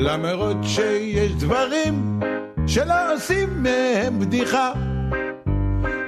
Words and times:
למרות 0.00 0.56
שיש 0.62 1.32
דברים 1.32 2.20
שלא 2.66 3.14
עושים 3.14 3.62
מהם 3.62 4.20
בדיחה. 4.20 4.72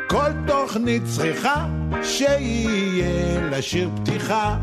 כל 0.08 0.30
תוכנית 0.46 1.02
צריכה 1.16 1.66
שיהיה 2.02 3.40
לשיר 3.50 3.90
פתיחה. 3.96 4.56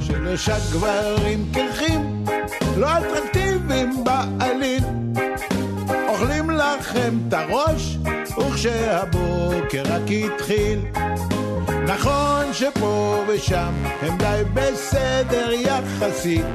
שלושה 0.00 0.56
גברים 0.72 1.44
קרחים, 1.54 2.24
לא 2.76 2.86
אטרקטיביים 2.98 4.04
בעליל. 4.04 4.84
אוכלים 6.08 6.50
לכם 6.50 7.18
את 7.28 7.32
הראש, 7.32 7.98
וכשהבוקר 8.38 9.82
רק 9.84 10.02
התחיל. 10.24 10.80
נכון 11.86 12.52
שפה 12.52 13.24
ושם 13.28 13.72
הם 14.02 14.18
די 14.18 14.42
בסדר 14.54 15.50
יחסית. 15.52 16.46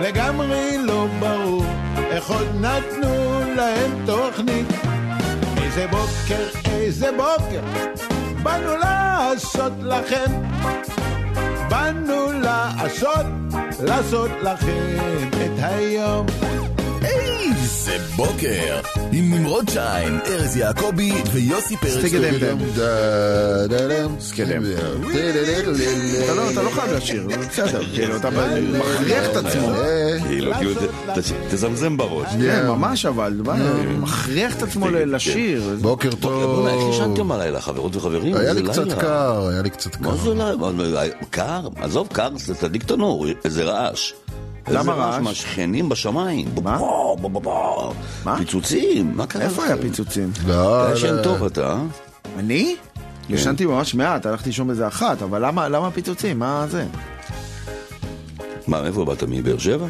לגמרי 0.00 0.78
לא 0.78 1.06
ברור 1.20 1.64
איך 2.10 2.30
עוד 2.30 2.46
נתנו 2.60 3.40
להם 3.56 4.06
תוכנית. 4.06 4.66
איזה 5.62 5.86
בוקר, 5.86 6.70
איזה 6.70 7.10
בוקר, 7.12 7.60
באנו 8.42 8.76
לעשות 8.76 9.72
לכם. 9.80 10.32
באנו 11.68 12.32
לעשות, 12.32 13.26
לעשות 13.80 14.30
לכם 14.42 14.96
את 15.30 15.58
היום. 15.58 16.26
איזה 17.52 17.96
בוקר! 18.16 18.80
עם 19.12 19.34
נמרוד 19.34 19.68
שיין, 19.68 20.18
ארז 20.26 20.56
יעקבי 20.56 21.12
ויוסי 21.32 21.76
פרץ. 21.76 21.92
סקדם. 22.06 22.58
אתה 26.24 26.34
לא- 26.34 26.50
אתה 26.52 26.62
לא 26.62 26.70
חייב 26.70 26.92
לשיר, 26.92 27.28
זה 27.30 27.38
בסדר, 27.48 27.82
כאילו, 27.94 28.16
אתה 28.16 28.28
מכריח 28.30 29.30
את 29.30 29.36
עצמו. 29.36 29.68
כאילו, 30.28 30.52
כאילו, 30.54 30.74
ת- 30.74 30.78
ת- 31.18 31.18
תזמזם 31.50 31.96
בראש. 31.96 32.28
כן, 32.40 32.66
ממש 32.66 33.06
אבל, 33.06 33.40
מה, 33.44 33.54
מכריח 34.00 34.56
את 34.56 34.62
עצמו 34.62 34.88
ל- 34.88 35.14
לשיר. 35.14 35.76
בוקר 35.80 36.10
טוב. 36.20 36.66
איך 36.66 36.94
ישנתם 36.94 37.32
הלילה, 37.32 37.60
חברות 37.60 37.96
וחברים? 37.96 38.36
היה 38.36 38.52
לי 38.52 38.62
קצת. 38.62 38.92
קר, 39.00 39.48
היה 39.48 39.62
לי 39.62 39.70
קצת 39.70 40.00
מה 40.00 40.10
קר. 40.10 40.16
זה? 40.16 40.34
מה, 40.34 40.52
מה, 40.56 40.72
קר? 41.30 41.60
עזוב, 41.76 42.08
קר, 42.12 42.28
זה 42.36 42.54
תדליק 42.54 42.82
תנור, 42.82 43.26
איזה 43.44 43.64
רעש. 43.64 44.12
למה 44.68 44.92
איזה 44.92 44.92
רעש? 44.92 45.22
מהשכנים 45.22 45.88
בשמיים. 45.88 46.48
מה? 46.62 46.78
מה? 48.24 48.38
פיצוצים, 48.38 49.12
מה 49.16 49.26
קרה 49.26 49.42
איפה 49.42 49.64
היה? 49.64 49.76
פיצוצים? 49.76 50.30
לא, 50.46 50.82
אתה 50.82 50.90
לא. 50.90 50.96
ישן 50.96 51.22
טוב 51.22 51.44
אתה, 51.44 51.72
אה? 51.72 51.82
אני? 52.38 52.76
כן. 53.28 53.34
ישנתי 53.34 53.66
ממש 53.66 53.94
מעט, 53.94 54.26
הלכתי 54.26 54.48
לישון 54.48 54.66
באיזה 54.66 54.86
אחת, 54.86 55.22
אבל 55.22 55.46
למה 55.46 55.68
למה 55.68 55.90
פיצוצים? 55.90 56.38
מה 56.38 56.66
זה? 56.68 56.84
מה, 58.66 58.82
מאיפה 58.82 59.04
באת? 59.04 59.22
מבאר 59.28 59.58
שבע? 59.58 59.86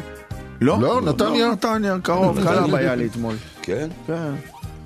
לא? 0.61 0.77
לא, 0.81 1.01
נתניה. 1.01 1.47
לא, 1.47 1.51
נתניה, 1.53 1.95
קרוב, 2.03 2.43
קלאב 2.43 2.75
היה 2.75 2.95
לי 2.95 3.05
אתמול. 3.05 3.35
כן? 3.61 3.87
כן. 4.07 4.33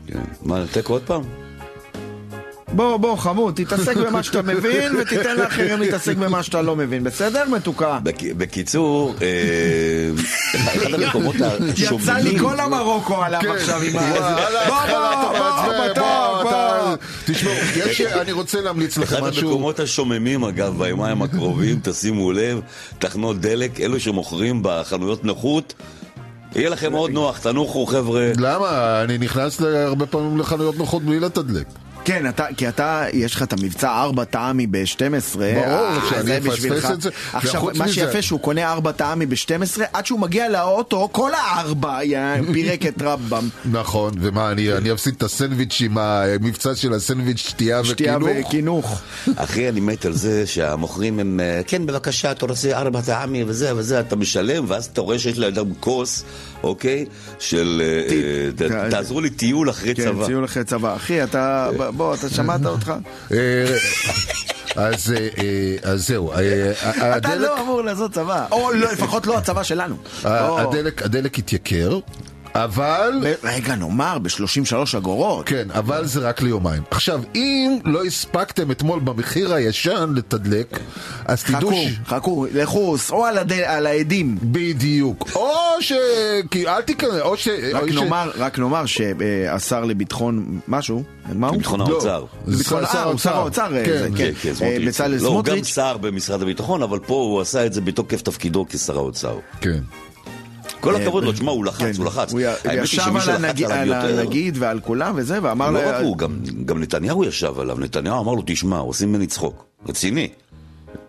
כן. 0.07 0.19
מה, 0.43 0.63
תיקו 0.71 0.93
עוד 0.93 1.01
פעם? 1.05 1.21
בוא, 2.75 2.97
בוא, 2.97 3.15
חמוד, 3.17 3.53
תתעסק 3.55 3.97
במה 3.97 4.23
שאתה 4.23 4.41
מבין 4.41 4.95
ותיתן 4.95 5.35
לאחרים 5.37 5.79
להתעסק 5.79 6.15
במה 6.17 6.43
שאתה 6.43 6.61
לא 6.61 6.75
מבין, 6.75 7.03
בסדר, 7.03 7.43
מתוקה? 7.49 7.99
בק- 8.03 8.33
בקיצור, 8.37 9.15
אה, 9.21 9.27
אחד 10.55 10.93
המקומות 10.93 11.35
יצא 11.77 12.13
לי. 12.13 12.39
כל 12.39 12.59
המרוקו 12.59 13.23
עליו 13.23 13.41
עכשיו 13.53 13.81
עם 13.81 13.97
ה... 13.97 14.13
בוא, 14.67 14.75
בוא, 14.89 14.99
בוא, 15.65 15.93
בוא, 15.95 16.43
בוא. 16.43 16.95
תשמעו, 17.25 17.53
אני 18.21 18.31
רוצה 18.31 18.61
להמליץ 18.61 18.97
לכם 18.97 19.15
אחד 19.15 19.27
משהו. 19.29 19.47
המקומות 19.49 19.79
השוממים, 19.79 20.43
אגב, 20.43 20.77
ביומיים 20.83 21.21
הקרובים, 21.21 21.79
תשימו 21.83 22.31
לב, 22.31 22.59
תחנות 22.99 23.41
דלק, 23.41 23.79
אלו 23.81 23.99
שמוכרים 23.99 24.59
בחנויות 24.63 25.25
נוחות, 25.25 25.73
יהיה 26.55 26.69
לכם 26.69 26.91
מאוד 26.91 27.11
נוח, 27.11 27.37
תנוחו 27.39 27.85
חבר'ה. 27.85 28.31
למה? 28.37 29.01
אני 29.03 29.17
נכנס 29.17 29.61
הרבה 29.61 30.05
פעמים 30.05 30.37
לחנויות 30.37 30.77
נוחות 30.77 31.03
בלי 31.03 31.19
לתדלק. 31.19 31.65
כן, 32.09 32.29
אתה, 32.29 32.45
כי 32.57 32.69
אתה, 32.69 33.05
יש 33.13 33.35
לך 33.35 33.43
את 33.43 33.53
המבצע 33.53 33.91
ארבע 33.91 34.23
טעמי 34.23 34.67
ב-12. 34.67 35.37
ברור, 35.37 35.87
שאני 36.09 36.37
אפספס 36.37 36.91
את 36.91 37.01
זה. 37.01 37.09
עכשיו, 37.33 37.63
מה 37.63 37.85
מזה- 37.85 37.93
שיפה 37.93 38.21
שהוא 38.21 38.39
קונה 38.39 38.71
ארבע 38.71 38.91
טעמי 38.91 39.25
ב-12, 39.25 39.81
עד 39.93 40.05
שהוא 40.05 40.19
מגיע 40.19 40.49
לאוטו, 40.49 41.09
כל 41.11 41.31
הארבע 41.33 41.99
פירק 42.53 42.85
את 42.85 43.01
רמב"ם. 43.01 43.49
נכון, 43.79 44.13
ומה, 44.21 44.51
אני 44.51 44.73
אני 44.73 44.91
אפסיד 44.91 45.13
את 45.17 45.23
הסנדוויץ' 45.23 45.81
עם 45.81 45.97
המבצע 45.97 46.75
של 46.75 46.93
הסנדוויץ' 46.93 47.37
שתייה 47.37 47.85
שתייה 47.85 48.17
וקינוך? 48.17 48.47
וקינוך. 48.47 49.01
אחי, 49.35 49.69
אני 49.69 49.79
מת 49.79 50.05
על 50.05 50.13
זה 50.13 50.47
שהמוכרים 50.47 51.19
הם, 51.19 51.39
אה, 51.39 51.61
כן, 51.67 51.85
בבקשה, 51.85 52.31
אתה 52.31 52.45
רוצה 52.45 52.77
ארבע 52.77 53.01
טעמי 53.01 53.43
וזה 53.47 53.75
וזה, 53.75 53.99
אתה 53.99 54.15
משלם, 54.15 54.65
ואז 54.67 54.85
אתה 54.85 55.01
רואה 55.01 55.19
שיש 55.19 55.37
לאדם 55.37 55.73
כוס, 55.79 56.23
אוקיי? 56.63 57.05
של... 57.39 57.81
אה. 58.61 58.83
אה, 58.83 58.89
תעזרו 58.89 59.21
לי 59.21 59.29
טיול 59.29 59.69
אחרי 59.69 59.95
כן, 59.95 60.03
צבא. 60.03 60.25
ציון 60.25 60.43
אחרי 60.43 60.63
צבא. 60.63 60.95
אחי, 60.95 61.23
אתה, 61.23 61.69
בוא, 61.97 62.15
אתה 62.15 62.29
שמעת 62.29 62.65
אותך? 62.75 62.93
אה, 63.31 63.37
אז 64.75 65.13
אז 65.83 66.07
זהו, 66.07 66.31
אה, 66.31 66.71
אתה 66.71 67.15
הדלק- 67.15 67.39
לא 67.41 67.61
אמור 67.61 67.81
לעשות 67.81 68.11
צבא. 68.13 68.45
או 68.51 68.71
לא, 68.73 68.91
לפחות 68.91 69.27
לא 69.27 69.37
הצבא 69.37 69.63
שלנו. 69.63 69.95
לא. 70.25 70.59
הדלק- 70.59 71.01
הדלק 71.03 71.37
התייקר, 71.39 71.99
אבל... 72.55 73.11
רגע, 73.43 73.75
נאמר, 73.75 74.17
ב-33 74.19 74.97
אגורות. 74.97 75.45
כן, 75.45 75.67
אבל 75.71 76.05
זה 76.05 76.19
רק 76.19 76.41
ליומיים. 76.41 76.83
עכשיו, 76.91 77.21
אם 77.35 77.77
לא 77.85 78.03
הספקתם 78.05 78.71
אתמול 78.71 78.99
במחיר 78.99 79.53
הישן 79.53 80.13
לתדלק, 80.15 80.79
אז 81.25 81.43
תדעו 81.43 81.69
חכו, 81.69 81.75
ש... 81.75 81.99
חכו, 82.09 82.45
לכו, 82.53 82.97
סעו 82.97 83.25
על 83.25 83.37
הד- 83.37 83.51
על 83.51 83.85
העדים. 83.87 84.37
בדיוק. 84.41 85.29
או 85.35 85.49
ש... 85.79 85.93
כי 86.51 86.67
אל 86.67 86.81
תיכנס, 86.81 87.21
או 87.21 87.37
ש... 87.37 87.47
רק 87.73 87.81
או 87.83 87.87
ש- 87.89 87.91
נאמר, 87.95 88.31
רק 88.37 88.59
נאמר 88.59 88.85
שהשר 88.85 89.85
לביטחון 89.85 90.59
משהו, 90.67 91.03
מה 91.33 91.47
הוא? 91.47 91.57
ביטחון 91.57 91.79
לא, 91.79 91.85
האוצר. 91.85 92.25
ביטחון- 92.47 92.85
שר 92.91 92.97
אה, 92.97 93.03
הוא 93.03 93.17
שר 93.19 93.35
האוצר, 93.37 93.67
כן. 93.85 93.97
זה, 93.99 94.09
כן, 94.17 94.31
כן, 94.41 94.49
אה, 94.49 94.55
סמוטריץ'. 94.55 94.87
בצלאל 94.87 95.09
לא, 95.11 95.15
הוא 95.15 95.21
גם 95.21 95.31
סמוטריץ'. 95.33 95.65
שר 95.75 95.97
במשרד 95.97 96.41
הביטחון, 96.41 96.83
אבל 96.83 96.99
פה 96.99 97.13
הוא 97.13 97.41
עשה 97.41 97.65
את 97.65 97.73
זה 97.73 97.81
בתוקף 97.81 98.21
תפקידו 98.21 98.65
כשר 98.69 98.95
האוצר. 98.97 99.37
כן. 99.61 99.79
כל 100.79 100.95
הכבוד 100.95 101.23
לו, 101.23 101.31
תשמע, 101.31 101.51
הוא 101.51 101.65
לחץ, 101.65 101.79
כן, 101.79 101.91
הוא 101.97 102.05
לחץ. 102.05 102.31
הוא 102.31 102.39
האמת 102.41 102.63
היא 102.65 102.81
ישב 102.81 103.01
על 103.01 103.15
לחץ 103.15 103.61
הנגיד- 104.09 104.57
ועל 104.59 104.79
כולם 104.79 105.13
וזה, 105.17 105.39
ואמר 105.41 105.71
לא 105.71 105.79
לה- 105.81 105.97
רק 105.97 106.03
הוא, 106.03 106.17
גם, 106.17 106.31
גם 106.65 106.81
נתניהו 106.81 107.23
ישב 107.23 107.59
עליו. 107.59 107.79
נתניהו 107.79 108.21
אמר 108.23 108.33
לו, 108.33 108.43
תשמע, 108.45 108.77
עושים 108.77 109.09
ממני 109.11 109.27
צחוק. 109.27 109.65
רציני. 109.87 110.27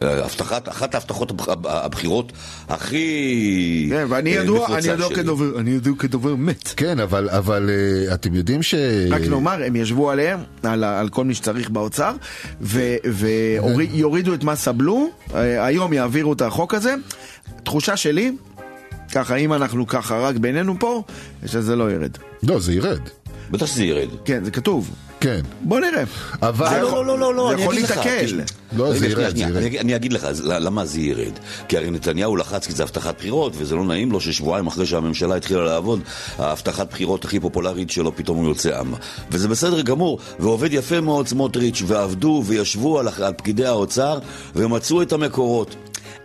אה, 0.02 0.24
הבטחת, 0.24 0.68
אחת 0.68 0.94
ההבטחות 0.94 1.30
הבח- 1.30 1.48
הבחירות 1.64 2.32
הכי 2.68 3.86
כן, 3.90 4.06
ואני 4.08 4.36
אה, 4.38 4.42
ידוע, 4.42 4.66
אני 4.78 4.88
ידוע 4.88 5.06
שלי. 5.06 5.16
כדובר, 5.16 5.60
אני 5.60 5.70
ידוע 5.70 5.94
כדובר 5.98 6.34
מת. 6.36 6.68
כן, 6.76 7.00
אבל, 7.00 7.30
אבל 7.30 7.70
אה, 7.70 8.14
אתם 8.14 8.34
יודעים 8.34 8.62
ש... 8.62 8.74
רק 9.10 9.20
נאמר, 9.20 9.62
הם 9.66 9.76
ישבו 9.76 10.10
עליהם, 10.10 10.38
על, 10.62 10.84
על 10.84 11.08
כל 11.08 11.24
מי 11.24 11.34
שצריך 11.34 11.70
באוצר, 11.70 12.12
ויורידו 13.10 14.34
את 14.34 14.44
מס 14.44 14.68
הבלו, 14.68 15.08
אה, 15.34 15.64
היום 15.66 15.92
יעבירו 15.92 16.32
את 16.32 16.42
החוק 16.42 16.74
הזה. 16.74 16.94
תחושה 17.64 17.96
שלי, 17.96 18.36
ככה, 19.12 19.36
אם 19.36 19.52
אנחנו 19.52 19.86
ככה 19.86 20.18
רק 20.18 20.36
בינינו 20.36 20.74
פה, 20.78 21.02
שזה 21.46 21.76
לא 21.76 21.90
ירד. 21.92 22.10
לא, 22.42 22.60
זה 22.60 22.72
ירד. 22.72 23.00
בטח 23.50 23.66
שזה 23.66 23.84
ירד. 23.84 24.08
כן, 24.24 24.44
זה 24.44 24.50
כתוב. 24.50 24.90
כן. 25.20 25.40
בוא 25.60 25.80
נראה. 25.80 26.02
אבל... 26.42 26.80
לא, 26.82 27.06
לא, 27.06 27.06
לא, 27.06 27.18
לא, 27.20 27.34
לא, 27.34 27.48
זה 27.48 27.54
אני 27.54 27.62
יכול 27.62 27.74
אגיד 27.74 27.84
לך. 27.84 27.90
להתעכל. 27.96 28.24
תשמע, 28.26 28.42
לא, 28.76 28.84
רגע, 28.88 28.98
זה 28.98 29.06
ירד, 29.06 29.36
זה 29.36 29.42
ירד. 29.42 29.56
אני- 29.56 29.96
אגיד 29.96 30.12
לך 30.12 30.28
למה 30.44 30.84
זה 30.86 31.00
ירד. 31.00 31.32
כי 31.68 31.76
הרי 31.76 31.90
נתניהו 31.90 32.36
לחץ 32.36 32.66
כי 32.66 32.72
זה 32.72 32.82
הבטחת 32.82 33.18
בחירות, 33.18 33.52
וזה 33.56 33.74
לא 33.74 33.84
נעים 33.84 34.12
לו 34.12 34.20
ששבועיים 34.20 34.66
אחרי 34.66 34.86
שהממשלה 34.86 35.34
התחילה 35.36 35.64
לעבוד, 35.64 36.00
ההבטחת 36.38 36.90
בחירות 36.90 37.24
הכי 37.24 37.40
פופולרית 37.40 37.90
שלו, 37.90 38.16
פתאום 38.16 38.38
הוא 38.38 38.48
יוצא 38.48 38.78
עמה. 38.80 38.96
וזה 39.30 39.48
בסדר 39.48 39.80
גמור, 39.80 40.18
ועובד 40.38 40.72
יפה 40.72 41.00
מאוד 41.00 41.28
סמוטריץ', 41.28 41.82
ועבדו 41.86 42.42
וישבו 42.46 42.98
על, 42.98 43.08
על 43.22 43.32
פקידי 43.36 43.66
האוצר, 43.66 44.18
ומצאו 44.56 45.02
את 45.02 45.12
המקורות. 45.12 45.74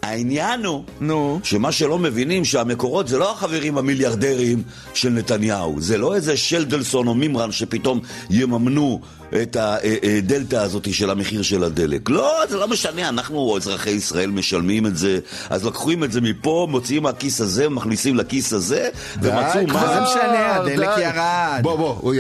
העניין 0.06 0.66
הוא 0.66 0.84
נו. 1.02 1.40
שמה 1.44 1.72
שלא 1.72 2.00
מבינים 2.00 2.46
שהמקורות 2.46 3.08
זה 3.08 3.18
לא 3.18 3.32
החברים 3.32 3.78
המיליארדרים 3.78 4.64
של 4.94 5.10
נתניהו, 5.10 5.82
זה 5.82 5.98
לא 5.98 6.16
איזה 6.16 6.38
שלדלסון 6.38 7.08
או 7.08 7.14
מימרן 7.16 7.52
שפתאום 7.52 8.00
יממנו 8.30 9.02
את 9.42 9.58
הדלתא 9.60 10.56
הזאת 10.56 10.94
של 10.94 11.10
המחיר 11.10 11.42
של 11.42 11.64
הדלק. 11.64 12.10
לא, 12.10 12.34
זה 12.50 12.58
לא 12.58 12.68
משנה, 12.68 13.10
אנחנו 13.10 13.58
אזרחי 13.58 13.90
ישראל 13.90 14.30
משלמים 14.32 14.86
את 14.86 14.98
זה, 14.98 15.20
אז 15.50 15.66
לקחים 15.66 16.04
את 16.04 16.12
זה 16.12 16.22
מפה, 16.22 16.68
מוציאים 16.70 17.04
מהכיס 17.04 17.42
הזה, 17.42 17.70
מכניסים 17.70 18.16
לכיס 18.16 18.54
הזה, 18.54 18.90
ומצאו 19.22 19.34
מה 19.74 19.88
זה 19.96 20.02
משנה, 20.02 20.56
הדלק 20.56 20.90
די. 20.96 21.02
ירד. 21.02 21.60
בוא, 21.62 21.76
בוא, 22.00 22.14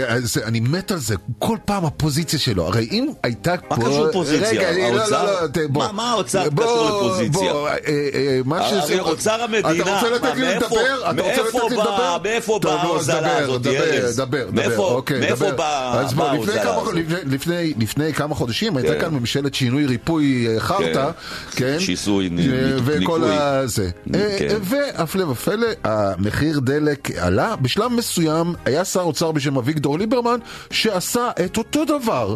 אני 0.45 0.59
מת 0.59 0.91
על 0.91 0.97
זה. 0.97 1.15
כל 1.39 1.57
פעם 1.65 1.85
הפוזיציה 1.85 2.39
שלו. 2.39 2.67
הרי 2.67 2.87
אם 2.91 3.07
הייתה 3.23 3.55
פה... 3.67 3.75
קשור 3.75 4.11
פוזיציה? 4.11 4.49
רגע, 4.49 4.71
לא, 4.71 4.95
לא, 4.95 5.01
האוצר? 5.01 5.41
לא, 5.41 5.47
ת- 5.47 5.57
בוא. 5.69 5.83
מה- 5.85 5.91
מה 5.91 6.11
האוצר 6.11 6.49
בוא, 6.49 6.63
קשור 6.63 6.89
לפוזיציה? 6.89 7.53
בוא, 7.53 7.69
אה, 7.69 7.75
אה, 8.13 8.39
מה 8.45 8.67
הרי. 8.67 8.99
אוצר 8.99 9.41
המדינה, 9.43 9.71
אתה 9.83 9.95
רוצה 9.95 10.09
לתת 10.09 10.23
מה, 10.23 10.33
לי 10.35 10.41
מאיפה- 10.41 10.65
לדבר? 10.65 11.11
אתה 11.11 11.21
רוצה 11.21 11.41
מאיפה 11.43 11.57
לתת 11.59 11.69
לי 11.69 11.77
לדבר? 11.77 12.17
מאיפה 12.23 12.59
באה 12.63 12.81
ההוזלה 12.81 13.19
דבר, 13.21 13.43
הזאת, 13.43 13.61
דבר, 13.61 13.71
ארז? 13.93 14.15
דבר, 14.17 14.25
דבר, 14.27 14.51
מאיפה- 14.51 14.83
אוקיי, 14.91 15.19
מאיפה 15.19 15.35
דבר. 15.45 15.55
באה- 15.55 15.99
אז 16.01 16.13
בוא, 16.13 16.23
באה 16.23 16.33
ההוזלה 16.33 16.61
הזאת? 16.61 16.87
לפני, 17.09 17.73
לפני 17.79 18.13
כמה 18.13 18.35
חודשים 18.35 18.77
הייתה 18.77 18.93
כן. 18.93 19.01
כאן 19.01 19.13
ממשלת 19.13 19.53
שינוי 19.53 19.85
ריפוי 19.85 20.47
אה, 20.47 20.59
חרטא, 20.59 21.09
כן? 21.55 21.79
שיסוי, 21.79 22.29
נ- 22.29 22.39
אה, 22.39 22.45
וכל 22.85 22.99
ניקוי. 22.99 23.35
הזה. 23.39 23.89
אה, 24.15 24.35
כן. 24.39 24.55
והפלא 24.61 25.23
ופלא, 25.23 25.67
המחיר 25.83 26.59
דלק 26.59 27.11
עלה. 27.17 27.55
בשלב 27.55 27.91
מסוים 27.91 28.53
היה 28.65 28.85
שר 28.85 29.01
אוצר 29.01 29.31
בשם 29.31 29.57
אביגדור 29.57 29.99
ליברמן, 29.99 30.39
שעשה 30.71 31.29
את 31.45 31.57
אותו 31.57 31.85
דבר. 31.85 32.35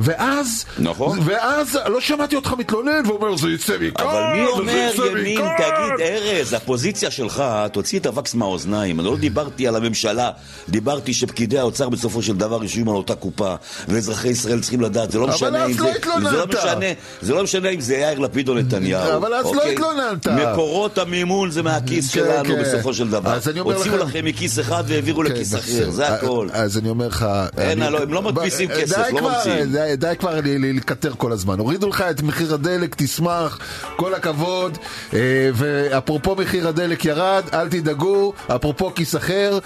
ואז, 0.00 0.64
נכון. 0.78 1.18
ואז 1.24 1.78
לא 1.86 2.00
שמעתי 2.00 2.36
אותך 2.36 2.54
מתלונן 2.58 3.02
ואומר, 3.06 3.36
זה 3.36 3.48
יצא 3.48 3.76
מכאן, 3.80 4.06
אבל 4.06 4.22
מי 4.34 4.46
אומר 4.46 4.90
ימין? 5.10 5.34
מכאן." 5.38 5.48
תגיד, 5.56 6.06
ארז, 6.06 6.52
הפוזיציה 6.52 7.10
שלך, 7.10 7.42
תוציא 7.72 7.98
את 7.98 8.06
הווקס 8.06 8.34
מהאוזניים. 8.34 9.00
אני 9.00 9.06
לא 9.08 9.16
דיברתי 9.16 9.68
על 9.68 9.76
הממשלה, 9.76 10.30
דיברתי 10.68 11.14
שפקידי 11.14 11.58
האוצר 11.58 11.88
בסופו 11.88 12.22
של 12.22 12.36
דבר 12.36 12.62
יושבים 12.62 12.88
על 12.88 12.94
אותה 12.94 13.14
קופה, 13.14 13.54
ואזרחי 14.00 14.28
ישראל 14.28 14.60
צריכים 14.60 14.80
לדעת, 14.80 15.10
זה 15.10 15.18
לא 15.18 15.24
אבל 15.24 15.34
משנה 15.34 15.64
אז 15.64 15.70
אם 15.70 15.76
לא 15.78 15.84
זה... 15.84 15.92
התלוננת. 15.98 16.30
זה 16.30 16.36
לא 16.36 16.46
משנה, 16.46 16.86
זה 17.22 17.34
לא 17.34 17.42
משנה 17.42 17.68
אם 17.68 17.80
זה 17.80 17.94
יאיר 17.96 18.18
לפיד 18.18 18.48
או 18.48 18.54
נתניהו. 18.54 19.16
אבל 19.16 19.34
אז 19.34 19.44
לא 19.44 19.50
אוקיי? 19.50 19.72
התלוננת. 19.72 20.26
מקורות 20.28 20.98
המימון 20.98 21.50
זה 21.50 21.62
מהכיס 21.62 22.14
כן, 22.14 22.20
שלנו 22.20 22.44
כן. 22.48 22.62
בסופו 22.62 22.94
של 22.94 23.10
דבר. 23.10 23.34
אז 23.34 23.48
הוציאו 23.48 23.96
לכם- 23.96 24.24
מכיס 24.24 24.58
אחד 24.58 24.84
והעבירו 24.86 25.22
כן, 25.24 25.32
לכיס. 25.32 25.54
אחר, 25.54 25.90
זה 25.90 26.08
הכל. 26.08 26.48
אז 26.52 26.78
אני 26.78 26.88
אומר 26.88 27.06
לך... 27.08 27.26
אין, 27.58 27.82
הם 27.82 28.12
לא 28.12 28.22
מדפיסים 28.22 28.68
כסף, 28.68 28.98
לא 29.12 29.20
ממציאים. 29.20 29.72
די- 29.96 30.16
כבר 30.18 30.34
לקטר 30.74 31.12
כל 31.16 31.32
הזמן. 31.32 31.58
הורידו 31.58 31.88
לך 31.88 32.00
את 32.10 32.22
מחיר 32.22 32.54
הדלק, 32.54 32.94
תשמח, 32.98 33.58
כל 33.96 34.14
הכבוד. 34.14 34.78
אה, 35.14 35.18
ואפרופו 35.54 36.34
מחיר 36.36 36.68
הדלק 36.68 37.04
ירד, 37.04 37.42
אל 37.52 37.68
תדאגו. 37.68 38.32
אפרופו 38.56 38.94
כיס 38.94 39.16
אחר, 39.16 39.58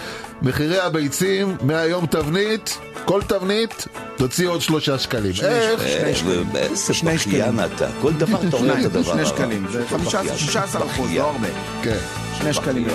מחירי 0.43 0.79
הביצים, 0.81 1.57
מהיום 1.63 2.07
תבנית, 2.07 2.79
כל 3.05 3.21
תבנית, 3.29 3.87
תוציא 4.25 4.49
עוד 4.49 4.61
שלושה 4.61 4.99
שקלים. 4.99 5.33
איך? 5.43 5.83
אה, 5.83 6.07
איזה 6.55 6.95
שני 6.95 7.15
בכיין 7.17 7.61
אתה. 7.65 7.89
כל 8.01 8.13
דבר 8.13 8.49
אתה 8.49 8.57
אומר 8.57 8.81
את 8.81 8.85
הדבר 8.85 9.03
שני 9.03 9.23
הרע. 9.23 9.25
שקלים, 9.25 9.67
זה 9.73 9.85
15, 9.89 10.39
16 10.39 10.87
אחוז. 10.87 11.11
לא 11.13 11.31
הרבה. 11.31 11.49
כן. 11.83 11.97
שני 12.39 12.53
שקלים 12.53 12.87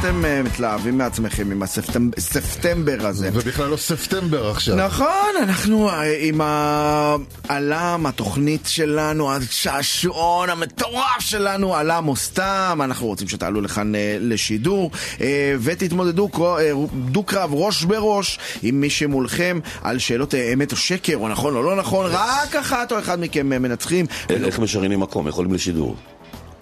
אתם 0.00 0.24
אה, 0.24 0.42
מתלהבים 0.42 0.98
מעצמכם 0.98 1.50
עם 1.50 1.62
הספטמבר 1.62 2.96
הזה? 3.00 3.30
ובכלל 3.32 3.68
לא 3.68 3.76
ספטמבר 3.76 4.50
עכשיו. 4.50 4.76
נכון, 4.76 5.32
אנחנו 5.42 5.88
אה, 5.88 6.16
עם 6.20 6.40
העלם, 6.40 8.06
התוכנית 8.06 8.66
שלנו, 8.66 9.32
השעשועון 9.32 10.50
המטורף 10.50 11.20
שלנו, 11.20 11.76
עלם 11.76 12.08
או 12.08 12.16
סתם, 12.16 12.80
אנחנו 12.84 13.06
רוצים 13.06 13.28
שתעלו 13.28 13.60
לכאן 13.60 13.94
אה, 13.94 14.16
לשידור 14.20 14.90
ותתמודדו 15.60 16.28
דו-קרב 16.94 17.50
ראש 17.54 17.84
בראש 17.84 18.38
עם 18.62 18.80
מי 18.80 18.90
שמולכם 18.90 19.58
על 19.82 19.98
שאלות 19.98 20.34
אמת 20.34 20.72
או 20.72 20.76
שקר, 20.76 21.16
או 21.16 21.28
נכון 21.28 21.56
או 21.56 21.62
לא 21.62 21.76
נכון, 21.76 22.06
רק 22.10 22.56
אחת 22.56 22.92
או 22.92 22.98
אחד 22.98 23.20
מכם 23.20 23.48
מנצחים. 23.48 24.06
איך 24.30 24.58
משריינים 24.58 25.00
מקום? 25.00 25.28
יכולים 25.28 25.52
לשידור. 25.52 25.96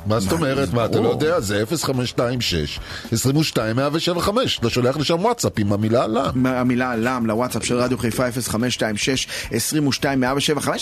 מה 0.07 0.21
זאת 0.21 0.33
אומרת? 0.33 0.73
מה, 0.73 0.85
אתה 0.85 1.00
לא 1.00 1.09
יודע? 1.09 1.40
זה 1.40 1.64
0526 1.67 2.81
22 3.12 3.76
175. 3.76 4.59
אתה 4.59 4.71
שולח 4.71 4.97
לשם 4.97 5.25
וואטסאפ 5.25 5.52
עם 5.59 5.73
המילה 5.73 6.05
עלם. 6.05 6.47
המילה 6.47 6.93
עלם 6.93 7.26
לוואטסאפ 7.26 7.64
של 7.64 7.76
רדיו 7.76 7.99
חיפה 7.99 8.28
0526-22-175 8.28 8.31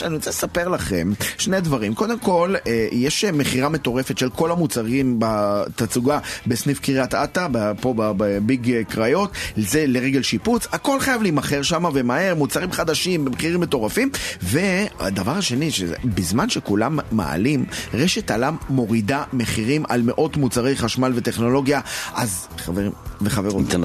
אני 0.05 0.15
רוצה 0.15 0.31
לספר 0.31 0.69
לכם 0.69 1.13
שני 1.39 1.61
דברים. 1.61 1.95
קודם 1.95 2.19
כל, 2.19 2.55
אה, 2.67 2.89
יש 2.93 3.25
מכירה 3.25 3.69
מטורפת 3.69 4.19
של 4.19 4.31
כל 4.31 4.51
המוצרים 4.51 5.17
בתצוגה 5.19 6.19
בסניף 6.47 6.81
קריית 6.81 7.15
אתא, 7.15 7.47
פה 7.81 7.95
בביג 7.97 8.71
אה, 8.71 8.85
קריות, 8.85 9.31
זה 9.57 9.85
לרגל 9.89 10.23
שיפוץ, 10.23 10.67
הכל 10.73 11.01
חייב 11.01 11.23
להימכר 11.23 11.63
שם 11.63 11.85
ומהר, 11.95 12.35
מוצרים 12.35 12.73
חדשים 12.73 13.25
במחירים 13.25 13.61
מטורפים. 13.61 14.11
והדבר 14.43 15.33
השני, 15.33 15.71
שבזמן 15.71 16.49
שכולם 16.49 16.99
מעלים, 17.13 17.65
רשת 17.95 18.31
עלם 18.31 18.57
מורידה 18.69 19.06
מחירים 19.33 19.85
על 19.89 20.03
מאות 20.03 20.37
מוצרי 20.37 20.77
חשמל 20.77 21.13
וטכנולוגיה, 21.15 21.81
אז 22.15 22.49
חברים 22.59 22.93
וחברות, 23.21 23.75
אל 23.75 23.85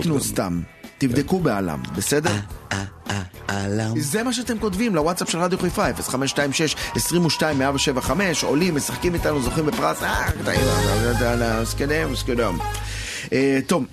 תקנו-. 0.00 0.20
סתם, 0.20 0.60
תבדקו 0.98 1.40
בעלם, 1.40 1.82
בסדר? 1.96 2.30
זה 3.96 4.22
מה 4.22 4.32
שאתם 4.32 4.58
כותבים 4.58 4.94
לוואטסאפ 4.94 5.30
של 5.30 5.38
רדיו 5.38 5.58
חיפה, 5.58 5.90
0526-22-175, 5.90 8.10
עולים, 8.42 8.76
משחקים 8.76 9.14
איתנו, 9.14 9.42
זוכים 9.42 9.66
בפרס, 9.66 10.02
אה. 10.02 10.30
אה, 13.32 13.58
טוב. 13.66 13.84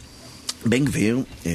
בן 0.65 0.85
גביר, 0.85 1.19
אה. 1.45 1.51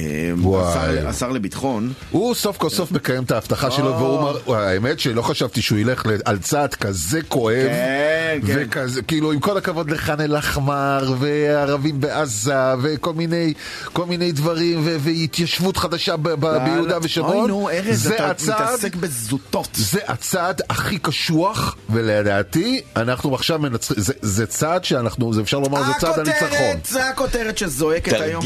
השר- 1.09 1.31
לביטחון, 1.31 1.93
הוא 2.11 2.35
סוף 2.35 2.57
כל 2.57 2.69
סוף 2.69 2.91
מקיים 2.91 3.23
את 3.23 3.31
ההבטחה 3.31 3.71
שלו, 3.71 3.85
והוא 3.97 4.17
אומר, 4.17 4.37
וואי, 4.45 4.65
האמת 4.65 4.99
שלא 4.99 5.21
חשבתי 5.21 5.61
שהוא 5.61 5.79
ילך 5.79 6.03
על 6.25 6.37
צעד 6.37 6.75
כזה 6.75 7.19
כואב, 7.27 7.55
כן, 7.67 8.39
כן. 8.47 8.55
וכזה, 8.59 9.01
כאילו 9.01 9.31
עם 9.31 9.39
כל 9.39 9.57
הכבוד 9.57 9.91
לח'אן 9.91 10.21
אל-אחמר, 10.21 11.13
וערבים 11.19 12.01
בעזה, 12.01 12.53
וכל 12.81 13.13
מיני, 13.13 13.53
כל 13.93 14.05
מיני 14.05 14.31
דברים, 14.31 14.81
והתיישבות 14.99 15.77
חדשה 15.77 16.17
ביהודה 16.17 16.97
ושומרון, 17.03 17.37
אוי 17.37 17.47
נו, 17.47 17.69
ארז, 17.69 18.07
אתה 18.07 18.31
מתעסק 18.47 18.95
בזוטות. 18.95 19.69
זה 19.73 19.99
הצעד 20.07 20.61
הכי 20.69 20.97
קשוח, 20.99 21.75
ולדעתי, 21.89 22.81
אנחנו 22.95 23.35
עכשיו 23.35 23.59
מנצחים, 23.59 24.03
זה, 24.21 24.45
צעד 24.45 24.85
שאנחנו, 24.85 25.33
זה 25.33 25.41
אפשר 25.41 25.59
לומר, 25.59 25.83
זה 25.83 25.91
צעד 25.99 26.19
הניצחון. 26.19 26.77
זה 26.87 27.09
הכותרת 27.09 27.57
שזועקת 27.57 28.13
היום 28.13 28.43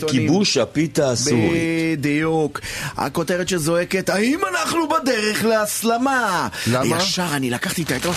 תרגיל 0.00 0.20
לעיתונים. 0.20 0.26
לכיבוש 0.26 0.56
הפיתה 0.56 1.10
הסורי. 1.10 1.96
בדיוק. 1.96 2.60
הכותרת 2.96 3.48
שזועקת, 3.48 4.08
האם 4.08 4.40
אנחנו 4.52 4.88
בדרך 4.88 5.44
להסלמה? 5.44 6.48
למה? 6.66 6.96
ישר 6.96 7.26
אני 7.32 7.50
לקחתי 7.50 7.82
את 7.82 7.90
העיתון, 7.90 8.14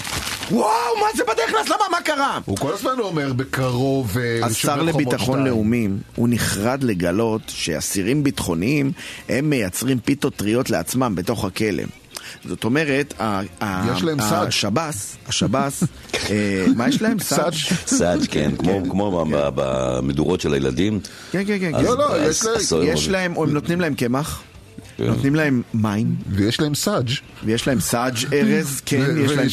וואו, 0.52 0.70
מה 1.00 1.08
זה 1.16 1.24
בדרך 1.24 1.54
להסלמה? 1.54 1.84
מה 1.92 2.02
קרה? 2.02 2.40
הוא 2.46 2.58
כל 2.58 2.74
הזמן 2.74 3.00
אומר 3.00 3.34
בקרוב, 3.34 4.18
אה, 4.18 4.46
השר 4.46 4.82
לביטחון. 4.82 5.44
לאומי, 5.48 5.88
הוא 6.16 6.28
נחרד 6.32 6.84
לגלות 6.84 7.42
שאסירים 7.48 8.24
ביטחוניים, 8.24 8.92
הם 9.30 9.50
מייצרים 9.50 10.00
פיתות 10.00 10.36
טריות 10.36 10.70
לעצמם 10.70 11.16
בתוך 11.16 11.46
הכלא. 11.46 11.84
זאת 12.46 12.64
אומרת. 12.64 13.14
השב"ס, 14.20 15.18
השב"ס, 15.28 15.84
אה, 16.30 16.66
מה 16.76 16.88
יש 16.90 17.02
להם? 17.02 17.20
סאג'. 17.20 17.54
סאג', 17.88 18.20
כן, 18.32 18.52
כמו- 18.58 18.82
כמו 18.90 19.26
ב- 19.32 19.50
במדורות 19.56 20.42
של 20.42 20.54
הילדים. 20.54 21.00
כן, 21.32 21.44
כן, 21.48 21.58
כן. 21.60 21.72
לא, 21.84 21.98
לא, 21.98 22.28
יש 22.28 22.46
להם-. 23.08 23.12
להם, 23.12 23.38
הם 23.38 23.54
נותנים 23.54 23.82
להם 23.82 23.94
קמח, 23.96 24.42
כן. 24.98 25.04
נותנים 25.08 25.36
להם 25.36 25.62
מים, 25.74 26.16
ויש 26.30 26.62
להם 26.62 26.76
סאג'. 26.76 27.10
ויש 27.46 27.68
להם 27.68 27.80
סאג' 27.80 28.14
ארז, 28.34 28.82
כן, 28.86 29.04
יש 29.18 29.32
להם... 29.32 29.48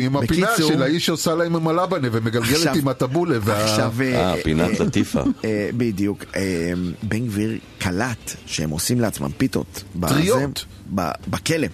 עם 0.00 0.16
הפינה 0.16 0.46
של 0.68 0.82
האיש 0.82 1.06
שעושה 1.06 1.34
להם 1.34 1.56
עם 1.56 1.68
הלבנה 1.68 2.08
ומגלגלת 2.12 2.76
עם 2.76 2.88
הטבולה. 2.88 3.36
וה- 3.42 3.64
עכשיו... 3.64 3.92
אה, 4.02 4.34
פינת 4.42 4.80
אה, 4.80 4.86
לטיפה. 4.86 5.22
אה, 5.44 5.68
בדיוק. 5.76 6.24
אה, 6.36 6.72
בן 7.02 7.26
גביר 7.26 7.52
קלט 7.78 8.32
שהם 8.46 8.70
עושים 8.70 9.00
לעצמם 9.00 9.30
פיתות. 9.38 9.84
טריות. 10.08 10.64
ב- 10.94 11.10
בכלא. 11.28 11.66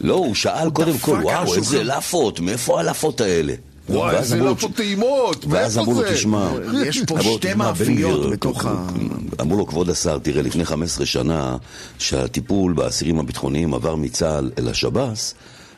לא, 0.00 0.14
הוא 0.14 0.34
שאל 0.34 0.70
קודם 0.70 0.98
כל, 0.98 1.18
וואו. 1.22 1.54
איזה 1.54 1.84
לאפות, 1.84 2.40
מאיפה 2.40 2.80
הלאפות 2.80 3.20
האלה? 3.20 3.54
וואי, 3.88 4.14
ואז 4.14 4.32
איזה 4.32 4.44
לאפות 4.44 4.70
טעימות, 4.74 5.44
ואז 5.48 5.76
מאיפה 5.76 5.90
אמרו 5.90 6.02
לו, 6.02 6.08
זה? 6.08 6.14
תשמע, 6.14 6.48
יש 6.86 7.02
פה 7.06 7.22
שתי 7.22 7.38
"תשמע, 7.38 7.52
בן 7.52 7.58
מאפיות 7.58 8.30
בתוך 8.30 8.66
ה- 8.66 8.86
אמרו 9.40 9.56
לו, 9.56 9.66
כבוד 9.66 9.90
השר, 9.90 10.18
תראה, 10.18 10.42
לפני 10.42 10.64
15 10.64 11.06
שנה, 11.06 11.56
שהטיפול 11.98 12.72
באסירים 12.72 13.18
הביטחוניים 13.18 13.74
עבר 13.74 13.94
מצה"ל 13.94 14.50
אל 14.58 14.68
השב"ס, 14.68 15.34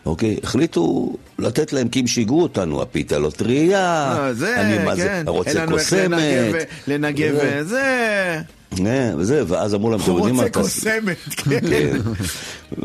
אוקיי, 0.06 0.36
החליטו 0.42 1.12
לתת 1.38 1.72
להם, 1.72 1.88
כי 1.88 2.00
הם 2.00 2.06
שיגעו 2.06 2.42
אותנו, 2.42 2.82
הפיתה 2.82 3.18
לא 3.18 3.30
טרייה, 3.30 4.16
אה, 4.18 4.34
זה, 4.34 4.60
אני 4.60 4.84
מה 4.84 4.96
כן. 4.96 5.02
זה, 5.02 5.22
רוצה 5.26 5.50
אין 5.50 5.56
לנו 5.58 5.78
איך 5.78 5.88
קוסמת, 5.88 6.54
לנגב 6.88 7.34
זה, 7.62 8.40
וזה. 8.72 8.82
אה, 8.86 9.12
וזה, 9.18 9.42
ואז 9.48 9.74
אמרו 9.74 9.90
להם, 9.90 10.00
אתם 10.00 10.10
הוא 10.10 10.18
יודעים 10.18 10.36
מה, 10.36 10.42
רוצה 10.42 10.52
תעשו?" 10.62 10.74
קוסמת, 10.80 11.16
כן. 11.44 11.60
כן. 11.70 11.96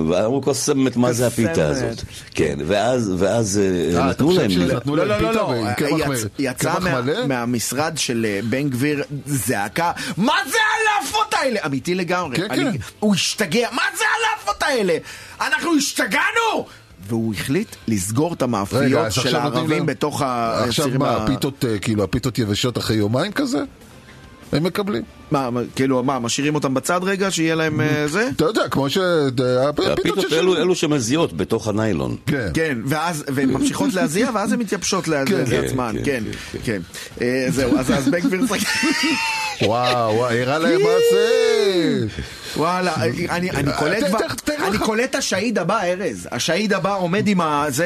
ואמרו 0.08 0.42
קוסמת, 0.42 0.98
מה 0.98 1.14
זה 1.14 1.28
הפיתה. 1.28 1.68
הזאת? 1.68 2.02
כן, 2.34 2.60
ואז, 2.68 3.14
ואז 3.18 3.58
אה, 3.94 4.00
אה, 4.00 4.06
נתנו 4.10 4.32
להם... 4.32 4.50
שנתנו 4.52 4.96
לא, 4.96 5.06
להם 5.06 5.22
לא, 5.24 5.32
לא, 5.32 5.32
פיתה 5.32 5.42
לא, 5.42 5.48
ועם 5.48 5.74
קמח 5.74 5.90
יצ- 6.08 6.24
מ- 6.26 6.28
יצא 6.40 6.74
מה-? 6.80 7.26
מהמשרד 7.28 7.94
של 7.98 8.26
אה, 8.30 8.40
בן 8.50 8.70
גביר 8.70 9.04
זעקה, 9.26 9.92
מה 10.18 10.34
זה 10.52 10.58
הלאפות 10.74 11.34
האלה? 11.34 11.60
אמיתי 11.66 11.96
לגמרי. 11.96 12.36
כן, 12.38 12.48
כן. 12.56 12.72
הוא 13.00 13.16
השתגע, 13.16 13.68
מה 13.72 13.82
זה 13.98 14.04
הלאפות 14.18 14.64
האלה? 14.64 14.98
אנחנו 15.42 15.76
השתגענו! 15.78 16.66
והוא 17.08 17.34
החליט 17.34 17.76
לסגור 17.88 18.34
את 18.34 18.42
המאפיות 18.42 19.12
של 19.12 19.22
עכשיו 19.22 19.42
הערבים 19.42 19.86
בתוך 19.86 20.22
עכשיו 20.22 20.68
הצירים 20.86 21.00
מה, 21.00 21.10
ה... 21.10 21.24
הפיתות, 21.24 21.66
אה, 21.66 21.80
כאילו, 21.80 22.04
הפיתות 22.04 22.40
יבשות 22.40 22.78
אחרי 22.78 22.96
יומיים 22.96 23.32
כזה? 23.32 23.64
הם 24.54 24.64
מקבלים. 24.64 25.04
מה, 25.34 25.50
כאילו, 25.76 26.04
מה, 26.04 26.20
משאירים 26.20 26.56
אותם 26.56 26.74
בצד 26.74 27.00
רגע, 27.04 27.32
שיהיה 27.32 27.56
להם 27.56 27.82
אה, 27.82 28.08
זה? 28.08 28.30
אתה 28.36 28.46
יודע, 28.46 28.70
כמו 28.72 28.90
ש... 28.90 28.98
אה, 28.98 29.70
הפיתות. 29.70 30.34
אלו, 30.34 30.58
אלו 30.58 30.76
שמזיעות 30.76 31.34
בתוך 31.34 31.68
הניילון. 31.68 32.16
כן. 32.26 32.48
כן, 32.54 32.78
ואז, 32.86 33.24
והן 33.28 33.50
ממשיכות 33.50 33.94
להזיע, 33.94 34.30
ואז 34.34 34.52
הן 34.54 34.60
מתייבשות 34.60 35.08
לה- 35.08 35.26
כן, 35.26 35.44
לעצמן, 35.52 35.96
כן, 36.06 36.24
כן, 36.52 36.60
כן. 36.64 36.82
אה, 37.22 37.46
זהו, 37.50 37.78
אז 37.78 37.92
אז 37.92 38.10
בן 38.10 38.20
גביר 38.20 38.42
צחק. 38.48 38.58
וואו, 39.62 40.16
וואו, 40.16 40.30
הראה 40.32 40.58
להם 40.60 40.82
מה 40.82 40.90
זה. 41.12 42.08
וואלה, 42.58 42.94
אני, 43.30 43.52
אני 43.52 44.78
קולט 44.78 45.10
את 45.10 45.16
השהיד 45.16 45.60
הבא, 45.60 45.82
ארז. 45.84 46.28
השהיד 46.32 46.74
הבא 46.74 46.98
עומד 46.98 47.28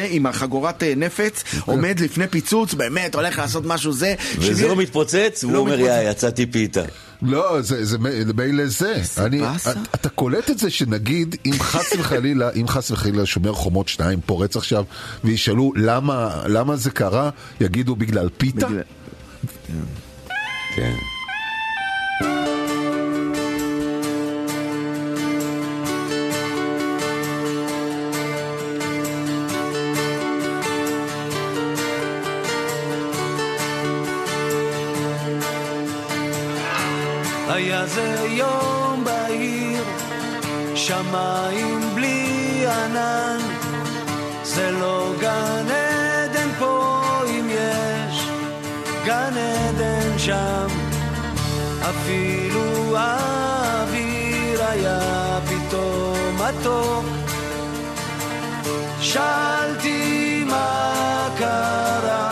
עם 0.09 0.25
החגורת 0.25 0.83
אה, 0.83 0.93
נפץ, 0.97 1.43
עומד 1.65 1.99
לפני 1.99 2.27
פיצוץ, 2.27 2.73
באמת, 2.73 3.15
הולך 3.15 3.37
לעשות 3.37 3.65
משהו 3.65 3.93
זה. 3.93 4.15
וזה 4.37 4.67
לא 4.67 4.75
מתפוצץ, 4.75 5.39
והוא 5.43 5.53
לא 5.53 5.59
אומר, 5.59 5.71
מתפוצץ. 5.77 5.91
יא, 6.03 6.09
יצאתי 6.11 6.45
פיתה. 6.45 6.81
לא, 7.21 7.61
זה, 7.61 7.97
מילא 8.35 8.65
זה. 8.65 9.01
באסה. 9.41 9.71
אתה, 9.95 10.09
קולט 10.09 10.49
את 10.49 10.59
זה 10.59 10.69
שנגיד, 10.69 11.35
אם 11.45 11.53
חס 11.59 11.93
וחלילה, 11.99 12.49
אם 12.51 12.67
חס 12.67 12.91
וחלילה 12.91 13.25
שומר 13.25 13.53
חומות 13.53 13.87
2 13.87 14.19
פורץ 14.25 14.55
עכשיו, 14.55 14.83
וישאלו 15.23 15.73
למה, 15.75 16.75
זה 16.75 16.91
קרה, 16.91 17.29
יגידו 17.61 17.95
בגלל 17.95 18.29
פיתה? 18.37 18.67
כן. 20.75 20.93
שאלתי 59.17 60.43
מה 60.47 61.27
קרה, 61.37 62.29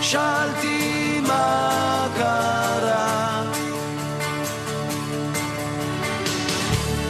שאלתי 0.00 1.20
מה 1.26 2.06
קרה. 2.16 3.42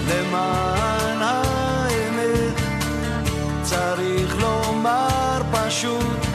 למען 0.09 1.23
האמת 1.23 2.61
צריך 3.63 4.37
לומר 4.41 5.43
פשוט 5.53 6.27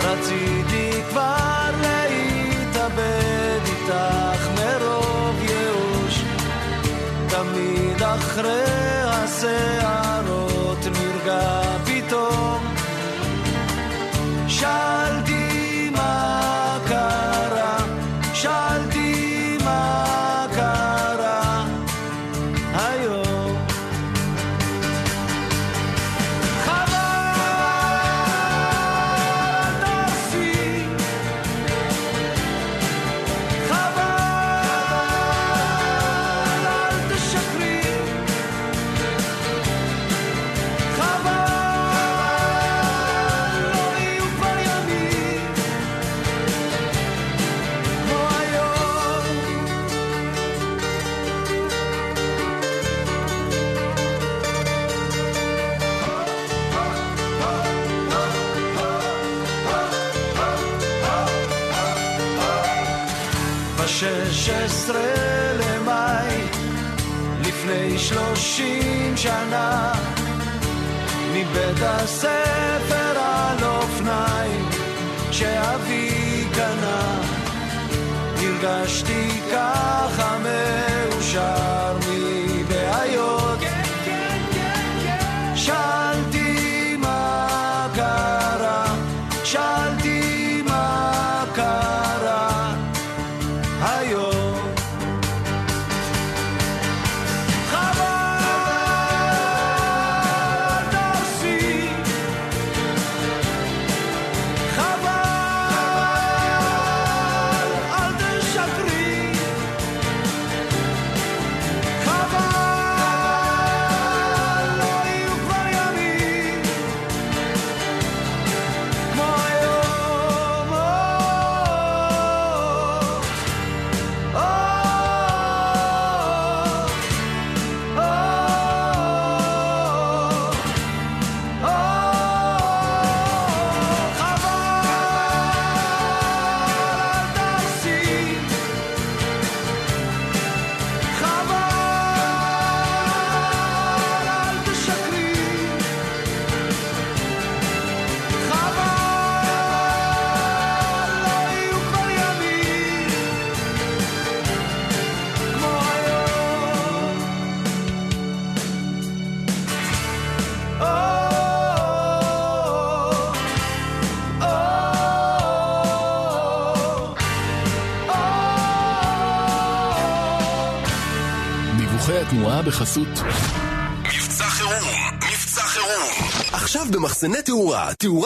רציתי 0.00 1.02
כבר 1.10 1.70
להתאבד 1.80 3.60
איתך 3.66 4.48
מרוב 4.54 5.42
ייאוש 5.42 6.24
תמיד 7.28 8.02
אחרי 8.02 8.62
הסערות 9.06 9.83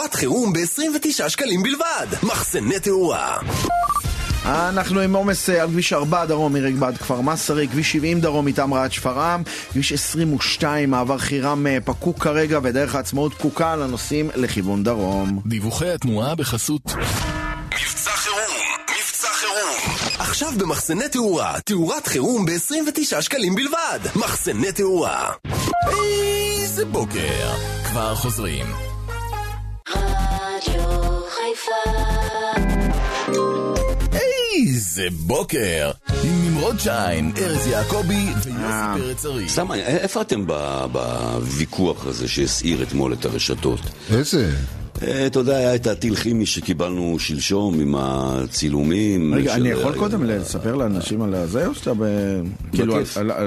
תאורת 0.09 0.21
חירום 0.21 0.53
ב-29 0.53 1.29
שקלים 1.29 1.63
בלבד. 1.63 2.07
מחסני 2.23 2.81
תאורה. 2.81 3.39
אנחנו 4.45 5.01
עם 5.01 5.17
עומס 5.17 5.51
אה, 5.51 5.63
על 5.63 5.69
כביש 5.69 5.93
4 5.93 6.25
דרום 6.27 6.53
מרגבד 6.53 6.93
כפר 6.99 7.21
מסרי, 7.21 7.69
כביש 7.69 7.93
70 7.93 8.21
דרום 8.21 8.47
מטמרה 8.47 8.85
עד 8.85 8.93
שפרעם, 8.93 9.43
כביש 9.71 9.93
22 9.93 10.91
מעבר 10.91 11.19
חירם 11.19 11.67
אה, 11.67 11.79
פקוק 11.85 12.19
כרגע 12.19 12.59
ודרך 12.63 12.95
העצמאות 12.95 13.35
פקוקה 13.35 13.77
לנוסעים 13.77 14.31
לכיוון 14.35 14.85
דרום. 14.85 15.41
דיווחי 15.47 15.91
התנועה 15.91 16.35
בחסות 16.35 16.83
מבצע 17.75 18.11
חירום, 18.11 18.57
מבצע 18.91 19.29
חירום. 19.33 19.97
עכשיו 20.19 20.53
במחסני 20.59 21.09
תאורה, 21.09 21.61
תאורת 21.65 22.07
חירום 22.07 22.47
ב-29 22.47 23.21
שקלים 23.21 23.55
בלבד. 23.55 23.99
מחסני 24.17 24.73
תאורה. 24.73 25.31
איזה 25.91 26.85
בוקר 26.85 27.55
כבר 27.85 28.15
חוזרים 28.15 28.88
איזה 34.53 35.09
בוקר 35.11 35.91
עם 36.25 36.45
נמרוד 36.45 36.81
שיין, 36.81 37.33
ארז 37.39 37.67
יעקבי 37.67 38.27
אה. 38.29 38.35
ויוסי 38.45 39.01
פרץ 39.01 39.27
ארי 39.27 39.49
סתם, 39.49 39.73
איפה 39.73 40.21
אתם 40.21 40.47
בוויכוח 40.93 42.07
הזה 42.07 42.29
שהסעיר 42.29 42.83
אתמול 42.83 43.13
את 43.13 43.25
הרשתות? 43.25 43.81
איזה? 44.11 44.51
אה, 45.03 45.27
אתה 45.27 45.39
יודע, 45.39 45.57
היה 45.57 45.75
את 45.75 45.87
הטיל 45.87 46.15
כימי 46.17 46.47
שקיבלנו 46.47 47.17
שלשום 47.19 47.81
עם 47.81 47.95
הצילומים. 47.99 49.35
רגע, 49.35 49.55
של- 49.55 49.61
אני 49.61 49.69
יכול 49.69 49.99
קודם 49.99 50.25
לספר 50.25 50.75
לאנשים 50.75 51.23
על 51.23 51.35
הזה 51.35 51.67
או 51.67 51.75
שאתה 51.75 51.95
ב... 51.95 52.03
כאילו, 52.73 52.97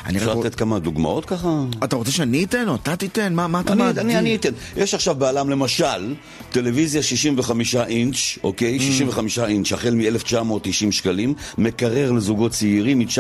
אני 0.07 0.19
אפשר. 0.19 0.35
לתת 0.35 0.55
כמה 0.55 0.79
דוגמאות 0.79 1.25
ככה? 1.25 1.49
אתה 1.85 1.97
רוצה 1.97 2.11
שאני 2.13 2.45
אתן 2.45 2.69
או 2.69 2.75
אתה 2.75 2.97
תיתן? 2.97 3.35
מה, 3.35 3.61
אתה 3.61 3.75
מעדיף? 3.75 4.03
אני, 4.05 4.19
אני 4.19 4.37
אתן. 4.37 4.51
יש 4.77 4.95
עכשיו 4.95 5.15
בעלם 5.15 5.51
למשל, 5.51 6.15
טלוויזיה 6.51 7.03
65 7.03 7.77
אינץ', 7.77 8.17
אוקיי? 8.45 8.81
65 8.81 9.39
אינץ', 9.39 9.73
החל 9.73 9.95
מ-1990 9.95 10.71
שקלים, 10.93 11.35
מקרר 11.59 12.13
לזוגות 12.13 12.53
צעירים 12.53 12.99
מ-990 12.99 13.15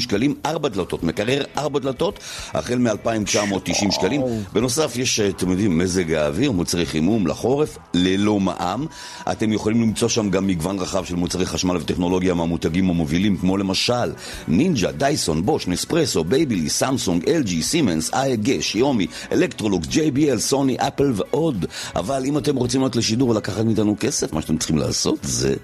שקלים, 0.00 0.34
ארבע 0.46 0.68
דלתות, 0.68 0.81
מקרר 1.02 1.44
ארבע 1.58 1.78
דלתות, 1.78 2.18
החל 2.54 2.78
מ-2990 2.78 3.90
שקלים. 3.90 4.20
בנוסף, 4.52 4.96
יש, 4.96 5.20
אתם 5.20 5.50
יודעים, 5.50 5.78
מזג 5.78 6.12
האוויר, 6.12 6.52
מוצרי 6.52 6.86
חימום 6.86 7.26
לחורף, 7.26 7.78
ללא 7.94 8.40
מע"מ. 8.40 8.86
אתם 9.32 9.52
יכולים 9.52 9.82
למצוא 9.82 10.08
שם 10.08 10.30
גם 10.30 10.46
מגוון 10.46 10.78
רחב 10.78 11.04
של 11.04 11.14
מוצרי 11.14 11.46
חשמל 11.46 11.76
וטכנולוגיה 11.76 12.34
מהמותגים 12.34 12.90
המובילים, 12.90 13.36
כמו 13.36 13.56
למשל 13.56 14.12
נינג'ה, 14.48 14.92
דייסון, 14.92 15.46
בוש, 15.46 15.68
נספרסו, 15.68 16.24
בייביליס, 16.24 16.68
סמסונג, 16.68 17.24
LG, 17.24 17.62
סימנס, 17.62 18.14
AEG, 18.14 18.62
שיאומי, 18.62 19.06
אלקטרולוקס, 19.32 19.86
JBL, 19.88 20.38
סוני, 20.38 20.76
אפל 20.76 21.12
ועוד. 21.14 21.66
אבל 21.96 22.22
אם 22.24 22.38
אתם 22.38 22.56
רוצים 22.56 22.80
לעלות 22.80 22.96
לשידור 22.96 23.28
ולקחת 23.28 23.64
מאיתנו 23.64 23.96
כסף, 24.00 24.32
מה 24.32 24.42
שאתם 24.42 24.58
צריכים 24.58 24.78
לעשות 24.78 25.18
זה 25.22 25.54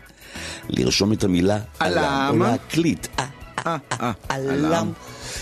לרשום 0.69 1.13
את 1.13 1.25
המילה 1.25 1.59
עלם. 1.79 2.29
או 2.31 2.39
להקליט. 2.39 3.07
אה, 3.07 3.11
אה, 3.19 3.25
אה, 3.25 3.38
עלם. 4.29 4.93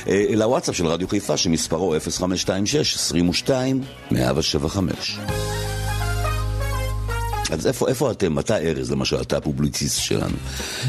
אה, 0.08 0.24
לוואטסאפ 0.30 0.76
של 0.76 0.86
רדיו 0.86 1.08
חיפה 1.08 1.36
שמספרו 1.36 1.94
0526-22-1075. 4.10 5.55
אז 7.50 7.66
איפה, 7.66 7.88
איפה 7.88 8.10
אתם? 8.10 8.38
אתה 8.38 8.56
ארז, 8.56 8.90
למשל, 8.90 9.20
אתה 9.20 9.36
הפובליציסט 9.36 10.00
שלנו. 10.00 10.36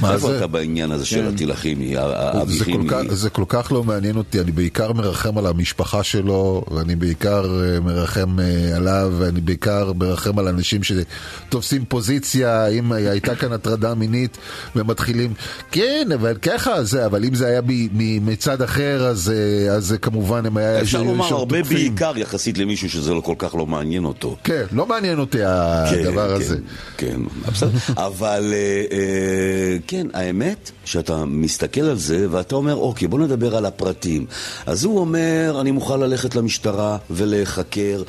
מה 0.02 0.14
איפה 0.14 0.28
זה? 0.28 0.38
אתה 0.38 0.48
בעניין 0.48 0.92
הזה 0.92 1.06
של 1.06 1.28
הטיל 1.28 1.52
הכימי, 1.52 1.98
האבי 1.98 2.60
כימי? 2.60 2.90
זה 3.10 3.30
כל 3.30 3.44
כך 3.48 3.72
לא 3.72 3.84
מעניין 3.84 4.18
אותי, 4.18 4.42
אני 4.42 4.52
בעיקר 4.52 4.94
מרחם 4.94 5.38
על 5.38 5.48
המשפחה 5.48 6.04
שלו, 6.04 6.64
ואני 6.72 6.96
בעיקר 6.96 7.46
אה, 7.64 7.80
מרחם 7.80 8.40
אה, 8.40 8.76
עליו, 8.76 9.14
ואני 9.18 9.42
בעיקר 9.42 9.94
מרחם 9.94 10.40
על 10.40 10.48
אנשים 10.48 10.82
שתופסים 10.84 11.86
פוזיציה, 11.86 12.68
אם 12.68 12.92
הייתה 12.92 13.36
כאן 13.36 13.54
הטרדה 13.54 13.96
מינית, 13.96 14.38
ומתחילים, 14.76 15.34
כן, 15.72 16.10
אבל 16.14 16.38
ככה 16.42 16.84
זה, 16.84 17.06
אבל 17.06 17.26
אם 17.26 17.36
זה 17.36 17.48
היה 17.48 17.62
ב, 17.62 17.72
מ, 17.72 18.26
מצד 18.26 18.62
אחר, 18.62 19.08
אז, 19.08 19.34
אה, 19.36 19.74
אז 19.74 19.96
כמובן 20.02 20.46
הם 20.46 20.58
היה... 20.58 20.82
אפשר 20.82 21.04
לומר 21.04 21.26
הרבה 21.26 21.58
תוקפים. 21.58 21.78
בעיקר 21.78 22.18
יחסית 22.18 22.58
למישהו 22.58 22.90
שזה 22.90 23.14
לא 23.14 23.22
כל 23.22 23.36
כך 23.38 23.56
לא 23.56 23.66
מעניין 23.66 24.06
אותו. 24.06 24.36
כן, 24.44 24.64
לא 24.72 24.86
מעניין 24.86 25.20
אותי 25.20 25.44
הדבר 25.44 26.40
כן, 26.40 26.47
הזה. 26.52 26.58
כן, 26.98 27.20
בסדר. 27.52 27.70
אבל 27.98 28.54
אה, 28.54 28.58
אה, 28.98 29.78
כן, 29.88 30.08
האמת 30.14 30.72
שאתה 30.86 31.26
מסתכל 31.26 31.82
על 31.82 31.98
זה 31.98 32.28
ואתה 32.32 32.56
אומר, 32.56 32.76
אוקיי, 32.76 33.08
בוא 33.08 33.20
נדבר 33.20 33.56
על 33.56 33.66
הפרטים. 33.66 34.26
אז 34.66 34.84
הוא 34.84 35.00
אומר, 35.00 35.58
אני 35.62 35.72
מוכן 35.72 36.00
ללכת 36.00 36.36
למשטרה 36.36 36.98
ולהיחקר. 37.10 38.04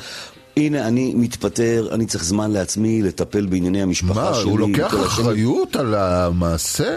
הנה, 0.57 0.87
אני 0.87 1.13
מתפטר, 1.15 1.87
אני 1.91 2.05
צריך 2.05 2.23
זמן 2.23 2.51
לעצמי 2.51 3.01
לטפל 3.01 3.45
בענייני 3.45 3.81
המשפחה 3.81 4.29
מה, 4.29 4.35
שלי. 4.35 4.43
הוא 4.49 4.59
לוקח 4.59 4.87
כל 4.91 4.97
השנים." 4.97 5.25
אחריות 5.25 5.75
על 5.75 5.95
המעשה? 5.95 6.95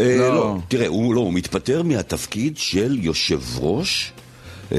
אה, 0.00 0.16
לא. 0.18 0.34
לא, 0.34 0.56
תראה, 0.68 0.86
הוא 0.86 1.14
לא, 1.14 1.20
הוא 1.20 1.32
מתפטר 1.32 1.82
מהתפקיד 1.82 2.56
של 2.56 2.98
יושב 3.00 3.40
ראש. 3.58 4.12
אה, 4.72 4.78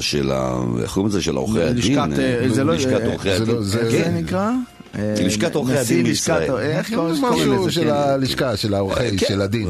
של 0.00 0.30
ה... 0.32 0.54
איך 0.82 0.92
קוראים 0.92 1.08
לזה? 1.10 1.22
של 1.22 1.36
עורכי 1.36 1.62
הדין? 1.62 1.76
לשכת, 1.76 2.54
זה 2.54 2.64
לא- 2.64 2.74
לשכת 2.74 3.00
עורכי 3.06 3.28
זה 3.36 3.42
הדין. 3.42 3.54
לא- 3.54 3.62
זה- 3.62 3.90
זה 3.90 3.98
כן. 4.04 4.14
נקרא? 4.16 4.50
אה, 4.98 5.14
לשכת 5.18 5.54
עורכי 5.54 5.76
הדין 5.76 6.04
בישראל. 6.04 6.50
איך 6.58 6.94
קוראים 6.94 7.20
קוראים 7.20 7.50
משהו 7.50 7.62
לזה? 7.62 7.72
של 7.72 7.84
כן. 7.84 7.90
הלשכה, 7.90 8.56
של 8.56 8.74
העורכי, 8.74 9.18
כן, 9.18 9.26
של 9.28 9.40
הדין. 9.40 9.68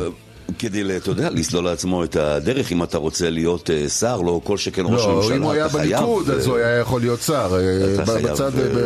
כדי, 0.58 0.96
אתה 0.96 1.10
יודע, 1.10 1.30
לסלול 1.30 1.64
לעצמו 1.64 2.04
את 2.04 2.16
הדרך, 2.16 2.72
אם 2.72 2.82
אתה 2.82 2.98
רוצה 2.98 3.30
להיות 3.30 3.70
אה, 3.70 3.88
שר, 3.88 4.20
לא 4.20 4.40
כל 4.44 4.56
שכן 4.56 4.82
ראש 4.84 4.92
לא, 5.06 5.12
הממשלה, 5.12 5.36
אם 5.36 5.42
הוא 5.42 5.52
היה 5.52 5.66
אתה 5.66 5.78
חייב, 5.78 5.90
בליכוד, 5.98 6.30
אז 6.30 6.44
אה, 6.46 6.50
הוא 6.50 6.56
היה 6.56 6.78
יכול 6.78 7.00
להיות 7.00 7.20
שר. 7.22 7.58
אה, 7.58 7.94
אתה 7.94 8.06
חייב, 8.06 8.28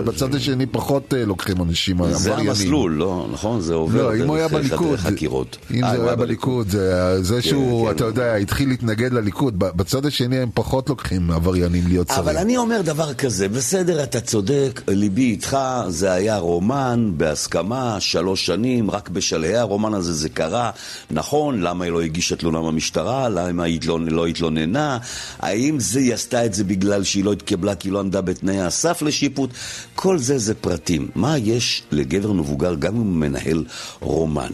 בצד- 0.04 0.34
השני 0.34 0.66
פחות 0.66 1.14
לוקחים 1.26 1.62
אנשים 1.62 1.96
זה 2.12 2.14
עבריינים. 2.30 2.48
המסלול, 2.48 2.92
לא, 2.92 3.26
נכון? 3.32 3.60
זה 3.60 3.74
עובר 3.74 4.02
לא, 4.08 4.16
אם 4.16 4.28
הוא 4.28 4.36
היה 4.36 4.48
דרך 4.48 4.80
חקירות. 4.96 5.56
אם 5.74 5.80
זה 5.80 6.02
היה 6.02 6.16
בליכוד, 6.16 6.68
זה 6.70 7.22
זה 7.22 7.42
שהוא, 7.42 7.86
כן. 7.88 7.96
אתה 7.96 8.04
יודע, 8.04 8.34
התחיל 8.34 8.68
להתנגד 8.68 9.12
לליכוד, 9.12 9.58
בצד 9.58 10.06
השני 10.06 10.38
הם 10.38 10.48
פחות 10.54 10.88
לוקחים 10.88 11.30
עבריינים 11.30 11.84
להיות 11.88 12.10
אבל 12.10 12.24
שרים. 12.32 12.36
אני 12.46 12.56
אומר 12.56 12.80
דבר 12.84 13.14
כזה, 13.14 13.48
בסדר, 13.48 14.02
אתה 14.02 14.20
צודק, 14.20 14.80
ליבי 14.88 15.22
איתך, 15.22 15.56
זה 15.88 16.12
היה 16.12 16.38
רומן 16.38 17.10
בהסכמה, 17.16 17.96
שלוש 18.00 18.46
שנים, 18.46 18.90
רק 18.90 19.08
בשלהי 19.08 19.56
הרומן 19.56 19.94
הזה 19.94 20.12
זה 20.12 20.28
קרה. 20.28 20.70
נכון, 21.10 21.53
למה 21.62 21.84
היא 21.84 21.92
לא 21.92 22.00
הגישה 22.00 22.36
תלונה 22.36 22.58
במשטרה? 22.60 23.28
למה 23.28 23.64
היא 23.64 23.80
לא, 23.86 23.98
לא 24.00 24.26
התלוננה? 24.26 24.98
האם 25.40 25.80
זה, 25.80 25.98
היא 25.98 26.14
עשתה 26.14 26.44
את 26.46 26.54
זה 26.54 26.64
בגלל 26.64 27.04
שהיא 27.04 27.24
לא 27.24 27.32
התקבלה 27.32 27.74
כי 27.74 27.88
היא 27.88 27.92
לא 27.92 28.00
עמדה 28.00 28.20
בתנאי 28.20 28.60
הסף 28.60 29.02
לשיפוט? 29.02 29.50
כל 29.94 30.18
זה 30.18 30.38
זה 30.38 30.54
פרטים. 30.54 31.08
מה 31.14 31.38
יש 31.38 31.82
לגבר 31.92 32.32
מבוגר, 32.32 32.74
גם 32.74 32.94
אם 32.94 33.00
הוא 33.00 33.06
מנהל 33.06 33.64
רומן, 34.00 34.50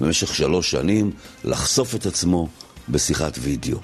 במשך 0.00 0.34
שלוש 0.34 0.70
שנים, 0.70 1.10
לחשוף 1.44 1.94
את 1.94 2.06
עצמו 2.06 2.48
בשיחת 2.88 3.38
וידאו? 3.42 3.78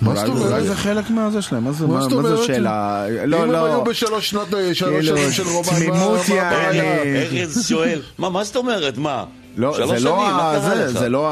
מה 0.00 0.14
זאת 0.14 0.24
אולי- 0.28 0.40
אולי 0.40 0.48
אומרת? 0.50 0.66
זה 0.66 0.74
חלק 0.76 1.10
מהזה 1.10 1.42
שלהם, 1.42 1.64
מה 1.64 1.72
זה 1.72 1.86
מה 1.86 1.94
מה- 1.94 2.00
זאת 2.02 2.12
אומרת? 2.12 2.46
שאלה? 2.46 3.06
אם 3.24 3.30
לא, 3.30 3.42
הם 3.42 3.50
לא. 3.50 3.66
היו 3.66 3.84
בשלוש 3.84 4.30
שנות, 4.30 4.48
שלוש 4.72 4.78
כאילו, 5.08 5.16
שנים 5.18 5.32
של 5.32 5.42
רומן, 5.42 5.68
מה 5.72 5.78
תמימות 5.78 6.28
מה 6.28 6.34
יעני. 6.34 6.80
הבעיה? 6.80 7.42
ארז 7.42 7.66
שואל, 7.68 8.02
מה, 8.18 8.28
מה 8.30 8.44
זאת 8.44 8.56
אומרת? 8.56 8.98
מה? 8.98 9.24
לא, 9.56 9.74
שלוש 9.76 9.90
זה 9.90 9.98
שנים, 9.98 10.04
לא 10.12 10.16
מה 10.16 10.50
ה- 10.50 10.58
קרה 10.60 10.74
זה, 10.76 10.84
לך? 10.84 10.98
זה 10.98 11.08
לא 11.08 11.28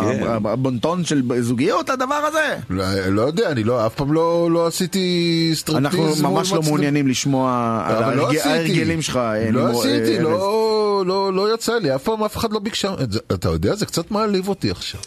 כן. 0.00 0.22
הבונטון 0.44 1.04
של 1.04 1.22
זוגיות, 1.40 1.90
הדבר 1.90 2.14
הזה? 2.28 2.56
לא 2.70 2.84
לא 3.08 3.22
יודע, 3.22 3.50
אני 3.50 3.64
לא, 3.64 3.86
אף 3.86 3.94
פעם 3.94 4.12
לא 4.12 4.48
לא 4.50 4.66
עשיתי 4.66 5.06
סטריפטיז 5.54 5.98
אנחנו 6.22 6.30
ממש 6.30 6.52
לא. 6.52 6.62
מעוניינים 6.62 7.08
לשמוע 7.08 7.50
על 7.86 8.14
לא. 8.16 8.30
ההרגלים 8.44 9.02
שלך. 9.02 9.16
אה, 9.16 9.50
לא 9.50 9.70
עשיתי, 9.70 10.16
אה. 10.18 10.22
לא, 10.22 11.02
לא, 11.06 11.32
לא 11.34 11.54
יצא 11.54 11.72
לי, 11.78 11.94
אף 11.94 12.02
פעם 12.02 12.24
אף 12.24 12.36
אחד 12.36 12.52
לא 12.52 12.58
ביקשה, 12.58 12.94
אתה 13.34 13.48
יודע, 13.48 13.74
זה 13.74 13.86
קצת 13.86 14.10
מעליב 14.10 14.48
אותי 14.48 14.70
עכשיו. 14.70 15.00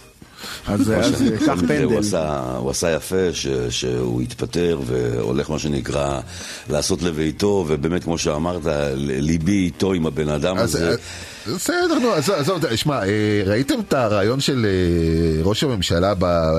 אז 0.67 0.93
קח 1.45 1.49
הוא 1.59 1.67
פנדל. 1.67 1.97
עשה, 1.99 2.39
הוא 2.57 2.69
עשה 2.71 2.91
יפה 2.91 3.33
ש, 3.33 3.47
שהוא 3.69 4.21
התפטר 4.21 4.79
והולך 4.85 5.49
מה 5.49 5.59
שנקרא 5.59 6.19
לעשות 6.69 7.01
לביתו 7.01 7.65
ובאמת 7.67 8.03
כמו 8.03 8.17
שאמרת 8.17 8.61
ליבי 8.95 9.51
איתו 9.65 9.93
עם 9.93 10.05
הבן 10.05 10.29
אדם 10.29 10.57
הזה 10.57 10.89
אה, 10.89 10.95
בסדר, 11.47 11.99
נו, 12.01 12.13
עזוב, 12.13 12.75
שמע, 12.75 13.03
אה, 13.03 13.41
ראיתם 13.45 13.79
את 13.79 13.93
הרעיון 13.93 14.39
של 14.39 14.65
אה, 14.65 15.43
ראש 15.43 15.63
הממשלה 15.63 16.13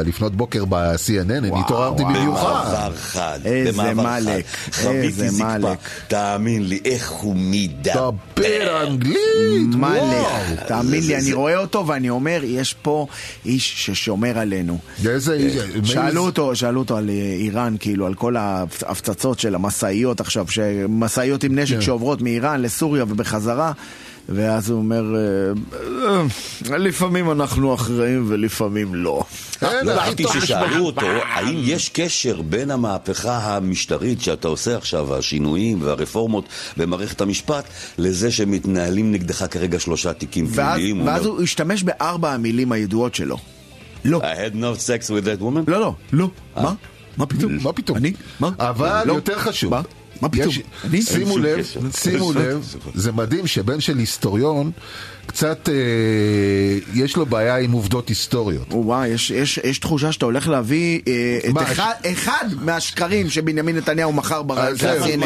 לפנות 0.07 0.35
בוקר 0.37 0.65
ב-CNN? 0.65 1.31
אני 1.31 1.61
התעוררתי 1.61 2.03
וואו. 2.03 2.15
במיוחד. 2.15 2.65
במעבר 2.65 2.97
חד, 2.97 3.39
איזה 3.45 3.95
מלק. 3.95 4.45
חוויתי 4.73 5.07
איזה 5.07 5.45
מלק. 5.45 5.79
תאמין 6.09 6.69
לי, 6.69 6.81
איך 6.85 7.11
הוא 7.11 7.35
מדבר. 7.37 8.11
דבר 8.35 8.87
אנגלית, 8.87 9.75
מלך, 9.75 10.03
וואו. 10.03 10.67
תאמין 10.67 11.07
לי, 11.07 11.17
אני 11.17 11.33
רואה 11.33 11.57
אותו 11.57 11.87
ואני 11.87 12.11
אומר, 12.11 12.41
יש 12.45 12.75
פה 12.83 13.07
איש 13.45 13.87
ששומר 13.87 14.39
עלינו. 14.39 14.79
איזה... 15.07 15.51
שאלו 15.85 16.23
אותו, 16.25 16.57
שאלו 16.57 16.81
אותו 16.81 16.97
על 16.97 17.11
אה, 17.11 17.15
איראן, 17.15 17.77
כאילו, 17.81 18.07
על 18.07 18.15
כל 18.15 18.37
ההפצצות 18.37 19.39
של 19.39 19.55
המשאיות 19.55 20.21
עכשיו, 20.21 20.47
משאיות 20.89 21.45
עם 21.45 21.59
נשק 21.59 21.75
כן. 21.75 21.83
שעוברות 21.83 22.23
מאיראן 22.23 22.63
לסוריה 22.63 23.05
ובחזרה. 23.09 23.73
ואז 24.29 24.71
הוא 24.71 24.79
אומר, 24.79 25.03
אה, 25.17 26.73
אה, 26.73 26.79
לפעמים 26.79 27.31
אנחנו 27.31 27.75
אחראים 27.75 28.25
ולפעמים 28.29 28.95
לא. 28.95 29.25
לא, 29.63 29.69
הכי 29.69 30.07
ראיתי 30.07 30.23
טוב 30.23 30.41
ששאלו 30.41 30.87
אותו, 30.87 31.07
האם 31.07 31.61
יש 31.63 31.89
קשר 31.89 32.43
בין 32.43 32.71
המהפכה 32.71 33.39
המשטרית 33.39 34.21
שאתה 34.21 34.49
עושה 34.49 34.77
עכשיו, 34.77 35.15
השינויים 35.15 35.79
והרפורמות 35.83 36.45
במערכת 36.77 37.21
המשפט, 37.21 37.65
לזה 37.99 38.33
שמתנהלים 38.33 39.13
נגדך 39.13 39.47
כרגע 39.51 39.81
שלושה 39.81 40.13
תיקים 40.13 40.47
ואז, 40.51 40.75
פליליים? 40.75 41.07
ואז 41.07 41.27
הוא 41.27 41.43
השתמש 41.43 41.83
בארבע 41.83 42.33
המילים 42.33 42.73
הידועות 42.73 43.15
שלו. 43.15 43.37
לא, 44.05 44.21
I 44.21 44.23
had 44.23 44.55
no 44.55 44.79
sex 44.87 45.11
with 45.11 45.25
that 45.25 45.43
woman? 45.43 45.71
לא, 45.71 45.81
לא, 45.81 45.95
לא. 46.13 46.29
מה? 46.57 46.73
מה 47.17 47.27
פתאום? 47.27 47.53
מה 47.63 47.73
פתאום? 47.73 47.97
אני? 47.97 48.13
מה? 48.41 48.51
אבל 48.59 49.03
לא. 49.07 49.13
יותר 49.13 49.39
חשוב. 49.39 49.73
מה? 50.21 50.29
פתאום? 50.29 50.49
יש-? 50.93 51.05
שימו 51.09 51.39
לב. 51.39 51.67
שימו 51.97 52.33
לב, 52.33 52.75
זה 52.95 53.13
מדהים 53.13 53.47
שבן 53.47 53.81
של 53.81 53.99
היסטוריון, 53.99 54.71
קצת 55.27 55.69
אה, 55.69 55.75
יש 56.95 57.17
לו 57.17 57.27
בעיה 57.27 57.57
עם 57.59 57.73
עובדות 57.73 58.09
היסטוריות. 58.09 58.67
וואי, 58.71 59.09
יש, 59.09 59.31
יש, 59.31 59.59
יש 59.65 59.79
תחושה 59.79 60.13
שאתה 60.13 60.25
הולך 60.25 60.49
להביא 60.49 61.01
אה, 61.09 61.39
את 61.51 61.55
אחד, 61.63 61.93
אחד 62.13 62.45
מהשקרים 62.61 63.31
שבנימין 63.31 63.77
נתניהו 63.77 64.13
מכר 64.13 64.43
ברדיו. 64.43 64.79
כן. 64.79 65.21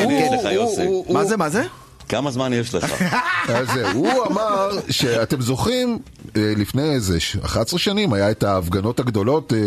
מה 1.13 1.25
זה, 1.25 1.37
מה 1.37 1.49
זה? 1.49 1.63
כמה 2.09 2.31
זמן 2.31 2.53
יש 2.53 2.75
לך? 2.75 3.03
אז 3.49 3.69
זהו, 3.75 3.89
הוא 3.95 4.27
אמר 4.31 4.71
שאתם 4.91 5.41
זוכרים, 5.41 5.99
אה, 6.37 6.53
לפני 6.57 6.83
איזה 6.95 7.21
ש- 7.21 7.37
11 7.45 7.79
שנים 7.79 8.13
היה 8.13 8.31
את 8.31 8.43
ההפגנות 8.43 9.01
הגדולות 9.01 9.53
אה, 9.53 9.59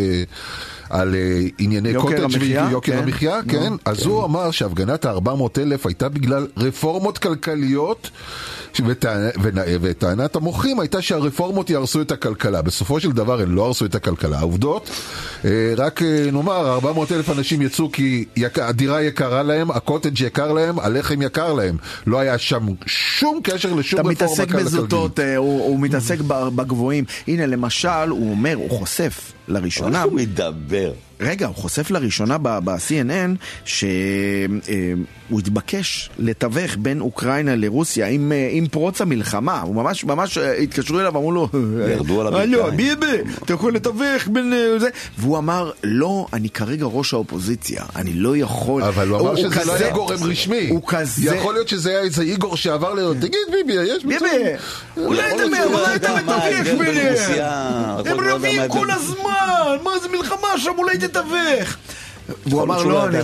על 0.92 1.16
אה, 1.16 1.42
ענייני 1.58 1.94
קוטג' 1.94 2.38
ויוקר 2.40 2.92
כן. 2.92 2.98
המחיה, 2.98 3.40
כן? 3.50 3.74
אז 3.86 4.06
הוא 4.06 4.26
אמר 4.26 4.52
שהפגנת 4.52 5.06
ה-400 5.06 5.62
אלף 5.62 5.86
הייתה 5.86 6.10
בגלל 6.10 6.48
רפורמות 6.58 7.18
כלכליות 7.18 8.10
וטענת 9.82 10.36
המוחים 10.36 10.80
הייתה 10.80 11.02
שהרפורמות 11.02 11.70
יהרסו 11.70 12.02
את 12.02 12.12
הכלכלה. 12.12 12.62
בסופו 12.62 13.00
של 13.00 13.12
דבר 13.12 13.42
הן 13.42 13.50
לא 13.52 13.66
הרסו 13.66 13.86
את 13.86 13.96
הכלכלה. 13.96 14.40
העובדות, 14.40 14.90
אה, 15.46 15.50
רק 15.78 16.02
אה, 16.02 16.26
נאמר, 16.32 16.74
400 16.74 17.12
אלף 17.12 17.30
אנשים 17.30 17.62
יצאו 17.62 17.92
כי 17.92 18.26
יק- 18.36 18.60
הדירה 18.60 19.04
יקרה 19.04 19.44
להם, 19.44 19.72
הקוטג' 19.72 20.22
יקר 20.22 20.52
להם, 20.52 20.80
הלחם 20.80 21.22
יקר 21.22 21.54
להם. 21.54 21.76
לא 22.08 22.20
היה 22.20 22.38
שם 22.38 22.66
שום 22.86 23.40
קשר 23.44 23.74
לשום 23.74 24.00
אתה 24.00 24.10
רפורמה 24.10 24.12
מתעסק 24.12 24.48
כלכלית. 24.48 24.66
בזוטות, 24.66 25.20
אה, 25.20 25.38
הוא, 25.38 25.62
הוא 25.64 25.80
מתעסק 25.80 26.18
ב- 26.28 26.48
בגבוהים. 26.56 27.04
הנה, 27.28 27.46
למשל, 27.46 27.88
הוא 28.10 28.32
אומר, 28.32 28.56
הוא 28.56 28.70
חושף 28.70 29.32
לראשונה, 29.48 29.98
איך 30.04 30.12
הוא 30.12 30.20
מדבר? 30.20 30.92
רגע, 31.22 31.48
הוא 31.48 31.56
חושף 31.56 31.92
לראשונה 31.92 32.38
ב-CNN 32.38 33.36
שהוא 33.66 35.40
התבקש 35.40 36.10
לתווך 36.20 36.76
בין 36.80 37.02
אוקראינה 37.02 37.56
לרוסיה 37.56 38.08
עם, 38.08 38.32
אה, 38.32 38.50
עם 38.52 38.68
פרוץ 38.68 39.02
המלחמה. 39.02 39.62
הוא 39.62 39.76
ממש, 39.76 40.04
ממש 40.04 40.38
אה, 40.38 40.58
התקשרו 40.58 41.00
אליו, 41.00 41.18
אמרו 41.18 41.32
לו, 41.32 41.50
ירדו 41.90 42.22
על 42.22 42.28
הברכיים." 42.28 42.78
ביבי, 42.78 43.18
אתה 43.44 43.54
יכול 43.54 43.76
לתווך 43.76 44.28
בין 44.28 44.54
אה, 44.54 44.80
זה? 44.80 44.90
והוא 45.18 45.38
אמר, 45.38 45.72
לא, 45.84 46.28
אני 46.34 46.50
כרגע 46.50 46.86
ראש 46.86 47.14
האופוזיציה, 47.14 47.84
אני 47.96 48.14
לא 48.14 48.38
יכול. 48.38 48.84
אבל 48.84 49.08
הוא 49.10 49.20
אמר 49.20 49.36
שזה 49.36 49.66
לא 49.66 49.74
היה 49.74 49.92
גורם 49.92 50.24
רשמי. 50.24 50.68
הוא 50.70 50.82
כזה... 50.88 51.36
יכול 51.36 51.54
להיות 51.54 51.68
שזה 51.68 51.90
היה 51.90 52.00
איזה 52.00 52.22
איגור 52.22 52.58
שעבר 52.58 52.94
לו, 52.94 53.14
תגיד 53.14 53.32
ביבי, 53.52 53.74
יש 53.74 54.06
ביבי, 54.06 54.16
מצב?" 54.16 55.02
אולי 55.02 55.96
אתה 55.96 56.16
מתווך 56.16 56.80
ביניהם. 56.80 57.16
הם 58.06 58.20
רבים 58.20 58.62
כל. 58.68 58.92
הזמן, 58.92 59.78
מה 59.84 59.92
זה 60.02 60.08
מלחמה 60.08 60.48
שם, 60.58 60.72
אולי 60.78 60.98
תתווך. 61.12 61.78
והוא 62.46 62.64
אמר, 62.64 62.84
לא, 62.84 62.92
לא 62.92 63.08
אני 63.08 63.18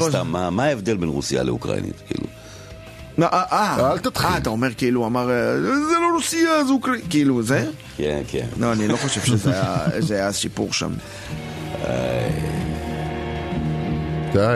מה 0.49 0.63
ההבדל 0.63 0.97
בין 0.97 1.09
רוסיה 1.09 1.43
לאוקראינית? 1.43 2.01
כאילו? 2.07 2.23
אה, 3.21 3.43
אה, 3.51 3.91
אל 3.91 3.97
תתחיל. 3.99 4.27
אה, 4.29 4.37
אתה 4.37 4.49
אומר 4.49 4.73
כאילו, 4.77 4.99
הוא 4.99 5.07
אמר, 5.07 5.29
אה, 5.31 5.35
זה 5.61 5.95
לא 6.01 6.11
רוסיה, 6.13 6.63
זה 6.63 6.71
אוקראינה, 6.73 7.03
כאילו, 7.09 7.43
זה? 7.43 7.65
כן, 7.97 8.21
כן. 8.27 8.45
לא, 8.59 8.73
אני 8.73 8.87
לא 8.87 8.97
חושב 8.97 9.21
שזה 9.21 9.51
היה- 10.15 10.31
סיפור 10.41 10.73
שם. 10.73 10.89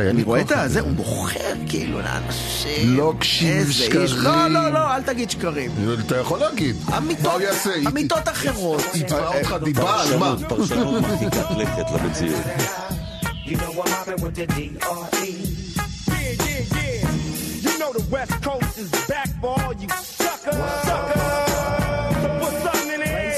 אני 0.10 0.24
רואה 0.24 0.42
את. 0.42 0.52
זה, 0.66 0.80
הוא 0.80 0.92
מוכר 0.92 1.40
כאילו 1.70 2.00
לאנשים. 2.02 2.98
לא 2.98 3.14
קשיב 3.20 3.72
שקרים. 3.72 4.08
לא, 4.18 4.48
לא, 4.48 4.70
לא, 4.70 4.96
אל 4.96 5.02
תגיד 5.02 5.30
שקרים. 5.30 5.72
אתה 6.08 6.18
יכול 6.18 6.40
להגיד. 6.40 6.76
אמיתות, 7.88 8.28
אחרות. 8.30 8.82
יתבע 8.94 9.28
אותך 9.28 9.56
דיבה, 9.64 10.02
על 10.04 10.18
מה? 10.18 10.36
פרשנות 10.50 11.02
מרחיקת 11.02 11.46
לכת 11.58 11.86
למציאות. 12.04 12.42
You 13.52 13.58
know 13.58 13.82
I'm 13.84 13.92
mobbing 13.92 14.24
with 14.24 14.34
the 14.34 14.48
D.R.E. 14.48 15.30
Yeah, 16.08 16.32
yeah, 16.40 16.64
yeah. 16.74 17.70
You 17.70 17.80
know 17.80 17.92
the 17.92 18.08
West 18.10 18.42
Coast 18.42 18.78
is 18.78 18.90
back 19.10 19.28
for 19.42 19.62
all 19.62 19.74
you 19.74 19.90
suckers. 19.90 20.56
Suckers. 20.56 21.22
So 22.22 22.40
put 22.40 22.54
something 22.64 22.92
in 22.94 23.00
the 23.02 23.10
air. 23.10 23.36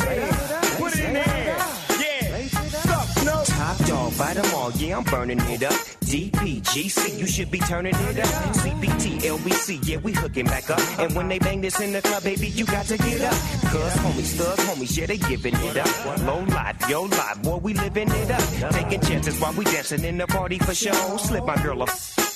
Put 0.77 0.93
it 0.93 1.05
in 1.05 1.13
the 1.15 1.27
air. 1.27 1.57
Yeah. 1.99 2.47
Suck, 2.47 3.25
no. 3.25 3.43
Top 3.43 3.77
dog, 3.87 4.15
bite 4.15 4.37
'em 4.37 4.53
all, 4.53 4.71
yeah, 4.73 4.97
I'm 4.97 5.03
burning 5.03 5.39
it 5.49 5.63
up. 5.63 5.92
DPGC, 6.13 7.17
you 7.17 7.25
should 7.25 7.49
be 7.49 7.57
turning 7.57 7.95
it 7.95 8.19
up. 8.19 8.27
CBT, 8.61 9.21
LBC, 9.21 9.79
yeah, 9.89 9.97
we 9.97 10.11
hooking 10.11 10.45
back 10.45 10.69
up. 10.69 10.79
And 10.99 11.15
when 11.15 11.27
they 11.27 11.39
bang 11.39 11.59
this 11.59 11.79
in 11.79 11.91
the 11.91 12.03
club, 12.03 12.21
baby, 12.23 12.49
you 12.49 12.65
got 12.65 12.85
to 12.85 12.97
get 12.99 13.21
up. 13.21 13.33
Cuz 13.71 13.93
homies, 14.03 14.35
thugs, 14.37 14.63
homies, 14.65 14.95
yeah, 14.95 15.07
they 15.07 15.17
giving 15.17 15.55
it 15.55 15.75
up. 15.75 16.19
Low 16.19 16.41
life, 16.43 16.87
yo 16.87 17.01
life, 17.01 17.41
boy, 17.41 17.57
we 17.57 17.73
living 17.73 18.11
it 18.11 18.29
up. 18.29 18.73
Taking 18.73 19.01
chances 19.01 19.39
while 19.41 19.53
we 19.53 19.65
dancing 19.65 20.03
in 20.03 20.19
the 20.19 20.27
party 20.27 20.59
for 20.59 20.75
show. 20.75 21.17
Slip 21.17 21.45
my 21.45 21.55
girl 21.63 21.81
up. 21.81 21.89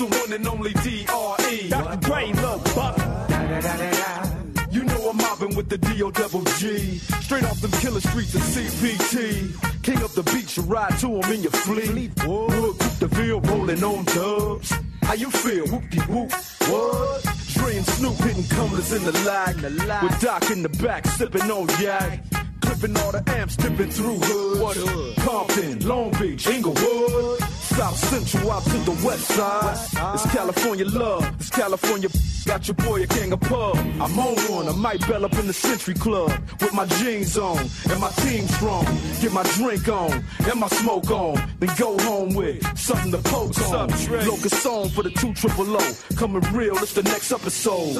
The 0.00 0.06
one 0.06 0.32
and 0.32 0.48
only 0.48 0.72
D.R.E. 0.82 1.68
Dr. 1.68 1.96
Dre, 2.00 2.32
Lil 2.32 2.58
Buck. 2.74 2.96
You 4.70 4.84
know 4.84 5.10
I'm 5.10 5.16
mobbing 5.18 5.54
with 5.54 5.68
the 5.68 5.76
D.O. 5.76 6.10
double 6.10 6.42
G. 6.58 6.98
Straight 7.20 7.44
off 7.44 7.60
them 7.60 7.70
killer 7.72 8.00
streets 8.00 8.34
of 8.34 8.40
CPT. 8.40 9.82
King 9.82 10.02
of 10.02 10.14
the 10.14 10.22
beach, 10.22 10.56
you 10.56 10.62
ride 10.62 10.98
to 11.00 11.20
him 11.20 11.32
in 11.32 11.42
your 11.42 11.52
fleet. 11.52 12.12
Wood, 12.24 12.78
the 12.98 13.10
field 13.14 13.46
rolling 13.48 13.84
on 13.84 14.04
dubs. 14.06 14.72
How 15.02 15.14
you 15.14 15.30
feel? 15.30 15.66
Whoop-de-whoop. 15.66 16.32
What? 16.32 17.26
Dre 17.52 17.76
and 17.76 17.86
Snoop 17.86 18.16
hitting 18.16 18.44
cumblers 18.56 18.92
in 18.92 19.04
the 19.04 19.12
lag. 19.26 19.56
With 20.02 20.20
Doc 20.20 20.50
in 20.50 20.62
the 20.62 20.70
back, 20.82 21.06
sipping 21.08 21.50
on 21.50 21.68
yak. 21.78 22.24
Clipping 22.80 22.96
all 22.96 23.12
the 23.12 23.22
amps, 23.32 23.56
dipping 23.56 23.90
through 23.90 24.18
hood. 24.20 24.62
What 24.62 24.74
hood? 24.74 25.16
Compton, 25.18 25.86
Long 25.86 26.10
Beach, 26.12 26.46
Inglewood. 26.46 27.38
South 27.60 27.94
Central 27.94 28.50
out 28.50 28.62
to 28.62 28.78
the 28.78 29.06
west 29.06 29.26
side. 29.26 29.76
It's 30.14 30.32
California 30.32 30.86
love. 30.86 31.30
It's 31.38 31.50
California. 31.50 32.08
Got 32.46 32.68
your 32.68 32.76
boy 32.76 33.02
a 33.02 33.06
gang 33.06 33.32
of 33.34 33.40
pub. 33.40 33.76
I'm 33.76 34.18
on 34.18 34.34
one. 34.50 34.66
I 34.66 34.72
might 34.72 35.06
bell 35.06 35.26
up 35.26 35.34
in 35.34 35.46
the 35.46 35.52
Century 35.52 35.92
Club 35.92 36.32
with 36.58 36.72
my 36.72 36.86
jeans 36.86 37.36
on 37.36 37.58
and 37.90 38.00
my 38.00 38.08
team 38.22 38.48
strong. 38.48 38.86
Get 39.20 39.32
my 39.32 39.42
drink 39.58 39.86
on 39.86 40.24
and 40.50 40.58
my 40.58 40.68
smoke 40.68 41.10
on. 41.10 41.36
Then 41.58 41.76
go 41.76 41.98
home 41.98 42.34
with 42.34 42.64
something 42.78 43.12
to 43.12 43.18
poke 43.18 43.60
on. 43.72 43.90
Locust 44.26 44.62
song 44.62 44.88
for 44.88 45.02
the 45.02 45.10
two 45.10 45.34
triple 45.34 45.76
O. 45.76 45.92
Coming 46.16 46.40
real. 46.54 46.78
It's 46.78 46.94
the 46.94 47.02
next 47.02 47.30
episode. 47.30 47.96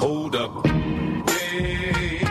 Hold 0.00 0.34
up. 0.34 0.66
Hey, 1.28 2.22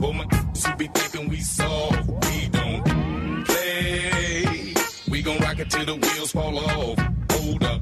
well, 0.00 0.12
my 0.12 0.26
should 0.54 0.76
be 0.76 0.88
thinking 0.88 1.28
we 1.28 1.36
soft. 1.36 2.08
We 2.08 2.48
don't 2.48 3.44
play. 3.46 4.74
We 5.08 5.22
gon' 5.22 5.38
rock 5.38 5.60
it 5.60 5.70
till 5.70 5.84
the 5.86 5.94
wheels 5.94 6.32
fall 6.32 6.58
off. 6.58 6.98
Hold 7.30 7.62
up. 7.62 7.80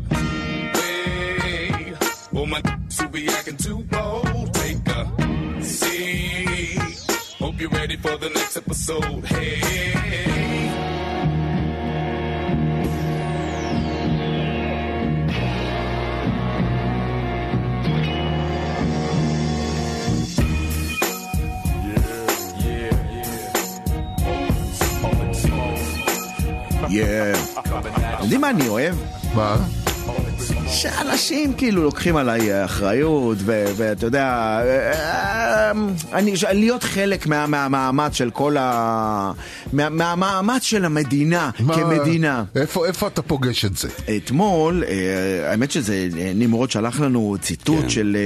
Hey, 0.76 1.94
well, 2.30 2.44
my 2.44 2.60
should 2.90 3.10
be 3.10 3.26
acting 3.28 3.56
too 3.56 3.78
bold. 3.84 4.52
Take 4.52 4.86
a 4.88 5.62
seat. 5.62 6.78
Hope 7.38 7.58
you're 7.58 7.70
ready 7.70 7.96
for 7.96 8.18
the 8.18 8.28
next 8.28 8.58
episode. 8.58 9.24
Hey. 9.24 10.81
יודעים 26.92 28.40
מה 28.40 28.50
אני 28.50 28.68
אוהב? 28.68 28.94
מה? 29.34 29.56
שאנשים 30.68 31.52
כאילו 31.52 31.82
לוקחים 31.82 32.16
עליי 32.16 32.52
אה, 32.52 32.64
אחריות, 32.64 33.38
ו- 33.40 33.64
ואתה 33.76 34.06
יודע, 34.06 34.24
אה, 34.64 35.72
אני, 36.12 36.34
להיות 36.52 36.82
חלק 36.82 37.26
מה- 37.26 37.46
מהמאמץ 37.46 38.14
של 38.14 38.30
כל 38.30 38.56
ה... 38.58 39.32
מה- 39.72 39.88
מהמאמץ 39.88 40.62
של 40.62 40.84
המדינה 40.84 41.50
מה- 41.60 41.74
כמדינה. 41.74 42.44
איפה 42.56 42.86
איפה 42.86 43.06
אתה 43.06 43.22
פוגש 43.22 43.64
את 43.64 43.76
זה? 43.76 43.88
אתמול, 44.16 44.84
אה, 44.88 45.50
האמת 45.50 45.70
שזה, 45.70 46.08
נמרוד 46.34 46.70
שלח 46.70 47.00
לנו 47.00 47.36
ציטוט 47.40 47.82
כן. 47.82 47.88
של, 47.90 48.16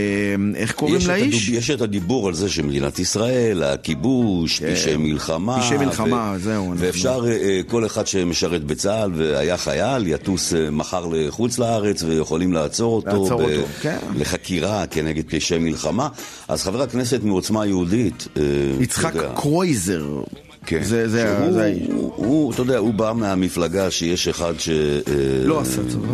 איך 0.55 0.73
קוראים 0.73 0.97
יש 0.97 1.05
את, 1.05 1.09
לאיש? 1.09 1.43
הדיב, 1.49 1.59
יש 1.59 1.71
את 1.71 1.81
הדיבור 1.81 2.29
על 2.29 2.35
זה 2.35 2.49
שמדינת 2.49 2.99
ישראל, 2.99 3.63
הכיבוש, 3.63 4.63
פשעי 4.63 4.97
מלחמה. 4.97 5.61
פשעי 5.61 5.79
מלחמה, 5.79 6.35
זהו, 6.39 6.73
אנחנו- 6.73 6.87
ואפשר, 6.87 7.25
אה, 7.29 7.61
כל 7.69 7.87
אחד 7.87 8.07
שמשרת 8.07 8.65
בצה"ל 8.65 9.11
והיה 9.17 9.57
חייל, 9.57 10.07
יטוס 10.07 10.53
מחר 10.73 11.07
לחוץ 11.13 11.59
לארץ 11.59 11.66
ויכולים 12.07 12.53
לעצור 12.53 12.97
אותו. 12.97 13.07
לעצור 13.09 13.41
ב- 13.41 13.43
אותו, 13.43 13.67
כן. 13.83 13.99
לחקירה 14.17 14.87
כנגד 14.87 15.25
פשעי 15.31 15.59
מלחמה. 15.59 16.09
אז 16.49 16.63
חבר 16.63 16.83
הכנסת 16.83 17.21
מעוצמה 17.23 17.67
יהודית, 17.67 18.29
אה, 18.37 18.43
יצחק 18.81 19.15
יודע, 19.15 19.33
קרויזר. 19.37 20.05
כן. 20.67 20.83
זה, 20.85 21.09
זה, 21.09 21.35
שהוא- 21.39 21.53
זה 21.53 21.63
האיש. 21.65 21.83
הוא, 21.93 22.13
הוא, 22.17 22.53
אתה 22.53 22.63
יודע, 22.63 22.79
הוא 22.79 22.95
בא 22.95 23.13
מהמפלגה 23.17 23.91
שיש 23.91 24.29
אחד 24.29 24.53
ש... 24.59 24.69
אה, 24.69 24.75
לא 25.45 25.61
עשה 25.61 25.81
צבא. 25.89 26.09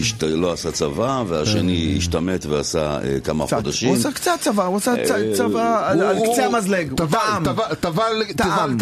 השת... 0.00 0.22
לא 0.22 0.52
עשה 0.52 0.70
צבא, 0.72 1.22
והשני 1.28 1.94
השתמט 1.98 2.46
ועשה 2.46 2.98
אה, 3.04 3.20
כמה 3.20 3.46
קצת. 3.46 3.56
חודשים. 3.56 3.88
הוא 3.88 3.96
עשה 3.96 4.10
קצת 4.12 4.30
צבא, 4.40 4.64
הוא 4.66 4.76
עשה 4.76 4.94
צ- 5.06 5.10
אה, 5.10 5.32
צבא 5.34 5.90
על 5.90 6.02
על 6.02 6.16
הוא- 6.16 6.32
קצה 6.32 6.46
הוא 6.46 6.56
המזלג, 6.56 6.92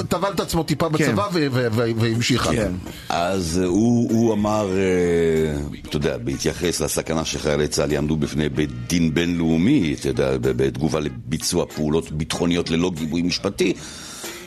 טבל- 0.09 0.33
את 0.35 0.41
עצמו 0.41 0.63
טיפה 0.63 0.87
כן. 0.87 0.93
בצבא 0.93 1.29
ו- 1.33 1.47
ו- 1.53 1.67
ו- 1.73 1.91
והמשיך 1.97 2.47
הלאה. 2.47 2.65
כן. 2.65 2.73
אז 3.09 3.59
אה, 3.63 3.67
הוא, 3.69 4.11
הוא 4.11 4.33
אמר, 4.35 4.69
אה, 4.77 5.59
אתה 5.89 5.97
יודע, 5.97 6.17
בהתייחס 6.19 6.81
לסכנה 6.81 7.25
שחיילי 7.25 7.69
צה"ל 7.69 7.93
יעמדו 7.93 8.17
בפני 8.17 8.49
בית 8.49 8.71
דין 8.89 9.15
בינלאומי, 9.15 9.95
אתה 10.01 10.09
יודע, 10.09 10.31
בתגובה 10.41 11.01
לביצוע 11.01 11.65
פעולות 11.75 12.13
ביטחוניות 12.13 12.71
ללא 12.71 12.91
גיבוי 12.95 13.23
משפטי, 13.23 13.73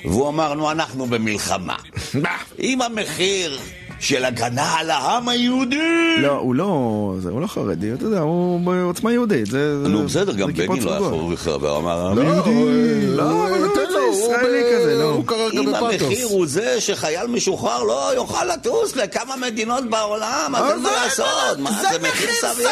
והוא 0.05 0.29
אמר, 0.29 0.53
נו, 0.53 0.71
אנחנו 0.71 1.05
במלחמה. 1.05 1.75
עם 2.57 2.81
המחיר 2.81 3.59
של 3.99 4.25
הגנה 4.25 4.73
על 4.79 4.89
העם 4.89 5.29
היהודי. 5.29 6.15
לא, 6.21 6.31
הוא 6.31 6.55
לא, 6.55 6.67
זה, 7.19 7.29
הוא 7.29 7.41
לא 7.41 7.47
חרדי, 7.47 7.93
אתה 7.93 8.03
יודע, 8.03 8.19
הוא 8.19 8.59
בעוצמה 8.59 9.11
יהודית. 9.13 9.45
זה, 9.45 9.83
זה- 9.83 9.87
נו, 9.89 10.03
בסדר, 10.05 10.31
זה 10.31 10.37
גם 10.37 10.47
בגין 10.47 10.83
לא 10.83 10.91
היה. 10.91 10.99
חורך 11.09 11.47
ואמר, 11.61 12.13
לא, 12.13 12.21
"יהודי". 12.21 12.49
הוא- 12.49 12.69
לא, 13.17 13.47
אבל 13.47 13.67
תן 13.75 13.91
זה 13.91 13.97
לו, 13.97 13.99
הוא 14.05 14.13
ישראלי 14.15 14.63
כזה, 14.75 14.95
לא. 14.99 15.03
הוא 15.03 15.25
קרא 15.25 15.49
גם 15.49 15.57
אם 15.57 15.65
בפאתוס. 15.73 16.01
המחיר 16.01 16.27
הוא 16.27 16.47
זה 16.47 16.81
שחייל 16.81 17.27
משוחרר 17.27 17.83
לא 17.83 18.11
יוכל 18.15 18.45
לטוס 18.45 18.95
לכמה 18.95 19.35
מדינות 19.35 19.89
בעולם, 19.89 20.53
אז 20.55 20.71
אין 20.71 20.79
מה 20.81 20.89
זה- 20.89 20.95
לעשות, 21.03 21.59
מה 21.59 21.71
זה 21.71 21.99
מחיר 22.01 22.29
סביר, 22.41 22.69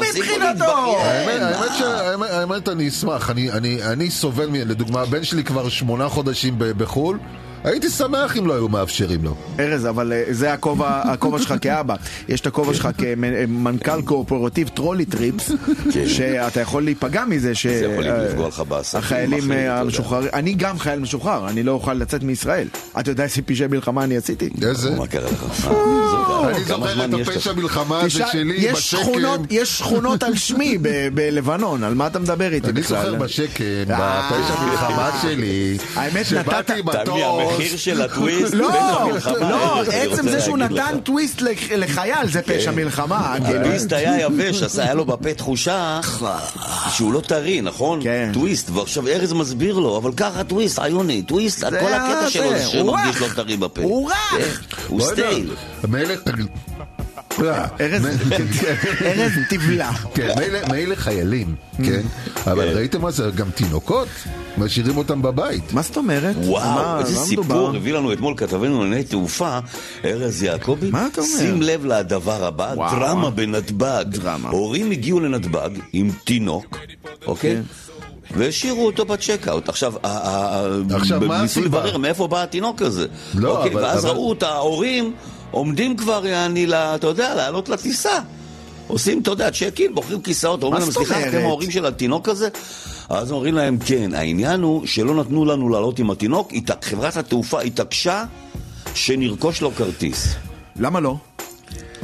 מבחינתו. 0.00 0.64
להתבכיין, 0.64 2.22
האמת- 2.22 2.68
אני 2.68 2.88
אשמח, 2.88 3.30
אני- 3.30 3.52
אני 3.52 3.82
אני 3.82 4.10
סובל, 4.10 4.48
לדוגמה, 4.52 5.00
הבן 5.00 5.24
שלי 5.24 5.44
כבר 5.44 5.68
שמונה 5.68 6.08
חודשים 6.08 6.54
בחו"ל, 6.58 7.18
הייתי 7.64 7.90
שמח 7.90 8.36
אם 8.36 8.46
לא 8.46 8.54
היו 8.54 8.68
מאפשרים 8.68 9.24
לו. 9.24 9.34
ארז, 9.60 9.86
אבל 9.86 10.12
אה, 10.12 10.24
זה 10.30 10.52
הכובע 10.52 11.38
שלך 11.42 11.54
כאבא. 11.60 11.94
יש 12.28 12.40
את 12.40 12.46
הכובע 12.46 12.74
שלך 12.74 12.88
כמנכ"ל 12.98 14.02
קואופרטיב 14.02 14.68
טרולי 14.68 15.04
טריפס, 15.04 15.50
שאתה 16.16 16.60
יכול 16.60 16.84
להיפגע 16.84 17.24
מזה 17.24 17.54
ש... 17.54 17.66
כן. 17.66 17.78
זה 17.78 17.86
יכול 17.86 18.04
אה, 18.08 19.68
אה. 19.68 19.80
המשוחררים, 19.80 20.28
אני 20.32 20.54
גם 20.54 20.78
חייל 20.78 21.00
משוחרר, 21.00 21.48
אני 21.48 21.62
לא 21.62 21.72
אוכל 21.72 21.94
לצאת 21.94 22.22
מישראל. 22.22 22.68
אתה 23.00 23.10
יודע 23.10 23.24
איזה 23.24 23.42
פשעי 23.42 23.66
מלחמה 23.66 24.04
אני 24.04 24.16
עשיתי? 24.16 24.48
איזה? 24.62 24.90
מה 24.96 25.06
קרה 25.06 25.30
לך? 25.30 25.68
אני 25.68 26.64
זוכר 26.64 27.04
את? 27.04 27.28
הפשע 27.28 27.52
מלחמה 27.52 28.00
הזה 28.00 28.10
שלי 28.32 28.68
בשקם. 28.72 28.98
יש 29.50 29.78
שכונות 29.78 30.22
על 30.22 30.36
שמי 30.36 30.78
בלבנון, 31.14 31.84
על 31.84 31.94
מה 31.94 32.06
אתה 32.06 32.18
מדבר 32.18 32.52
איתי 32.52 32.70
אני 32.70 32.80
בכלל? 32.80 33.02
זוכר 33.02 33.14
בשקם. 33.14 33.64
בפשע 33.86 34.64
מלחמה 34.64 35.10
שלי, 35.22 35.78
שבאתי 36.24 36.72
מטוס, 36.84 37.57
המחיר 37.62 37.76
של 37.76 38.02
הטוויסט, 38.02 38.54
לא, 38.54 38.68
פשע 38.68 39.04
מלחמה, 39.04 39.50
לא, 39.50 39.82
אני 39.82 39.96
עצם 40.00 40.28
זה 40.28 40.40
שהוא 40.40 40.58
נתן. 40.58 40.98
טוויסט 41.04 41.40
לח- 41.40 41.72
לחייל 41.76 42.28
זה 42.32 42.42
פשע 42.42 42.70
מלחמה. 42.70 43.34
כאילו. 43.46 43.60
הטוויסט 43.60 43.92
היה 43.92 44.20
יבש, 44.20 44.62
עשה, 44.62 44.82
היה 44.82 44.94
לו 44.94 45.04
בפה 45.04 45.34
תחושה 45.34 46.00
שהוא 46.92 47.12
לא 47.12 47.20
טרי, 47.20 47.60
נכון? 47.60 48.00
כן. 48.02 48.30
טוויסט, 48.34 48.70
ועכשיו 48.70 49.08
ארז 49.08 49.32
מסביר 49.32 49.78
לו, 49.78 49.96
אבל 49.96 50.12
ככה 50.16 50.44
טוויסט, 50.44 50.78
עיוני, 50.78 51.22
טוויסט, 51.22 51.64
כל 51.64 51.92
הקטע 51.92 52.30
שלו 52.30 52.48
זה, 52.50 52.64
שמרגיש. 52.66 53.20
לא 53.20 53.26
טרי 53.36 53.56
בפה. 53.56 53.82
הוא 53.82 54.10
רך. 54.10 54.14
כן, 54.70 54.76
הוא 54.88 55.00
לא 55.00 55.04
סטייל. 55.04 55.50
מילא, 55.88 56.14
אה, 57.44 57.66
ארז 57.80 58.06
ארז 59.02 59.32
תבלע. 59.50 59.90
כן, 60.14 60.28
מילא- 60.38 60.68
מילא 60.72 60.94
חיילים, 60.94 61.54
כן? 61.76 62.00
אבל 62.46 62.68
ראיתם 62.76 63.00
מה 63.02 63.10
זה? 63.10 63.30
גם 63.34 63.50
תינוקות? 63.50 64.08
משאירים 64.58 64.96
אותם 64.96 65.22
בבית. 65.22 65.72
מה 65.72 65.82
זאת 65.82 65.96
אומרת? 65.96 66.36
וואו, 66.38 67.00
איזה 67.00 67.16
סיפור? 67.20 67.76
הביא 67.76 67.92
לנו 67.94 68.12
אתמול 68.12 68.34
כתבנו 68.36 68.82
לענייני 68.82 69.04
תעופה, 69.04 69.58
ארז 70.04 70.42
יעקבי. 70.42 70.90
מה 70.90 71.06
אתה 71.12 71.20
אומר? 71.20 71.38
שים 71.38 71.62
לב 71.62 71.84
לדבר 71.86 72.44
הבא. 72.44 72.74
דרמה 72.74 73.30
בנתב"ג. 73.30 74.04
דרמה. 74.08 74.48
הורים 74.50 74.90
הגיעו 74.90 75.20
לנתב"ג 75.20 75.70
עם 75.92 76.10
תינוק, 76.24 76.78
אוקיי? 77.26 77.54
כן. 77.56 77.62
והשאירו 78.38 78.86
אותו 78.86 79.04
בצ'קאוט. 79.04 79.68
עכשיו, 79.68 79.92
עכשיו, 80.94 81.20
מה 81.20 81.42
ניסו 81.42 81.60
הסיבה? 81.60 81.66
לברר 81.78 81.96
מאיפה 81.98 82.26
בא 82.28 82.42
התינוק 82.42 82.82
הזה. 82.82 83.06
לא, 83.34 83.56
אוקיי, 83.58 83.72
אבל- 83.72 83.82
ואז 83.82 84.04
אבל- 84.06 84.14
ראו 84.14 84.32
את 84.32 84.42
ההורים 84.42 85.12
עומדים 85.50 85.96
כבר, 85.96 86.26
יעני, 86.26 86.66
אתה 86.74 87.06
יודע, 87.06 87.34
לעלות 87.34 87.68
לטיסה. 87.68 88.18
עושים, 88.86 89.20
אתה 89.22 89.30
יודע, 89.30 89.50
צ'ק 89.50 89.80
אין, 89.80 89.94
בוחרים 89.94 90.22
כיסאות, 90.22 90.62
אומרים 90.62 90.82
להם, 90.82 90.90
סליחה? 90.92 91.28
אתם 91.28 91.38
ההורים 91.38 91.70
של 91.70 91.86
התינוק 91.86 92.28
הזה? 92.28 92.48
אז 93.08 93.32
אומרים 93.32 93.54
להם, 93.54 93.78
כן, 93.86 94.14
העניין 94.14 94.60
הוא 94.62 94.86
שלא 94.86 95.14
נתנו 95.14 95.44
לנו 95.44 95.68
לעלות 95.68 95.98
עם 95.98 96.10
התינוק, 96.10 96.52
הת- 96.54 96.84
חברת 96.84 97.16
התעופה 97.16 97.60
התעקשה 97.60 98.24
שנרכוש 98.94 99.60
לו 99.60 99.70
כרטיס. 99.74 100.34
למה 100.76 101.00
לא? 101.00 101.16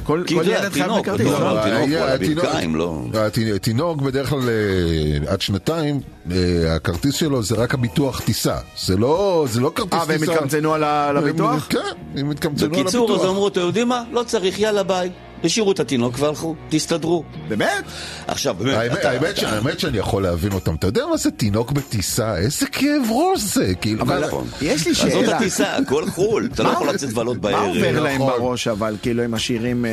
כל 0.04 0.22
ילד 0.30 0.46
חייב 0.46 0.68
תינוק, 0.68 0.98
בכרטיס. 0.98 1.26
לא, 1.26 3.10
לא? 3.12 3.26
התינוק 3.54 4.00
לא. 4.00 4.06
בדרך 4.06 4.28
כלל 4.28 4.48
אה, 4.48 5.32
עד 5.32 5.40
שנתיים, 5.40 6.00
אה, 6.30 6.74
הכרטיס 6.74 7.14
שלו 7.14 7.42
זה 7.42 7.54
רק 7.54 7.74
הביטוח 7.74 8.20
טיסה. 8.20 8.56
זה 8.78 8.96
לא 8.96 9.46
זה 9.48 9.60
לא 9.60 9.72
כרטיס 9.74 9.92
אה, 9.92 10.06
טיסה. 10.06 10.12
והם 10.12 10.36
התקמצנו 10.36 10.74
על 10.74 11.16
הביטוח? 11.16 11.66
כן, 11.70 11.78
הם 12.16 12.30
התקמצנו 12.30 12.66
על 12.66 12.82
בקיצור, 12.82 13.04
אז 13.04 13.10
הביטוח. 13.10 13.30
אמרו, 13.30 13.48
אתם 13.48 13.60
יודעים 13.60 13.88
מה? 13.88 14.02
לא 14.12 14.22
צריך, 14.22 14.58
יאללה 14.58 14.82
ביי. 14.82 15.10
השאירו 15.44 15.72
את 15.72 15.80
התינוק 15.80 16.14
והלכו, 16.18 16.54
תסתדרו. 16.68 17.24
באמת? 17.48 17.84
עכשיו, 18.26 18.54
באמת, 18.58 18.74
האמת- 18.74 18.98
אתה- 18.98 19.10
האמת 19.10 19.22
אתה- 19.30 19.40
ש- 19.40 19.44
האמת 19.44 19.80
שאני 19.80 19.98
יכול 19.98 20.22
להבין 20.22 20.52
אותם. 20.52 20.74
אתה 20.74 20.86
יודע 20.86 21.02
מה 21.10 21.16
זה 21.16 21.30
תינוק 21.30 21.72
בטיסה? 21.72 22.36
איזה 22.36 22.66
כאב 22.66 23.02
ראש 23.10 23.40
זה. 23.40 23.74
כאילו, 23.80 24.02
אבל 24.02 24.26
נכון. 24.26 24.46
יש 24.62 24.86
לי 24.86 24.92
אז 24.92 24.98
זאת 24.98 25.10
שאלה. 25.24 25.36
הטיסה, 25.36 25.76
הכל 25.76 26.10
חו"ל, 26.10 26.48
אתה 26.54 26.62
לא 26.62 26.68
יכול 26.68 26.88
לצאת 26.88 27.08
לבלות 27.10 27.36
מה 27.36 27.42
בערב. 27.42 27.66
עובר 27.68 28.00
להם 28.02 28.22
נכון. 28.22 28.32
בראש 28.40 28.68
אבל, 28.68 28.96
כאילו 29.02 29.22
הם 29.22 29.30
משאירים, 29.30 29.84
אה, 29.84 29.90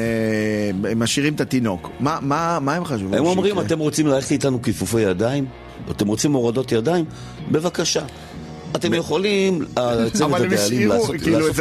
הם 0.91 0.99
משאירים 1.03 1.33
את 1.33 1.41
התינוק? 1.41 1.89
מה- 1.99 2.17
מה 2.21 2.57
מה 2.61 2.73
הם 2.75 2.85
חשבו? 2.85 3.15
הם 3.15 3.25
אומרים, 3.25 3.55
שיקרה? 3.55 3.65
אתם 3.65 3.79
רוצים 3.79 4.07
ללכת 4.07 4.31
איתנו 4.31 4.61
כיפופי 4.61 5.01
ידיים? 5.01 5.45
אתם 5.91 6.07
רוצים 6.07 6.33
הורדות 6.33 6.71
ידיים? 6.71 7.05
בבקשה. 7.51 8.01
אתם 8.75 8.93
יכולים, 8.93 9.65
אה, 9.77 10.09
צוות 10.13 10.31
אבל 10.31 10.45
הם 10.45 10.53
השאירו, 10.53 10.93
לעשות 10.93 11.15
כאילו, 11.21 11.39
לעשות 11.39 11.55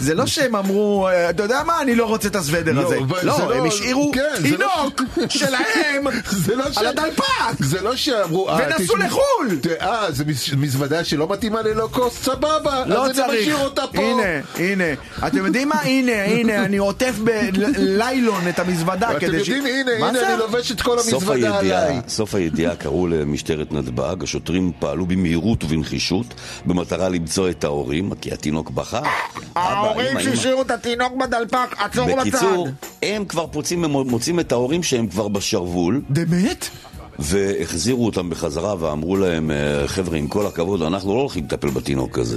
זה 0.00 0.14
לא. 0.14 0.26
שהם, 0.26 0.52
לא 0.54 0.58
אמרו, 0.58 1.08
אה, 1.08 1.30
אתה 1.30 1.42
יודע 1.42 1.62
מה, 1.66 1.80
אני 1.82 1.94
לא 1.94 2.04
רוצה 2.06 2.28
את 2.28 2.36
הסוודר 2.36 2.72
לא, 2.72 2.80
הזה. 2.86 2.96
לא, 3.22 3.38
לא- 3.38 3.54
הם 3.54 3.64
השאירו 3.66 4.10
כן, 4.14 4.20
לא- 4.38 4.48
תינוק 4.48 5.02
שלהם 5.38 6.04
לא. 6.56 6.62
על 6.76 6.86
הדלפק! 6.86 7.24
זה 7.58 7.80
לא 7.82 7.96
שאמרו... 7.96 8.48
אה, 8.48 8.58
ונסעו 8.78 8.96
לחו"ל! 8.96 9.58
אה, 9.80 10.12
זה 10.12 10.24
מז- 10.24 10.54
מזוודה 10.56 11.04
שלא 11.04 11.28
מתאימה 11.28 11.62
ללואו-קוסט, 11.62 12.22
סבבה. 12.24 12.84
לא 12.86 13.04
אז 13.04 13.10
אני 13.10 13.14
צריך. 13.14 13.40
משאיר 13.42 13.56
אותה 13.64 13.82
פה. 13.94 14.02
הנה, 14.02 14.22
הנה. 14.54 14.84
אתם 15.26 15.46
יודעים 15.46 15.68
מה? 15.68 15.74
הנה, 15.82 16.24
הנה, 16.24 16.64
אני 16.64 16.76
עוטף 16.76 17.14
בליילון 17.24 18.48
את 18.48 18.58
המזוודה 18.58 19.10
אתם 19.10 19.20
כדי 19.20 19.44
ש... 19.44 19.48
יודעים, 19.48 19.66
הנה, 19.88 19.98
מה 20.00 20.08
הנה? 20.08 20.28
אני 20.34 20.38
לובש 20.38 20.72
את 20.72 20.80
כל 20.82 20.98
המזוודה 20.98 21.58
עליי. 21.58 22.00
סוף 22.08 22.34
הידיעה 22.34 22.76
קראו 22.76 23.06
למשטרת 23.06 23.72
נתב"ג, 23.72 24.22
השוטרים 24.22 24.72
פעלו 24.78 25.06
במהירות 25.06 25.64
ובנחישות 25.64 26.17
במטרה 26.66 27.08
למצוא 27.08 27.50
את 27.50 27.64
ההורים, 27.64 28.14
כי 28.20 28.32
התינוק 28.32 28.70
בכה. 28.70 29.00
ההורים. 29.56 30.20
שהשאירו 30.20 30.62
את 30.62 30.70
התינוק 30.70 31.12
בדלפק, 31.20 31.74
עצור 31.78 32.06
בצד. 32.06 32.18
בקיצור, 32.20 32.68
הם 33.02 33.24
כבר 33.24 33.46
פוצים, 33.46 33.84
הם 33.84 33.90
מוצאים 33.90 34.40
את 34.40 34.52
ההורים 34.52 34.82
שהם 34.82 35.06
כבר 35.06 35.28
בשרוול, 35.28 36.02
באמת? 36.08 36.68
והחזירו 37.18 38.06
אותם 38.06 38.30
בחזרה 38.30 38.74
ואמרו 38.78 39.16
להם, 39.16 39.50
"אה, 39.50 39.88
חבר'ה, 39.88 40.18
עם 40.18 40.28
כל 40.28 40.46
הכבוד, 40.46 40.82
אנחנו 40.82 41.14
לא 41.14 41.20
הולכים 41.20 41.44
לטפל 41.44 41.70
בתינוק 41.70 42.18
הזה. 42.18 42.36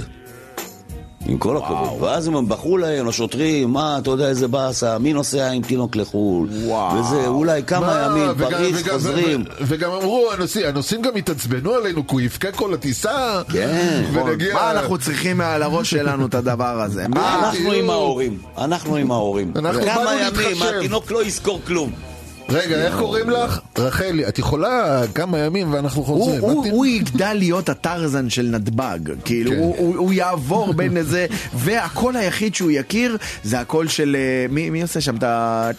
עם 1.26 1.38
כל 1.38 1.56
הכבוד. 1.56 2.02
ואז 2.02 2.26
הם 2.26 2.48
בחרו 2.48 2.78
להם, 2.78 3.06
לשוטרים, 3.06 3.70
מה, 3.72 3.98
אתה 3.98 4.10
יודע 4.10 4.28
איזה 4.28 4.48
באסה, 4.48 4.98
מי 4.98 5.12
נוסע 5.12 5.50
עם 5.50 5.62
תינוק 5.62 5.96
לחו"ל? 5.96 6.48
וואו. 6.64 6.96
וזה, 6.98 7.26
אולי 7.26 7.62
כמה 7.62 7.86
מה, 7.86 8.18
ימים, 8.20 8.34
פריז, 8.38 8.88
חוזרים. 8.88 9.44
וגם 9.60 9.90
אמרו, 9.90 10.28
הנוסעים 10.32 10.66
הנוסעים 10.66 11.02
גם 11.02 11.16
התעצבנו 11.16 11.72
עלינו, 11.74 12.06
כי 12.06 12.14
הוא 12.14 12.20
יבכה 12.20 12.52
כל 12.52 12.74
הטיסה. 12.74 13.42
כן. 13.52 14.04
ונגיע... 14.12 14.54
מה 14.54 14.70
אנחנו 14.70 14.98
צריכים 14.98 15.40
על 15.40 15.62
הראש 15.62 15.90
שלנו 15.90 16.26
את 16.26 16.34
הדבר 16.34 16.80
הזה? 16.80 17.08
מה? 17.08 17.38
אנחנו 17.38 17.72
עם 17.72 17.90
ההורים, 17.90 18.38
אנחנו 18.58 18.96
עם 18.96 19.10
ההורים. 19.10 19.52
אנחנו 19.56 19.82
כמה 19.82 20.04
באנו 20.04 20.10
ימים, 20.10 20.50
להתחשב. 20.50 20.74
התינוק 20.78 21.10
לא 21.10 21.24
יזכור 21.24 21.60
כלום. 21.66 22.11
רגע, 22.52 22.76
איך 22.76 22.98
קוראים 22.98 23.30
לך? 23.30 23.60
רחלי, 23.78 24.28
את 24.28 24.38
יכולה 24.38 25.02
כמה 25.14 25.38
ימים 25.38 25.72
ואנחנו 25.72 26.02
הוא, 26.02 26.06
חוזרים. 26.06 26.40
הוא, 26.42 26.86
יגדל 26.86 27.32
להיות 27.32 27.68
הטרזן 27.68 28.30
של 28.30 28.42
נתב"ג, 28.42 28.98
כאילו 29.24 29.50
כן. 29.50 29.58
הוא, 29.58 30.12
יעבור 30.12 30.72
בין 30.78 30.96
איזה, 30.96 31.26
והקול 31.54 32.16
היחיד 32.16 32.54
שהוא 32.54 32.70
יכיר 32.70 33.16
זה 33.44 33.60
הקול 33.60 33.88
של, 33.88 34.16
אה, 34.18 34.46
מי, 34.54 34.70
מי 34.70 34.82
עושה 34.82 35.00
שם 35.00 35.16
את 35.16 35.22
ה... 35.22 35.70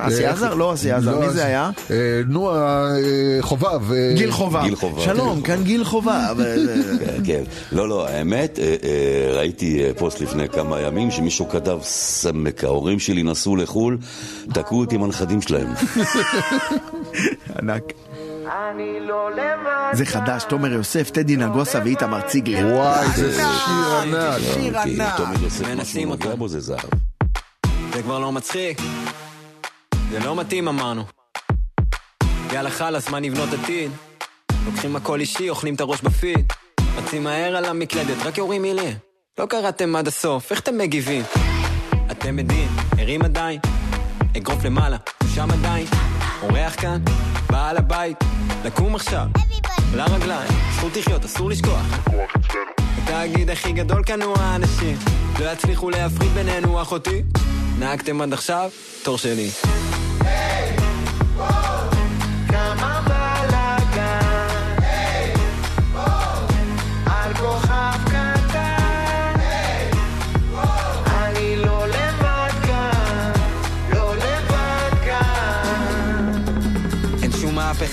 אסי 0.00 0.26
אה, 0.26 0.30
עזר? 0.30 0.54
לא 0.54 0.74
אסי 0.74 0.92
עזר, 0.92 1.12
לא, 1.12 1.20
מי 1.20 1.26
אז- 1.26 1.34
זה 1.34 1.44
היה? 1.46 1.70
אה, 1.90 1.96
נו, 2.28 2.50
חובב. 3.40 3.80
גיל 4.16 4.30
חובב. 4.30 5.00
שלום, 5.00 5.40
כאן 5.40 5.62
גיל 5.62 5.84
חובב. 5.84 6.36
כן, 7.00 7.16
כן. 7.24 7.42
לא, 7.72 7.88
לא, 7.88 8.08
האמת, 8.08 8.58
ראיתי 9.34 9.82
פוסט 9.98 10.20
לפני 10.20 10.48
כמה 10.48 10.80
ימים 10.80 11.10
שמישהו 11.10 11.48
כתב, 11.48 11.78
סמק, 11.82 12.64
ההורים 12.64 12.98
שלי 12.98 13.22
נסעו 13.22 13.56
לחו"ל, 13.56 13.98
תקעו 14.52 14.80
אותי 14.80 14.94
עם 14.94 15.02
הנכדים 15.02 15.42
שלהם. 15.42 15.66
ענק. 17.58 17.82
זה 19.92 20.06
חדש, 20.06 20.44
תומר 20.44 20.72
יוסף, 20.72 21.10
טדי 21.10 21.36
נגוסה 21.36 21.80
ואיתמר 21.84 22.20
ציגלר. 22.20 22.74
וואי, 22.74 23.08
זה 23.08 23.32
שיר 23.32 23.96
ענק. 23.96 24.38
שיר 24.54 24.78
ענק. 24.78 25.16
תומר 25.16 25.42
יוסף, 25.42 25.68
מנסים 25.68 26.10
אותו. 26.10 26.36
בו 26.36 26.48
זה 26.48 26.60
זהב. 26.60 26.90
זה 27.94 28.02
כבר 28.02 28.18
לא 28.18 28.32
מצחיק. 28.32 28.78
זה 30.10 30.18
לא 30.18 30.36
מתאים 30.36 30.68
אמרנו. 30.68 31.04
יאללה 32.52 32.70
חלאס, 32.70 33.08
מה 33.08 33.20
נבנות 33.20 33.48
עתיד? 33.52 33.90
לוקחים 34.66 34.96
הכל 34.96 35.20
אישי, 35.20 35.50
אוכלים 35.50 35.74
את 35.74 35.80
הראש 35.80 36.02
בפיד. 36.02 36.52
רצים 36.96 37.24
מהר 37.24 37.56
על 37.56 37.64
המקלדת, 37.64 38.26
רק 38.26 38.38
יורים 38.38 38.62
מילים. 38.62 38.96
לא 39.38 39.46
קראתם 39.46 39.96
עד 39.96 40.08
הסוף, 40.08 40.50
איך 40.50 40.60
אתם 40.60 40.78
מגיבים? 40.78 41.22
אתם 42.10 42.38
עדים, 42.38 42.68
ערים 42.98 43.22
עדיין. 43.22 43.60
אגרוף 44.36 44.64
למעלה, 44.64 44.96
שם 45.34 45.50
עדיין. 45.50 45.86
אורח 46.42 46.74
כאן, 46.80 47.02
בעל 47.50 47.76
הבית. 47.76 48.16
לקום 48.64 48.94
עכשיו, 48.94 49.26
לרגליים. 49.94 50.50
זכות 50.76 50.96
לחיות, 50.96 51.24
אסור 51.24 51.50
לשכוח. 51.50 51.86
התאגיד 52.98 53.50
הכי 53.50 53.72
גדול 53.72 54.04
כאן 54.04 54.22
הוא 54.22 54.38
האנשים 54.38 54.96
לא 55.40 55.52
יצליחו 55.52 55.90
להפריד 55.90 56.30
בינינו 56.30 56.82
אחותי 56.82 57.22
נהגתם 57.78 58.20
עד 58.20 58.32
עכשיו? 58.32 58.70
תור 59.02 59.18
שלי 59.18 59.50
כמה 62.48 63.13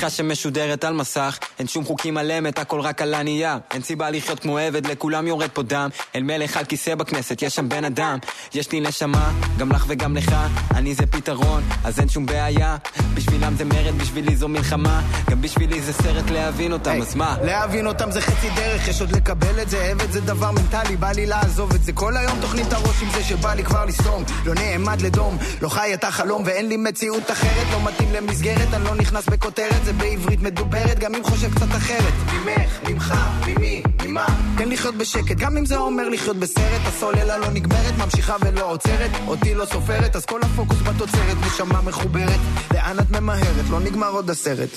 מהפכה 0.04 0.18
שמשודרת 0.18 0.84
על 0.84 0.94
מסך. 0.94 1.38
אין 1.60 1.68
שום 1.68 1.86
חוקים 1.86 2.18
על 2.18 2.32
אמת, 2.32 2.60
הכל 2.60 2.80
רק 2.80 3.02
על 3.02 3.14
הנייר. 3.14 3.58
אין 3.74 3.82
סיבה 3.82 4.10
לחיות 4.10 4.40
כמו 4.40 4.58
עבד, 4.58 4.88
לכולם 4.88 5.28
יורד 5.28 5.50
פה 5.54 5.64
דם. 5.64 5.90
אל 6.16 6.24
מלך 6.24 6.58
על 6.58 6.66
כיסא 6.66 6.96
בכנסת, 6.96 7.42
יש 7.42 7.56
שם 7.56 7.70
בן 7.70 7.86
אדם. 7.86 8.18
יש 8.54 8.72
לי 8.72 8.80
נשמה, 8.80 9.32
גם 9.58 9.72
לך 9.72 9.86
וגם 9.88 10.16
לך 10.16 10.36
אני 10.76 10.96
זה 10.96 11.06
פתרון, 11.06 11.64
אז 11.84 12.00
אין 12.00 12.10
שום 12.10 12.26
בעיה. 12.26 12.78
בשבילם 13.14 13.56
זה 13.58 13.66
מרד, 13.66 13.98
בשבילי 13.98 14.36
זו 14.36 14.48
מלחמה. 14.48 15.02
גם 15.30 15.42
בשבילי 15.42 15.82
זה 15.82 15.94
סרט 15.94 16.30
להבין 16.30 16.74
אותם, 16.74 17.02
אז 17.02 17.16
מה? 17.16 17.38
להבין 17.44 17.88
אותם 17.88 18.12
זה 18.12 18.22
חצי 18.22 18.50
דרך, 18.56 18.88
יש 18.88 19.02
עוד 19.02 19.12
לקבל 19.12 19.62
את 19.62 19.70
זה, 19.70 19.84
עבד 19.84 20.12
זה 20.12 20.22
דבר 20.22 20.52
מנטלי, 20.52 20.96
בא 20.98 21.12
לי 21.12 21.26
לעזוב 21.26 21.74
את 21.74 21.84
זה. 21.84 21.94
כל 21.94 22.18
היום 22.18 22.38
טוחנים 22.42 22.66
את 22.68 22.74
הראש 22.74 23.02
עם 23.02 23.10
זה 23.14 23.24
שבא 23.24 23.54
לי 23.54 23.64
כבר 23.64 23.86
לסתום. 23.86 24.24
לא 24.46 24.54
נעמד 24.54 25.02
לדום, 25.02 25.38
לא 25.62 25.70
חי 25.70 25.94
את 25.94 26.04
החלום, 26.04 26.44
ואין 26.46 26.70
לי 26.70 26.78
מציאות 26.78 27.32
אחרת, 27.32 27.68
לא 27.72 27.84
מתאים 27.84 28.14
למסגרת, 28.14 28.74
אני 28.74 28.84
לא 28.84 28.96
נכנס 28.96 29.26
בכותרת, 29.26 29.86
זה 29.86 29.91
בעברית 29.98 30.42
מדוברת, 30.42 31.00
גם 31.00 31.16
אם 31.16 31.24
חושב 31.24 31.56
קצת 31.56 31.76
אחרת. 31.78 32.14
ממך, 32.34 32.80
ממך, 32.90 33.14
ממי, 33.48 33.84
ממה? 34.06 34.26
תן 34.58 34.70
לחיות 34.70 34.96
בשקט, 34.96 35.38
גם 35.38 35.58
אם 35.58 35.66
זה 35.66 35.78
אומר 35.78 36.10
לחיות 36.10 36.38
בסרט, 36.38 36.82
הסוללה 36.86 37.38
לא 37.38 37.52
נגמרת, 37.52 37.94
ממשיכה 37.98 38.36
ולא 38.42 38.72
עוצרת, 38.72 39.12
אותי 39.28 39.56
לא 39.56 39.66
סופרת, 39.66 40.16
אז 40.16 40.26
כל 40.26 40.40
הפוקוס 40.44 40.82
בתוצרת, 40.82 41.38
נשמה 41.48 41.82
מחוברת, 41.82 42.40
לאן 42.74 43.00
את 43.00 43.12
ממהרת, 43.12 43.70
לא 43.70 43.80
נגמר 43.80 44.10
עוד 44.10 44.30
הסרט. 44.30 44.70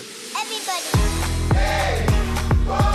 כמה 2.66 2.93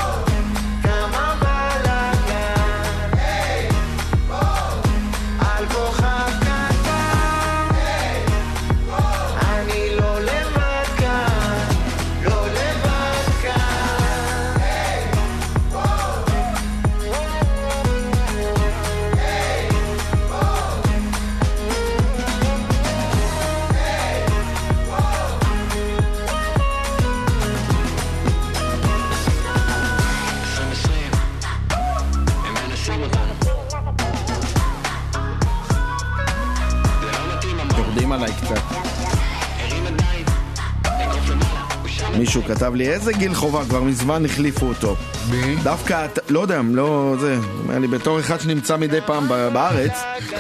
לי, 42.80 42.90
איזה 42.90 43.14
גיל 43.14 43.34
חובה, 43.34 43.62
כבר 43.70 43.82
מזמן 43.84 44.26
החליפו 44.26 44.66
אותו. 44.66 44.96
מי? 45.30 45.56
דווקא, 45.64 46.06
אתה- 46.06 46.22
לא 46.30 46.40
יודע, 46.40 46.62
לא 46.72 47.16
זה, 47.20 47.38
אומר 47.64 47.80
לי, 47.80 47.88
בתור 47.88 48.20
אחד 48.20 48.40
שנמצא 48.42 48.78
מדי 48.78 49.00
פעם 49.06 49.28
ב- 49.30 49.50
בארץ, 49.54 49.92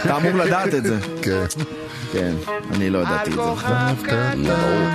אתה 0.05 0.17
אמור 0.17 0.31
לדעת 0.31 0.73
את 0.75 0.83
זה. 0.83 0.97
כן. 1.23 1.43
כן, 2.13 2.33
אני 2.73 2.89
לא 2.89 2.99
ידעתי 2.99 3.29
את 3.29 3.35
זה. 3.35 3.41
ברור, 3.41 3.57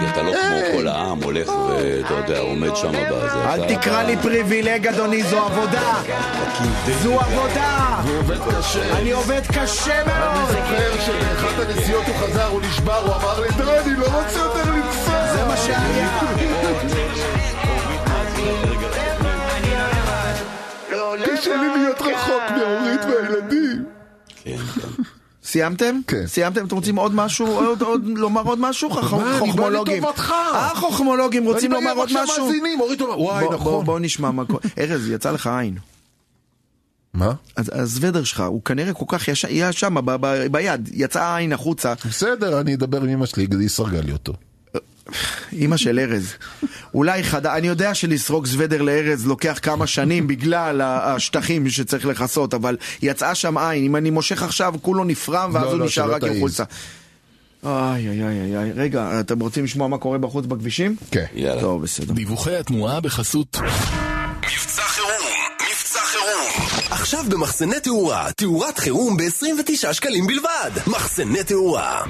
כי 0.01 0.07
אתה 0.13 0.23
לא 0.23 0.33
כמו 0.33 0.79
כל 0.79 0.89
העם 0.89 1.23
הולך 1.23 1.49
ואתה 1.49 2.15
יודע, 2.15 2.39
עומד 2.39 2.77
שם 2.77 2.89
בזה. 3.11 3.45
אל 3.53 3.75
תקרא 3.77 4.03
לי 4.03 4.17
פריבילג, 4.17 4.87
אדוני, 4.87 5.23
זו 5.23 5.39
עבודה! 5.39 5.93
זו 7.03 7.21
עבודה! 7.21 8.01
הוא 8.05 8.19
עובד 8.19 8.39
קשה. 8.59 8.99
אני 8.99 9.11
עובד 9.13 9.41
קשה 9.55 10.03
אני 10.03 10.13
מאוד! 10.13 10.49
זוכר 10.51 11.01
שבאחת 11.07 11.69
הנסיעות 11.69 12.03
הוא 12.07 12.15
חזר, 12.17 12.47
הוא 12.47 12.61
נשבר, 12.63 12.97
הוא 13.07 13.15
אמר 13.15 13.41
לי, 13.41 13.49
די, 13.57 13.63
אני 13.91 13.99
לא 14.01 14.07
רוצה 14.07 14.39
יותר 14.39 14.71
לנסוע. 14.71 15.33
זה 15.37 15.45
מה 15.49 15.57
שהיה! 15.57 17.34
קשה 21.45 21.63
לי 21.63 21.83
להיות 21.83 22.01
רחוק 22.01 22.43
מאורית 22.51 23.01
והילדים. 23.05 23.85
כן, 24.45 24.57
כן. 24.57 25.03
סיימתם? 25.45 26.01
כן. 26.07 26.27
סיימתם? 26.27 26.67
אתם 26.67 26.77
רוצים 26.77 26.97
עוד 26.97 27.15
משהו? 27.15 27.47
עוד, 27.47 27.83
עוד, 27.83 28.05
לומר 28.07 28.43
עוד 28.43 28.59
משהו? 28.59 28.91
מה, 28.91 29.01
אני 29.01 29.09
בא 29.09 29.39
חוכמולוגים. 29.39 30.03
החוכמולוגים 30.55 31.45
רוצים 31.45 31.73
אני 31.73 31.81
לומר 31.81 31.95
בא 31.95 32.01
עוד 32.01 32.09
עכשיו 32.09 32.23
משהו? 32.25 32.47
מאזינים, 32.47 32.81
אורית 32.81 33.01
אומר, 33.01 33.21
וואי, 33.21 33.45
נכון. 33.53 33.85
בוא 33.85 34.01
נשמע 34.01 34.31
מה 34.31 34.45
קורה. 34.45 34.61
ארז, 34.79 35.09
יצא 35.11 35.31
לך 35.31 35.47
עין. 35.47 35.75
מה? 37.15 37.33
אז 37.57 37.71
הסוודר 37.75 38.25
שלך, 38.25 38.41
הוא 38.41 38.63
כנראה 38.65 38.93
כל 38.93 39.05
כך 39.09 39.29
יש- 39.29 39.45
היה 39.45 39.73
שם 39.73 39.95
ביד, 40.51 40.89
יצא 40.93 41.23
העין 41.23 41.53
החוצה. 41.53 41.95
בסדר, 42.09 42.61
אני 42.61 42.75
אדבר 42.75 43.03
עם 43.03 43.09
אמא 43.09 43.27
שלי, 43.27 43.47
היא 43.61 43.69
סרגה 43.69 44.01
לי 44.01 44.13
אותו. 44.13 44.33
אימא 45.53 45.77
של 45.77 45.99
ארז. 45.99 46.35
אולי 46.95 47.25
חדה, 47.25 47.57
אני 47.57 47.67
יודע 47.67 47.95
שלסרוק 47.95 48.47
סוודר 48.47 48.83
לארז 48.83 49.27
לוקח 49.27 49.59
כמה 49.63 49.87
שנים 49.87 50.27
בגלל 50.27 50.81
השטחים 50.85 51.69
שצריך 51.69 52.07
לכסות, 52.07 52.55
אבל 52.55 52.77
יצאה 53.03 53.35
שם 53.35 53.59
עין, 53.59 53.85
אם 53.85 53.97
אני 53.97 54.11
מושך 54.11 54.43
עכשיו 54.43 54.75
כולו 54.83 55.05
נפרם 55.05 55.51
ואז 55.55 55.65
לא, 55.65 55.71
הוא 55.71 55.79
לא, 55.79 55.87
נשאר 55.87 56.13
רק 56.13 56.25
עם. 56.25 56.41
חולצה. 56.41 56.65
איי 57.67 58.09
איי 58.09 58.25
איי 58.25 58.57
איי, 58.59 58.73
רגע, 58.73 59.21
אתם 59.21 59.41
רוצים 59.41 59.65
לשמוע 59.65 59.89
מה 59.89 59.99
קורה 59.99 60.19
בחוץ 60.19 60.47
בכבישים? 60.47 60.97
כן. 61.11 61.25
יאללה. 61.35 61.61
טוב, 61.61 61.83
בסדר. 61.83 62.13
דיווחי 62.13 62.57
התנועה 62.57 63.01
בחסות 63.01 63.57
מבצע 64.47 64.83
חירום! 64.83 65.11
מבצע 65.63 66.01
חירום! 66.01 66.69
עכשיו 66.91 67.25
במחסני 67.31 67.81
תאורה, 67.81 68.33
תאורת 68.37 68.79
חירום 68.79 69.17
ב-29 69.17 69.93
שקלים 69.93 70.27
בלבד! 70.27 70.71
מחסני 70.87 71.45
תאורה! 71.45 72.03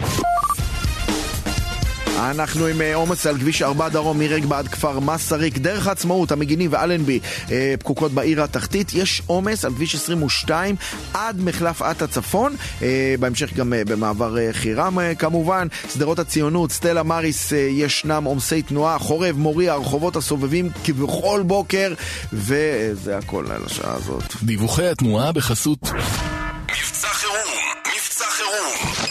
אנחנו 2.18 2.66
עם 2.66 2.80
אה, 2.80 2.94
עומס 2.94 3.26
על 3.26 3.38
כביש 3.38 3.62
4 3.62 3.88
דרום 3.88 4.18
מרגבה 4.18 4.58
עד 4.58 4.68
כפר 4.68 5.00
מסריק, 5.00 5.58
דרך 5.58 5.86
העצמאות, 5.86 6.32
המגינים 6.32 6.70
ואלנבי 6.72 7.20
אה, 7.50 7.74
פקוקות 7.78 8.12
בעיר 8.12 8.42
התחתית. 8.42 8.94
יש 8.94 9.22
עומס 9.26 9.64
על 9.64 9.72
כביש 9.72 9.94
22 9.94 10.76
עד 11.14 11.40
מחלף 11.40 11.82
עטה 11.82 12.06
צפון, 12.06 12.56
אה, 12.82 13.14
בהמשך 13.20 13.52
גם 13.54 13.72
במעבר 13.86 14.36
חירם 14.52 14.98
כמובן. 15.18 15.68
שדרות 15.92 16.18
הציונות, 16.18 16.72
סטלה 16.72 17.02
מריס, 17.02 17.52
ישנם 17.52 18.24
עומסי 18.24 18.62
תנועה, 18.62 18.98
חורב, 18.98 19.36
מוריה, 19.38 19.72
הרחובות 19.72 20.16
הסובבים 20.16 20.70
כבכל 20.84 21.42
בוקר, 21.46 21.94
וזה 22.32 23.18
הכל 23.18 23.44
על 23.50 23.62
השעה 23.66 23.94
הזאת. 23.94 24.24
דיווחי 24.42 24.88
התנועה 24.88 25.32
בחסות 25.32 25.78
מבצע! 26.70 27.23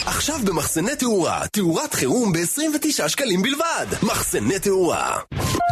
עכשיו 0.06 0.38
במחסני 0.44 0.96
תאורה, 0.96 1.42
תאורת 1.52 1.94
חירום 1.94 2.32
ב-29 2.32 3.08
שקלים 3.08 3.42
בלבד! 3.42 3.86
מחסני 4.02 4.58
תאורה! 4.58 5.18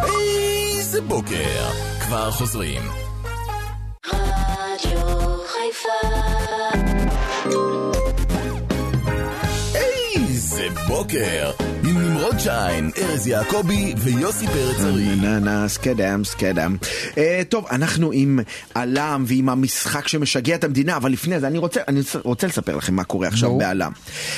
איזה 0.03 1.01
בוקר. 1.01 1.69
כבר 1.99 2.31
חוזרים. 2.31 2.81
רדיו 4.05 5.37
חיפה. 5.47 6.07
איזה 9.75 10.67
בוקר 10.87 11.72
עם 12.23 12.29
נמרוד 12.29 12.39
שיין, 12.39 12.91
ארז 12.97 13.27
יעקבי 13.27 13.93
ויוסי 13.97 14.47
פרץ 14.47 14.79
ארי 14.79 15.15
נה 15.15 15.39
נה 15.39 15.67
סקדם 15.67 16.23
סקדם. 16.23 16.75
אה, 17.17 17.41
טוב, 17.49 17.65
אנחנו 17.71 18.11
עם 18.13 18.39
א.ל.מ 18.73 19.23
ועם 19.27 19.49
המשחק 19.49 20.07
שמשגע 20.07 20.55
את 20.55 20.63
המדינה, 20.63 20.97
אבל 20.97 21.11
לפני 21.11 21.39
זה 21.39 21.47
אני 21.47 21.57
רוצה, 21.57 21.81
אני 21.87 22.01
רוצה 22.23 22.47
לספר 22.47 22.75
לכם 22.75 22.93
מה 22.93 23.03
קורה 23.03 23.27
עכשיו. 23.27 23.57
בא.ל.מ. 23.57 23.91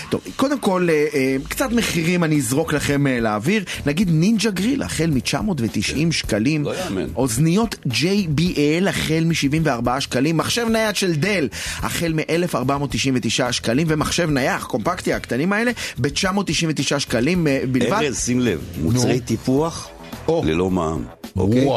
טוב, 0.10 0.22
קודם 0.36 0.60
כל, 0.60 0.88
אה, 0.90 1.06
אה, 1.14 1.36
קצת 1.50 1.72
מחירים 1.72 2.24
אני 2.24 2.38
אזרוק 2.38 2.74
לכם 2.74 3.08
לאוויר. 3.08 3.64
נגיד 3.86 4.10
נינג'ה 4.12 4.52
גריל 4.52 4.84
החל 4.84 5.10
מ-990 5.10 6.12
שקלים. 6.12 6.64
לא 6.64 6.74
יאמן. 6.84 7.08
אוזניות 7.16 7.76
JBL 7.88 8.90
החל 8.90 9.24
מ-74 9.26 10.00
שקלים. 10.00 10.38
מחשב 10.38 10.68
נייד 10.70 10.96
של 10.96 11.16
דל 11.16 11.48
החל 11.78 12.14
מ-1499 12.14 13.52
שקלים. 13.52 13.88
ומחשב 13.90 14.30
נייח, 14.30 14.64
קומפקטי, 14.64 15.14
הקטנים 15.14 15.54
האלה, 15.54 15.72
ב-999 16.00 17.00
שקלים 17.00 17.48
בלבד. 17.80 18.04
ארז, 18.04 18.18
שים 18.20 18.40
לב, 18.40 18.62
מוצרי 18.82 19.20
טיפוח 19.20 19.88
או. 20.28 20.44
ללא 20.46 20.70
מע"מ, 20.70 21.04
אוקיי? 21.38 21.68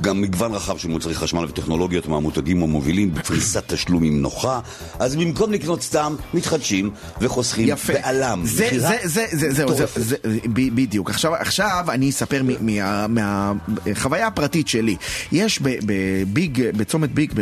גם 0.00 0.20
מגוון 0.20 0.54
רחב 0.54 0.78
של 0.78 0.88
מוצרי 0.88 1.14
חשמל 1.14 1.44
וטכנולוגיות 1.44 2.08
מהמותגים 2.08 2.62
המובילים 2.62 3.14
בפריסת 3.14 3.64
תשלומים 3.72 4.22
נוחה, 4.22 4.60
אז 4.98 5.16
במקום 5.16 5.52
לקנות 5.52 5.82
סתם, 5.82 6.16
מתחדשים 6.34 6.90
וחוסכים 7.20 7.68
יפה. 7.68 7.92
בעלם. 7.92 8.40
זה, 8.44 8.68
זה, 8.76 8.96
זה, 9.04 9.26
זה, 9.32 9.50
זהו, 9.52 9.68
זה, 9.68 9.84
מטורפת. 9.84 10.00
זה, 10.00 10.16
ב- 10.52 10.74
בדיוק. 10.74 11.10
עכשיו, 11.10 11.34
עכשיו 11.34 11.84
אני 11.88 12.10
אספר 12.10 12.42
מה- 12.60 13.06
מה- 13.08 13.52
מהחוויה 13.86 14.26
הפרטית 14.26 14.68
שלי. 14.68 14.96
יש 15.32 15.58
ב- 15.62 15.78
בביג, 15.86 16.62
בצומת 16.76 17.12
ביג, 17.14 17.32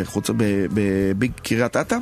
בביג 0.73 1.31
קריית 1.43 1.77
אתא. 1.77 1.97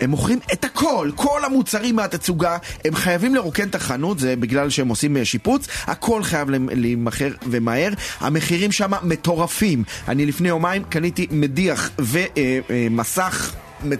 הם 0.00 0.10
מוכרים 0.10 0.38
את 0.52 0.64
הכל, 0.64 1.10
כל 1.14 1.44
המוצרים 1.44 1.96
מהתצוגה, 1.96 2.56
הם 2.84 2.94
חייבים 2.94 3.34
לרוקן 3.34 3.68
את 3.68 3.74
החנות, 3.74 4.18
זה 4.18 4.36
בגלל 4.36 4.70
שהם 4.70 4.88
עושים 4.88 5.16
אה, 5.16 5.24
שיפוץ, 5.24 5.66
הכל 5.86 6.22
חייב 6.22 6.50
להימכר 6.50 7.30
ומהר, 7.42 7.90
המחירים 8.20 8.72
שם 8.72 8.92
מטורפים. 9.02 9.84
אני 10.08 10.26
לפני 10.26 10.48
יומיים 10.48 10.84
קניתי 10.84 11.26
מדיח 11.30 11.90
ומסך 11.98 13.54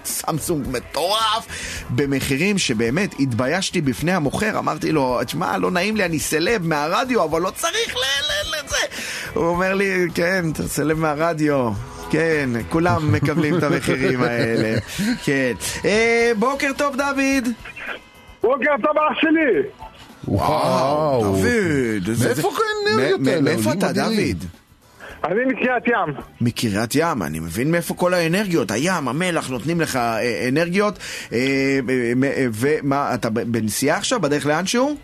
סמסונג 0.05 0.67
מטורף 0.71 1.47
במחירים 1.89 2.57
שבאמת 2.57 3.15
התביישתי 3.19 3.81
בפני 3.81 4.13
המוכר, 4.13 4.59
אמרתי 4.59 4.91
לו, 4.91 5.19
תשמע, 5.25 5.57
לא 5.57 5.71
נעים 5.71 5.95
לי, 5.95 6.05
אני 6.05 6.19
סלב 6.19 6.67
מהרדיו, 6.67 7.23
אבל 7.23 7.41
לא 7.41 7.49
צריך 7.49 7.95
לזה. 7.95 8.77
הוא 9.33 9.47
אומר 9.47 9.73
לי, 9.73 10.07
כן, 10.15 10.45
אתה 10.51 10.67
סלב 10.67 10.99
מהרדיו. 10.99 11.71
כן, 12.15 12.49
כולם 12.69 13.11
מקבלים 13.11 13.57
את 13.57 13.63
המחירים 13.63 14.21
האלה. 14.23 14.79
כן. 15.23 15.53
אה, 15.85 16.31
בוקר 16.39 16.71
טוב, 16.77 16.95
דוד. 16.95 17.49
בוקר 18.43 18.71
טוב 18.83 18.97
אח 18.97 19.19
שלי! 19.21 19.61
וואו. 20.27 21.21
דוד. 21.23 22.13
זה- 22.15 22.27
מאיפה 22.27 22.49
האנרגיות 22.89 23.27
האלה? 23.27 23.41
מאיפה 23.41 23.71
אתה. 23.71 23.91
דוד? 23.93 24.43
אני 25.23 25.45
מקריית 25.47 25.83
ים. 25.87 26.13
מקריית 26.41 26.95
ים, 26.95 27.23
אני 27.23 27.39
מבין 27.39 27.71
מאיפה 27.71 27.93
כל 27.93 28.13
האנרגיות, 28.13 28.71
הים, 28.71 29.07
המלח, 29.07 29.49
נותנים 29.49 29.81
לך 29.81 29.95
אה, 29.95 30.47
אנרגיות. 30.49 30.99
אה, 31.33 31.79
ומה, 32.53 33.13
אתה 33.13 33.29
בנסיעה 33.29 33.97
עכשיו, 33.97 34.19
בדרך 34.21 34.45
לאנשהו? 34.45 34.95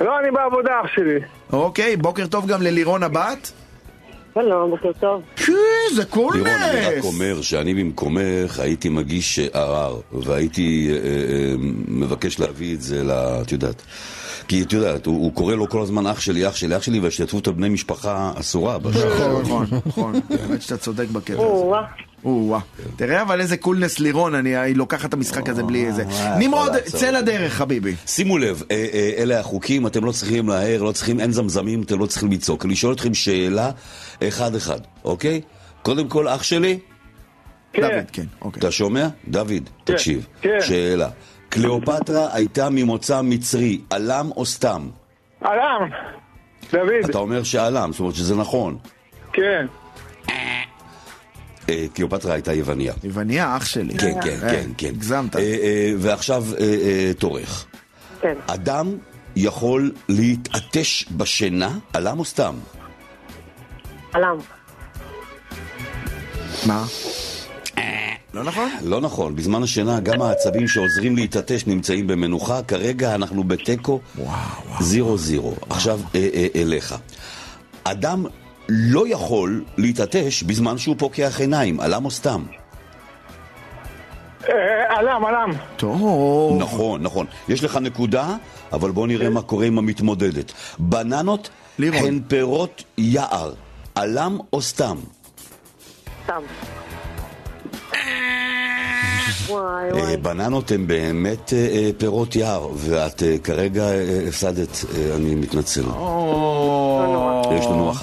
לא, 0.00 0.18
אני 0.20 0.30
בעבודה 0.30 0.70
אח 0.84 0.90
שלי. 0.94 1.18
אוקיי, 1.52 1.96
בוקר 1.96 2.26
טוב 2.26 2.46
גם 2.46 2.62
ללירון 2.62 3.02
הבת. 3.02 3.52
שלום, 4.42 4.70
בוקר 4.70 4.92
טוב. 5.00 5.22
כן, 5.36 5.52
זה 5.94 6.04
קולנס! 6.04 6.34
לירון, 6.46 6.60
אני 6.62 6.96
רק 6.98 7.04
אומר 7.04 7.42
שאני 7.42 7.74
במקומך 7.74 8.58
הייתי 8.58 8.88
מגיש 8.88 9.38
אה, 9.38 9.46
ערר, 9.52 10.00
והייתי 10.12 10.88
אה, 10.90 10.96
אה, 10.96 11.54
מבקש 11.88 12.40
להביא 12.40 12.74
את 12.74 12.82
זה, 12.82 13.04
ל- 13.04 13.10
את 13.42 13.52
יודעת. 13.52 13.82
כי 14.48 14.62
את 14.62 14.72
יודעת, 14.72 15.06
הוא, 15.06 15.16
הוא 15.16 15.32
קורא 15.34 15.54
לו 15.54 15.68
כל 15.68 15.82
הזמן 15.82 16.06
אח 16.06 16.20
שלי, 16.20 16.48
אח 16.48 16.56
שלי, 16.56 16.76
אח 16.76 16.82
שלי, 16.82 17.00
וההשתתפות 17.00 17.46
על 17.46 17.52
בני 17.52 17.68
משפחה 17.68 18.32
אסורה. 18.34 18.78
הזאת. 18.84 19.42
נכון, 19.42 19.66
נכון, 19.86 20.12
באמת 20.28 20.62
שאתה 20.62 20.76
צודק 20.76 21.08
בקטע 21.12 21.32
הזה. 21.32 21.42
או-אה. 21.42 21.82
או-אה. 22.24 22.60
תראה 22.96 23.22
אבל 23.22 23.40
איזה 23.40 23.56
קולנס 23.56 23.98
לירון, 23.98 24.34
אני 24.34 24.56
היא 24.56 24.76
לוקחת 24.76 25.08
את 25.08 25.14
המשחק 25.14 25.48
הזה 25.48 25.62
בלי 25.62 25.86
איזה... 25.86 26.04
נמרוד, 26.38 26.76
צא. 26.76 27.10
לדרך, 27.10 27.52
חביבי. 27.52 27.94
שימו 28.06 28.38
לב, 28.38 28.62
אה, 28.70 28.86
אה, 28.92 29.10
אלה 29.22 29.40
החוקים, 29.40 29.86
אתם 29.86 30.04
לא 30.04 30.12
צריכים 30.12 30.48
להער, 30.48 30.82
לא 30.82 30.92
צריכים, 30.92 31.20
אין 31.20 31.32
זמזמים, 31.32 31.82
אתם 31.82 31.98
לא 31.98 32.06
צריכים 32.06 32.32
לצעוק. 32.32 32.64
אני 32.64 32.76
שואל 32.76 32.92
אתכם 32.92 33.14
שאלה 33.14 33.70
אחד-אחד, 34.22 34.80
אוקיי? 35.04 35.40
קודם 35.82 36.08
כל, 36.08 36.28
אח 36.28 36.42
שלי, 36.42 36.78
כן. 37.72 37.82
דוד, 37.82 38.10
כן, 38.12 38.24
אוקיי. 38.42 38.60
אתה 38.60 38.70
שומע? 38.70 39.08
דוד, 39.28 39.70
תקשיב. 39.84 40.26
כן. 40.40 40.58
שאלה. 40.60 41.08
קליאופטרה 41.48 42.34
הייתה 42.34 42.70
ממוצא 42.70 43.20
מצרי, 43.22 43.80
עלם 43.90 44.30
או 44.36 44.46
סתם? 44.46 44.88
אהלן. 45.46 45.88
דוד. 46.72 47.10
אתה 47.10 47.18
אומר 47.18 47.42
שעלם, 47.42 47.92
זאת 47.92 48.00
אומרת 48.00 48.14
שזה 48.14 48.36
נכון. 48.36 48.78
כן. 49.32 49.66
אה, 51.68 51.86
קליאופטרה 51.94 52.34
הייתה 52.34 52.52
יווניה. 52.52 52.92
יווניה, 53.04 53.56
אח 53.56 53.66
שלי. 53.66 53.98
כן, 53.98 54.20
כן, 54.22 54.38
אה, 54.42 54.50
כן, 54.50 54.70
כן. 54.78 54.88
הגזמת. 54.88 55.36
אה, 55.36 55.92
ועכשיו 55.98 56.44
תורך. 57.18 57.66
כן. 58.20 58.34
אדם 58.46 58.94
יכול 59.36 59.92
להתעטש 60.08 61.04
בשינה, 61.10 61.78
עלם 61.92 62.18
או 62.18 62.24
סתם? 62.24 62.54
עלם. 64.16 64.36
מה? 66.66 66.84
לא 68.34 68.44
נכון? 68.44 68.70
לא 68.82 69.00
נכון, 69.00 69.36
בזמן 69.36 69.62
השינה 69.62 70.00
גם 70.00 70.22
העצבים 70.22 70.68
שעוזרים 70.68 71.16
להתעטש 71.16 71.66
נמצאים 71.66 72.06
במנוחה, 72.06 72.62
כרגע 72.62 73.14
אנחנו 73.14 73.44
בתיקו 73.44 74.00
זירו 74.80 75.18
זירו. 75.18 75.54
עכשיו 75.70 76.00
אה, 76.14 76.28
אה, 76.34 76.46
אליך. 76.56 76.94
אדם 77.84 78.24
לא 78.68 79.08
יכול 79.08 79.64
להתעטש 79.78 80.42
בזמן 80.42 80.78
שהוא 80.78 80.96
פוקח 80.98 81.40
עיניים, 81.40 81.80
עלם 81.80 82.04
או 82.04 82.10
סתם? 82.10 82.42
אה, 84.48 84.54
עלם, 84.98 85.24
עלם. 85.24 85.50
טוב. 85.76 86.56
נכון, 86.58 87.02
נכון. 87.02 87.26
יש 87.48 87.64
לך 87.64 87.76
נקודה, 87.76 88.36
אבל 88.72 88.90
בוא 88.90 89.06
נראה 89.06 89.30
מה 89.30 89.42
קורה 89.42 89.66
עם 89.66 89.78
המתמודדת. 89.78 90.52
בננות 90.78 91.50
הן 91.78 92.20
פירות 92.28 92.84
יער, 92.98 93.52
עלם 93.96 94.38
או 94.52 94.62
סתם? 94.62 94.96
סתם. 96.24 96.42
וואי 99.48 99.92
וואי. 99.92 100.10
אה, 100.10 100.16
בננות 100.16 100.70
הן 100.70 100.86
באמת 100.86 101.52
אה, 101.52 101.58
אה, 101.58 101.90
פירות 101.98 102.36
יער, 102.36 102.68
ואת 102.76 103.22
כרגע 103.44 103.84
הפסדת, 104.28 104.84
אני 105.16 105.34
מתנצל. 105.34 105.84
יש 107.58 107.66
לנו 107.66 107.92
1-0 107.92 108.02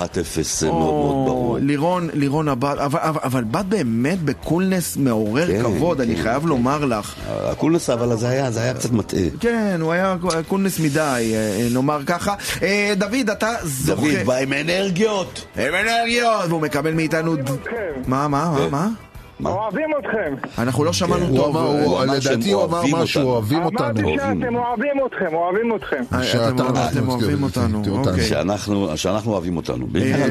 אה, 0.64 0.72
מאוד 0.72 0.94
מאוד 0.94 1.26
ברור. 1.28 1.58
לירון, 1.62 2.10
לירון 2.14 2.48
הבת, 2.48 2.78
אבל, 2.78 3.44
בת 3.44 3.66
באמת 3.66 4.22
בקולנס 4.22 4.98
מעורר 4.98 5.48
כן, 5.48 5.64
כבוד, 5.64 6.02
אני 6.02 6.16
כן, 6.16 6.24
חייב 6.24 6.46
לומר 6.46 6.86
לך. 6.86 7.16
הקולנס 7.28 7.90
אבל 7.90 8.18
זה 8.18 8.30
היה, 8.30 8.52
זה 8.52 8.62
היה 8.62 8.74
קצת 8.74 8.92
מטעה. 8.92 9.20
כן, 9.40 9.78
הוא 9.82 9.92
היה 9.92 10.16
קולנס 10.48 10.80
מדי, 10.80 11.34
נאמר 11.72 12.00
ככה. 12.06 12.36
דוד, 12.98 13.30
אתה 13.32 13.50
זוכה... 13.64 14.02
דוד 14.02 14.26
בא 14.26 14.36
עם 14.36 14.54
אנרגיות! 14.54 15.46
עם 15.58 15.76
אנרגיות! 15.76 16.46
והוא 16.50 16.62
מקבל 16.62 16.94
מאיתנו... 16.94 17.34
מה, 17.34 17.46
כן. 17.66 18.02
מה, 18.08 18.28
מה? 18.72 18.90
אוהבים 19.46 19.90
אתכם. 20.00 20.36
אנחנו 20.62 20.84
לא 20.84 20.94
שמענו 20.94 21.26
הוא 21.26 21.38
טוב. 21.38 21.58
הוא- 21.58 21.98
אה, 21.98 22.04
אמר 22.04 22.14
לדעתי 22.14 22.52
הוא 22.52 22.64
אמר 22.64 22.74
אוהבים 22.78 22.96
משהו, 22.96 23.22
אותנו. 23.22 23.34
אוהבים 23.34 23.58
אמרתי 23.62 23.76
אותנו. 24.04 24.16
שאתם 24.16 24.56
אוהבים 24.56 25.06
אתכם, 25.08 25.36
אוהבים 25.36 25.76
אתכם. 25.76 26.04
אה, 26.14 26.24
שאתה- 26.24 26.50
אתם 26.50 26.76
אה, 26.76 26.90
אתם 26.92 27.10
אוהבים 27.10 27.44
אותנו. 27.44 27.84
אוקיי. 27.92 28.24
שאנחנו 28.98 29.32
אוהבים 29.32 29.58
אותנו. 29.58 29.88
אה, 29.96 30.28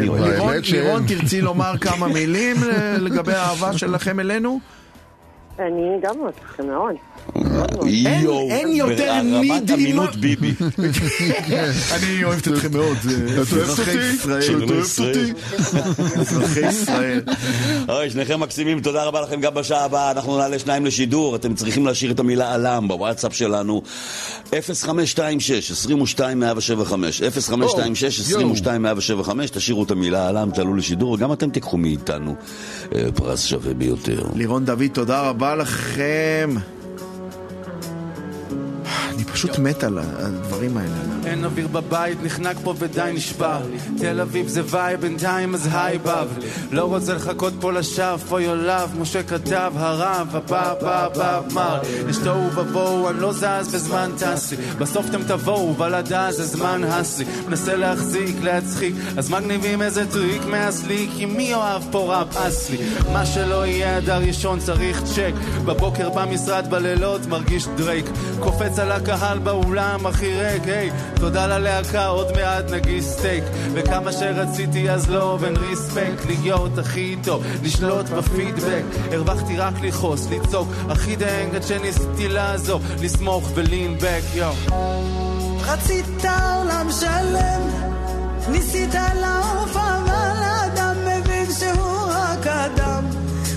לירון, 0.73 1.03
תרצי 1.09 1.41
לומר 1.41 1.73
כמה 1.81 2.09
מילים 2.09 2.57
ל- 2.65 3.05
לגבי 3.05 3.33
האהבה 3.33 3.73
שלכם 3.79 4.21
אלינו? 4.21 4.61
אני 5.59 5.99
גם 6.03 6.15
אוהבת 6.21 6.35
אתכם 6.51 6.67
מאוד. 6.67 6.95
יואו, 8.23 8.49
אין 8.51 8.69
יותר 8.73 9.23
נידי 9.23 9.75
אמינות 9.75 10.11
מה- 10.15 10.21
ביבי. 10.21 10.53
אני 11.97 12.25
אוהבת 12.25 12.49
אתכם 12.49 12.73
מאוד, 12.73 12.97
אוהבת 13.37 13.53
אזרחי 13.53 13.91
אותי? 13.91 14.79
ישראל. 14.81 15.33
אזרחי 16.21 16.61
ישראל. 16.69 17.21
אוי, 17.89 18.11
שניכם 18.11 18.41
מקסימים, 18.41 18.81
תודה 18.81 19.05
רבה 19.05 19.21
לכם 19.21 19.41
גם 19.41 19.55
בשעה 19.55 19.85
הבאה. 19.85 20.11
אנחנו 20.11 20.39
נעלה 20.39 20.59
שניים 20.59 20.87
לשידור, 20.87 21.37
אתם 21.37 21.55
צריכים 21.55 21.87
להשאיר 21.87 22.11
את 22.13 22.21
המילה 22.21 22.55
עלם 22.55 22.89
בוואטסאפ 22.89 23.35
שלנו. 23.35 23.83
0526 24.63 25.71
22 25.71 26.41
175 26.41 27.23
0526 27.23 28.21
22 28.21 28.83
175 28.83 29.51
תשאירו 29.51 29.83
את 29.83 29.91
המילה 29.91 30.29
עלם, 30.29 30.51
תעלו 30.55 30.75
לשידור, 30.75 31.13
וגם 31.13 31.33
אתם 31.33 31.51
תיקחו 31.51 31.77
מאיתנו 31.77 32.35
אה, 32.95 33.05
פרס 33.15 33.45
שווה 33.45 33.75
ביותר. 33.75 34.23
לירון 34.35 34.65
דוד, 34.65 34.83
תודה 34.93 35.21
רבה 35.21 35.55
לכם. 35.57 36.55
אני 39.15 39.25
פשוט 39.25 39.59
מת 39.59 39.85
על 39.85 39.99
הדברים 39.99 40.77
האלה. 40.77 40.95
אין 41.27 41.45
אוויר 41.45 41.69
בבית, 41.69 42.19
נחנק 42.23 42.57
פה 42.65 42.75
ודי 42.79 43.11
נשבר. 43.15 43.61
תל 43.99 44.21
אביב 44.21 44.49
זה 44.49 44.63
וייב, 44.67 45.01
בינתיים 45.01 45.55
אז 45.55 45.69
היי 45.73 45.99
בב 45.99 46.29
לא 46.71 46.85
רוצה 46.85 47.15
לחכות 47.15 47.53
פה 47.61 47.73
לשווא, 47.73 48.41
your 48.41 48.67
love 48.67 49.01
משה 49.01 49.23
כתב, 49.23 49.73
הרב, 49.77 50.37
הבא, 50.37 50.73
הבא, 50.73 51.05
הבא, 51.05 51.41
אמר. 51.53 51.81
יש 52.09 52.17
תוהו 52.17 52.53
ובוהו, 52.55 53.09
אני 53.09 53.21
לא 53.21 53.33
זז 53.33 53.75
בזמן 53.75 54.11
טסי 54.19 54.57
בסוף 54.79 55.07
אתם 55.11 55.23
תבואו, 55.23 55.79
ולדה 55.79 56.33
זה 56.33 56.45
זמן 56.45 56.85
הסי. 56.85 57.25
מנסה 57.49 57.77
להחזיק, 57.77 58.37
להצחיק. 58.43 58.95
אז 59.17 59.31
מגניבים 59.31 59.83
איזה 59.83 60.11
טריק 60.11 60.43
מהסליק 60.47 61.11
כי 61.17 61.27
מי 61.27 61.55
אוהב 61.55 61.83
פה 61.91 61.99
ראפ 61.99 62.37
אסלי? 62.37 62.79
מה 63.13 63.27
שלא 63.27 63.67
יהיה 63.67 63.99
אדר 63.99 64.19
ראשון 64.27 64.59
צריך 64.61 65.03
צ'ק. 65.03 65.33
בבוקר 65.65 66.11
במשרד, 66.11 66.71
בלילות 66.71 67.27
מרגיש 67.27 67.69
דרייק. 67.77 68.07
קופץ 68.41 68.79
על 68.79 68.93
הקהל 69.03 69.39
באולם 69.39 70.07
הכי 70.07 70.35
ריק, 70.35 70.63
היי. 70.67 70.91
תודה 71.15 71.47
ללהקה, 71.47 72.07
עוד 72.07 72.33
מעט 72.37 72.71
נגיש 72.71 73.05
סטייק. 73.05 73.45
וכמה 73.73 74.13
שרציתי 74.13 74.91
אז 74.91 75.11
לא, 75.11 75.39
ואין 75.41 75.57
ריספקט. 75.57 76.27
להיות 76.27 76.79
הכי 76.79 77.17
טוב, 77.25 77.45
לשלוט 77.63 78.09
בפידבק. 78.09 78.83
הרווחתי 79.13 79.57
רק 79.57 79.75
לכעוס, 79.83 80.27
לצעוק. 80.31 80.69
הכי 80.89 81.17
דנג 81.17 81.55
עד 81.55 81.63
שניסיתי 81.63 82.29
לעזור 82.29 82.81
לסמוך 83.01 83.51
ולינבק, 83.55 84.23
יואו 84.35 84.55
רצית 85.67 86.25
עולם 86.25 86.89
שלם, 87.01 87.61
ניסית 88.49 88.95
לעוף 88.95 89.77
אבל 89.77 90.43
אדם 90.67 90.97
מבין 91.07 91.47
שהוא 91.59 92.09
רק 92.11 92.47
אדם, 92.47 93.05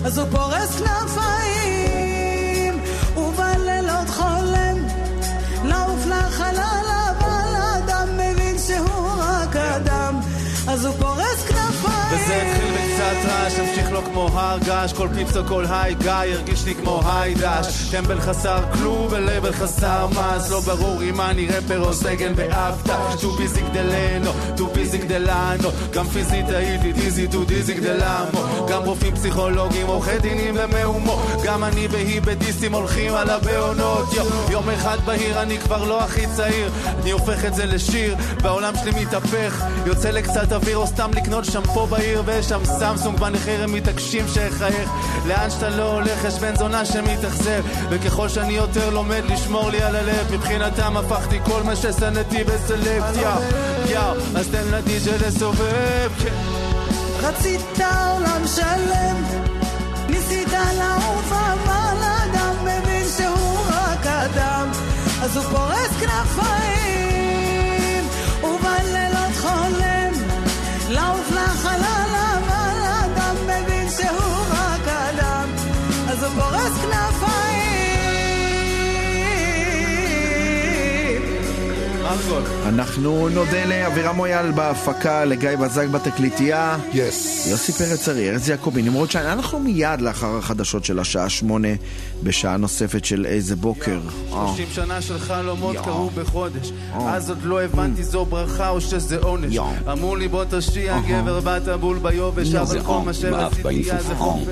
אז 0.05 0.17
הוא 0.17 0.27
פורס 0.31 0.79
כנפיים, 0.79 1.64
כמו 14.15 14.29
הר 14.33 14.57
געש, 14.59 14.93
כל 14.93 15.07
פיפס 15.15 15.37
או 15.37 15.45
כל 15.47 15.65
היי 15.69 15.95
גיא 15.95 16.11
הרגיש 16.11 16.65
לי 16.65 16.75
כמו 16.75 17.01
היי 17.05 17.35
דש. 17.35 17.89
טמבל 17.91 18.21
חסר 18.21 18.59
כלום 18.73 19.07
ולבל 19.09 19.53
חסר 19.53 20.07
מס, 20.07 20.49
לא 20.49 20.59
ברור 20.59 21.01
אם 21.01 21.21
אני 21.21 21.47
רפר 21.47 21.79
או 21.79 21.93
סגן 21.93 22.35
באבטה. 22.35 22.97
טו 23.21 23.31
ביזי 23.31 23.61
גדלנו, 23.61 24.31
טו 24.57 24.67
ביזי 24.67 24.97
גדלנו, 24.97 25.69
גם 25.93 26.07
פיזית 26.07 26.49
הייתי 26.49 26.93
דיזי 26.93 27.27
טו 27.27 27.43
דיזי 27.43 27.73
גדלמו. 27.73 28.65
גם 28.69 28.83
רופאים 28.85 29.15
פסיכולוגים, 29.15 29.87
עורכי 29.87 30.19
דינים 30.21 30.55
ומהומו, 30.57 31.21
גם 31.43 31.63
אני 31.63 31.87
והיא 31.87 32.21
בדיסים 32.21 32.73
הולכים 32.73 33.15
על 33.15 33.29
הבעונות. 33.29 34.13
יו, 34.13 34.25
יום 34.51 34.69
אחד 34.69 34.97
בהיר 35.05 35.41
אני 35.41 35.57
כבר 35.57 35.83
לא 35.83 36.03
הכי 36.03 36.27
צעיר, 36.35 36.69
אני 37.01 37.11
הופך 37.11 37.45
את 37.45 37.55
זה 37.55 37.65
לשיר, 37.65 38.15
והעולם 38.41 38.73
שלי 38.75 38.91
מתהפך, 39.01 39.63
יוצא 39.85 40.09
לקצת 40.09 40.53
אוויר 40.53 40.77
או 40.77 40.87
סתם 40.87 41.11
לקנות 41.15 41.45
שמפו 41.45 41.87
בעיר 41.87 42.23
ויש 42.25 42.45
שם 42.45 42.65
סמסונג 42.65 43.19
בנחיר 43.19 43.63
הם 43.63 43.75
מתעקשים 44.05 44.27
שאחייך 44.27 44.89
לאן 45.25 45.49
שאתה 45.49 45.69
לא 45.69 45.93
הולך 45.93 46.23
יש 46.23 46.39
בן 46.39 46.55
זונה 46.55 46.85
שמתאכזב. 46.85 47.63
וככל 47.89 48.29
שאני 48.29 48.53
יותר 48.53 48.89
לומד 48.89 49.21
לשמור 49.25 49.69
לי 49.69 49.81
על 49.81 49.95
הלב 49.95 50.31
מבחינתם 50.31 50.97
הפכתי 50.97 51.39
כל 51.45 51.63
מה 51.63 51.75
ששנאתי 51.75 52.43
בסלקט 52.43 53.15
יאו 53.89 54.11
אז 54.35 54.47
תן 54.51 54.67
לדי.ג'יי 54.71 55.17
לסובב 55.27 56.11
כן. 56.23 56.33
רצית 57.19 57.79
עולם 57.79 58.47
שלם, 58.55 59.23
ניסית 60.09 60.53
לעוף 60.77 61.31
אבל 61.31 62.03
אדם 62.03 62.55
מבין 62.61 63.05
שהוא 63.17 63.59
רק 63.69 64.05
אדם, 64.05 64.69
אז 65.21 65.37
הוא 65.37 65.43
פורס 65.43 65.91
כנפיים, 65.99 66.74
אנחנו 82.65 83.29
נודה 83.29 83.65
לאבירם 83.65 84.15
מויאל 84.15 84.51
בהפקה, 84.51 85.25
לגיא 85.25 85.55
בזק 85.55 85.87
בתקליטייה. 85.87 86.77
יס. 86.93 87.47
יוסי 87.51 87.71
פרץ 87.71 88.09
ארי, 88.09 88.31
ארז 88.31 88.49
יעקבי, 88.49 88.81
נמרוד 88.81 89.11
שיין. 89.11 89.25
אנחנו 89.25 89.59
מיד 89.59 90.01
לאחר 90.01 90.37
החדשות 90.37 90.85
של 90.85 90.99
השעה 90.99 91.29
שמונה, 91.29 91.67
בשעה 92.23 92.57
נוספת 92.57 93.05
של 93.05 93.25
איזה 93.25 93.55
בוקר. 93.55 93.99
אה. 94.33 94.47
30 94.47 94.67
שנה 94.73 95.01
של 95.01 95.19
חלומות. 95.19 95.75
קרו 95.75 96.09
בחודש 96.09 96.71
אה. 96.93 97.15
אז 97.15 97.29
עוד 97.29 97.43
לא 97.43 97.61
הבנתי 97.61 98.03
זו 98.03 98.25
ברכה 98.25 98.69
או 98.69 98.81
שזה 98.81 99.17
עונש. 99.17 99.57
אמרו 99.91 100.15
לי 100.15 100.27
בוא 100.27 100.43
תושיע 100.43 100.99
גבר 101.07 101.39
בת 101.39 101.67
הבול 101.67 101.97
ביובש 101.97 102.47
נו, 102.47 102.57
אבל 102.57 102.67
זה 102.67 102.79
כל 102.79 102.99
מה 103.05 103.13
שרציתי. 103.13 103.91
אז 103.91 104.07
זה 104.07 104.15
חופש 104.15 104.47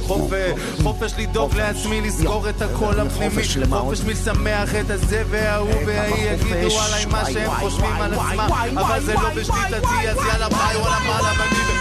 חופש 0.00 0.52
חופש 0.82 1.14
לדאוג 1.18 1.54
לעצמי 1.54 2.00
לזכור 2.00 2.48
את 2.48 2.62
הקול 2.62 3.00
הפנימי 3.00 3.42
חופש 3.70 4.00
מלשמח 4.00 4.74
את 4.74 4.90
הזה 4.90 5.22
וההוא 5.30 5.70
וההיא 5.86 6.30
יגידו. 6.46 6.80
עליי 6.80 7.04
מה 7.06 7.24
שהם 7.24 7.50
חושבים 7.50 7.96
על 7.96 8.14
עצמם 8.14 8.78
אבל 8.78 9.00
זה 9.00 9.14
לא 9.14 9.28
בשליטתי 9.28 10.08
אז 10.10 10.16
יאללה 10.16 10.48
ביי 10.48 10.76
וואלה 10.76 10.96
וואי. 11.06 11.34
מגניב 11.34 11.74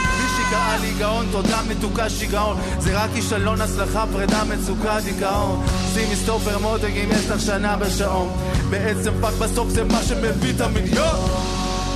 קרא 0.53 0.77
לי 0.81 0.93
גאון, 0.99 1.25
תודה 1.31 1.61
מתוקה 1.67 2.09
שיגעון. 2.09 2.57
זה 2.79 3.03
רק 3.03 3.09
כישלון, 3.13 3.61
הצלחה, 3.61 4.05
פרידה, 4.11 4.43
מצוקה, 4.43 4.99
דיכאון. 4.99 5.65
שימי 5.93 6.15
סטופר 6.15 6.57
מותק 6.59 6.91
אם 7.03 7.09
יש 7.11 7.29
לך 7.29 7.41
שנה 7.41 7.77
בשעון. 7.77 8.29
בעצם 8.69 9.11
fuck 9.21 9.33
בסוף 9.33 9.69
זה 9.69 9.83
מה 9.83 10.03
שמביא 10.03 10.53
את 10.55 10.61
המיליון 10.61 11.15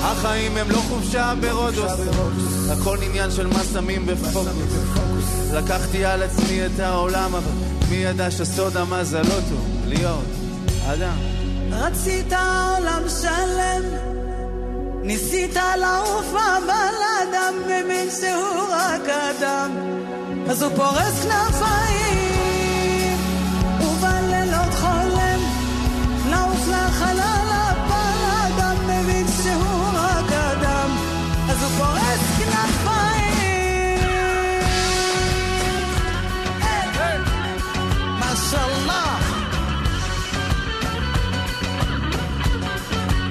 החיים 0.02 0.58
הם 0.58 0.72
לא 0.72 0.82
חופשה 0.90 1.34
ברודוס. 1.42 1.92
הכל 2.72 2.98
עניין 3.02 3.32
של 3.32 3.48
מה 3.48 3.60
שמים 3.74 4.06
בפוקוס. 4.06 4.46
לקחתי 5.54 6.06
על 6.06 6.24
עצמי 6.24 6.66
את 6.66 6.80
העולם 6.80 7.36
אבל 7.36 7.52
מי 7.90 7.96
ידע 7.96 8.32
שסוד 8.32 8.78
המזל 8.78 9.22
לא 9.22 9.40
טוב? 9.50 9.68
להיות 9.86 10.26
אדם 10.88 11.37
רצית 11.72 12.34
עולם 12.34 13.04
שלם, 13.22 13.84
ניסית 15.04 15.56
לעוף 15.80 16.30
אבל 16.30 16.96
אדם 17.24 17.54
מבין 17.66 18.10
שהוא 18.22 18.68
רק 18.72 19.10
אדם, 19.10 19.78
אז 20.50 20.64
הוא 20.64 20.72
פורס 20.76 21.24
כנפיים, 21.24 22.27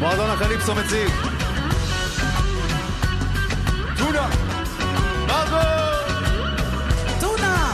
מועדון 0.06 0.30
הקליפסו 0.30 0.74
מציג 0.74 1.08
טונה. 3.98 4.28
מרגו 5.26 5.56
טונה! 7.20 7.72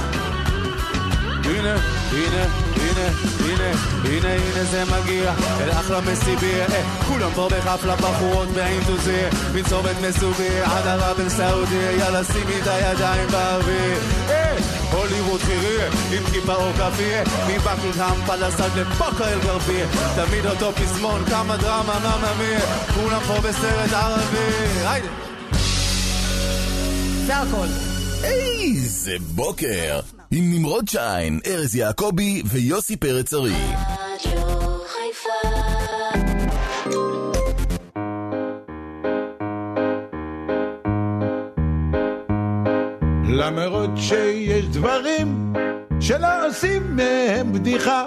הנה, 1.44 1.74
הנה, 2.12 2.44
הנה, 2.76 3.08
הנה, 3.40 3.70
הנה, 4.04 4.32
הנה 4.32 4.64
זה 4.64 4.84
מגיע. 4.84 5.32
אל 5.60 5.70
אחלה 5.70 6.00
מסיביה 6.00 6.66
אה, 6.66 6.82
כולם 7.08 7.30
פה 7.34 7.48
בחפלה 7.50 7.96
בחורות 7.96 8.48
באינטוזיה. 8.48 9.28
מן 9.54 9.62
צומת 9.62 9.96
מסוביה 10.08 10.64
עד 10.64 10.86
ערב 10.86 11.20
אל 11.20 11.28
סעודיה. 11.28 11.92
יאללה 11.92 12.24
שימי 12.24 12.60
את 12.62 12.66
הידיים 12.66 13.28
באוויר. 13.28 13.98
אה, 14.28 14.51
הוליווד 14.92 15.40
חיריה 15.40 15.86
עם 15.86 16.22
כיפה 16.32 16.54
או 16.54 16.72
כפיה 16.72 17.22
מבקינגהם 17.48 18.26
פלסד 18.26 18.78
לפאקה 18.78 19.28
אל 19.28 19.38
גרביה 19.40 19.86
תמיד 20.16 20.46
אותו 20.46 20.72
פזמון 20.72 21.24
כמה 21.24 21.56
דרמה 21.56 21.98
מממיה 21.98 22.60
כולם 22.94 23.20
פה 23.26 23.40
בסרט 23.48 23.92
ערבי 23.92 24.86
היידה 24.86 25.08
זה 27.26 27.36
הכל. 27.36 27.66
איזה 28.24 29.16
בוקר! 29.20 30.00
עם 30.30 30.54
נמרוד 30.54 30.88
שיין, 30.88 31.40
ארז 31.46 31.76
יעקבי 31.76 32.42
ויוסי 32.46 32.96
פרץ 32.96 33.34
ארי. 33.34 33.54
למרות 43.46 43.90
שיש 43.96 44.64
דברים 44.66 45.52
שלא 46.00 46.46
עושים 46.46 46.96
מהם 46.96 47.52
בדיחה. 47.52 48.06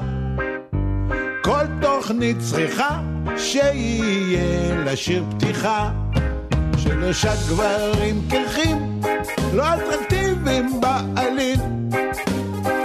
כל 1.44 1.66
תוכנית 1.82 2.38
צריכה 2.40 3.02
שיהיה 3.38 4.76
לה 4.86 4.96
שיר 4.96 5.24
פתיחה. 5.32 5.92
שלושה 6.78 7.34
גברים 7.50 8.22
קרחים, 8.30 9.02
לא 9.54 9.64
אטרקטיביים 9.74 10.82
בעליל. 10.82 11.60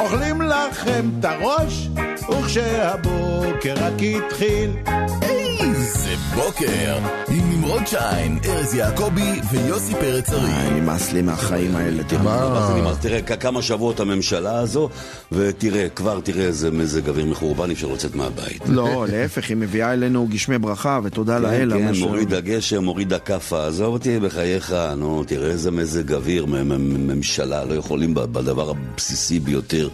אוכלים 0.00 0.42
לכם 0.42 1.10
את 1.20 1.24
הראש, 1.24 1.88
וכשהבוקר 2.30 3.74
רק 3.76 3.94
התחיל. 4.16 4.70
בוקר! 6.34 6.98
עם 7.28 7.50
נמרוד 7.52 7.86
שיין, 7.86 8.38
ארז 8.44 8.74
יעקבי 8.74 9.40
ויוסי 9.52 9.92
פרץ 9.94 10.30
ארי. 10.30 10.80
נמאס 10.80 11.12
לי 11.12 11.22
מהחיים 11.22 11.76
האלה, 11.76 12.04
תראה. 12.04 12.94
תראה, 13.00 13.22
כמה 13.22 13.62
שבועות 13.62 14.00
הממשלה 14.00 14.58
הזו, 14.58 14.88
ותראה, 15.32 15.88
כבר 15.88 16.20
תראה 16.20 16.44
איזה 16.44 16.70
מזג 16.70 17.08
אוויר 17.08 17.26
מחורבן, 17.26 17.68
אי 17.68 17.74
אפשר 17.74 17.86
לצאת 17.86 18.14
מהבית. 18.14 18.62
לא, 18.66 19.06
להפך, 19.12 19.48
היא 19.48 19.56
מביאה 19.56 19.92
אלינו 19.92 20.26
גשמי 20.30 20.58
ברכה, 20.58 21.00
ותודה 21.02 21.36
כן, 21.36 21.42
לאל. 21.42 21.72
כן, 21.72 21.92
מוריד 21.98 22.34
הגשם, 22.34 22.84
מוריד 22.84 23.12
הכאפה, 23.12 23.66
עזוב 23.66 23.92
אותי 23.92 24.18
בחייך, 24.20 24.74
נו, 24.96 25.24
תראה 25.24 25.48
איזה 25.48 25.70
מזג 25.70 26.12
אוויר, 26.12 26.46
ממשלה, 26.46 27.64
לא 27.64 27.74
יכולים 27.74 28.14
בדבר 28.14 28.70
הבסיסי 28.70 29.40
ביותר 29.40 29.88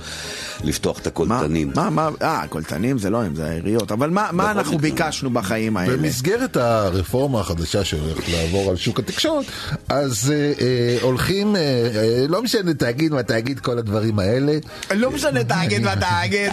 לפתוח 0.64 0.98
את 0.98 1.06
הקולטנים. 1.06 1.72
מה, 1.74 1.90
מה, 1.90 2.10
אה, 2.22 2.40
הקולטנים 2.40 2.98
זה 2.98 3.10
לא 3.10 3.22
הם, 3.22 3.34
זה 3.34 3.46
העיריות. 3.46 3.92
אבל 3.92 4.10
מה 4.10 4.28
מה 4.32 4.42
בכל 4.42 4.58
אנחנו. 4.58 4.78
ביקשנו 4.78 5.30
בחיים 5.30 5.76
האלה? 5.76 5.96
במסגרת 6.26 6.56
הרפורמה 6.56 7.40
החדשה 7.40 7.84
שהולכת 7.84 8.28
לעבור 8.28 8.70
על 8.70 8.76
שוק 8.76 8.98
התקשורת, 8.98 9.44
אז 9.88 10.32
אה, 10.34 10.52
אה, 10.60 10.98
הולכים, 11.00 11.56
אה, 11.56 11.60
אה, 11.60 12.26
לא 12.28 12.42
משנה 12.42 12.74
תאגיד 12.74 13.12
מה 13.12 13.22
תאגיד, 13.22 13.60
כל 13.60 13.78
הדברים 13.78 14.18
האלה. 14.18 14.52
לא 14.94 15.10
משנה 15.10 15.44
תאגיד 15.44 15.82
מה 15.82 15.96
תאגיד, 15.96 16.52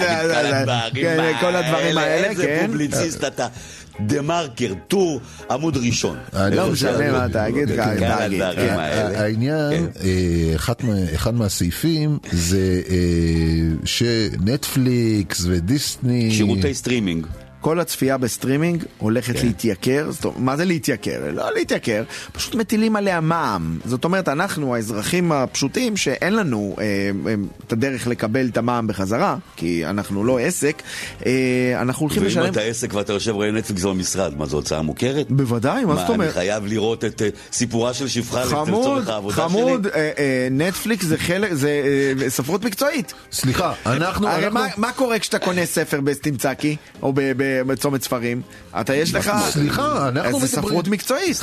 כן, 0.94 1.34
כל 1.40 1.56
הדברים 1.56 1.98
האלה, 1.98 2.28
איזה 2.28 2.46
כן. 2.46 2.64
פובליציסט 2.66 3.24
אתה. 3.24 3.48
דה 4.00 4.22
מרקר, 4.22 4.74
טור, 4.88 5.22
עמוד 5.52 5.78
ראשון. 5.78 6.18
לא 6.52 6.72
משנה 6.72 7.12
מה 7.12 7.30
תאגיד, 7.30 7.76
תאגיד. 7.76 8.04
העניין, 9.16 9.88
אה, 10.04 10.56
אחד 11.16 11.36
מהסעיפים 11.36 12.18
זה 12.32 12.82
אה, 12.90 12.96
שנטפליקס 13.86 15.46
ודיסני... 15.46 16.32
שירותי 16.32 16.74
סטרימינג. 16.74 17.28
כל 17.64 17.80
הצפייה 17.80 18.18
בסטרימינג 18.18 18.84
הולכת 18.98 19.38
כן. 19.38 19.46
להתייקר, 19.48 20.12
זאת 20.12 20.26
אומרת, 20.26 20.40
מה 20.40 20.58
זה 20.58 20.66
להתייקר? 20.66 21.20
לא 21.34 21.54
להתייקר, 21.54 22.04
פשוט 22.32 22.56
מטילים 22.56 22.96
עליה 22.96 23.22
מע"מ. 23.22 23.80
זאת 23.86 24.04
אומרת, 24.06 24.30
אנחנו, 24.30 24.76
האזרחים 24.76 25.32
הפשוטים, 25.32 25.98
שאין 25.98 26.36
לנו 26.36 26.76
אה, 26.80 26.84
אה, 27.28 27.34
את 27.68 27.74
הדרך 27.74 28.08
לקבל 28.08 28.48
את 28.52 28.58
המע"מ 28.58 28.88
בחזרה, 28.88 29.36
כי 29.56 29.86
אנחנו 29.86 30.24
לא 30.24 30.40
עסק, 30.40 30.82
אה, 31.26 31.32
אנחנו 31.82 32.02
הולכים 32.06 32.22
ואם 32.22 32.28
לשלם... 32.30 32.46
אתה 32.52 32.62
עסק 32.62 32.94
ואתה 32.94 33.14
יושב 33.14 33.32
רואה 33.32 33.52
נטפליקס 33.52 33.84
במשרד, 33.84 34.38
מה 34.38 34.46
זו 34.46 34.58
הוצאה 34.58 34.82
מוכרת? 34.82 35.32
בוודאי, 35.32 35.86
מה 35.86 35.96
זאת 35.96 36.06
אני 36.06 36.14
אומרת? 36.14 36.34
חייב 36.34 36.66
לראות 36.66 37.06
את 37.06 37.22
אה, 37.22 37.30
סיפורה 37.52 37.94
של 37.94 38.08
שפחה 38.08 38.46
חמוד, 38.46 38.68
לצורך 38.70 39.10
העבודה 39.10 39.36
שלי? 39.36 39.44
חמוד, 39.46 39.88
אה, 39.88 40.12
אה, 40.18 40.48
נטפליקס 40.52 41.06
זה 41.06 41.18
חלק, 41.18 41.54
זה 41.54 41.82
אה, 42.24 42.30
ספרות 42.30 42.64
מקצועית. 42.66 43.14
סליחה, 43.32 43.74
אנחנו... 43.86 44.28
הרי 44.28 44.46
אנחנו- 44.46 44.60
מה- 44.60 44.68
מה 44.78 44.92
קורה 44.92 45.20
כשאתה 45.20 45.40
קונה 45.40 45.66
ספר 45.66 46.02
בסטימצקי, 46.02 46.76
או 47.02 47.14
ב- 47.14 47.22
ב- 47.38 47.53
בצומת 47.68 48.04
ספרים? 48.04 48.42
אתה 48.82 48.96
יש 48.96 49.14
לך... 49.16 49.32
סליחה, 49.50 50.08
אנחנו 50.10 50.22
זה 50.40 50.46
מדברים- 50.46 50.48
ספרות 50.48 50.88
מקצועית. 50.88 51.40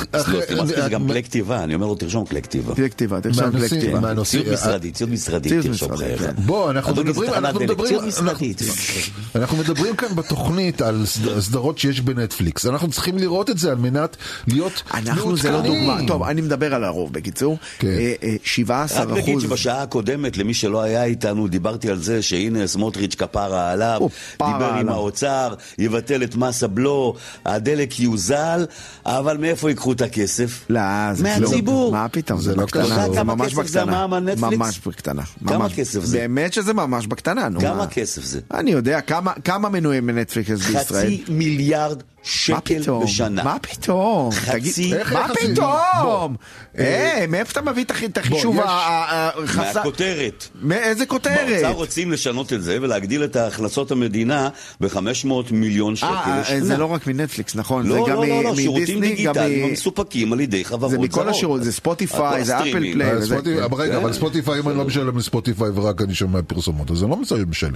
לא, 0.49 0.65
זה 0.65 0.87
גם 0.91 1.07
כלי 1.07 1.23
כתיבה, 1.23 1.63
אני 1.63 1.75
אומר 1.75 1.85
לו 1.87 1.95
תרשום 1.95 2.25
כלי 2.25 2.41
כתיבה. 2.41 2.75
כלי 2.75 2.89
כתיבה, 2.89 3.21
תרשום 3.21 3.51
כלי 3.51 3.67
כתיבה. 3.69 4.13
ציוד 4.23 4.47
משרדי, 4.53 4.91
ציוד 4.91 5.09
משרדי, 5.09 5.49
תרשום 5.61 5.97
חייך. 5.97 6.21
כן. 6.21 6.31
בוא, 6.45 6.71
אנחנו 6.71 6.95
מדברים, 7.03 7.31
זה 7.31 7.37
אנחנו 7.37 7.59
כאן 9.97 10.15
בתוכנית 10.15 10.81
על 10.81 11.05
סד- 11.05 11.39
סדרות 11.39 11.77
שיש 11.79 12.01
בנטפליקס. 12.01 12.65
אנחנו 12.65 12.89
צריכים 12.89 13.17
לראות 13.17 13.49
את 13.49 13.57
זה 13.57 13.71
על 13.71 13.77
מנת 13.77 14.17
להיות 14.47 14.83
אנחנו 14.93 15.37
זה 15.37 15.51
לא 15.51 15.57
מעודכנים. 15.57 15.87
דוגמה. 15.87 16.07
טוב, 16.07 16.23
אני 16.23 16.41
מדבר 16.41 16.75
על 16.75 16.83
הרוב 16.83 17.13
בקיצור. 17.13 17.57
כן. 17.79 17.87
אה, 17.87 18.13
אה, 18.23 18.35
17 18.43 19.03
רק 19.03 19.09
נגיד 19.17 19.29
אחוז. 19.29 19.43
שבשעה 19.43 19.81
הקודמת, 19.81 20.37
למי 20.37 20.53
שלא 20.53 20.81
היה 20.81 21.03
איתנו, 21.03 21.47
דיברתי 21.47 21.89
על 21.89 21.97
זה 21.99 22.21
שהנה 22.21 22.67
סמוטריץ' 22.67 23.15
כפרה 23.15 23.71
עליו, 23.71 23.99
דיבר 24.31 24.73
עם. 24.79 24.89
האוצר, 24.89 25.53
יבטל 26.01 26.23
את 26.23 26.35
מס 26.35 26.63
הבלו, 26.63 27.15
הדלק 27.45 27.99
יוזל, 27.99 28.65
אבל 29.05 29.37
מאיפה 29.37 29.69
ייקחו 29.69 29.91
את 29.91 30.01
הכסף? 30.01 30.65
לא, 30.69 30.79
זה 31.13 31.23
מהציבור. 31.23 31.89
כלום. 31.89 32.01
מה 32.01 32.09
פתאום, 32.09 32.41
זה 32.41 32.55
לא 32.55 32.63
בקטנה, 32.65 32.83
קשור. 32.83 33.13
זה 33.13 33.19
כמה 33.19 33.35
ממש 33.35 33.53
כסף 33.53 33.67
זה 33.67 33.79
בקטנה. 33.81 34.03
המע"מ? 34.03 34.25
ממש 34.55 34.79
בקטנה. 34.87 35.21
כמה. 35.47 35.69
כסף 35.69 36.03
זה? 36.05 36.17
באמת 36.17 36.53
שזה 36.53 36.73
ממש 36.73 37.07
בקטנה, 37.07 37.49
נו. 37.49 37.59
כמה 37.59 37.75
מה? 37.75 37.87
כסף 37.87 38.23
זה? 38.23 38.39
אני 38.53 38.71
יודע, 38.71 39.01
כמה- 39.01 39.33
כמה 39.43 39.69
מנויים 39.69 40.07
בנטפליקס 40.07 40.49
בישראל? 40.59 40.83
חצי 41.05 41.23
מיליארד 41.29 42.03
שקל? 42.23 42.81
בשנה. 43.03 43.43
מה 43.43 43.57
פתאום? 43.61 44.31
חצי- 44.31 44.93
מה? 45.13 45.27
פתאום? 45.41 45.65
בוא. 46.03 46.29
אה, 46.79 47.25
מאיפה 47.29 47.51
אתה 47.51 47.71
מביא 47.71 47.83
את 47.83 47.91
הח- 47.91 48.03
את 48.03 48.17
החישוב 48.17 48.57
החסר? 48.65 49.73
מהכותרת. 49.79 50.47
מאיזה 50.61 51.05
באוצר 51.05 51.05
כותרת? 51.05 51.75
רוצים 51.75 52.11
לשנות 52.11 52.53
את 52.53 52.63
זה 52.63 52.77
ולהגדיל 52.81 53.23
את 53.23 53.35
הכנסות 53.35 53.91
המדינה 53.91 54.49
ב-500 54.81 54.97
מיליון 55.51 55.95
שקל 55.95 56.07
אה, 56.07 56.39
לשנה. 56.41 56.65
זה 56.65 56.77
לא 56.77 56.85
רק 56.85 57.07
מנטפליקס, 57.07 57.55
נכון? 57.55 57.87
לא, 57.87 57.93
זה 58.05 58.11
גם 58.11 58.17
לא, 58.17 58.25
לא, 58.27 58.43
לא, 58.43 58.55
שירותים 58.55 58.81
מדיסני, 58.97 59.23
גם 59.23 59.33
דיגיטליים 59.33 59.65
מ- 59.65 59.69
המסופקים 59.69 60.33
על 60.33 60.39
ידי 60.39 60.65
חברות 60.65 60.91
זה 60.91 60.97
זרות. 60.97 61.09
מכל 61.09 61.29
השירות, 61.29 61.63
זה 61.63 61.71
ספוטיפיי, 61.73 62.45
זה 62.45 62.59
אפל. 62.59 62.71
פליי. 62.93 63.09
אה, 63.11 63.67
רגע, 63.77 63.97
אבל 63.97 64.13
ספוטיפיי, 64.13 64.59
אם 64.59 64.69
אני 64.69 64.77
לא 64.77 64.85
משלם 64.85 65.17
לספוטיפיי 65.17 65.69
ורק 65.69 66.01
אני 66.01 66.15
שומע 66.15 66.39
פרסומות, 66.47 66.91
אז 66.91 67.03
אני 67.03 67.11
לא 67.11 67.17
משלם. 67.49 67.71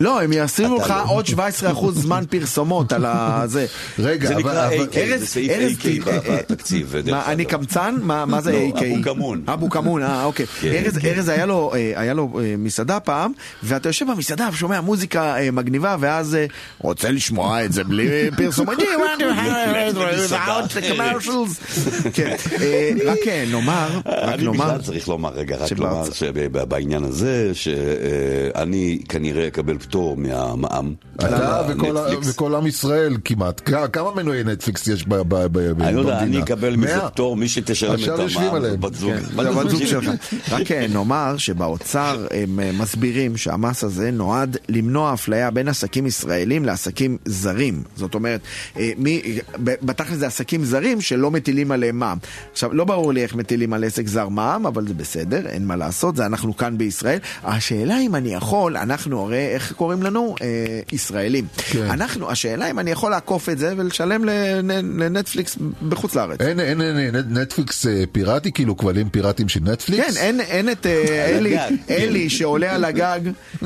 לא, 0.00 0.22
הם 0.22 0.32
אתה 0.32 0.84
לך 0.84 0.90
לא. 0.90 1.04
עוד 1.12 1.26
17% 1.26 1.30
זמן 1.92 2.24
פרסומות 2.30 2.92
על 2.92 3.04
הזה. 3.06 3.66
רגע, 3.98 4.28
זה 4.28 4.34
נקרא 4.34 4.70
AK, 4.70 5.18
זה 5.18 5.26
סעיף 5.26 5.52
AK 5.52 6.04
ת- 6.04 6.08
אה, 6.08 6.36
בתקציב. 6.36 6.94
אני. 6.96 7.44
קמצן? 7.44 7.94
מה 8.26 8.40
זה 8.40 8.52
לא, 8.52 8.58
AK? 8.58 8.84
אבו 8.84 9.02
כמון. 9.02 9.42
אבו 9.48 9.70
כמון, 9.70 10.02
אה, 10.02 10.24
אוקיי. 10.24 10.46
כן, 10.46 10.68
ארז- 10.84 10.98
כן. 10.98 11.08
ארז 11.08 11.28
היה 11.28 11.46
לו, 11.46 11.72
אה, 11.74 11.92
אה, 12.40 12.54
מסעדה 12.58 13.00
פעם, 13.00 13.32
ואתה 13.62 13.88
יושב 13.88 14.06
במסעדה 14.10 14.48
ושומע 14.52 14.80
מוזיקה 14.80 15.36
אה, 15.38 15.50
מגניבה, 15.50 15.96
ואז 16.00 16.34
אה, 16.34 16.46
רוצה 16.78 17.10
לשמוע 17.10 17.64
את 17.64 17.72
זה 17.72 17.84
בלי 17.84 18.08
פרסומות. 18.36 18.74
כן, 22.14 22.34
אה, 22.60 22.90
רק 23.06 23.18
אה, 23.28 23.44
נאמר, 23.50 23.88
רק 24.06 24.34
אני 24.34 24.42
נאמר, 24.44 24.64
בכלל 24.64 24.80
צריך 24.82 25.08
לומר, 25.08 25.30
רגע, 25.34 25.56
רק 25.56 25.72
לומר 25.78 26.04
שבעניין 26.12 27.04
הזה, 27.04 27.50
שאני 27.54 28.98
כנראה 29.08 29.46
אקבל 29.48 29.78
פטור 29.90 30.16
מהמע"מ. 30.16 30.94
אתה 31.16 31.62
וכל 32.26 32.54
עם 32.54 32.66
ישראל 32.66 33.16
כמעט. 33.24 33.70
כמה 33.92 34.14
מנויי 34.14 34.44
נטפליקס 34.44 34.86
יש 34.88 35.04
ב- 35.08 35.14
ב- 35.14 35.46
ב- 35.58 35.82
אני 35.82 35.94
לא 35.96 36.00
יודע, 36.00 36.14
במדינה? 36.14 36.36
אני 36.36 36.42
אקבל 36.44 36.76
מזה? 36.76 37.00
פטור, 37.00 37.36
מי 37.36 37.48
שתשלם 37.48 37.94
את 37.94 38.08
המע"מ, 38.08 38.80
בת 38.80 38.94
זוג. 38.94 39.12
כן, 39.12 39.36
בת 39.36 39.70
זוג. 39.70 39.84
שלך. 39.84 40.10
רק 40.52 40.72
אה, 40.72 40.86
נאמר 40.88 41.36
שבאוצר 41.36 42.26
הם 42.30 42.60
אה, 42.60 42.70
מסבירים 42.72 43.36
שהמס 43.36 43.84
הזה 43.84 44.10
נועד 44.10 44.56
למנוע 44.68 45.14
אפליה 45.14 45.50
בין 45.50 45.68
עסקים 45.68 46.06
ישראלים 46.06 46.64
לעסקים 46.64 47.16
זרים. 47.24 47.82
זאת 47.96 48.14
אומרת, 48.14 48.40
אה, 48.78 48.92
בתכל'ס 49.62 50.16
זה 50.16 50.26
עסקים 50.26 50.64
זרים 50.64 51.00
שלא 51.00 51.30
מטילים 51.30 51.72
עליהם 51.72 51.98
מע"מ. 51.98 52.18
עכשיו, 52.52 52.74
לא 52.74 52.84
ברור 52.84 53.12
לי 53.12 53.22
איך 53.22 53.34
מטילים 53.34 53.72
על 53.72 53.84
עסק 53.84 54.06
זר 54.06 54.28
מע"מ, 54.28 54.66
אבל 54.66 54.86
זה 54.86 54.94
בסדר, 54.94 55.46
אין 55.46 55.66
מה 55.66 55.76
לעשות, 55.76 56.16
זה 56.16 56.26
אנחנו 56.26 56.56
כאן 56.56 56.78
בישראל. 56.78 57.18
השאלה 57.44 57.98
אם 58.00 58.14
אני 58.14 58.34
יכול, 58.34 58.76
אנחנו 58.76 59.20
הרי, 59.20 59.46
איך 59.46 59.72
קוראים 59.80 60.02
לנו? 60.02 60.34
אה, 60.42 60.46
ישראלים. 60.92 61.46
כן. 61.56 61.82
אנחנו, 61.90 62.30
השאלה 62.30 62.70
אם 62.70 62.78
אני 62.78 62.90
יכול 62.90 63.10
לעקוף 63.10 63.48
את 63.48 63.58
זה 63.58 63.74
ולשלם 63.76 64.24
לנ- 64.24 64.70
לנטפליקס 65.02 65.56
בחוץ 65.88 66.14
לארץ. 66.14 66.40
אין, 66.40 66.60
אין, 66.60 66.80
אין, 66.80 66.96
אין 67.16 67.38
נטפליקס 67.38 67.86
אה, 67.86 68.04
פיראטי, 68.12 68.52
כאילו 68.52 68.76
כבלים 68.76 69.08
פיראטיים 69.08 69.48
של 69.48 69.60
נטפליקס? 69.62 70.04
כן, 70.06 70.16
אין, 70.16 70.40
אין 70.40 70.70
את 70.70 70.86
אה, 70.86 70.92
אלי, 71.38 71.56
כן. 71.58 71.76
אלי 71.90 72.30
שעולה 72.30 72.74
על 72.74 72.84
הגג, 72.84 73.20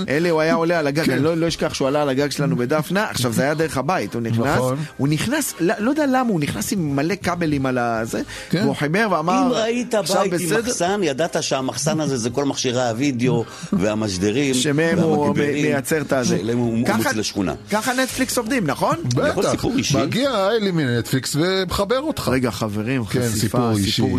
אלי 0.09 0.29
הוא 0.29 0.41
היה 0.41 0.55
עולה 0.55 0.79
על 0.79 0.87
הגג, 0.87 1.11
אני 1.11 1.23
לא, 1.23 1.37
לא 1.37 1.49
אשכח 1.49 1.75
שהוא 1.75 1.89
עלה 1.89 2.03
על 2.03 2.09
הגג 2.09 2.31
שלנו 2.31 2.57
בדפנה, 2.57 3.05
עכשיו 3.11 3.33
זה 3.33 3.43
היה 3.43 3.55
דרך 3.55 3.77
הבית, 3.79 4.15
הוא 4.15 4.23
נכנס, 4.23 4.47
נכון. 4.57 4.77
הוא 4.97 5.09
נכנס, 5.09 5.55
לא, 5.61 5.75
לא 5.79 5.91
יודע 5.91 6.07
למה, 6.07 6.29
הוא 6.31 6.41
נכנס 6.41 6.73
עם 6.73 6.97
מלא 6.97 7.15
כבלים 7.23 7.67
על 7.67 7.79
הזה, 7.79 8.21
כן. 8.51 8.63
והוא 8.65 8.77
חיבר 8.77 9.09
ואמר, 9.11 9.43
אם 9.47 9.53
ראית 9.53 9.95
בית 9.95 10.17
עם 10.25 10.31
בסדר?" 10.31 10.61
מחסן, 10.61 11.01
ידעת 11.03 11.37
שהמחסן 11.43 12.01
הזה 12.01 12.17
זה 12.17 12.31
כל 12.31 12.45
מכשירי 12.45 12.89
הוידאו 12.89 13.45
והמשדרים 13.73 14.55
שמהם 14.55 14.99
הוא 14.99 15.35
מייצר 15.37 15.94
את 16.01 16.13
הזה. 16.13 16.39
ככה- 16.87 16.97
מוץ 16.97 17.17
לשכונה. 17.17 17.55
ככה 17.71 17.93
נטפליקס 17.93 18.39
עובדים, 18.39 18.67
נכון? 18.67 18.97
בטח, 19.15 19.51
סיפור 19.51 19.73
אישי? 19.77 19.97
מגיע 19.97 20.49
אלי 20.51 20.71
מנטפליקס 20.71 21.37
ומחבר 21.41 22.01
אותך. 22.01 22.29
רגע, 22.29 22.51
חברים, 22.51 23.05
כן, 23.05 23.21
חשיפה, 23.21 23.37
סיפור 23.39 23.79
אישי, 23.79 23.93
סיפור 23.93 24.19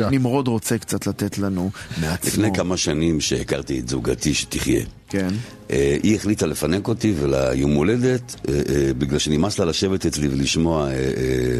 כן. 0.00 0.08
נמרוד 0.10 0.48
רוצה 0.48 0.78
קצת 0.78 1.06
לתת 1.06 1.38
לנו 1.38 1.70
מעצמו. 2.00 2.30
לפני 2.30 2.54
כמה 2.54 2.76
שנים 2.76 3.20
שהכרתי 3.20 3.78
את 3.78 3.88
זוגתי 3.88 4.34
שתחיה. 4.34 4.80
כן. 5.08 5.28
אה, 5.70 5.96
היא 6.02 6.16
החליטה 6.16 6.46
לפנק 6.46 6.88
אותי 6.88 7.14
וליום 7.20 7.74
הולדת, 7.74 8.36
אה, 8.48 8.54
אה, 8.54 8.94
בגלל 8.98 9.18
שנמאס 9.18 9.58
לה 9.58 9.64
לשבת 9.64 10.06
אצלי 10.06 10.28
ולשמוע 10.28 10.88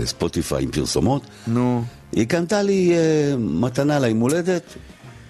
ספוטיפיי 0.04 0.62
עם 0.62 0.70
פרסומות. 0.70 1.22
נו. 1.46 1.84
היא 2.12 2.24
קנתה 2.26 2.62
לי 2.62 2.92
מתנה 3.38 3.98
ליום 3.98 4.20
הולדת, 4.20 4.62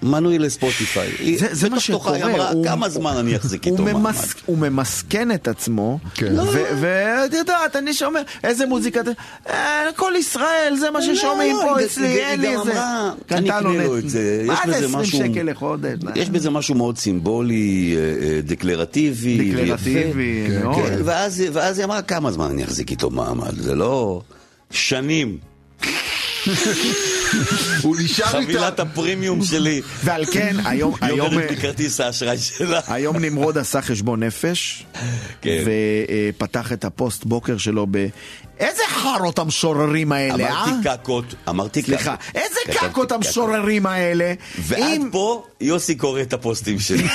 מנוי 0.02 0.38
לספוטיפיי. 0.38 1.38
זה, 1.38 1.46
זה 1.52 1.68
מה 1.68 1.80
שקורה, 1.80 2.16
היא 2.16 2.24
אמרה, 2.24 2.50
הוא- 2.50 2.64
כמה 2.64 2.88
זמן 2.88 3.16
אני 3.16 3.36
אחזיק 3.36 3.64
הוא 3.64 3.72
איתו 3.72 3.82
מעמד? 3.82 4.12
הוא 4.46 4.58
ממסכן 4.58 5.32
את 5.32 5.48
עצמו, 5.48 5.98
כן. 6.14 6.34
ו- 6.40 6.62
ואת 6.80 7.32
יודעת, 7.32 7.76
אני 7.76 7.94
שומע, 7.94 8.20
איזה 8.44 8.66
מוזיקה, 8.66 9.00
אה, 9.48 9.54
כל 9.96 10.12
ישראל, 10.18 10.76
זה 10.80 10.90
מה 10.90 11.02
ששומעים 11.02 11.56
לא, 11.56 11.62
פה 11.62 11.84
אצלי, 11.84 12.06
אין 12.18 12.40
היא 12.40 12.48
לי 12.48 12.54
גם 12.54 12.60
איזה... 12.68 12.80
אני 13.30 13.50
אקנה 13.50 13.60
לו 13.84 13.98
את 13.98 14.10
זה, 14.10 14.42
מה 14.46 14.52
יש 14.54 14.58
זה 14.66 14.72
בזה 14.72 14.86
20 14.86 14.98
משהו- 15.02 15.18
שקל 15.18 15.42
לחודש? 15.50 15.98
יש 16.16 16.30
בזה 16.30 16.50
משהו 16.50 16.74
מאוד 16.74 16.98
סימבולי, 16.98 17.94
אה, 17.96 18.00
אה, 18.26 18.40
דקלרטיבי, 18.42 19.52
דקלרטיבי, 19.52 20.12
ויפה. 20.48 20.64
מאוד. 20.64 20.76
כן, 20.88 20.98
ואז, 21.04 21.42
ואז 21.52 21.78
היא 21.78 21.84
אמרה, 21.86 22.02
כמה 22.02 22.30
זמן 22.32 22.50
אני 22.50 22.64
אחזיק 22.64 22.90
איתו 22.90 23.10
מעמד? 23.10 23.54
זה 23.60 23.74
לא 23.74 24.22
שנים. 24.70 25.38
הוא 27.82 27.96
נשאר 28.00 28.26
איתה. 28.26 28.42
חבילת 28.42 28.80
הפרימיום 28.80 29.44
שלי. 29.44 29.82
ועל 30.04 30.24
כן, 30.26 30.56
היום, 30.64 30.94
היום, 31.00 31.32
יורדת 31.32 31.50
מכרטיס 31.50 32.00
האשראי 32.00 32.38
שלה. 32.38 32.80
היום 32.88 33.16
נמרוד 33.16 33.58
עשה 33.58 33.82
חשבון 33.82 34.22
נפש, 34.22 34.86
כן. 35.42 35.64
ופתח 36.28 36.72
את 36.72 36.84
הפוסט 36.84 37.24
בוקר 37.24 37.58
שלו 37.58 37.86
ב... 37.90 38.06
איזה 38.60 38.82
חארות 38.88 39.38
המשוררים 39.38 40.12
האלה, 40.12 40.44
אה? 40.50 40.64
אמרתי 40.64 40.88
קקות, 40.88 41.24
אמרתי 41.48 41.82
קקות. 41.82 41.94
סליחה, 41.94 42.14
איזה 42.34 42.60
קקות. 42.80 43.12
המשוררים 43.12 43.86
האלה? 43.86 44.32
ועד 44.58 45.00
פה 45.12 45.44
יוסי 45.60 45.94
קורא 45.94 46.20
את 46.20 46.32
הפוסטים 46.32 46.78
שלי. 46.78 47.02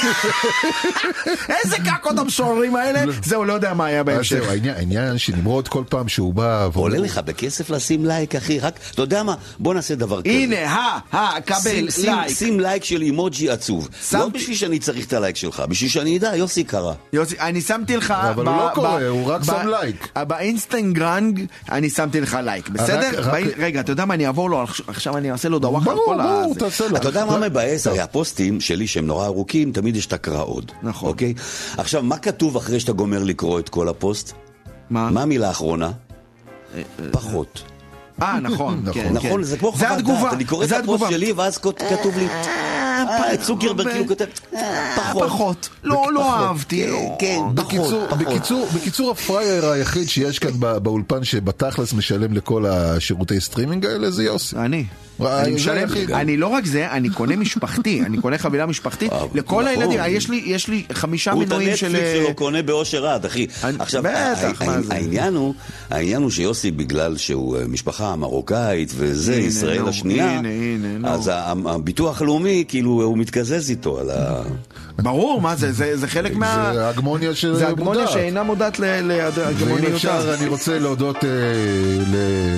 איזה 1.63 1.77
קקות 1.77 2.19
המשוררים 2.19 2.75
האלה? 2.75 3.01
זהו, 3.23 3.45
לא 3.45 3.53
יודע 3.53 3.73
מה 3.73 3.85
היה 3.85 3.99
אז 3.99 4.05
בהמשך. 4.05 4.49
העניין- 4.49 5.17
שנמרוד 5.17 5.67
כל 5.67 5.83
פעם 5.89 6.07
שהוא 6.07 6.33
בא... 6.33 6.69
עולה 6.73 6.97
לך 6.97 7.17
בכסף 7.17 7.69
לשים 7.69 8.05
לייק, 8.05 8.35
אחי, 8.35 8.59
רק, 8.59 8.73
אתה 8.91 9.01
יודע 9.01 9.23
מה? 9.23 9.35
בוא 9.59 9.73
נעשה 9.73 9.95
דבר 9.95 10.21
כזה. 10.21 10.33
הנה, 10.33 10.71
ה, 10.71 10.99
ה, 11.15 11.41
קבל 11.41 11.55
לייק. 11.97 12.27
שים 12.29 12.59
לייק 12.59 12.83
של 12.83 13.01
אימוג'י 13.01 13.49
עצוב. 13.49 13.89
לא 14.13 14.27
בשביל 14.29 14.55
שאני 14.55 14.79
צריך 14.79 15.05
את 15.07 15.13
הלייק 15.13 15.35
שלך, 15.35 15.63
בשביל 15.69 15.89
שאני 15.89 16.17
אדע, 16.17 16.35
יוסי 16.35 16.63
קרא. 16.63 16.93
יוסי, 17.13 17.39
אני 17.39 17.61
שמתי 17.61 17.97
לך... 17.97 18.11
אבל 18.11 18.47
הוא 18.47 18.57
לא 18.57 18.69
קורא, 18.73 18.99
הוא 19.09 19.27
רק 19.31 19.43
שם 19.43 19.67
לייק. 19.67 20.07
באינסטגרם 20.28 21.34
אני 21.71 21.89
שמתי 21.89 22.21
לך 22.21 22.38
לייק, 22.43 22.69
בסדר? 22.69 23.09
רק- 23.29 23.43
ב- 23.43 23.49
רגע, 23.57 23.79
אתה 23.79 23.91
יודע 23.91 24.05
מה, 24.05 24.13
אני 24.13 24.27
אעבור 24.27 24.49
לו, 24.49 24.63
עכשיו 24.88 25.17
אני 25.17 25.31
אעשה 25.31 25.49
לו 25.49 25.59
דוואחה 25.59 25.89
על 25.89 25.95
ברור, 25.95 26.05
כל 26.05 26.19
ה... 26.19 26.23
ברור, 26.23 26.53
זה. 26.53 26.59
תעשה 26.59 26.88
לו. 26.88 26.95
אתה 26.97 27.07
יודע 27.07 27.25
מה 27.25 27.38
מבאס? 27.49 27.88
הרי 27.88 27.99
הפוסטים 28.01 28.61
שלי 28.61 28.88
שהם 28.88 29.07
נורא 29.07 29.25
ארוכים, 29.25 29.71
תמיד 29.71 29.95
יש 29.95 30.05
תקרא 30.05 30.43
עוד. 30.43 30.71
נכון. 30.83 31.09
אוקיי? 31.09 31.33
עכשיו, 31.77 32.03
מה 32.03 32.17
כתוב 32.17 32.55
אחרי 32.57 32.79
שאתה 32.79 32.91
גומר 32.91 33.23
לקרוא 33.23 33.59
את 33.59 33.69
כל 33.69 33.89
הפוסט? 33.89 34.33
מה? 34.89 35.09
מה 35.11 35.21
המילה 35.21 35.47
האחרונה? 35.47 35.91
פחות. 37.11 37.63
אה, 38.22 38.39
נכון, 38.39 38.84
כן, 38.93 39.09
נכון, 39.13 39.30
כן. 39.38 39.43
זה 39.43 39.57
כמו 39.57 39.72
חוות 39.72 39.82
דעת. 40.05 40.34
אני 40.34 40.45
קורא 40.45 40.66
את 40.66 40.72
הפוסט. 40.72 41.03
שלי, 41.09 41.32
ואז 41.32 41.57
כות- 41.57 41.82
כתוב 41.89 42.18
לי, 42.18 42.28
אה, 42.28 43.38
צוקרברג 43.41 43.88
כאילו 43.91 44.07
כותב, 44.07 44.26
פחות. 44.95 45.24
פחות. 45.30 45.70
לא, 45.84 46.13
לא 46.13 46.34
אהבתי. 46.34 46.88
לא. 46.88 47.16
כן, 47.20 47.39
בקיצור, 47.53 48.07
פחות, 48.09 48.28
פחות. 48.38 48.68
בקיצור, 48.76 49.11
הפראייר 49.11 49.66
היחיד 49.70 50.09
שיש 50.09 50.39
כאן 50.39 50.59
בא- 50.59 50.80
באולפן 50.80 51.24
שבתכלס 51.24 51.93
משלם 51.93 52.34
לכל 52.34 52.66
השירותי 52.66 53.41
סטרימינג 53.41 53.86
האלה 53.86 54.11
זה 54.11 54.24
יוסי. 54.24 54.55
אני. 54.55 54.86
אה, 55.22 55.41
אני 55.41 55.51
משלם. 55.55 55.88
אני 56.13 56.38
לא 56.38 56.47
רק 56.47 56.66
זה, 56.66 56.91
אני 56.91 57.09
קונה 57.09 57.36
משפחתי, 57.36 58.01
אני 58.05 58.18
קונה 58.22 58.38
חבילה 58.38 58.66
משפחתית 58.66 59.11
אה, 59.13 59.26
לכל 59.34 59.55
נכון. 59.63 59.68
הילדים, 59.68 59.99
יש 60.07 60.30
לי- 60.30 60.43
יש 60.45 60.68
לי 60.68 60.84
חמישה 60.93 61.32
הוא 61.32 61.43
את 61.43 61.47
מנויים 61.47 61.76
של... 61.76 61.86
הנטפליקס 61.86 62.26
שלו 62.26 62.34
קונה 62.34 62.61
באושר 62.61 63.03
רב, 63.05 63.26
אחי. 63.26 63.47
עכשיו? 63.80 64.03
העניין 64.89 65.36
הוא, 65.36 65.53
העניין 65.89 66.22
הוא 66.22 66.32
שיוסי, 66.32 66.72
בגלל 66.72 67.18
שהוא 67.18 67.57
אה, 67.57 67.68
משפחה 67.68 68.16
מרוקאית 68.16 68.91
וזה, 68.95 69.36
ישראל 69.36 69.88
השנייה. 69.88 70.41
אז 71.03 71.32
הביטוח 71.66 72.22
הלאומי, 72.22 72.63
כאילו, 72.68 72.89
הוא 73.03 73.18
מתקזז 73.18 73.70
איתו 73.70 73.99
על 73.99 74.09
ה... 74.09 74.41
ברור, 74.97 75.41
מה 75.41 75.55
זה, 75.55 75.72
זה 75.72 75.97
זה 75.97 76.07
חלק 76.07 76.36
מה... 76.36 76.72
זה 76.74 76.89
הגמוניה 76.89 77.32
זה 77.53 77.68
הגמוניה 77.68 77.93
שמודעת. 78.07 78.09
שאינה 78.13 78.43
מודעת 78.43 78.80
ואם 78.80 79.07
להגמוניותה. 79.07 79.95
אפשר, 79.95 80.34
אני 80.39 80.47
רוצה 80.47 80.80
להודות 80.80 81.16
אה, 81.26 81.30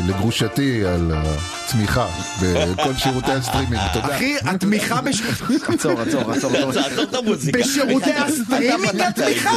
לגרושתי 0.10 0.86
על 0.86 1.12
התמיכה 1.16 2.08
בכל 2.54 2.94
שירותי 2.98 3.32
הסטרימינג, 3.32 3.82
תודה. 3.94 4.16
אחי, 4.16 4.36
התמיכה 4.46 5.02
בש... 5.02 5.22
עצור, 5.68 6.02
עצור, 6.02 6.32
עצור, 6.32 6.52
עצור. 6.52 7.04
את 7.04 7.14
המוזיקה. 7.14 7.60
בשירותי 7.60 8.12
הסטרימינג 8.14 9.02
התמיכה? 9.02 9.52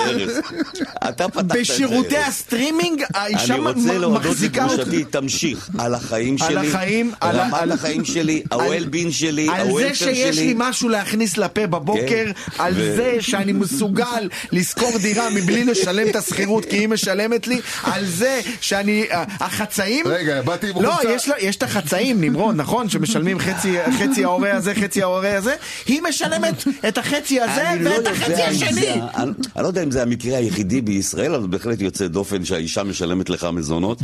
אתה 1.09 1.29
פתחת 1.29 1.45
את 1.45 1.49
זה. 1.53 1.61
בשירותי. 1.61 2.17
הסטרימינג 2.19 3.03
האישה 3.15 3.55
אני 3.55 3.61
רוצה 3.63 3.99
להודות 3.99 4.25
מחזיקה 4.27 4.65
אותך. 4.65 4.75
לגרושתי, 4.79 5.05
תמשיך, 5.05 5.69
על 5.79 5.95
החיים 5.95 6.37
על 6.41 6.49
שלי, 6.49 6.69
החיים, 6.69 7.13
על 7.21 7.39
ה- 7.39 7.43
רמת 7.45 7.55
על- 7.55 7.73
החיים 7.73 8.05
שלי, 8.05 8.43
על- 8.51 8.61
ה-well-being 8.61 9.11
שלי, 9.13 9.49
על 9.55 9.69
זה 9.79 9.95
שיש 9.95 10.37
שלי. 10.37 10.47
לי 10.47 10.55
משהו 10.57 10.89
להכניס 10.89 11.37
לפה 11.37 11.67
בבוקר, 11.67 12.01
כן. 12.07 12.31
על 12.63 12.75
זה 12.75 13.17
שאני 13.21 13.53
מסוגל 13.53 14.29
לשכור 14.53 14.93
דירה 15.03 15.31
מבלי 15.31 15.65
לשלם 15.65 16.09
את 16.09 16.17
השכירות 16.17 16.65
כי 16.65 16.77
היא 16.77 16.89
משלמת 16.89 17.47
לי, 17.47 17.61
על 17.83 18.05
זה 18.07 18.41
שאני... 18.61 19.05
החצאים... 19.41 20.07
רגע, 20.09 20.43
באתי 20.43 20.69
עם 20.71 20.83
לא, 20.83 20.91
חולצה. 20.91 21.13
יש 21.13 21.29
לה- 21.29 21.35
יש 21.41 21.57
את 21.57 21.63
החצאים, 21.63 22.21
נמרוד, 22.21 22.57
נכון? 22.57 22.80
נכון? 22.81 22.89
שמשלמים 22.89 23.39
חצי, 23.39 23.77
חצי 23.99 24.25
ההורה 24.25 24.53
הזה, 24.57 24.75
חצי 24.75 25.03
ההורה 25.03 25.37
הזה, 25.37 25.55
היא 25.87 26.03
משלמת 26.09 26.55
את 26.89 26.99
החצי 26.99 27.41
הזה 27.41 27.63
לא 27.81 27.91
ואת 27.91 27.97
יודע 27.97 28.11
החצי 28.11 28.35
זה 28.35 28.47
השני. 28.47 28.87
ה- 28.89 28.95
אני 29.23 29.31
אני 29.57 29.63
לא 29.63 29.69
יודע 29.69 29.83
אם 29.83 29.91
זה 29.91 30.03
המקרה 30.03 30.39
היחידי 30.39 30.81
בישראל, 30.81 31.35
אבל 31.35 31.47
בהחלט 31.47 31.81
יוצא 31.81 32.07
דופן 32.07 32.45
שהאישה 32.45 32.83
משלמת 32.83 33.31
לך 33.31 33.47
מזונות. 33.53 33.99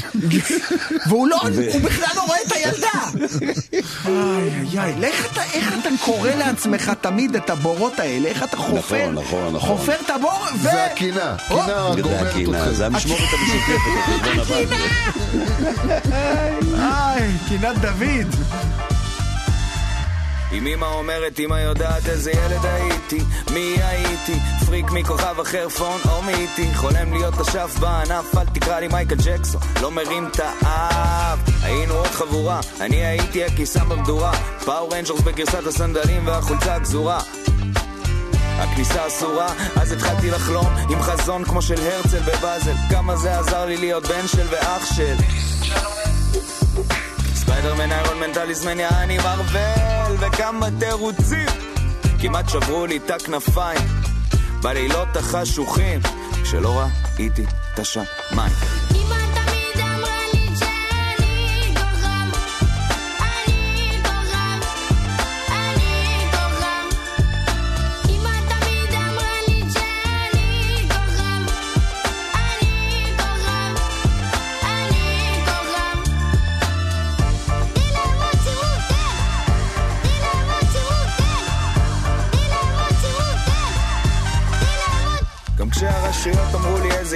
והוא 1.09 1.29
לא, 1.29 1.37
ו- 1.53 1.73
הוא 1.73 1.81
בכלל 1.83 2.07
לא 2.17 2.21
רואה 2.23 2.39
את 2.47 2.53
הילדה. 2.53 3.27
איי 4.07 4.51
איי 4.73 4.79
איי, 4.81 5.05
איך 5.05 5.27
אתה, 5.33 5.43
איך 5.53 5.75
אתה 5.81 5.89
קורא 6.05 6.31
לעצמך 6.31 6.93
תמיד 7.01 7.37
את 7.37 7.51
הבורות 7.51 8.01
האלה? 8.01 8.29
איך 8.29 8.43
אתה 8.43 8.57
חופר, 8.57 9.11
נכון, 9.11 9.15
נכון, 9.25 9.55
נכון. 9.55 9.77
חופר 9.77 9.95
את 10.05 10.11
הבור 10.11 10.33
ו... 10.55 10.63
זה 10.63 10.85
הקינה, 10.85 11.37
קינה 11.49 11.93
זה 11.95 12.03
גומרת 12.03 12.27
הקינה. 12.33 12.73
זה 12.73 12.87
המשמורת 12.87 13.21
המשותפת, 13.33 14.41
הבא. 14.41 14.77
איי, 16.79 17.31
קינת 17.49 17.79
דוד. 17.79 18.37
אם 20.53 20.67
אמא 20.67 20.85
אומרת, 20.85 21.41
אמא 21.41 21.55
יודעת 21.55 22.09
איזה 22.09 22.31
ילד 22.31 22.65
הייתי, 22.65 23.19
מי 23.55 23.77
הייתי, 23.81 24.39
פריק 24.67 24.91
מכוכב 24.91 25.41
אחר 25.41 25.69
phone 25.69 26.01
home 26.09 26.23
E.T., 26.23 26.75
חולם 26.75 27.13
להיות 27.13 27.41
אשף 27.41 27.77
בענף, 27.81 28.37
אל 28.37 28.45
תקרא 28.55 28.81
לי 28.81 28.89
מייקל 28.89 29.17
ג'קסון, 29.25 29.61
לא 29.83 29.91
מרים 29.91 30.27
את 30.27 30.41
האף. 30.41 31.39
היינו 31.63 31.95
עוד 31.95 32.07
חבורה, 32.07 32.61
אני 32.81 32.97
הייתי 32.97 33.45
הקיסם 33.45 33.89
במדורה, 33.89 34.33
פאור 34.65 34.95
רנג'רס 34.95 35.21
בגרסת 35.21 35.67
הסנדלים 35.67 36.27
והחולצה 36.27 36.75
הגזורה. 36.75 37.21
הכניסה 38.59 39.07
אסורה, 39.07 39.47
אז 39.81 39.93
התחלתי 39.93 40.31
לחלום 40.31 40.77
עם 40.91 41.03
חזון 41.03 41.45
כמו 41.45 41.63
של 41.63 41.81
הרצל 41.81 42.21
בבאזל, 42.21 42.75
כמה 42.91 43.17
זה 43.17 43.39
עזר 43.39 43.65
לי 43.67 43.77
להיות 43.77 44.07
בן 44.07 44.27
של 44.27 44.47
ואח 44.51 44.95
של. 44.95 45.15
ספיידרמן, 47.47 47.93
איירון 47.93 48.21
מן, 48.21 48.33
טליסמן, 48.33 48.81
יעני 48.81 49.19
מרוויל, 49.19 50.17
וכמה 50.19 50.69
תירוצים 50.79 51.49
כמעט 52.21 52.49
שברו 52.49 52.87
לי 52.87 52.97
את 52.97 53.11
הכנפיים 53.11 53.81
בלילות 54.63 55.17
החשוכים 55.17 56.01
כשלא 56.43 56.83
ראיתי 57.19 57.45
את 57.75 57.79
השמיים. 57.79 58.76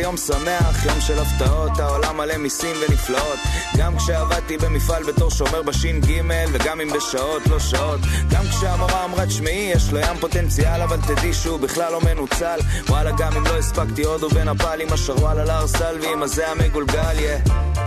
איזה 0.01 0.09
יום 0.09 0.16
שמח, 0.16 0.84
יום 0.84 1.01
של 1.01 1.18
הפתעות, 1.18 1.78
העולם 1.78 2.16
מלא 2.16 2.36
מיסים 2.36 2.76
ונפלאות. 2.88 3.38
גם 3.76 3.96
כשעבדתי 3.96 4.59
במפעל 4.59 5.03
בתור 5.05 5.30
שומר 5.30 5.62
בש"ג, 5.62 6.22
וגם 6.53 6.80
אם 6.80 6.88
בשעות 6.92 7.46
לא 7.46 7.59
שעות. 7.59 8.01
גם 8.30 8.44
כשהמורה 8.51 9.05
אמרה 9.05 9.26
תשמעי, 9.26 9.70
יש 9.74 9.92
לו 9.92 9.98
ים 9.98 10.16
פוטנציאל, 10.20 10.82
אבל 10.82 10.96
תדעי 10.96 11.34
שהוא 11.34 11.61
בכלל 11.61 11.92
לא 11.92 12.01
מנוצל. 12.01 12.59
וואלה, 12.88 13.11
גם 13.18 13.36
אם 13.36 13.44
לא 13.44 13.59
הספקתי 13.59 14.05
עוד 14.05 14.22
הוא 14.22 14.32
בנפאל 14.32 14.80
עם 14.80 14.92
השרוואל 14.92 15.38
על 15.38 15.51
הר 15.51 15.66
סלוי, 15.66 16.12
עם 16.12 16.22
הזה 16.22 16.48
המגולגל, 16.48 17.18
יא. 17.18 17.36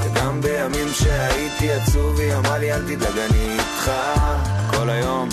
וגם 0.04 0.42
בימים 0.42 0.88
שהייתי 0.94 1.72
עצוב, 1.72 2.20
היא 2.20 2.34
אמרה 2.36 2.58
לי 2.58 2.74
אל 2.74 2.82
תדאג, 2.82 3.18
אני 3.18 3.54
איתך. 3.54 3.92
כל 4.72 4.90
היום. 4.90 5.30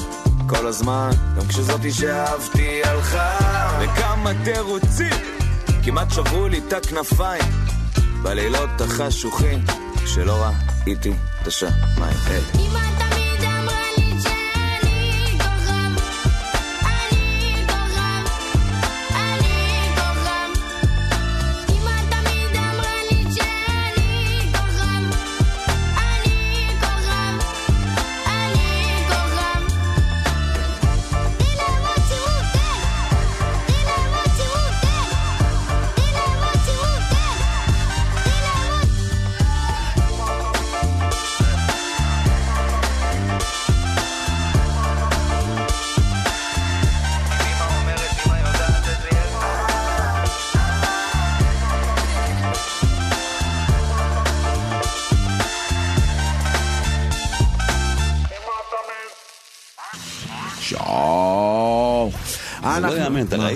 כל 0.46 0.66
הזמן, 0.66 1.10
גם 1.36 1.46
כשזאתי 1.48 1.92
שאהבתי 1.92 2.80
הלכה 2.84 3.38
וכמה 3.80 4.30
תירוצים 4.44 5.39
כמעט 5.90 6.10
שברו 6.10 6.48
לי 6.48 6.58
את 6.58 6.72
הכנפיים 6.72 7.42
בלילות 8.22 8.80
החשוכים 8.80 9.64
כשלא 10.04 10.44
ראיתי 10.86 11.12
את 11.42 11.46
השמיים 11.46 12.16
היי. 12.26 12.99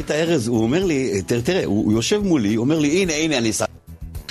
יאמן, 0.04 0.12
אתה 0.12 0.14
ראית 0.14 0.30
ארז, 0.30 0.48
הוא 0.48 0.62
אומר 0.62 0.84
לי, 0.84 1.22
תראה, 1.22 1.42
תראה, 1.42 1.64
הוא 1.64 1.92
יושב 1.92 2.20
מולי, 2.22 2.54
הוא 2.54 2.64
אומר 2.64 2.78
לי, 2.78 3.02
הנה, 3.02 3.12
הנה, 3.12 3.38
אני 3.38 3.52
שם. 3.52 3.64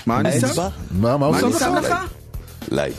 מה 0.06 0.20
אני 0.20 0.40
שם? 0.40 0.48
מה, 0.92 1.18
מה 1.18 1.26
הוא 1.26 1.36
לך? 1.36 1.60
שם 1.60 1.76
לך? 1.76 1.94
לייק. 2.72 2.96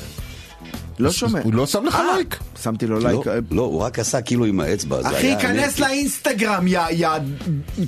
לא 0.99 1.12
שומע. 1.12 1.41
הוא 1.43 1.55
לא 1.55 1.66
שם 1.66 1.85
לך 1.85 1.95
אה, 1.95 2.14
לייק. 2.14 2.39
שמתי 2.65 2.87
לו 2.87 3.01
לא, 3.01 3.11
לייק. 3.11 3.27
לא, 3.51 3.62
הוא 3.62 3.81
רק 3.81 3.99
עשה 3.99 4.21
כאילו 4.21 4.45
עם 4.45 4.61
האצבע. 4.61 5.01
אחי, 5.05 5.35
כנס. 5.41 5.79
לאינסטגרם, 5.79 6.67
יא 6.69 7.09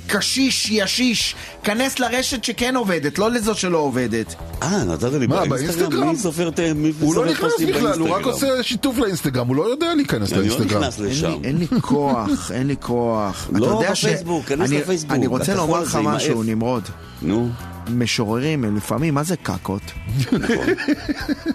קשיש, 0.07 0.67
ישיש. 0.71 1.35
כנס 1.63 1.99
לרשת 1.99 2.43
שכן 2.43 2.75
עובדת, 2.75 3.19
לא 3.19 3.31
לזו 3.31 3.55
שלא 3.55 3.77
עובדת. 3.77 4.35
אה, 4.63 4.83
נתת 4.83 5.03
לי 5.13 5.27
מה, 5.27 5.45
באינסטגרם? 5.45 6.09
מי 6.09 6.15
סופר 6.17 6.47
את 6.47 6.59
מי 6.75 6.91
הוא 6.99 7.15
לא 7.15 7.25
נכנס 7.25 7.51
בכלל, 7.69 7.99
הוא 7.99 8.09
רק? 8.09 8.25
עושה 8.25 8.63
שיתוף 8.63 8.97
לאינסטגרם, 8.97 9.47
הוא 9.47 9.55
לא 9.55 9.71
יודע 9.71 9.95
להיכנס 9.95 10.33
אני 10.33 10.39
לא 10.39 10.45
לאינסטגרם. 10.47 10.81
נכנס 10.81 10.99
אין 10.99 11.07
לשם. 11.09 11.27
לי- 11.41 11.47
אין 11.47 11.57
לי 11.57 11.67
כוח, 11.81 12.51
אין 12.55 12.67
לי 12.67 12.75
כוח. 12.79 13.49
לא 13.53 13.65
אתה 13.65 13.83
יודע 13.83 13.95
ש- 13.95 14.05
בפייסבוק, 14.05 14.45
כנס 14.45 14.69
אני- 14.69 14.79
לפייסבוק, 14.81 15.11
אני 15.13 15.27
רוצה 15.27 15.55
לומר 15.55 15.81
לך 15.81 15.99
משהו. 16.03 16.43
נמרוד. 16.43 16.83
נו. 17.21 17.49
משוררים 17.89 18.63
הם 18.63 18.77
לפעמים, 18.77 19.13
מה 19.13 19.23
זה 19.23 19.35
קקות? 19.37 19.81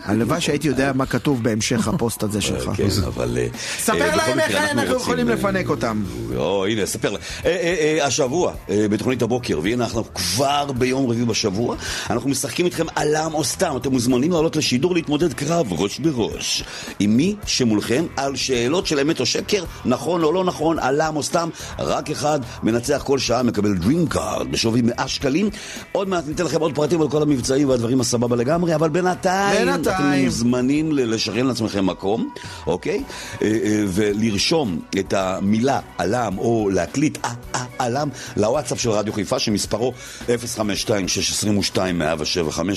הלוואי 0.04 0.40
שהייתי 0.40 0.68
יודע 0.68 0.92
מה 0.94 1.06
כתוב 1.06 1.42
בהמשך 1.42 1.88
הפוסט 1.88 2.22
הזה 2.22 2.40
שלך. 2.40 2.70
כן, 2.76 2.88
אבל... 3.06 3.38
אה, 3.38 3.46
ספר 3.78 4.02
אה, 4.02 4.16
להם 4.16 4.40
איך 4.40 4.54
אנחנו 4.54 4.96
יכולים 4.96 5.28
אה, 5.28 5.34
לפנק 5.34 5.68
אותם. 5.68 6.02
או, 6.36 6.66
הנה, 6.66 6.86
ספר 6.86 7.10
להם. 7.10 7.20
אה, 7.44 7.50
אה, 7.50 7.98
אה, 8.00 8.06
השבוע, 8.06 8.52
אה, 8.70 8.86
בתוכנית 8.90 9.22
הבוקר, 9.22 9.60
והנה 9.62 9.84
אנחנו 9.84 10.04
כבר 10.14 10.72
ביום 10.72 11.06
רביעי 11.10 11.24
בשבוע, 11.24 11.76
אנחנו 12.10 12.30
משחקים 12.30 12.66
איתכם 12.66 12.86
עלם 12.94 13.30
או 13.34 13.44
סתם. 13.44 13.76
אתם 13.76 13.90
מוזמנים 13.90 14.32
לעלות 14.32 14.56
לשידור 14.56 14.94
להתמודד 14.94 15.32
קרב 15.32 15.66
ראש 15.72 15.98
בראש. 15.98 16.64
עם 16.98 17.16
מי 17.16 17.36
שמולכם 17.46 18.04
על 18.16 18.36
שאלות 18.36 18.86
של 18.86 18.98
אמת 18.98 19.20
או 19.20 19.26
שקר, 19.26 19.64
נכון 19.84 20.22
או 20.22 20.32
לא 20.32 20.44
נכון, 20.44 20.78
עלם 20.78 21.16
או 21.16 21.22
סתם. 21.22 21.48
רק 21.78 22.10
אחד 22.10 22.40
מנצח 22.62 23.02
כל 23.06 23.18
שעה, 23.18 23.42
מקבל 23.42 23.72
Card 24.14 24.44
בשווי 24.50 24.82
100 24.82 25.08
שקלים. 25.08 25.50
עוד 25.92 26.08
מעט 26.08 26.21
ניתן 26.26 26.44
לכם 26.44 26.60
עוד 26.60 26.74
פרטים 26.74 27.00
על 27.02 27.08
כל 27.08 27.22
המבצעים 27.22 27.68
והדברים 27.68 28.00
הסבבה 28.00 28.36
לגמרי, 28.36 28.74
אבל 28.74 28.88
בינתיים, 28.88 29.66
בינתיים. 29.66 29.96
אתם 30.18 30.24
מוזמנים 30.24 30.92
לשריין 30.92 31.46
לעצמכם 31.46 31.86
מקום, 31.86 32.28
אוקיי? 32.66 33.02
אה, 33.42 33.46
אה, 33.46 33.84
ולרשום 33.88 34.80
את 34.98 35.12
המילה 35.12 35.80
עלם 35.98 36.38
או 36.38 36.68
להקליט 36.72 37.18
אה, 37.24 37.30
אה, 37.54 37.64
עלם 37.78 38.08
לוואטסאפ 38.36 38.80
של 38.80 38.90
רדיו 38.90 39.12
חיפה 39.12 39.38
שמספרו 39.38 39.92
052-622-175 40.28 40.32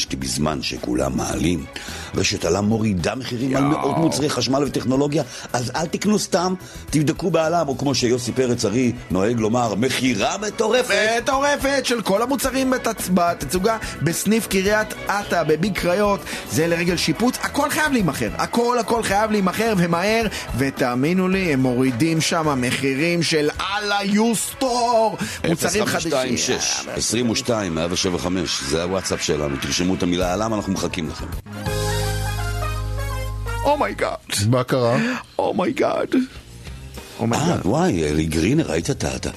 כי 0.10 0.16
בזמן 0.16 0.62
שכולם 0.62 1.18
מעלים 1.18 1.66
רשת 2.16 2.46
עלם 2.46 2.66
מורידה 2.66 3.16
מחירים 3.16 3.56
על 3.56 3.64
מאות 3.64 3.98
מוצרי 3.98 4.30
חשמל 4.30 4.64
וטכנולוגיה 4.64 5.24
אז 5.54 5.72
אל 5.76 5.86
תקנו 5.86 6.20
סתם, 6.20 6.54
תבדקו 6.89 7.32
בעלם 7.32 7.68
או 7.68 7.78
כמו 7.78 7.96
שיוסי 7.96 8.32
פרץ 8.32 8.66
ארי 8.66 8.91
נוהג 9.12 9.39
לומר 9.39 9.76
מכירה 9.76 10.38
מטורפת 10.38 10.96
מטורפת 11.24 11.82
של 11.86 12.02
כל 12.02 12.22
המוצרים 12.22 12.74
בתצ- 12.74 13.10
בתצוגה 13.36 13.77
בסניף 14.01 14.47
קריית 14.47 14.93
אתא, 15.05 15.43
בביג 15.43 15.77
קריות, 15.79 16.19
זה 16.51 16.67
לרגל 16.67 16.97
שיפוץ, 16.97 17.38
הכל 17.41 17.69
חייב 17.69 17.91
להימכר, 17.91 18.29
הכל 18.38 18.79
הכל 18.79 19.03
חייב 19.03 19.31
להימכר 19.31 19.73
ומהר, 19.77 20.25
ותאמינו 20.57 21.27
לי, 21.27 21.53
הם 21.53 21.59
מורידים 21.59 22.21
שם 22.21 22.61
מחירים 22.61 23.23
של 23.23 23.49
אללה 23.59 23.99
יוסטור, 24.03 25.17
מוצרים 25.47 25.86
חדשים. 25.86 26.11
052 26.11 26.36
22 26.95 27.75
175 27.75 28.61
זה 28.61 28.83
הוואטסאפ 28.83 29.21
שלנו, 29.21 29.55
תרשמו 29.61 29.95
את 29.95 30.03
המילה 30.03 30.33
עלם, 30.33 30.53
אנחנו 30.53 30.73
מחכים 30.73 31.09
לכם. 31.09 31.25
Oh 33.63 33.76
my 33.76 33.89
god. 33.89 34.16
מה 34.49 34.63
קרה? 34.63 34.97
Oh 35.39 35.59
my 35.59 35.78
god. 35.78 36.16
אה, 37.21 37.57
וואי, 37.65 38.03
לי 38.03 38.26
גרינר, 38.25 38.65
ראית 38.67 38.89
את 38.89 39.03
ה... 39.03 39.29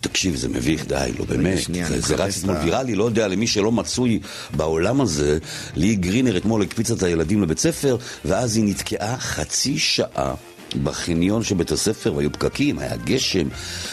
תקשיב, 0.00 0.36
זה 0.36 0.48
מביך, 0.48 0.86
די, 0.86 1.10
לא 1.18 1.24
באמת. 1.24 1.58
שנייה, 1.58 1.88
זה- 1.88 2.00
זה 2.00 2.14
רץ 2.14 2.38
אתמול 2.38 2.56
ויראלי, 2.64 2.94
לא 2.94 3.04
יודע, 3.04 3.28
למי 3.28 3.46
שלא 3.46 3.72
מצוי 3.72 4.20
בעולם 4.56 5.00
הזה, 5.00 5.38
לי 5.76 5.94
גרינר 5.94 6.36
אתמול 6.36 6.62
הקפיצה 6.62 6.94
את 6.94 7.02
הילדים 7.02 7.42
לבית 7.42 7.58
ספר, 7.58 7.96
ואז 8.24 8.56
היא 8.56 8.64
נתקעה 8.64 9.16
חצי 9.18 9.78
שעה. 9.78 10.34
בחניון 10.82 11.42
של 11.42 11.54
בית 11.54 11.72
הספר, 11.72 12.14
והיו 12.14 12.32
פקקים, 12.32 12.78
היה 12.78 12.96
גשם 12.96 13.48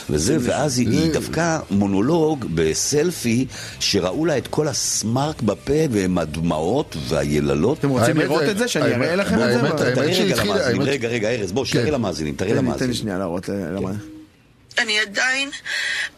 וזה, 0.10 0.38
ואז 0.42 0.80
היא, 0.80 0.90
היא 0.90 1.12
דפקה 1.14 1.60
מונולוג 1.72 2.46
בסלפי 2.56 3.46
שראו 3.80 4.26
לה 4.26 4.38
את 4.38 4.48
כל 4.48 4.68
הסמרק 4.68 5.42
בפה 5.42 5.74
ועם 5.92 6.18
הדמעות 6.18 6.98
והיללות. 7.08 7.80
אתם 7.80 7.90
רוצים 7.90 8.18
לראות 8.18 8.44
את 8.44 8.58
זה? 8.58 8.68
שאני 8.68 8.96
אראה 8.96 9.16
לכם 9.16 9.36
את 9.36 9.40
זה? 9.40 9.62
רגע 9.62 10.36
למאזינים, 10.44 10.82
רגע, 10.82 11.08
רגע, 11.08 11.30
ארז, 11.30 11.52
בוא, 11.52 11.64
כן. 11.64 11.70
שתראה 11.70 11.92
למאזינים, 11.92 12.36
תראה 12.36 12.50
תן 12.50 12.56
לי- 12.56 12.62
תן 12.62 12.66
לי 12.66 12.70
למאזינים. 12.72 12.94
שנייה 12.94 13.18
להראות 13.18 13.50
אה, 13.50 13.56
למה... 13.72 13.92
אני 14.78 15.00
עדיין 15.00 15.50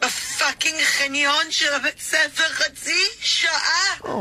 בפאקינג 0.01 0.82
חניון 0.84 1.45
של 1.49 1.74
הבית 1.74 1.99
ספר 1.99 2.43
חצי 2.53 2.95
שעה. 3.22 4.12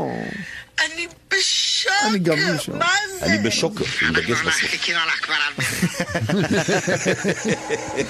אני 0.85 1.07
בשוק. 1.29 1.91
אני 2.05 2.19
גם 2.19 2.37
בשוק. 2.57 2.75
מה 2.75 2.91
זה? 3.19 3.25
אני 3.25 3.37
בשוק, 3.37 3.73
עם 4.01 4.13
דגש 4.13 4.39
בסוף. 4.39 4.63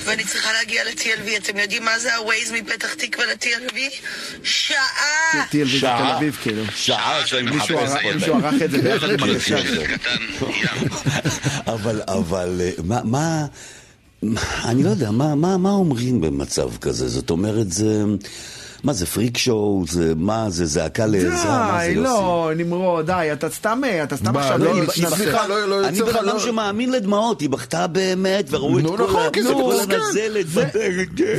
ואני 0.06 0.24
צריכה 0.24 0.54
להגיע 0.54 0.84
ל-TLV. 0.84 1.38
אתם 1.38 1.58
יודעים 1.58 1.86
מה 1.86 2.00
זה 2.00 2.16
ה-Waze 2.16 2.54
מפתח 2.54 2.94
תקווה 2.94 3.26
ל-TLV? 3.26 3.78
שעה. 4.44 5.46
TLV 5.52 5.68
זה 5.74 5.80
תל 5.82 5.88
אביב, 6.18 6.38
כאילו. 6.44 6.64
שעה 6.76 7.28
שאני 7.28 7.52
מישהו 7.52 7.78
מחפש 7.84 7.92
ערך- 7.96 8.02
פה. 8.04 8.12
מישהו 8.14 8.36
ערך 8.36 8.54
את 8.66 8.72
זה 8.72 8.78
ביחד 8.82 9.10
עם. 9.10 9.40
כן, 9.40 9.56
אבל, 11.74 12.02
אבל, 12.08 12.62
אה, 12.64 12.72
מה- 13.04 13.46
אני 14.66 14.84
לא 14.84 14.90
יודע, 14.90 15.12
מה, 15.12 15.36
מה, 15.36 15.58
מה 15.58 15.72
אומרים 15.72 16.22
במצב 16.22 16.78
כזה? 16.78 17.10
זאת 17.10 17.30
אומרת, 17.30 17.72
זה, 17.72 18.04
מה 18.88 18.94
זה 18.94 19.06
freak 19.06 19.38
show? 19.38 19.84
זה, 19.90 20.14
מה 20.18 20.50
זה, 20.50 20.66
זעקה 20.66 21.06
לעזרה? 21.06 21.72
מה 21.72 21.80
זה 21.84 21.90
די? 21.90 21.96
לא, 21.96 22.52
נמרוד, 22.56 23.06
די, 23.06 23.30
אתה 23.34 23.50
סתם, 23.50 23.82
אתה 24.04 24.18
סתם 24.18 24.38
עכשיו 24.38 24.58
לא. 24.58 24.74
סליחה, 24.94 25.48
לא- 25.48 25.70
לא 25.70 25.88
אני 25.88 25.98
יוצא 25.98 26.12
לך, 26.12 26.18
בן 26.18 26.28
אדם 26.28 26.36
לא- 26.36 26.40
שמאמין 26.40 26.92
לדמעות, 26.92 27.42
היא 27.42 27.50
בכתה 27.50 27.88
באמת, 27.88 28.46
וראו 28.50 28.80
את 28.80 28.86
כל 28.88 29.04
נכון. 29.04 29.24
הנזלת. 29.92 30.48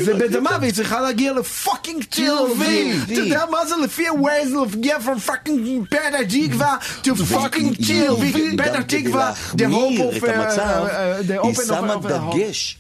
זה 0.05 0.15
בדמה 0.15 0.51
והיא 0.61 0.73
צריכה 0.73 1.01
להגיע 1.01 1.33
ל 1.33 1.42
fucking 1.42 2.05
TLV. 2.13 2.63
אתה 3.05 3.13
יודע 3.13 3.45
מה 3.51 3.67
זה 3.67 3.75
לפי 3.85 4.09
הווייז 4.09 4.53
להגיע 4.55 4.97
from 4.97 5.21
fucking 5.21 5.85
פתח 5.91 6.01
תקווה 6.29 6.77
to 7.03 7.25
fucking 7.35 7.77
TLV. 7.77 8.39
פתח 8.59 8.83
תקווה, 8.87 9.33
the 9.57 9.61
hope 9.61 10.23
of... 10.23 10.27
היא 10.31 11.41
open 11.41 11.67
שמה 11.67 11.95
דגש 11.97 12.79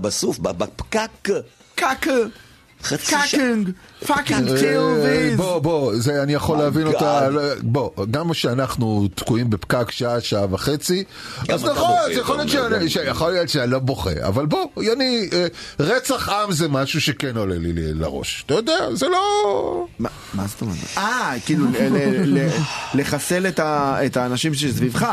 בסוף, 0.00 0.38
בפקק. 0.38 1.28
קקה. 1.74 2.12
חצי 2.86 3.06
שעה. 3.10 3.22
fucking. 3.26 3.70
Fucking 4.06 4.48
TLV. 4.48 5.36
בוא, 5.36 5.58
בוא, 5.58 5.92
זה, 5.96 6.22
אני 6.22 6.34
יכול 6.34 6.58
להבין. 6.58 6.86
אותה, 6.86 7.28
לא, 7.30 7.42
בוא, 7.62 7.90
גם 8.10 8.34
שאנחנו 8.34 9.08
תקועים 9.14 9.50
בפקק 9.50 9.90
שעה, 9.90 10.20
שעה 10.20 10.46
וחצי, 10.54 11.04
אז 11.48 11.64
נכון, 11.64 11.96
זה 12.14 12.20
יכול 13.04 13.30
להיות 13.32 13.48
שאני- 13.48 13.70
לא 13.70 13.78
בוכה, 13.78 14.10
אבל 14.22 14.46
בוא, 14.46 14.66
יוני, 14.82 15.28
אה, 15.32 15.46
רצח 15.80 16.28
עם 16.28 16.52
זה 16.52 16.68
משהו 16.68 17.00
שכן 17.00 17.36
עולה 17.36 17.58
לי 17.58 17.72
לראש, 17.74 18.42
אתה 18.46 18.54
יודע, 18.54 18.94
זה 18.94 19.06
לא... 19.08 19.86
מה 19.98 20.08
זאת 20.46 20.60
אומרת? 20.60 20.76
אה, 20.98 21.32
כאילו 21.46 21.66
לחסל 22.94 23.46
את 24.06 24.16
האנשים 24.16 24.54
שסביבך. 24.54 25.06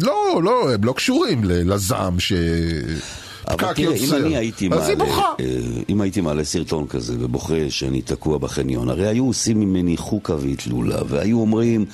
לא, 0.00 0.40
לא, 0.42 0.74
הם 0.74 0.84
לא 0.84 0.92
קשורים 0.92 1.40
לזעם 1.44 2.20
ש... 2.20 2.32
אבל 3.48 3.74
תראה, 3.74 3.96
אם. 3.96 4.14
אני 4.14 4.36
הייתי 4.36 4.68
מעלה. 4.68 4.82
אה, 5.40 5.44
אם 5.88 6.00
הייתי 6.00 6.20
מעלה 6.20 6.44
סרטון 6.44 6.86
כזה 6.86 7.14
ובוכה 7.18 7.70
שאני 7.70 8.02
תקוע 8.02 8.38
בחניון, 8.38 8.88
הרי 8.88 9.06
היו 9.06 9.26
עושים 9.26 9.60
ממני 9.60 9.96
חוקה 9.96 10.36
ואטלולה, 10.40 10.98
והיו 11.08 11.40
אומרים, 11.40 11.86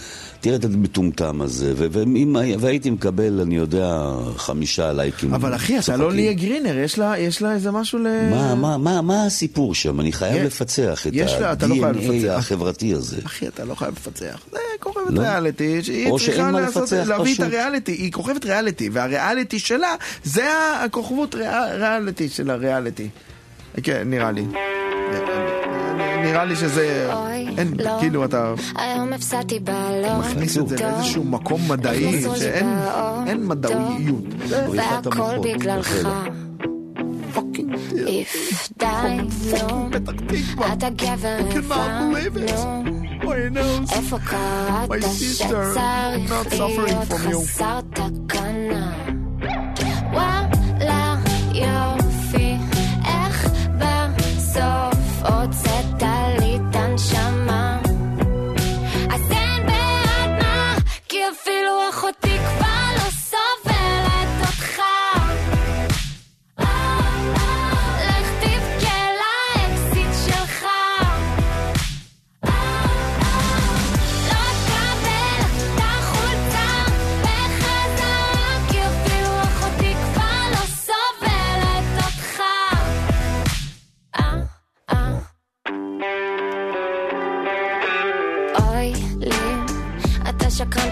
תראה 0.43 0.57
את 0.57 0.65
המטומטם 0.65 1.43
הזה, 1.43 1.73
ו- 1.77 1.87
ואם 1.91 2.37
הי- 2.37 2.57
והייתי 2.57 2.91
מקבל, 2.91 3.41
אני 3.41 3.57
יודע, 3.57 4.03
חמישה 4.37 4.93
לייקים. 4.93 5.35
אבל 5.35 5.55
אחי, 5.55 5.79
אתה 5.79 5.97
לא 5.97 6.13
ליה 6.13 6.33
גרינר, 6.33 6.79
יש 6.79 6.99
לה- 6.99 7.19
יש 7.19 7.43
לה 7.43 7.53
איזה 7.53 7.71
משהו 7.71 7.99
ל... 7.99 8.03
מה, 8.31 8.55
מה, 8.55 8.77
מה, 8.79 9.03
מה 9.03 9.27
הסיפור 9.27 9.75
שם? 9.75 10.01
אני 10.01 10.13
חייב 10.13 10.37
יש- 10.37 10.43
לפצח 10.47 11.07
את 11.07 11.13
יש 11.15 11.33
לה, 11.33 11.53
אתה 11.53 11.67
לא 11.67 11.75
ה-DNA 11.75 11.99
לפצח. 11.99 12.35
החברתי 12.39 12.93
הזה. 12.95 13.17
אחי, 13.27 13.49
אתה 13.49 13.65
לא 13.65 13.75
חייב 13.75 13.93
לפצח. 13.97 14.43
זה 14.53 14.59
כוכבת 14.81 15.11
לא? 15.11 15.21
ריאליטי, 15.21 15.83
שהיא 15.83 16.11
או 16.11 16.19
צריכה 16.19 16.51
לעשות, 16.51 16.83
לפצח, 16.83 17.05
להביא 17.09 17.35
את. 17.35 17.41
הריאליטי. 17.41 17.93
היא 17.93 18.13
כוכבת 18.13 18.45
ריאליטי, 18.47 18.89
והריאליטי 18.93 19.59
שלה, 19.59 19.95
זה 20.25 20.49
הכוכבות 20.85 21.35
ריאל- 21.35 21.77
ריאליטי 21.81 22.29
של 22.29 22.51
הריאליטי. 22.51 23.09
כן, 23.83 24.03
נראה 24.07 24.33
לי. 24.33 24.45
נראה 26.33 26.45
לי 26.45 26.57
שזה... 26.57 27.13
אין, 27.59 27.75
לא. 27.79 27.97
כאילו 28.01 28.25
אתה 28.25 28.55
הפסדתי 29.13 29.61
בלון. 29.61 30.21
מכניס 30.21 30.59
את 30.59 30.69
זה 30.69 30.77
לאיזשהו 30.77 31.25
מקום 31.25 31.61
מדעי, 31.69 32.25
שאין 32.37 33.47
מדעיות. 33.47 34.25
והכל 34.49 35.35
בגללך. 35.43 36.09
If 37.93 38.73
נו, 38.83 39.89
אתה 40.73 40.91
גבר 40.91 41.37
איפה 43.93 44.19
קראת 44.19 45.03
שצריך 45.03 45.51
להיות. 47.27 47.43
חסר 47.43 47.81
תקנה? 47.91 48.93
וואלה, 50.13 51.17
יופי, 51.55 52.57
איך 53.05 53.51
בסוף 53.79 54.92
אפילו 61.43 61.89
אחותי 61.91 62.32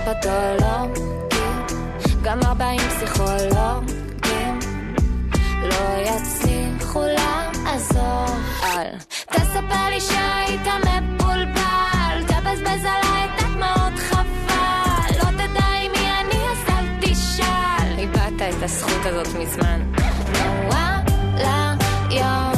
פתולוגי, 0.04 1.00
גם 2.22 2.38
ארבעים 2.42 2.80
פסיכולוגים 2.80 4.58
לא 5.62 6.02
יצליחו 6.04 7.02
לעזור. 7.02 8.26
אל 8.62 8.86
תספר 9.30 9.86
לי 9.90 10.00
שהיית 10.00 10.66
מבולבל, 10.84 12.22
תבזבז 12.26 12.84
עליי 12.84 13.24
את 13.24 13.42
הדמעות 13.42 13.98
חבל. 13.98 15.18
לא 15.18 15.30
תדע 15.30 15.66
עם 15.84 15.92
מי 15.92 16.10
אני 16.20 16.40
אז 16.52 16.68
אל 16.68 16.84
תשאל. 17.00 17.98
איבדת 17.98 18.42
את 18.58 18.62
הזכות 18.62 19.06
הזאת 19.06 19.28
מזמן. 19.38 19.80
וואלה, 20.68 21.74
יופי, 22.10 22.49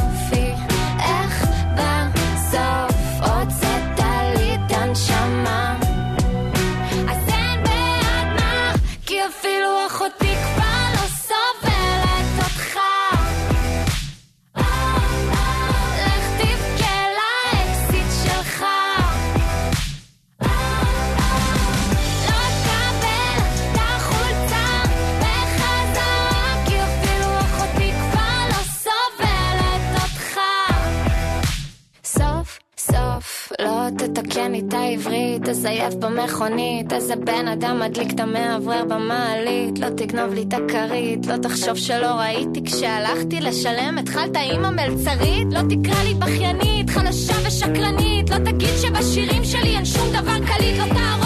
עברית, 35.33 35.49
תזייף 35.49 35.93
במכונית, 35.93 36.93
איזה 36.93 37.15
בן 37.15 37.47
אדם 37.47 37.79
מדליק 37.79 38.11
את 38.11 38.19
המאוורר 38.19 38.85
במעלית, 38.85 39.79
לא 39.79 39.89
תגנוב 39.89 40.33
לי 40.33 40.45
את 40.47 40.53
הכרית, 40.53 41.25
לא 41.25 41.37
תחשוב 41.37 41.75
שלא 41.75 42.07
ראיתי. 42.07 42.63
כשהלכתי 42.65 43.41
לשלם, 43.41 43.97
התחלת 43.97 44.37
עם 44.51 44.65
המלצרית, 44.65 45.47
לא 45.51 45.59
תקרא 45.69 46.03
לי 46.03 46.13
בכיינית, 46.13 46.89
חלשה 46.89 47.33
ושקרנית, 47.47 48.29
לא 48.29 48.37
תגיד 48.37 48.75
שבשירים 48.81 49.43
שלי 49.43 49.75
אין 49.75 49.85
שום 49.85 50.09
דבר 50.09 50.37
קליט, 50.45 50.77
לא 50.77 50.93
תהרוס 50.93 51.22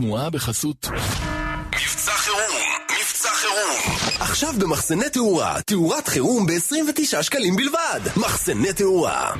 התנועה 0.00 0.30
בחסות 0.30 0.86
מבצע 1.76 2.12
חירום, 2.12 2.40
מבצע 3.00 3.28
חירום. 3.28 3.96
עכשיו 4.20 4.54
במחסני 4.58 5.08
תאורה, 5.08 5.62
תאורת 5.62 6.08
חירום 6.08 6.46
ב-29 6.46 7.22
שקלים 7.22 7.56
בלבד. 7.56 8.00
מחסני 8.16 8.72
תאורה. 8.72 9.32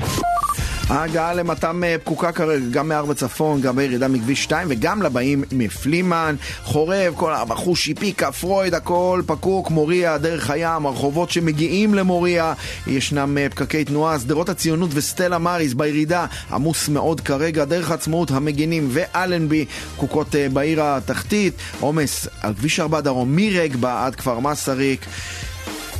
ההגעה 0.90 1.34
למתם 1.34 1.84
אה, 1.84 1.96
פקוקה 1.98 2.32
כרגע, 2.32 2.64
גם 2.70 2.88
מארבע 2.88 3.14
צפון, 3.14 3.60
גם 3.60 3.76
בירידה 3.76 4.08
מכביש 4.08 4.42
2 4.42 4.66
וגם 4.70 5.02
לבאים 5.02 5.44
מפלימן, 5.52 6.36
חורב, 6.64 7.14
כל 7.16 7.32
החושי, 7.34 7.94
פיקה, 7.94 8.32
פרויד, 8.32 8.74
הכל 8.74 9.22
פקוק, 9.26 9.70
מוריה, 9.70 10.18
דרך 10.18 10.50
הים, 10.50 10.86
הרחובות 10.86 11.30
שמגיעים 11.30 11.94
למוריה, 11.94 12.54
ישנם 12.86 13.38
אה, 13.38 13.48
פקקי 13.48 13.84
תנועה, 13.84 14.18
שדרות 14.18 14.48
הציונות 14.48 14.90
וסטלה 14.92 15.38
מאריס 15.38 15.74
בירידה, 15.74 16.26
עמוס 16.52 16.88
מאוד 16.88 17.20
כרגע, 17.20 17.64
דרך 17.64 17.90
העצמאות, 17.90 18.30
המגינים 18.30 18.88
ואלנבי, 18.90 19.66
פקוקות 19.96 20.34
אה, 20.34 20.48
בעיר 20.48 20.82
התחתית, 20.82 21.54
עומס 21.80 22.28
על 22.40 22.54
כביש 22.54 22.80
4 22.80 23.00
דרום, 23.00 23.36
מרגבה 23.36 24.06
עד 24.06 24.14
כפר 24.14 24.38
מסריק. 24.38 25.06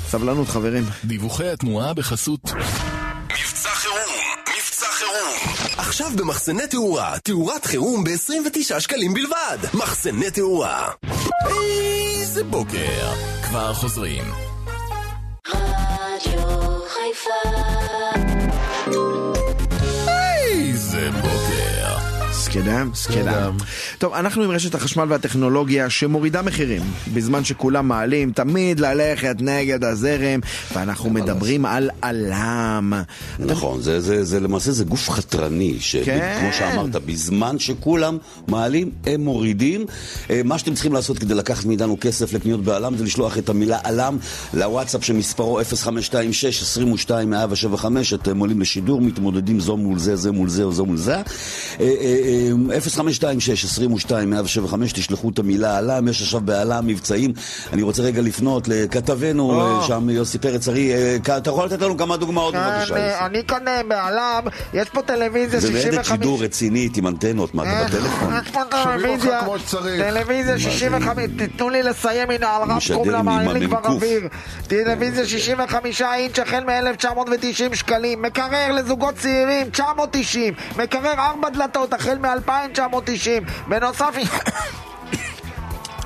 סבלנות 0.08 0.48
חברים. 0.48 0.84
דיווחי 1.04 1.48
התנועה 1.48 1.94
בחסות 1.94 2.52
מבצע 3.32 3.68
חירום. 3.68 4.09
עכשיו 5.76 6.10
במחסני 6.16 6.66
תאורה, 6.66 7.18
תאורת 7.18 7.64
חירום 7.64 8.04
ב-29 8.04 8.80
שקלים 8.80 9.14
בלבד. 9.14 9.58
מחסני 9.74 10.30
תאורה. 10.30 10.88
איזה 11.48 12.44
בוקר. 12.44 13.12
כבר 13.48 13.72
חוזרים. 13.74 14.24
רדיו 15.48 16.80
חיפה 16.88 17.50
סקדם, 22.50 22.90
סקדם. 22.94 23.56
טוב, 23.98 24.14
אנחנו 24.14 24.42
עם 24.42 24.50
רשת 24.50 24.74
החשמל 24.74 25.04
והטכנולוגיה 25.08 25.90
שמורידה 25.90 26.42
מחירים, 26.42 26.82
בזמן 27.14 27.44
שכולם 27.44 27.88
מעלים, 27.88 28.32
תמיד 28.32 28.80
ללכת 28.80 29.36
נגד 29.40 29.84
הזרם, 29.84 30.40
ואנחנו 30.74 31.10
מדברים 31.10 31.66
על 31.66 31.90
עלם. 32.02 32.92
נכון, 33.38 33.82
זה, 33.82 34.00
זה, 34.00 34.24
זה 34.24 34.40
למעשה 34.40 34.72
זה 34.72 34.84
גוף 34.84 35.10
חתרני, 35.10 35.76
שכמו 35.80 36.04
כן. 36.04 36.50
שאמרת, 36.58 36.96
בזמן 36.96 37.58
שכולם 37.58 38.18
מעלים, 38.48 38.90
הם 39.06 39.24
מורידים. 39.24 39.84
אה, 40.30 40.40
מה 40.44 40.58
שאתם 40.58 40.74
צריכים 40.74 40.92
לעשות 40.92 41.18
כדי 41.18 41.34
לקחת 41.34 41.64
מאיתנו 41.64 41.96
כסף 42.00 42.32
לקניות 42.32 42.64
בעלם 42.64 42.96
זה 42.96 43.04
לשלוח 43.04 43.38
את 43.38 43.48
המילה 43.48 43.78
עלם 43.84 44.16
לוואטסאפ 44.54 45.04
שמספרו 45.04 45.60
0526-22-175, 45.60 45.64
אתם 48.14 48.38
עולים 48.38 48.60
לשידור, 48.60 49.00
מתמודדים 49.00 49.60
זו 49.60 49.76
מול 49.76 49.98
זה, 49.98 50.16
זה 50.16 50.32
מול 50.32 50.48
זה 50.48 50.62
או 50.62 50.72
זו 50.72 50.86
מול 50.86 50.96
זה. 50.96 51.16
אה, 52.40 52.52
אה, 52.70 52.74
אה, 52.74 52.80
0526-22-175, 54.70 54.92
תשלחו 54.94 55.30
את 55.30 55.38
המילה 55.38 55.78
עלם, 55.78 56.08
יש 56.08 56.22
עכשיו 56.22 56.40
בעלם 56.40 56.86
מבצעים. 56.86 57.32
אני 57.72 57.82
רוצה 57.82 58.02
רגע 58.02 58.22
לפנות 58.22 58.68
לכתבנו 58.68 59.50
או. 59.50 59.80
אה, 59.80 59.86
שם, 59.86 60.10
יוסי 60.10 60.38
פרץ 60.38 60.68
ארי, 60.68 60.92
אה, 60.94 61.16
אתה 61.36 61.50
יכול 61.50 61.66
לתת 61.66 61.82
לנו 61.82 61.96
כמה 61.96 62.16
דוגמאות 62.16 62.54
בבקשה? 62.54 62.98
יוסי? 62.98 63.24
אני 63.26 63.44
כאן 63.44 63.68
אה, 63.68 63.80
בעלם, 63.88 64.42
יש 64.74 64.88
פה 64.88 65.02
טלוויזיה 65.02 65.60
זה 65.60 65.70
ניידת 65.70 66.04
65... 66.04 66.08
שידור 66.08 66.42
רצינית 66.42 66.96
עם 66.96 67.06
אנטנות, 67.06 67.54
מה 67.54 67.62
אתה 67.62 67.84
בטלפון? 67.84 68.34
יש 68.42 68.50
פה 68.50 68.60
טלוויזיה. 68.70 69.40
טלוויזיה 70.10 70.52
מה 70.52 70.58
זה? 70.58 70.70
65, 70.70 71.24
תתנו 71.38 71.70
לי 71.70 71.82
לסיים, 71.82 72.30
הנה 72.30 72.56
על 72.56 72.62
רב 72.62 72.78
קום 72.94 73.10
למה 73.10 73.42
אין 73.42 73.50
לי 73.50 73.66
כבר 73.66 73.78
המ"ק. 73.78 73.86
אוויר. 73.86 74.28
טלוויזיה 74.66 75.26
65 75.26 76.02
אינץ' 76.02 76.38
החל 76.38 76.64
מ-1990 76.64 77.76
שקלים, 77.76 78.22
מקרר 78.22 78.72
לזוגות 78.72 79.14
צעירים 79.14 79.70
990, 79.70 80.54
מקרר 80.76 81.12
4 81.12 81.48
דלתות 81.50 81.92
החל 81.92 82.18
מ-2990, 82.38 83.28
בנוסף... 83.68 84.14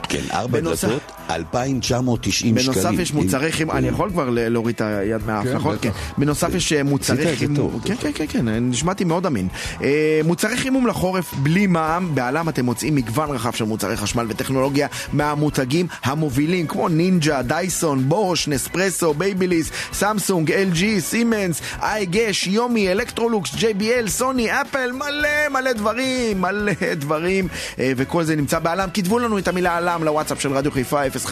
כן, 0.09 0.21
ארבע 0.33 0.59
בנוסף- 0.61 0.89
דלתות, 0.89 1.13
2,990 1.31 2.59
שקלים. 2.59 2.75
בנוסף 2.75 3.01
יש 3.03 3.15
מוצרי 3.15 3.53
חימום, 3.53 3.77
אני 3.77 3.89
יכול 3.89 4.11
כבר 4.11 4.29
להוריד 4.31 4.75
את 4.75 4.81
היד 4.81 5.27
מהאף, 5.27 5.45
כן, 5.45 5.55
נכון? 5.55 5.77
בטח. 5.77 5.83
כן. 5.83 5.91
בנוסף 6.19 6.55
יש 6.55 6.73
אה, 6.73 6.83
מוצרי 6.83 7.37
חימום. 7.37 7.81
כן, 7.85 7.95
כן, 8.01 8.11
כן, 8.15 8.25
כן, 8.29 8.49
נשמעתי 8.49 9.05
מאוד 9.05 9.27
אמין. 9.27 9.49
אה, 9.83 10.21
מוצרי 10.25 10.57
חימום 10.57 10.87
לחורף 10.87 11.35
בלי 11.35 11.67
מע"מ, 11.67 12.15
בא.ל.מ 12.15 12.49
אתם 12.49 12.65
מוצאים 12.65 12.95
מגוון 12.95 13.31
רחב 13.31 13.53
של 13.53 13.65
מוצרי 13.65 13.97
חשמל 13.97 14.27
וטכנולוגיה 14.29 14.89
מהמותגים 15.13 15.87
המובילים, 16.05 16.67
כמו 16.67 16.89
נינג'ה, 16.89 17.43
דייסון, 17.43 18.09
בוש, 18.09 18.49
נספרסו, 18.49 19.15
בייביליס, 19.15 19.71
סמסונג, 19.93 20.53
LG, 20.53 21.01
סימנס, 21.01 21.61
AEG, 21.83 22.07
שיאומי, 22.07 22.93
אלקטרולוקס, 22.93 23.55
JBL, 23.55 24.09
סוני, 24.09 24.61
אפל, 24.61 24.93
מלא 24.93 25.49
מלא 25.51 25.73
דברים, 25.73 26.41
מלא 26.41 26.73
דברים, 26.97 27.49
אה, 27.79 27.93
וכל 27.97 28.25
זה 28.25 28.37
נמצא 28.37 28.59
בעלם. 28.59 28.89
כתבו 28.95 29.19
לנו 29.19 29.39
את 29.39 29.49
המילה 29.49 29.77
עלם 29.77 30.05
לוואטסאפ 30.05 30.41
של 30.41 30.53
רדיו 30.53 30.73
חיפה 30.73 31.01
0526 31.11 31.24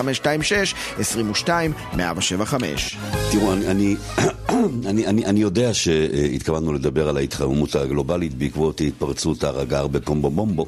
22 0.99 1.73
175. 1.97 2.97
תראו, 3.31 3.53
אני, 3.53 3.97
אני, 4.89 5.07
אני, 5.07 5.25
אני, 5.27 5.41
יודע 5.41 5.75
שהתכוונו 5.75 6.73
לדבר 6.73 7.09
על 7.09 7.17
ההתחממות 7.17 7.75
הגלובלית 7.77 8.35
בעקבות 8.35 8.81
התפרצות 8.81 9.45
הר 9.45 9.61
הגר 9.61 9.87
בקומבו 9.87 10.31
בומבו, 10.31 10.67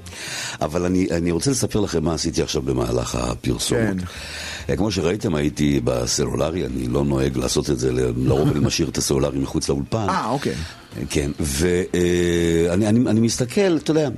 אבל 0.60 0.84
אני, 0.84 1.08
אני 1.10 1.30
רוצה 1.30 1.50
לספר 1.50 1.80
לכם 1.80 2.04
מה 2.04 2.14
עשיתי 2.14 2.42
עכשיו 2.42 2.62
במהלך 2.62 3.14
הפרסומות. 3.14 3.96
כן. 4.66 4.76
כמו 4.76 4.90
שראיתם, 4.90 5.34
הייתי 5.34 5.80
בסלולרי, 5.84 6.66
אני 6.66 6.86
לא 6.88 7.04
נוהג 7.04 7.36
לעשות 7.36 7.70
את 7.70 7.78
זה, 7.78 7.92
לרוב 8.16 8.50
אני 8.50 8.60
משאיר 8.60 8.88
את 8.88 8.98
הסלולרי 8.98 9.38
מחוץ 9.38 9.68
לאולפן. 9.68 10.06
אה, 10.08 10.30
אוקיי. 10.30 10.54
כן, 11.10 11.30
ואני 11.40 12.88
אני, 12.88 13.10
אני 13.10 13.20
מסתכל, 13.20 13.76
אתה 13.76 13.90
יודע, 13.90 14.08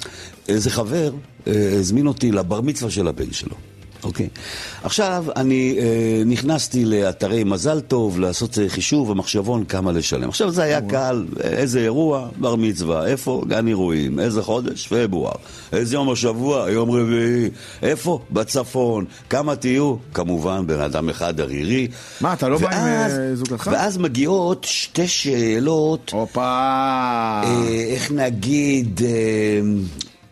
איזה 0.48 0.70
חבר 0.70 1.12
אה, 1.46 1.52
הזמין 1.78 2.06
אותי 2.06 2.32
לבר 2.32 2.60
מצווה 2.60 2.90
של 2.90 3.08
הבן 3.08 3.32
שלו. 3.32 3.54
אוקיי. 4.06 4.28
עכשיו, 4.82 5.24
אני 5.36 5.76
אה, 5.78 6.22
נכנסתי 6.26 6.84
לאתרי 6.84 7.44
מזל 7.44 7.80
טוב 7.80 8.20
לעשות 8.20 8.58
אה, 8.58 8.68
חישוב 8.68 9.10
ומחשבון 9.10 9.64
כמה 9.64 9.92
לשלם. 9.92 10.28
עכשיו, 10.28 10.50
זה 10.50 10.62
היה 10.62 10.80
קל, 10.80 11.26
איזה 11.40 11.80
אירוע, 11.80 12.28
בר 12.36 12.56
מצווה, 12.56 13.06
איפה? 13.06 13.42
גן 13.48 13.68
אירועים, 13.68 14.20
איזה 14.20 14.42
חודש? 14.42 14.86
פברואר. 14.86 15.32
איזה 15.72 15.96
יום 15.96 16.10
השבוע? 16.10 16.70
יום 16.70 16.90
רביעי. 16.90 17.50
איפה? 17.82 18.20
בצפון. 18.30 19.04
כמה 19.30 19.56
תהיו? 19.56 19.96
כמובן, 20.14 20.66
בן 20.66 20.80
אדם 20.80 21.08
אחד 21.08 21.40
ערירי. 21.40 21.88
מה, 22.20 22.32
אתה 22.32 22.48
לא 22.48 22.58
בא 22.58 22.68
עם 22.68 22.86
אה, 22.86 23.34
זוגתך? 23.34 23.70
ואז 23.72 23.98
מגיעות 23.98 24.64
שתי 24.64 25.08
שאלות, 25.08 26.10
הופה. 26.14 26.40
אה, 27.44 27.68
איך 27.68 28.12
נגיד, 28.12 29.00
אה, 29.04 29.60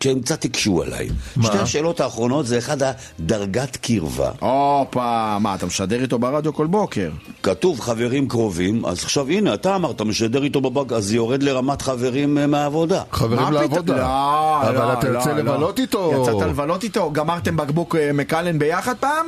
שהם 0.05 0.21
קצת 0.21 0.45
הקשו 0.45 0.81
עליי. 0.81 1.07
מה? 1.35 1.43
שתי 1.45 1.57
השאלות 1.57 1.99
האחרונות 1.99 2.45
זה 2.45 2.57
אחד 2.57 2.77
הדרגת 2.83 3.75
קרבה. 3.77 4.31
הופה, 4.39 5.37
מה, 5.39 5.55
אתה 5.55 5.65
משדר 5.65 6.01
איתו 6.01 6.19
ברדיו 6.19 6.53
כל 6.53 6.67
בוקר? 6.67 7.09
כתוב 7.43 7.79
חברים 7.79 8.27
קרובים, 8.27 8.85
אז 8.85 9.03
עכשיו 9.03 9.29
הנה, 9.29 9.53
אתה 9.53 9.75
אמרת, 9.75 10.01
משדר 10.01 10.43
איתו 10.43 10.61
בבנק, 10.61 10.91
אז 10.93 11.13
יורד 11.13 11.43
לרמת 11.43 11.81
חברים 11.81 12.37
אה, 12.37 12.47
מהעבודה. 12.47 13.01
חברים 13.11 13.51
לעבודה. 13.53 13.97
לא, 13.97 14.61
אבל 14.69 14.75
לא, 14.87 14.93
אתה 14.93 15.09
לא, 15.09 15.17
יוצא 15.17 15.29
לא. 15.31 15.37
לבלות 15.37 15.79
איתו. 15.79 16.11
יצאת 16.21 16.47
לבלות 16.49 16.83
איתו? 16.83 17.11
גמרתם 17.13 17.57
בקבוק 17.57 17.95
אה, 17.95 18.13
מקלן 18.13 18.59
ביחד 18.59 18.95
פעם? 18.99 19.25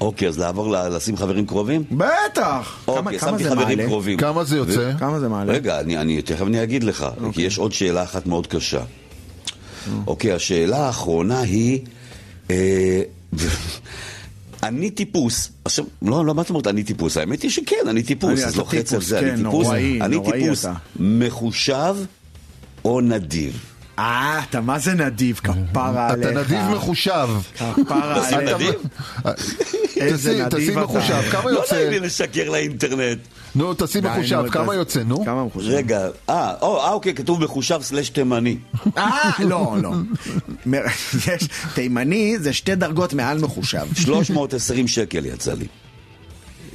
אוקיי, 0.00 0.28
אז 0.28 0.38
לעבור 0.38 0.70
ל- 0.72 0.88
לשים 0.96 1.16
חברים 1.16 1.46
קרובים? 1.46 1.84
בטח. 1.90 2.76
אוקיי, 2.88 3.18
שמתי 3.18 3.44
חברים 3.44 3.78
מעלה? 3.78 3.86
קרובים. 3.88 4.18
כמה 4.18 4.44
זה 4.44 4.56
יוצא? 4.56 4.90
ו- 4.94 4.98
כמה 4.98 5.20
זה 5.20 5.28
מעלה? 5.28 5.42
אוקיי. 5.42 5.56
רגע, 5.56 5.80
אני, 5.80 5.98
אני 5.98 6.22
תכף 6.22 6.42
אני 6.46 6.62
אגיד 6.62 6.84
לך, 6.84 7.06
כי 7.32 7.42
יש 7.42 7.58
עוד 7.58 7.72
שאלה 7.72 8.02
אחת 8.02 8.26
מאוד 8.26 8.46
קשה. 8.46 8.80
אוקיי, 10.06 10.32
השאלה 10.32 10.86
האחרונה 10.86 11.40
היא, 11.40 11.80
אה, 12.50 13.02
אני 14.62 14.90
טיפוס, 14.90 15.50
עכשיו, 15.64 15.84
לא, 16.02 16.26
לא, 16.26 16.34
מה 16.34 16.42
זאת 16.42 16.50
אומרת 16.50 16.66
אני 16.66 16.82
טיפוס? 16.84 17.16
האמת 17.16 17.42
היא 17.42 17.50
שכן, 17.50 17.76
אני 17.88 18.02
טיפוס, 18.02 18.30
אני- 18.30 18.44
אז 18.44 18.56
לוחץ 18.56 18.92
על 18.92 19.00
זה, 19.02 19.20
כן, 19.20 19.28
אני 19.28 19.36
טיפוס, 19.44 19.68
אני 19.68 20.16
נוראי 20.16 20.42
טיפוס. 20.42 20.66
מחושב 21.00 21.96
או 22.84 23.00
נדיב. 23.00 23.58
אה, 23.98 24.40
אתה 24.50 24.60
מה 24.60 24.78
זה 24.78 24.94
נדיב, 24.94 25.40
כפרה 25.44 26.10
עליך. 26.10 26.28
אתה 26.28 26.40
נדיב 26.40 26.68
מחושב. 26.76 27.28
כפרה 27.54 28.28
עליך. 28.28 28.54
נדיב? 28.54 28.74
איזה 29.96 30.32
נדיב 30.32 30.48
תשים 30.48 30.78
אתה. 30.78 30.80
מחושב, 30.80 31.22
כמה 31.30 31.50
לא 31.50 31.58
יוצא? 31.58 31.74
נעים 31.74 31.90
לי 31.90 32.00
לשקר 32.00 32.50
לאינטרנט. 32.50 33.18
נו, 33.54 33.74
תשים 33.74 34.04
מחושב, 34.04 34.42
כמה 34.50 34.74
יוצא, 34.74 35.02
נו? 35.02 35.24
כמה 35.24 35.44
מחושב? 35.44 35.68
רגע, 35.70 36.08
אה, 36.28 36.54
אה, 36.62 36.90
אוקיי, 36.90 37.14
כתוב 37.14 37.44
מחושב 37.44 37.78
סלש 37.82 38.08
תימני. 38.08 38.56
אה, 38.98 39.30
לא, 39.38 39.76
לא. 39.82 39.92
תימני 41.74 42.38
זה 42.38 42.52
שתי 42.52 42.74
דרגות 42.74 43.14
מעל 43.14 43.38
מחושב. 43.38 43.86
320 43.94 44.88
שקל 44.88 45.26
יצא 45.26 45.52
לי. 45.52 45.66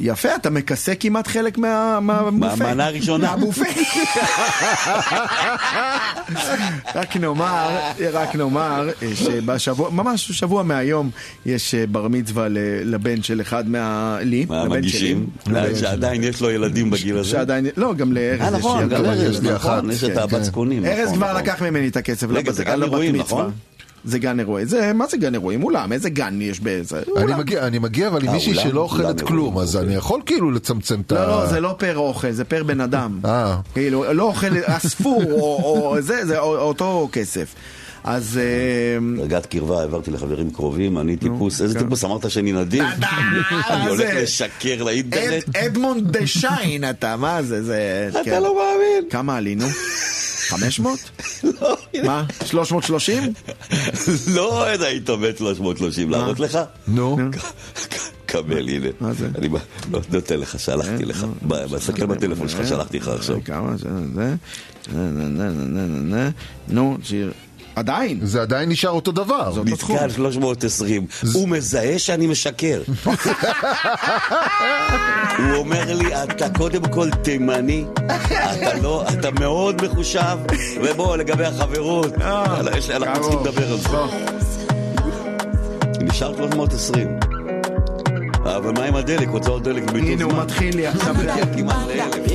יפה, 0.02 0.36
אתה 0.36 0.50
מכסה 0.50 0.96
כמעט 0.96 1.28
חלק 1.28 1.58
מה- 1.58 2.00
מהבופה. 2.00 2.56
מהמנה 2.56 2.86
הראשונה. 2.86 3.28
מהבופה. 3.36 3.64
רק 6.96 7.18
נאמר, 7.18 7.70
רק 8.14 8.36
נאמר 8.36 8.90
אה, 9.04 9.16
שבשבוע, 9.16 9.90
ממש 9.90 10.32
שבוע 10.32 10.64
מהיום, 10.64 11.10
יש 11.46 11.76
אה, 11.76 11.84
בר 11.88 12.08
מצווה 12.08 12.48
לבן 12.84 13.24
של 13.24 13.42
אחד 13.42 13.70
מה... 13.70 14.18
לי, 14.22 14.46
לבן 14.50 14.88
שלי. 14.88 15.16
שעדיין 15.76 16.24
יש 16.24 16.42
לו 16.42 16.50
ילדים 16.52 16.90
בגיל 16.90 17.18
הזה. 17.18 17.30
שעדיין, 17.30 17.66
לא, 17.78 17.94
גם 17.94 18.14
לארז 18.14 18.42
אה, 18.42 18.48
יש 18.48 18.54
נכון, 18.54 18.90
גם 18.90 19.04
לארז. 19.04 19.44
נכון, 19.44 19.92
יש 19.92 20.04
את 20.04 20.12
כן, 20.12 20.18
הבת 20.18 20.32
כן. 20.32 20.44
זקונים. 20.44 20.86
ארז 20.86 21.14
נכון, 23.20 23.52
זה 24.04 24.20
גן 24.20 24.40
אירועים. 24.40 24.68
זה, 24.68 24.94
מה 24.94 25.08
זה 25.08 25.18
גן 25.18 25.34
אירועים? 25.34 25.64
אולם, 25.64 25.94
איזה 25.94 26.10
גן 26.10 26.42
יש 26.42 26.60
באיזה? 26.60 27.02
אני 27.18 27.34
מגיע, 27.34 27.68
אני 27.68 27.80
מגיע 27.80 28.08
אבל 28.08 28.22
עם 28.22 28.28
אה, 28.28 28.34
מישהי 28.34 28.56
שלא 28.56 28.82
אוכלת 28.82 29.22
כלום, 29.22 29.58
אז 29.58 29.78
אני 29.78 29.96
יכול 29.96 30.22
כאילו 30.26 30.52
לצמצם 30.52 31.02
את 31.02 31.12
ה... 31.12 31.16
לא, 31.16 31.28
לא, 31.28 31.46
זה 31.46 31.60
לא 31.60 31.76
פר 31.78 31.98
אוכל, 31.98 32.32
זה 32.32 32.44
פר 32.44 32.64
בן 32.64 32.82
אדם. 32.82 33.20
אה. 33.26 33.58
כאילו, 33.74 34.14
לא 34.14 34.24
אוכל, 34.24 34.48
אספו, 34.66 35.22
או 35.64 35.96
זה, 36.00 36.26
זה 36.26 36.40
אותו 36.40 37.10
כסף. 37.12 37.56
אז... 38.04 38.40
אה, 38.42 39.18
דרגת 39.18 39.46
קרבה 39.46 39.80
העברתי 39.80 40.12
לחברים 40.12 40.52
קרובים, 40.52 40.98
אני 40.98 41.18
טיפוס, 41.18 41.62
איזה 41.62 41.74
כן. 41.74 41.84
טיפוס 41.84 42.04
אמרת 42.04 42.32
שאני 42.32 42.52
נדיב? 42.52 42.84
אני 43.70 43.90
הולך 43.90 44.10
לשקר 44.16 44.84
לאינטרנט. 44.84 45.56
אדמונד 45.56 46.18
דה 46.18 46.28
שיין 46.28 46.90
אתה, 46.90 47.18
מה 47.18 47.44
זה? 47.44 48.10
אתה 48.10 48.20
כן. 48.26 48.44
לא 48.44 48.56
מאמין. 48.56 49.10
כמה 49.10 49.38
עלינו? 49.38 49.66
500? 50.50 51.00
לא. 51.62 51.78
מה? 52.04 52.26
330? 52.46 53.34
לא 54.28 54.70
אין 54.70 54.82
היית 54.82 55.10
מת 55.10 55.38
330 55.38 56.10
להראות 56.10 56.40
לך? 56.40 56.60
נו. 56.88 57.18
קבל, 58.26 58.70
הנה. 58.70 58.88
מה 59.00 59.14
זה? 59.14 59.30
אני 59.38 59.50
לא, 59.92 60.00
נותן 60.12 60.40
לך, 60.40 60.60
שלחתי 60.60 61.04
אה, 61.04 61.06
לך. 61.06 61.26
אה, 61.52 61.66
מסתכל 61.72 62.06
בטלפון 62.06 62.48
אה, 62.48 62.52
שלך, 62.52 62.68
שלחתי 62.68 63.00
לך 63.00 63.08
עכשיו. 63.08 63.38
כמה 63.46 63.78
זה? 63.78 63.90
נו, 66.68 66.98
שיר. 67.04 67.32
עדיין. 67.80 68.20
זה 68.24 68.42
עדיין 68.42 68.70
נשאר 68.70 68.90
אותו 68.90 69.12
דבר. 69.12 69.52
זה 69.52 69.60
אותו 69.60 69.72
מתקן 69.72 70.10
320. 70.10 71.06
הוא 71.34 71.50
מזהה 71.50 72.00
שאני 72.00 72.28
משקר. 72.28 72.82
הוא 75.38 75.56
אומר 75.56 75.96
לי, 75.96 76.24
אתה 76.24 76.50
קודם 76.50 76.82
כל 76.92 77.10
תימני, 77.10 77.86
אתה 78.06 78.74
לא, 78.82 79.04
אתה 79.14 79.32
מאוד 79.32 79.86
מחושב, 79.86 80.38
ובוא, 80.84 81.18
לגבי 81.18 81.46
החברות, 81.46 82.14
אה, 82.22 82.60
אנחנו 82.90 83.22
צריכים 83.22 83.40
לדבר 83.40 83.72
על 83.72 83.78
זה. 83.78 83.90
נשאר 86.02 86.36
320. 86.38 87.08
אבל 88.44 88.72
מה 88.72 88.84
עם 88.84 88.96
הדלק? 88.96 89.30
רוצה 89.30 89.52
עוד 89.52 89.64
דלק 89.64 89.92
ביטוי 89.92 90.14
הנה, 90.14 90.24
הוא 90.24 90.34
מתחיל 90.34 90.76
לי 90.76 90.88
עכשיו. 90.88 91.16
כמעט 91.58 91.88
לאלף. 91.88 92.30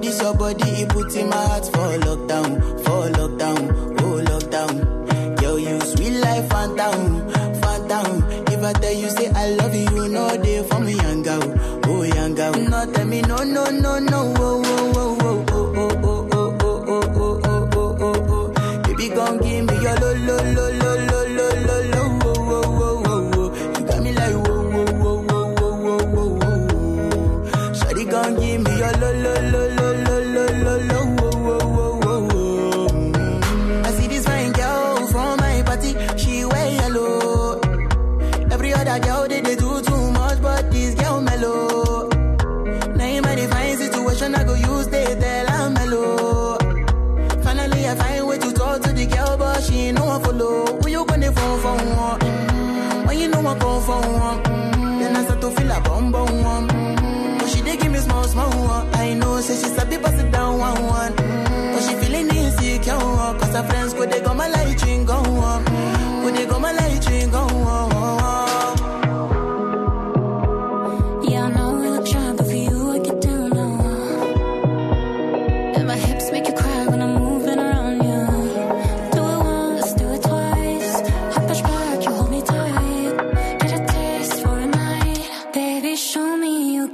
this 0.00 0.20
your 0.20 0.34
body, 0.34 0.68
it 0.82 0.88
puts 0.88 1.14
in 1.16 1.28
my 1.28 1.36
heart 1.36 1.64
for 1.66 1.98
lockdown, 2.06 2.60
for 2.84 3.08
lockdown, 3.18 4.00
oh 4.00 4.22
lockdown. 4.30 5.36
Girl, 5.40 5.58
you 5.58 5.80
sweet 5.80 6.18
life, 6.20 6.48
phantom, 6.50 7.30
fanta. 7.60 8.50
If 8.52 8.62
I 8.62 8.72
tell 8.74 8.92
you, 8.92 9.10
say 9.10 9.28
I 9.30 9.50
love 9.50 9.74
you, 9.74 10.08
no 10.08 10.36
day 10.42 10.62
for 10.68 10.80
me, 10.80 10.94
young 10.94 11.22
girl, 11.22 11.82
oh 11.86 12.02
young 12.02 12.34
girl. 12.34 12.52
No, 12.52 12.92
tell 12.92 13.06
me, 13.06 13.22
no, 13.22 13.36
no, 13.38 13.64
no, 13.70 13.98
no, 13.98 14.34
oh, 14.36 14.62
oh, 14.64 14.92
oh. 14.96 14.99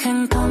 virgen. 0.07 0.46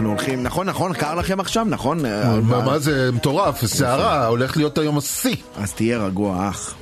אנחנו 0.00 0.14
הולכים, 0.14 0.42
נכון, 0.42 0.66
נכון, 0.66 0.92
קר 0.92 1.14
לכם 1.14 1.40
עכשיו, 1.40 1.66
נכון? 1.68 1.98
מה 2.42 2.72
אה, 2.72 2.78
זה 2.78 3.10
מטורף, 3.12 3.66
סערה, 3.66 4.26
הולך 4.26 4.56
להיות 4.56 4.78
היום 4.78 4.98
השיא. 4.98 5.36
אז 5.56 5.72
תהיה 5.72 5.98
רגוע, 5.98 6.48
אח. 6.48 6.74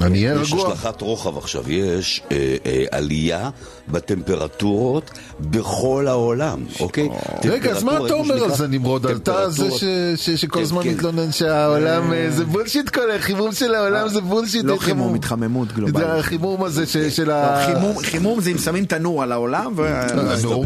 אני 0.00 0.18
אהיה 0.18 0.32
רגוע. 0.32 0.44
יש 0.44 0.52
השלכת 0.52 1.00
רוחב 1.00 1.38
עכשיו, 1.38 1.72
יש 1.72 2.22
אה, 2.32 2.56
אה, 2.66 2.84
עלייה 2.90 3.50
בטמפרטורות 3.88 5.10
בכל 5.50 6.04
העולם, 6.08 6.58
אוקיי? 6.80 7.08
רגע, 7.44 7.70
אז 7.70 7.82
מה 7.82 7.92
אתה 8.06 8.14
אומר 8.14 8.44
על 8.44 8.54
זה, 8.54 8.66
נמרוד? 8.66 9.06
אתה 9.06 9.50
זה 9.50 9.62
טמפרטורות- 9.64 9.78
ש- 9.80 9.84
ש- 10.16 10.30
שכל 10.30 10.54
כן, 10.58 10.62
הזמן 10.62 10.82
כן. 10.82 10.90
מתלונן 10.90 11.32
שהעולם 11.32 12.12
אה, 12.12 12.30
זה 12.30 12.44
בולשיט 12.44 12.88
כל 12.88 13.10
החימום 13.10 13.52
של 13.52 13.74
העולם 13.74 14.08
זה 14.08 14.20
בולשיט. 14.20 14.64
לא 14.64 14.72
אה, 14.74 14.78
חימום, 14.78 15.14
התחממות 15.14 15.72
גלובלית. 15.72 15.96
זה 16.06 16.14
החימום 16.14 16.64
הזה 16.64 16.86
ש- 16.86 16.96
של 16.96 17.28
לא, 17.28 17.32
ה... 17.32 17.66
חימום- 17.66 17.98
חימום 18.02 18.40
זה 18.40 18.50
אם 18.50 18.58
שמים 18.58 18.84
תנור 18.84 19.22
על 19.22 19.32
העולם 19.32 19.72
ו... 19.76 20.00
מסתבר 20.34 20.62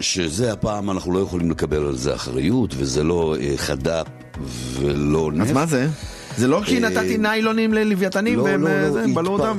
שזה 0.00 0.52
הפעם 0.52 0.90
אנחנו 0.90 1.12
לא 1.12 1.18
יכולים 1.18 1.50
לקבל 1.50 1.86
על 1.86 1.96
זה 1.96 2.14
אחריות, 2.14 2.74
וזה 2.78 3.04
לא 3.04 3.36
אה, 3.40 3.52
חדה 3.56 4.02
ולא 4.80 5.30
נפט. 5.32 5.46
אז 5.48 5.52
מה 5.52 5.66
זה? 5.66 5.88
זה 6.38 6.48
לא 6.48 6.60
כי 6.64 6.74
אה, 6.74 6.80
נתתי 6.90 7.18
ניילונים 7.18 7.72
ללוויתנים 7.74 8.38
לא, 8.38 8.42
והם 8.42 8.62
לא, 8.62 8.68
אה, 8.68 8.82
לא, 8.82 8.90
זה, 8.90 9.02
הם 9.02 9.14
בלעו 9.14 9.32
אותם? 9.32 9.58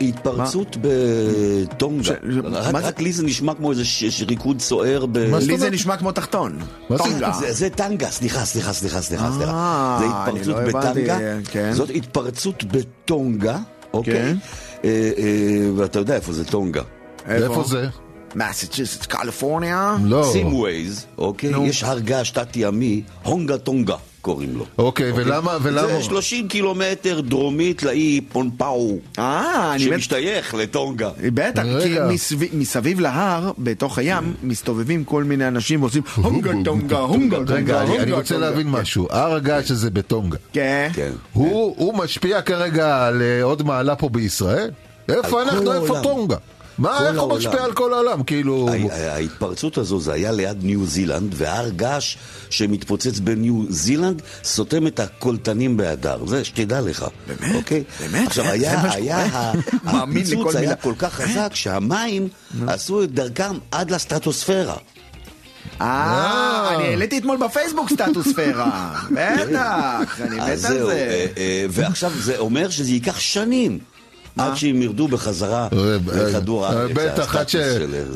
התפרצות, 0.00 0.76
בטונגה. 0.80 2.10
רק- 2.12 2.72
מה 2.72 2.80
זה? 2.80 2.88
רק 2.88 3.00
לי 3.00 3.12
זה 3.12 3.22
נשמע 3.22 3.54
כמו 3.54 3.70
איזה 3.70 3.82
ריקוד 4.28 4.60
סוער 4.60 5.06
ב... 5.06 5.18
לי 5.18 5.58
זה 5.58 5.70
נשמע 5.70 5.96
כמו 5.96 6.12
תחתון. 6.12 6.58
טונגה. 6.96 7.32
זה- 7.32 7.52
זה 7.52 7.70
טנגה, 7.70 8.10
סליחה, 8.10 8.44
סליחה, 8.44 8.72
סליחה, 8.72 9.02
סליחה. 9.02 9.24
אה, 9.24 9.98
זה 10.00 10.04
התפרצות 10.08 10.56
בטנגה, 10.74 11.18
כן. 11.50 11.72
זאת 11.72 11.90
התפרצות 11.94 12.64
בטונגה, 12.64 13.58
אוקיי? 13.94 14.14
כן. 14.14 14.36
אה, 14.84 14.90
אה, 15.18 15.70
ואתה 15.76 15.98
יודע 15.98 16.14
איפה 16.14 16.32
זה 16.32 16.44
טונגה. 16.44 16.82
איפה 17.28 17.64
זה? 17.66 17.88
מסצ'וסטס, 18.34 19.06
קליפורניה? 19.06 19.96
לא. 20.04 20.30
שים 20.32 20.54
ווייז, 20.54 21.06
אוקיי? 21.18 21.52
יש 21.64 21.84
הר 21.84 21.98
געש 21.98 22.30
תת-ימי, 22.30 23.02
הונגה 23.22 23.58
טונגה 23.58 23.96
קוראים 24.22 24.56
לו. 24.56 24.64
אוקיי, 24.78 25.12
ולמה, 25.12 25.58
ולמה? 25.62 25.86
זה 25.88 26.02
30 26.02 26.48
קילומטר 26.48 27.20
דרומית 27.20 27.82
לאי 27.82 28.20
פונפאו. 28.32 28.96
אה, 29.18 29.72
אני 29.74 29.86
מת... 29.86 29.92
שמשתייך 29.94 30.54
לטונגה. 30.54 31.10
בטח, 31.34 31.62
כי. 31.82 31.94
מסביב- 32.08 32.50
מסביב 32.54 33.00
להר, 33.00 33.50
בתוך 33.58 33.98
הים, 33.98 34.34
מסתובבים 34.42 35.04
כל 35.04 35.24
מיני 35.24 35.48
אנשים 35.48 35.82
ועושים 35.82 36.02
הונגה 36.16 36.50
טונגה, 36.64 36.98
הונגה 36.98 37.36
טונגה, 37.36 37.54
רגע, 37.54 37.82
אני- 37.82 37.98
אני 37.98 38.12
רוצה 38.12 38.34
טונגה. 38.34 38.50
להבין 38.50 38.68
משהו. 38.68 39.06
הר 39.10 39.34
הגעש 39.34 39.70
הזה 39.70 39.90
בטונגה. 39.90 40.36
כן. 40.52 40.88
כן. 40.94 41.10
הוא 41.32 41.74
הוא 41.78 41.94
משפיע 41.94 42.42
כרגע 42.42 43.06
על 43.06 43.22
אה, 43.22 43.42
עוד 43.42 43.62
מעלה 43.62 43.96
פה 43.96 44.08
בישראל? 44.08 44.70
איפה 45.08 45.42
אנחנו, 45.42 45.64
כל 45.64 45.72
איפה 45.72 45.86
העולם. 45.98 46.02
טונגה? 46.02 46.36
מה, 46.78 46.98
איך 46.98 47.10
הוא 47.10 47.18
העולם. 47.18 47.36
משפיע 47.36 47.64
על 47.64 47.72
כל 47.72 47.92
העולם? 47.94 48.22
כאילו... 48.22 48.68
ההתפרצות 48.92 49.78
הזו 49.78 50.00
זה 50.00 50.12
היה 50.12 50.32
ליד 50.32 50.58
ניו 50.64 50.86
זילנד, 50.86 51.34
והר 51.36 51.68
געש 51.68 52.16
שמתפוצץ 52.50 53.18
בניו 53.18 53.62
זילנד 53.68 54.22
סותם 54.44 54.86
את 54.86 55.00
הקולטנים 55.00 55.76
בהדר. 55.76 56.26
זה 56.26 56.44
שתדע 56.44 56.80
לך. 56.80 57.04
באמת? 57.26 57.54
אוקיי? 57.54 57.84
באמת? 58.00 58.26
עכשיו, 58.26 58.44
זה- 58.44 58.50
היה, 58.50 58.92
היה, 58.92 59.26
שקורה? 59.26 59.38
ה- 59.42 59.52
מאמין 59.84 60.22
הפיצוץ 60.22 60.54
היה. 60.54 60.74
כל 60.76 60.94
כך 60.98 61.12
חזק 61.14 61.50
שהמים 61.54 62.28
עשו 62.68 63.02
את 63.02 63.12
דרכם 63.12 63.54
עד 63.70 63.90
לסטטוספירה. 63.90 64.76
אה, 65.80 66.74
אני 66.76 66.84
העליתי 66.84 67.18
אתמול 67.18 67.36
בפייסבוק 67.36 67.90
סטטוספירה. 67.92 68.94
בטח, 69.14 70.20
אני 70.20 70.36
מת 70.36 70.42
על 70.42 70.56
זה. 70.56 70.90
אה, 70.92 71.26
אה, 71.36 71.66
ועכשיו 71.70 72.10
זה 72.20 72.38
אומר 72.38 72.70
שזה 72.70 72.90
ייקח 72.90 73.18
שנים. 73.18 73.78
עד 74.38 74.56
שהם 74.56 74.82
ירדו 74.82 75.08
בחזרה 75.08 75.68
לכדור 76.06 76.64
אה, 76.64 76.70
הארץ. 76.70 76.90
בטח, 76.94 77.36
עד 77.36 77.46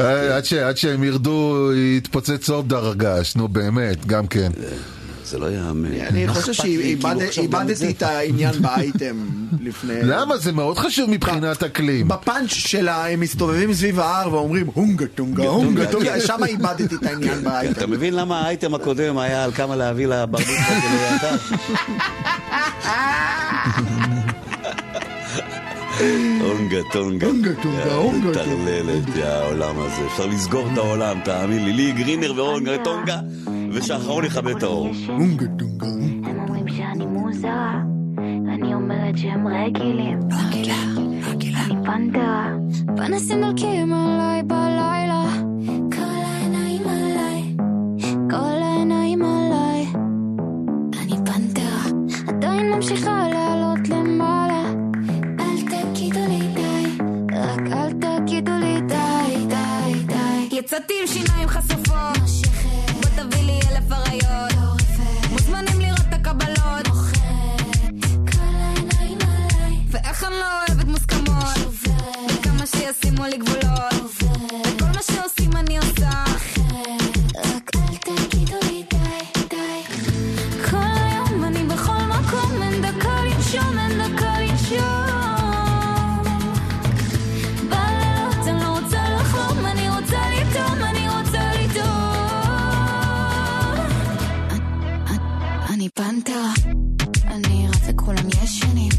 אה, 0.00 0.76
שהם 0.76 1.04
ירדו, 1.04 1.70
יתפוצץ 1.74 2.50
עוד 2.50 2.72
הר 2.72 2.88
הגעש, 2.88 3.36
נו 3.36 3.48
באמת, 3.48 4.06
גם 4.06 4.26
כן. 4.26 4.52
זה 5.32 5.38
לא 5.38 5.50
יאמן. 5.50 5.92
אני 5.92 6.28
חושב 6.28 6.52
אכפת 6.52 6.64
לי, 6.64 6.96
כאילו, 7.00 7.22
את? 7.22 7.32
שאיבדתי 7.32 8.04
העניין 8.04 8.62
באייטם 8.62 9.16
לפני... 9.60 9.94
למה? 10.02 10.36
זה 10.36 10.52
מאוד 10.52 10.78
חשוב 10.78 11.10
מבחינת 11.10 11.62
אקלים. 11.62 12.08
בפאנץ' 12.08 12.50
שלה 12.50 13.06
הם 13.08 13.20
מסתובבים 13.20 13.74
סביב 13.74 14.00
ההר 14.00 14.34
ואומרים 14.34 14.66
הונגה 14.74 15.06
טונגה, 15.06 15.42
הונגה 15.42 15.86
טונגה, 15.86 16.20
שם 16.20 16.38
איבדתי 16.46 16.94
את 16.94 17.06
העניין 17.06 17.34
כן, 17.34 17.44
באייטם. 17.44 17.72
אתה 17.72 17.86
מבין 17.86 18.14
למה 18.14 18.40
האייטם 18.40 18.74
הקודם 18.74 19.18
היה 19.18 19.44
על 19.44 19.52
כמה 19.52 19.76
להביא 19.76 20.06
לבר 20.06 20.38
מצווה 20.38 20.80
של 20.82 20.88
אליתר? 21.10 21.36
אונגה 26.40 26.82
טונגה. 26.92 27.26
אונגה 27.26 27.50
טונגה, 27.62 27.94
אונגה 27.94 28.32
טונגה. 28.32 28.44
טרללת, 28.44 29.16
יא 29.16 29.24
העולם 29.24 29.74
הזה. 29.78 30.06
אפשר 30.06 30.26
לסגור 30.26 30.66
את 30.72 30.78
העולם, 30.78 31.18
תאמין 31.24 31.64
לי. 31.64 31.72
לי 31.72 31.92
גרינר 31.92 32.32
ואונגה 32.36 32.78
טונגה, 32.84 33.20
ושהאחרון 33.72 34.24
יכבה 34.24 34.50
את 34.50 34.62
האור. 34.62 34.90
אונגה 35.08 35.46
טונגה. 35.58 35.86
הם 36.30 36.38
אומרים 36.38 36.68
שאני 36.68 37.06
מוזרה, 37.06 37.80
אני 38.54 38.74
אומרת 38.74 39.18
שהם 39.18 39.48
רגילים. 39.48 40.18
אני 40.52 41.74
פנתרה. 41.86 42.52
פנסים 42.96 43.40
דולקים 43.40 43.92
עליי 43.92 44.42
בלילה. 44.42 45.24
כל 45.92 46.22
העיניים 46.24 46.82
עליי. 46.82 47.56
כל 48.30 48.62
העיניים 48.62 49.22
עליי. 49.22 49.86
אני 51.02 51.16
פנתרה. 51.16 51.84
עדיין 52.28 52.70
ממשיכה 52.72 53.28
לעלות 53.28 53.88
למעלה. 53.88 54.41
עם 60.72 61.06
שיניים 61.06 61.48
חשופות. 61.48 62.18
בוא 62.92 63.10
תביא 63.16 63.42
לי 63.42 63.60
אלף 63.70 63.92
אריות. 63.92 64.82
מוזמנים 65.30 65.80
לראות 65.80 66.00
את 66.00 66.12
הקבלות. 66.12 66.88
ואיך 69.90 70.24
אני 70.24 70.34
לא 70.34 70.46
אוהבת 70.68 70.84
מוסכמות. 70.84 71.58
וכמה 72.28 72.66
שישימו 72.66 73.24
לי 73.24 73.36
גבולות. 73.38 73.71
פנתרה, 95.94 96.52
אני 97.26 97.66
רצה 97.68 97.92
כולם 97.96 98.28
ישנים. 98.42 98.92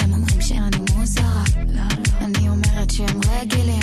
הם 0.00 0.12
אומרים 0.12 0.40
שאני 0.40 0.76
מוזרה, 0.96 1.44
אני 2.20 2.48
אומרת 2.48 2.90
שהם 2.90 3.20
רגילים. 3.30 3.80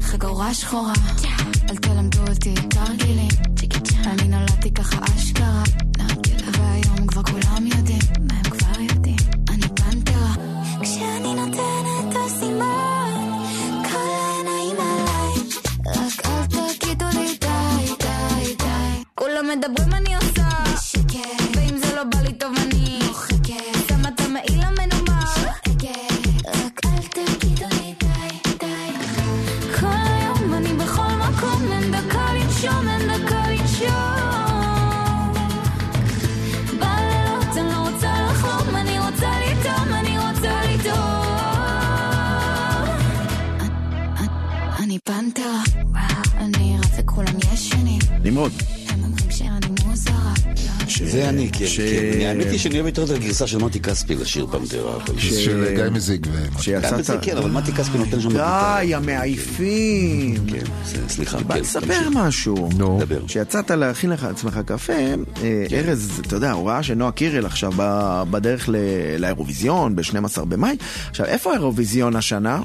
חגורה 0.00 0.54
שחורה, 0.54 0.92
אל 1.70 1.76
תלמדו 1.76 2.20
אותי 2.28 2.54
תרגילים. 2.54 3.28
אני 4.06 4.28
נולדתי 4.28 4.74
ככה 4.74 4.98
אשכרה, 5.16 5.62
והיום 6.58 6.89
שאני 52.60 52.74
אוהב 52.74 52.86
יותר 52.86 53.04
את 53.04 53.10
הגרסה 53.10 53.46
של 53.46 53.58
מתי 53.58 53.80
כספי 53.80 54.14
לשיר 54.14 54.46
פנתרה. 54.46 54.98
של 55.18 55.66
גיא 55.74 55.84
מזיג. 55.92 56.26
גם 56.82 56.98
בזה 56.98 57.16
כן, 57.22 57.36
אבל 57.36 57.50
מתי 57.50 57.72
כספי 57.72 57.98
נותן 57.98 58.20
שם... 58.20 58.32
די, 58.32 58.94
המעייפים. 58.94 60.34
כן, 60.48 60.64
זה- 60.84 61.08
סליחה. 61.08 61.38
בא 61.40 61.54
כן, 61.54 61.60
לספר 61.60 61.80
תמשיך. 61.86 62.08
משהו. 62.14 62.68
דבר. 63.00 63.26
כשיצאת 63.26 63.70
להכין 63.70 64.10
לך 64.10 64.24
עצמך 64.24 64.60
קפה, 64.66 64.92
אה, 64.92 65.14
כן. 65.68 65.76
ארז, 65.76 66.20
אתה 66.26 66.36
יודע, 66.36 66.52
הוא 66.52 66.68
ראה 66.68 66.82
שנועה 66.82 67.12
קירל 67.12 67.46
עכשיו 67.46 67.72
ב- 67.76 68.22
בדרך 68.30 68.68
ל- 68.68 68.76
לאירוויזיון 69.18 69.96
ב-12 69.96 70.12
במאי. 70.48 70.76
עכשיו, 71.10 71.26
איפה 71.26 71.50
האירוויזיון 71.50 72.16
השנה? 72.16 72.60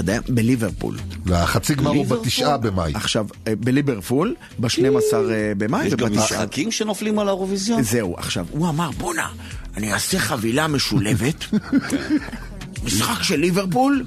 אתה 0.00 0.12
יודע, 0.12 0.20
בליברפול. 0.28 0.96
והחצי 1.24 1.74
גמר 1.74 1.90
הוא? 1.90 2.06
בתשעה 2.06 2.56
במאי. 2.56 2.92
עכשיו, 2.94 3.26
אה, 3.46 3.56
בליברפול, 3.56 4.34
ב-12 4.58 5.16
במאי. 5.58 5.86
יש 5.86 5.94
גם 5.94 6.12
משחקים 6.12 6.72
שנופלים 6.72 7.18
על 7.18 7.28
האירוויזיון? 7.28 7.82
זהו, 7.82 8.14
עכשיו, 8.18 8.46
הוא 8.50 8.68
אמר, 8.68 8.90
בואנה, 8.90 9.28
אני 9.76 9.92
אעשה 9.92 10.18
חבילה 10.18 10.68
משולבת, 10.68 11.44
משחק 12.84 13.22
של 13.22 13.36
ליברפול, 13.36 14.04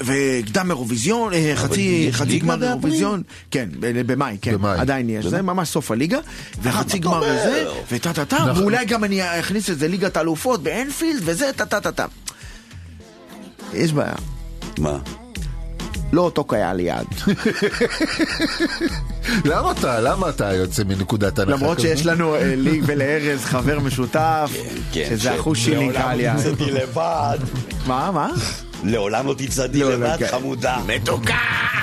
וקדם 0.00 0.70
אירוויזיון, 0.70 1.32
אה, 1.32 1.52
חצי 1.56 2.08
חצי 2.12 2.38
גמר? 2.38 2.62
אירוויזיון, 2.62 3.22
כן, 3.50 3.68
במאי, 3.80 4.36
כן, 4.42 4.52
במאי. 4.52 4.78
עדיין 4.78 5.10
יש, 5.10 5.26
זה 5.26 5.42
ממש 5.42 5.68
סוף 5.68 5.90
הליגה, 5.90 6.18
וחצי 6.62 6.98
גמר? 6.98 7.22
וזה, 7.22 7.64
וטה 7.92 8.12
טה 8.12 8.24
טה. 8.24 8.52
ואולי 8.56 8.84
גם 8.84 9.04
אני 9.04 9.40
אכניס 9.40 9.70
את 9.70 9.78
זה 9.78 9.88
ליגת 9.88 10.16
האלופות 10.16 10.62
באנפילד, 10.62 11.22
וזה 11.24 11.50
טה 11.56 11.66
טה 11.66 11.80
טה 11.80 11.92
טה. 11.92 12.06
יש 13.74 13.92
בעיה, 13.92 14.14
מה? 14.78 14.98
לא 16.12 16.20
אותו 16.20 16.44
קהל 16.44 16.80
יעד. 16.80 17.06
למה 19.44 19.72
אתה, 19.72 20.00
למה 20.00 20.28
אתה 20.28 20.52
יוצא 20.52 20.82
מנקודת 20.84 21.38
הנחה 21.38 21.52
למרות? 21.56 21.80
שיש 21.80 22.06
לנו 22.06 22.34
אה, 22.34 22.54
לי 22.56 22.80
ולארז 22.86 23.44
חבר 23.44 23.78
משותף, 23.80 24.50
כן, 24.92 25.06
שזה 25.10 25.34
אחוז 25.40 25.58
שלי 25.58 25.88
קהל 25.92 26.20
יעד. 26.20 26.38
תצעדי 26.38 26.70
לבד. 26.70 27.38
מה, 27.86 28.10
מה? 28.10 28.28
לעולם 28.84 29.26
לא 29.26 29.34
תצעדי 29.38 29.80
לא, 29.80 29.88
לא, 29.88 29.94
לבד, 29.94 30.16
כן. 30.18 30.26
חמודה. 30.26 30.78
מתוקה, 30.86 31.34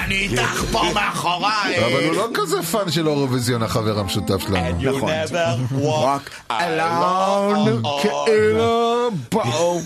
אני 0.06 0.16
איתך 0.16 0.64
פה 0.72 0.82
מאחוריי. 0.94 1.86
אבל 1.86 2.04
הוא 2.04 2.16
לא 2.16 2.28
כזה 2.34 2.62
פאן 2.62 2.92
של 2.92 3.08
האירוויזיון, 3.08 3.64
החבר 3.64 4.00
המשותף 4.00 4.42
שלנו. 4.42 4.82
You 4.82 4.98
נכון. 4.98 5.10
never 5.10 5.74
walk 5.86 6.06
רק 6.06 6.30
אלון 6.52 7.82
כאילו 8.04 9.10
באו. 9.32 9.82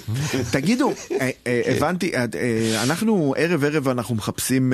תגידו, 0.51 0.93
אה, 1.11 1.29
אה, 1.47 1.61
הבנתי, 1.65 2.11
אה, 2.15 2.23
אנחנו 2.83 3.33
ערב 3.37 3.63
ערב 3.63 3.87
אנחנו 3.87 4.15
מחפשים 4.15 4.73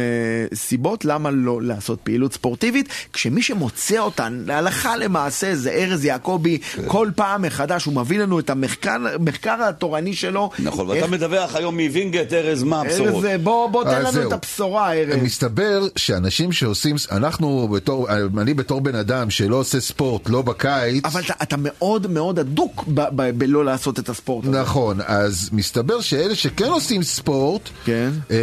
סיבות 0.53 1.05
למה 1.05 1.31
לא 1.31 1.61
לעשות 1.61 1.99
פעילות 2.03 2.33
ספורטיבית, 2.33 2.89
כשמי 3.13 3.41
שמוצא 3.41 3.97
אותן 3.97 4.43
להלכה 4.45 4.97
למעשה 4.97 5.55
זה 5.55 5.71
ארז 5.71 6.05
יעקבי, 6.05 6.57
כל 6.87 7.09
פעם 7.15 7.41
מחדש 7.41 7.85
הוא 7.85 7.93
מביא 7.93 8.19
לנו 8.19 8.39
את 8.39 8.49
המחקר 8.49 9.63
התורני 9.63 10.13
שלו. 10.13 10.49
נכון, 10.59 10.89
ואתה 10.89 11.07
מדווח 11.07 11.55
היום 11.55 11.79
מווינגייט, 11.79 12.28
ארז, 12.33 12.63
מה 12.63 12.81
הבשורות? 12.81 13.25
ארז, 13.25 13.41
בוא 13.43 13.67
בוא 13.69 13.83
תן 13.83 13.89
אז 13.89 13.95
לנו 14.03 14.11
זהו. 14.11 14.27
את 14.27 14.33
הבשורה, 14.33 14.93
ארז. 14.93 15.15
מסתבר 15.23 15.87
שאנשים 15.95 16.51
שעושים, 16.51 16.95
אנחנו 17.11 17.67
בתור, 17.67 18.07
אני 18.41 18.53
בתור 18.53 18.81
בן 18.81 18.95
אדם 18.95 19.29
שלא 19.29 19.55
עושה 19.55 19.79
ספורט, 19.79 20.29
לא 20.29 20.41
בקיץ, 20.41 21.05
אבל 21.05 21.21
אתה, 21.21 21.33
אתה 21.43 21.55
מאוד 21.59 22.07
מאוד 22.07 22.39
הדוק 22.39 22.83
ב- 22.87 23.01
ב- 23.15 23.39
בלא 23.39 23.65
לעשות 23.65 23.99
את 23.99 24.09
הספורט 24.09 24.45
הזה. 24.45 24.59
נכון, 24.61 24.97
אז 25.05 25.49
מסתבר 25.51 26.01
שאלה 26.01 26.35
שכן 26.35 26.67
עושים 26.69 27.03
ספורט, 27.03 27.61
כן. 27.85 28.09
אה, 28.31 28.37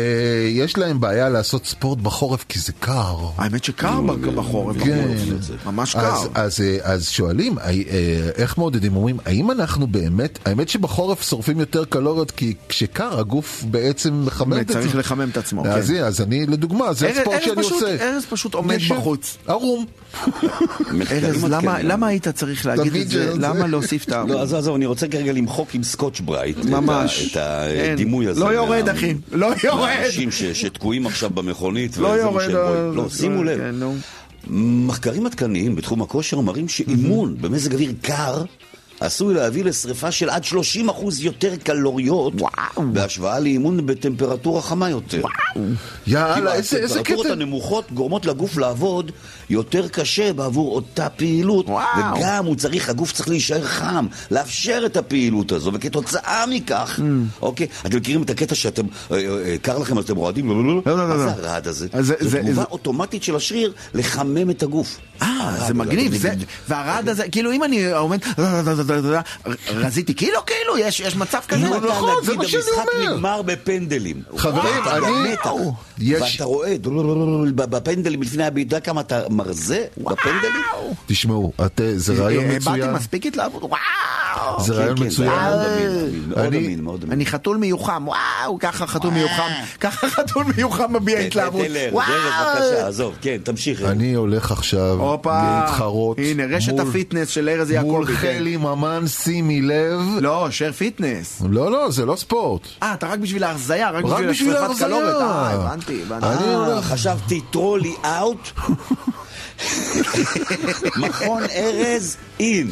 יש 0.51 0.79
להם 0.79 1.01
בעיה 1.01 1.29
לעשות 1.29 1.67
ספורט 1.67 1.99
בחורף 1.99 2.45
כי 2.49 2.59
זה 2.59 2.73
קר. 2.81 3.17
האמת 3.37 3.65
שקר 3.65 4.01
ב- 4.01 4.27
בחורף, 4.35 4.77
כן. 4.85 5.09
בחורף. 5.17 5.67
ממש 5.67 5.93
קר. 5.95 6.01
אז, 6.15 6.29
אז, 6.35 6.61
אה, 6.61 6.79
אז 6.83 7.09
שואלים, 7.09 7.59
אה, 7.59 7.65
אה, 7.65 7.73
איך 8.37 8.59
מעודדים? 8.59 8.97
אומרים, 8.97 9.17
האם 9.25 9.51
אנחנו 9.51 9.87
באמת, 9.87 10.39
האמת 10.45 10.69
שבחורף 10.69 11.23
שורפים 11.29 11.61
יותר 11.61 11.85
קלוריות 11.85 12.31
כי 12.31 12.55
כשקר 12.69 13.19
הגוף 13.21 13.65
בעצם 13.77 14.23
מחמם 14.27 14.53
את 14.61 14.71
עצמו. 14.71 14.83
צריך 14.83 14.97
לחמם 14.97 15.29
את 15.33 15.37
עצמו, 15.37 15.67
אז 15.67 15.91
כן. 15.91 16.05
אז 16.05 16.21
אני 16.21 16.47
לדוגמה, 16.47 16.93
זה 16.93 17.07
ארז- 17.09 17.19
הספורט 17.19 17.37
ארז 17.37 17.45
שאני 17.45 17.57
פשוט- 17.63 17.73
עושה. 17.83 17.97
ארז 18.15 18.25
פשוט 18.31 18.55
עומד 18.55 18.79
בחוץ. 18.91 19.37
ערום. 19.47 19.85
ארז, 21.11 21.45
למה- 21.83 22.07
היית 22.07 22.29
צריך 22.29 22.67
להגיד 22.67 22.95
את 22.97 23.09
זה? 23.09 23.33
למה 23.39 23.67
להוסיף 23.67 24.05
את 24.05 24.13
ה... 24.13 24.25
לא, 24.29 24.43
עזוב, 24.43 24.59
עזוב, 24.59 24.75
אני 24.75 24.87
רוצה 24.87 25.09
כרגע 25.09 25.33
למחוק 25.33 25.75
עם 25.75 25.83
סקוטש 25.83 26.21
ברייט. 26.21 26.57
ממש. 26.65 27.31
את 27.33 27.37
אין. 27.37 27.93
הדימוי 27.93 28.27
הזה. 28.27 28.41
לא 28.41 28.47
יורד, 28.53 28.89
אחי. 28.89 29.15
לא 29.33 29.49
יורד. 29.65 29.81
מהאנשים 29.81 30.31
ש- 30.31 30.43
שתקועים 30.45 31.07
עכשיו 31.07 31.31
במכונית. 31.31 31.97
לא 31.97 32.09
יורד. 32.09 32.35
רואים. 32.35 32.51
לא, 32.97 33.09
שימו 33.11 33.45
לב. 33.45 33.59
כן. 33.59 33.75
מחקרים 34.51 35.27
עדכניים 35.27 35.77
בתחום 35.77 36.03
הכושר 36.03 36.41
מראים 36.41 36.69
שאימון 36.69 37.37
במזג 37.41 37.73
אוויר 37.73 37.93
קר 38.03 38.45
עשוי 39.01 39.35
להביא 39.35 39.65
לשריפה 39.65 40.11
של 40.11 40.31
עד 40.31 40.45
30% 40.45 40.55
יותר 41.21 41.57
קלוריות 41.57 42.33
בהשוואה 42.93 43.41
לאימון 43.41 43.87
בטמפרטורה 43.87 44.63
חמה 44.63 44.91
יותר. 44.91 45.23
יאללה, 46.07 46.55
איזה 46.55 46.77
איזה 46.77 46.95
הטמפרטורות 46.95 47.27
קטע. 47.27 47.33
הנמוכות 47.35 47.93
גורמות 47.93 48.27
לגוף 48.27 48.57
לעבוד 48.57 49.13
יותר 49.51 49.89
קשה 49.89 50.33
בעבור 50.33 50.75
אותה 50.75 51.09
פעילות, 51.09 51.67
וגם 51.69 52.45
הוא 52.47 52.57
צריך, 52.57 52.89
הגוף 52.89 53.13
צריך 53.13 53.29
להישאר 53.29 53.65
חם, 53.65 54.07
לאפשר 54.31 54.83
את 54.87 54.97
הפעילות 54.97 55.53
הזו, 55.53 55.71
וכתוצאה 55.75 56.45
מכך, 56.47 57.01
אוקיי, 57.43 57.67
אתם 57.87 57.97
מכירים 57.97 58.23
את 58.23 58.31
הקטע 58.31 58.55
שאתם, 58.55 58.83
אה, 59.11 59.17
אה, 59.17 59.57
קר 59.63 59.79
לכם 59.79 59.99
אז 59.99 60.05
אתם 60.05 60.17
רועדים? 60.17 60.49
לא, 60.49 60.57
לא, 60.99 61.09
מה 61.09 61.15
לא. 61.15 61.19
זה 61.19 61.31
הרעד 61.31 61.69
הזה? 61.69 61.87
זה- 62.01 62.15
זו 62.21 62.39
תגובה 62.39 62.65
אוטומטית 62.71 63.23
של 63.23 63.37
השריר 63.37 63.73
לחמם 63.95 64.51
את 64.51 64.63
הגוף. 64.63 64.99
אה, 65.23 65.27
זה 65.67 65.75
מגניב, 65.75 66.13
והרעד 66.69 67.09
הזה, 67.09 67.29
כאילו 67.29 67.53
אם 67.53 67.65
אני 67.65 67.93
עומד, 67.93 68.19
רזיתי 69.69 70.15
קילו 70.15 70.39
כאילו, 70.47 70.79
יש 70.79 71.17
מצב 71.17 71.39
כזה? 71.49 71.69
נכון, 71.69 72.11
זה 72.25 72.35
מה 72.37 72.45
שאני 72.49 72.63
המשחק 72.63 72.87
אומר. 72.95 73.15
נגמר 73.15 73.43
בפנדלים. 73.43 74.23
חברים, 74.37 74.83
אני- 74.93 75.35
ואתה 76.21 76.45
רואה 76.45 76.75
בפנדלים 77.55 78.23
לפני 78.23 78.45
הבעיטה, 78.45 78.81
כמה 78.81 79.01
אתה 79.01 79.21
מרזה 79.31 79.85
בפנדלים? 79.99 80.63
תשמעו, 81.07 81.53
זה 81.97 82.15
רעיון 82.15 82.45
מצוין. 82.57 82.81
באתי 82.81 82.93
מספיק 82.95 83.27
התלהבות! 83.27 83.63
זה 84.61 84.75
רעיון 84.75 84.97
מצוין. 85.07 85.31
אני- 87.11 87.27
חתול 87.27 87.57
מיוחם, 87.57 88.05
וואו, 88.09 88.59
ככה 88.59 88.87
חתול 88.87 89.11
מיוחם, 89.11 89.49
ככה 89.81 90.09
חתול 90.11 90.45
מיוחם 90.57 90.93
מביע 90.97 91.19
התלהבות, 91.19 91.67
וואו! 91.93 92.07
כן, 93.21 93.37
תמשיך. 93.45 93.83
אני 93.83 94.15
הולך 94.15 94.53
עכשיו 94.53 94.99
להתחרות. 95.27 96.19
הנה 96.19 96.57
רשת 96.57 96.73
מול- 96.73 96.81
הפיטנס 96.89 97.29
של 97.29 97.49
ארז 97.49 97.73
מול 97.83 98.03
יעקבי, 98.09 98.17
כן. 98.29 98.37
חלי 98.39 98.57
ממן, 98.77 99.07
שימי 99.07 99.63
לב. 99.63 100.01
לא, 100.21 100.49
שר 100.51 100.73
פיטנס. 100.73 101.43
לא, 101.51 101.71
לא, 101.71 101.91
זה 101.91 102.05
לא 102.05 102.17
ספורט. 102.17 102.63
אה, 102.83 102.95
אתה 102.95 103.07
רק 103.07 103.19
בשביל 103.19 103.45
ההרזייה, 103.45 103.91
רק 103.91 104.05
רק 104.05 104.25
בשביל 104.25 104.57
השרפת. 104.57 104.79
קלוריות, 104.79 105.23
אה, 105.23 105.51
הבנתי, 105.53 106.03
הבנתי. 106.03 106.27
אני 106.27 106.45
אה, 106.49 106.55
הולך- 106.67 106.85
חשבתי 106.85 107.41
טרולי 107.51 107.95
אאוט, 108.05 108.49
מכון 110.97 111.43
ארז 111.55 112.17
אין. 112.41 112.71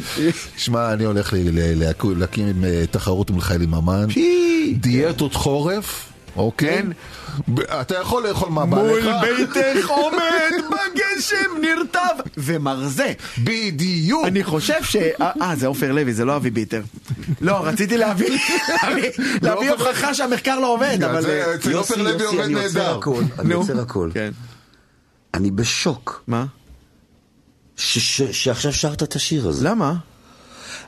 שמע, 0.57 0.93
אני 0.93 1.03
הולך 1.05 1.33
להקים 2.03 2.63
אה, 2.65 2.83
תחרות 2.91 3.31
מול 3.31 3.41
חיילי 3.41 3.65
ממן. 3.65 4.05
דיאטות 4.75 5.33
חורף, 5.33 6.05
אוקיי? 6.35 6.81
אתה 7.81 7.95
יכול 7.95 8.27
לאכול 8.27 8.49
מה 8.49 8.65
בא 8.65 8.77
מול 8.77 8.99
לך. 8.99 9.15
ביתך 9.21 9.89
עומד 10.01 10.51
בגשם 10.69 11.35
נרטב 11.61 11.99
ומרזה. 12.37 13.13
בדיוק. 13.43 14.25
אני 14.25 14.43
חושב 14.43 14.83
ש... 14.83 14.95
אה, 14.95 15.31
אה, 15.41 15.55
זה 15.55 15.67
עופר 15.67 15.91
לוי, 15.91 16.13
זה 16.13 16.25
לא 16.25 16.35
אבי 16.35 16.49
ביטר. 16.49 16.81
לא, 17.41 17.65
רציתי 17.65 17.97
להביא 17.97 18.39
עופר 19.51 19.71
הוכחה 19.87 20.13
שהמחקר 20.13 20.59
לא 20.59 20.73
עובד, 20.73 20.97
אבל... 21.03 21.25
אצל 21.55 21.71
יוסי, 21.71 21.73
עופר 21.93 22.01
לוי 22.03 22.11
יוסי, 22.23 22.25
עובד 22.25 22.39
אני 22.45 22.53
עוצר 22.53 22.67
נהדר. 22.79 22.97
הכל, 22.97 23.23
אני. 23.39 23.53
עוצר 23.53 23.79
הכל. 23.79 24.09
כן. 24.13 24.31
אני 25.33 25.51
בשוק 25.51 26.23
מה? 26.27 26.45
ש- 27.77 27.97
ש- 28.21 28.43
שעכשיו 28.43 28.73
שרת 28.73 29.03
את 29.03 29.15
השיר 29.15 29.47
הזה. 29.47 29.69
למה? 29.69 29.93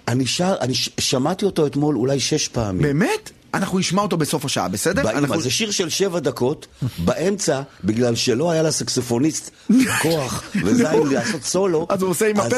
אני 0.07 0.25
שר, 0.25 0.55
אני 0.61 0.75
ש- 0.75 0.89
שמעתי 0.99 1.45
אותו 1.45 1.67
אתמול 1.67 1.95
אולי 1.95 2.19
שש 2.19 2.47
פעמים. 2.47 2.81
באמת? 2.81 3.31
אנחנו 3.53 3.79
נשמע 3.79 4.01
אותו 4.01 4.17
בסוף 4.17 4.45
השעה, 4.45 4.67
בסדר? 4.67 5.03
באמא, 5.03 5.17
אנחנו- 5.17 5.41
זה 5.41 5.51
שיר 5.51 5.71
של 5.71 5.89
שבע 5.89 6.19
דקות, 6.19 6.67
באמצע, 6.97 7.61
בגלל 7.83 8.15
שלא 8.15 8.51
היה 8.51 8.63
לסקסופוניסט 8.63 9.51
כוח 10.01 10.43
וזין 10.65 10.85
לעשות 11.11 11.43
סולו. 11.43 11.85
אז 11.89 12.01
הוא 12.01 12.09
עושה 12.09 12.27
עם 12.29 12.39
הפה? 12.39 12.55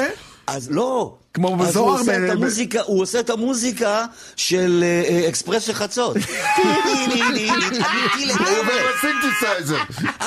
אז 0.48 0.72
לא. 0.72 1.16
כמו 1.34 1.58
אז 1.64 1.70
בזוהר 1.70 1.90
הוא 1.92 2.00
עושה 2.00 2.20
ב- 2.20 2.24
את 2.24 2.30
המוזיקה, 2.32 2.82
הוא 2.82 3.02
עושה 3.02 3.20
את 3.20 3.30
המוזיקה 3.30 4.06
של 4.36 4.84
אה, 4.84 5.04
אה, 5.24 5.30
אקספרס 5.30 5.64
של 5.64 5.74
חצות. 5.74 6.18
אמיתי 6.58 7.24
לגמרי. 7.24 7.80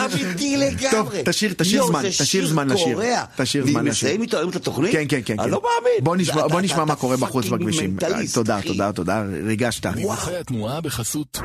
אמיתי 0.05 0.57
לגמרי. 0.57 0.91
טוב, 0.91 1.09
תשאיר- 1.25 1.55
תשאיר 1.59 1.87
זמן, 1.87 2.03
תשאיר 2.19 2.47
זמן 2.47 2.69
לשיר. 2.69 2.99
תשאיר 3.37 3.67
זמן 3.67 3.85
לשיר. 3.85 4.09
מסיים 4.09 4.23
איתו 4.23 4.37
היום 4.39 4.51
את 4.51 4.57
התוכנית? 4.57 4.93
כן, 4.93 5.05
כן, 5.09 5.21
כן. 5.25 5.35
אני 5.41 5.45
כן. 5.49 5.51
לא 5.51 5.63
מאמין. 5.63 6.05
בוא 6.51 6.61
נשמע- 6.61 6.85
מה 6.85 6.95
קורה 6.97 7.17
בחוץ 7.17 7.47
בכבישים. 7.47 7.97
תודה. 8.33 8.61
תודה, 8.63 8.93
תודה, 8.93 9.23
ריגשת. 9.47 9.87
דיווחי 9.87 10.37
התנועה 10.37 10.81
בחסות 10.81 11.39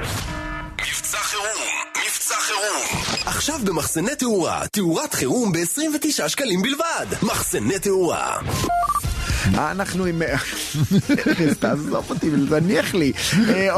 מבצע 0.82 1.18
חירום, 1.18 1.46
מבצע 2.06 2.36
חירום. 2.40 3.04
עכשיו 3.26 3.60
במחסני 3.64 4.16
תאורה, 4.16 4.68
תאורת 4.72 5.14
חירום 5.14 5.52
ב-29 5.52 6.28
שקלים 6.30 6.62
בלבד. 6.62 7.06
מחסני 7.24 7.80
תאורה. 7.80 8.38
אנחנו 9.56 10.06
עם... 10.06 10.22
תעזוב 11.60 12.06
אותי, 12.10 12.30
תניח 12.50 12.94
לי. 12.94 13.12
אה, 13.50 13.70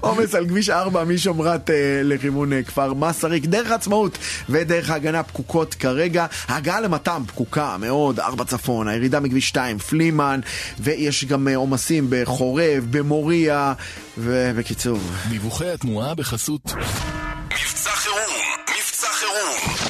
עומס, 0.00 0.34
על 0.34 0.48
כביש 0.48 0.70
4 0.70 1.04
משומרת 1.04 1.70
אה, 1.70 2.00
לכיוון 2.04 2.52
אה, 2.52 2.62
כפר 2.62 2.94
מסריק, 2.94 3.44
דרך 3.44 3.70
עצמאות 3.70 4.18
ודרך 4.48 4.90
ההגנה 4.90 5.22
פקוקות 5.22 5.74
כרגע. 5.74 6.26
ההגעה 6.48 6.80
למתם 6.80 7.22
פקוקה 7.26 7.76
מאוד, 7.80 8.20
4 8.20 8.44
צפון, 8.44 8.88
הירידה 8.88 9.20
מכביש 9.20 9.48
2, 9.48 9.78
פלימן, 9.78 10.40
ויש 10.80 11.24
גם 11.24 11.48
עומסים 11.48 12.06
בחורב, 12.10 12.86
במוריה, 12.90 13.72
ובקיצור. 14.18 14.98
דיווחי 15.28 15.70
התנועה 15.70 16.14
בחסות 16.14 16.72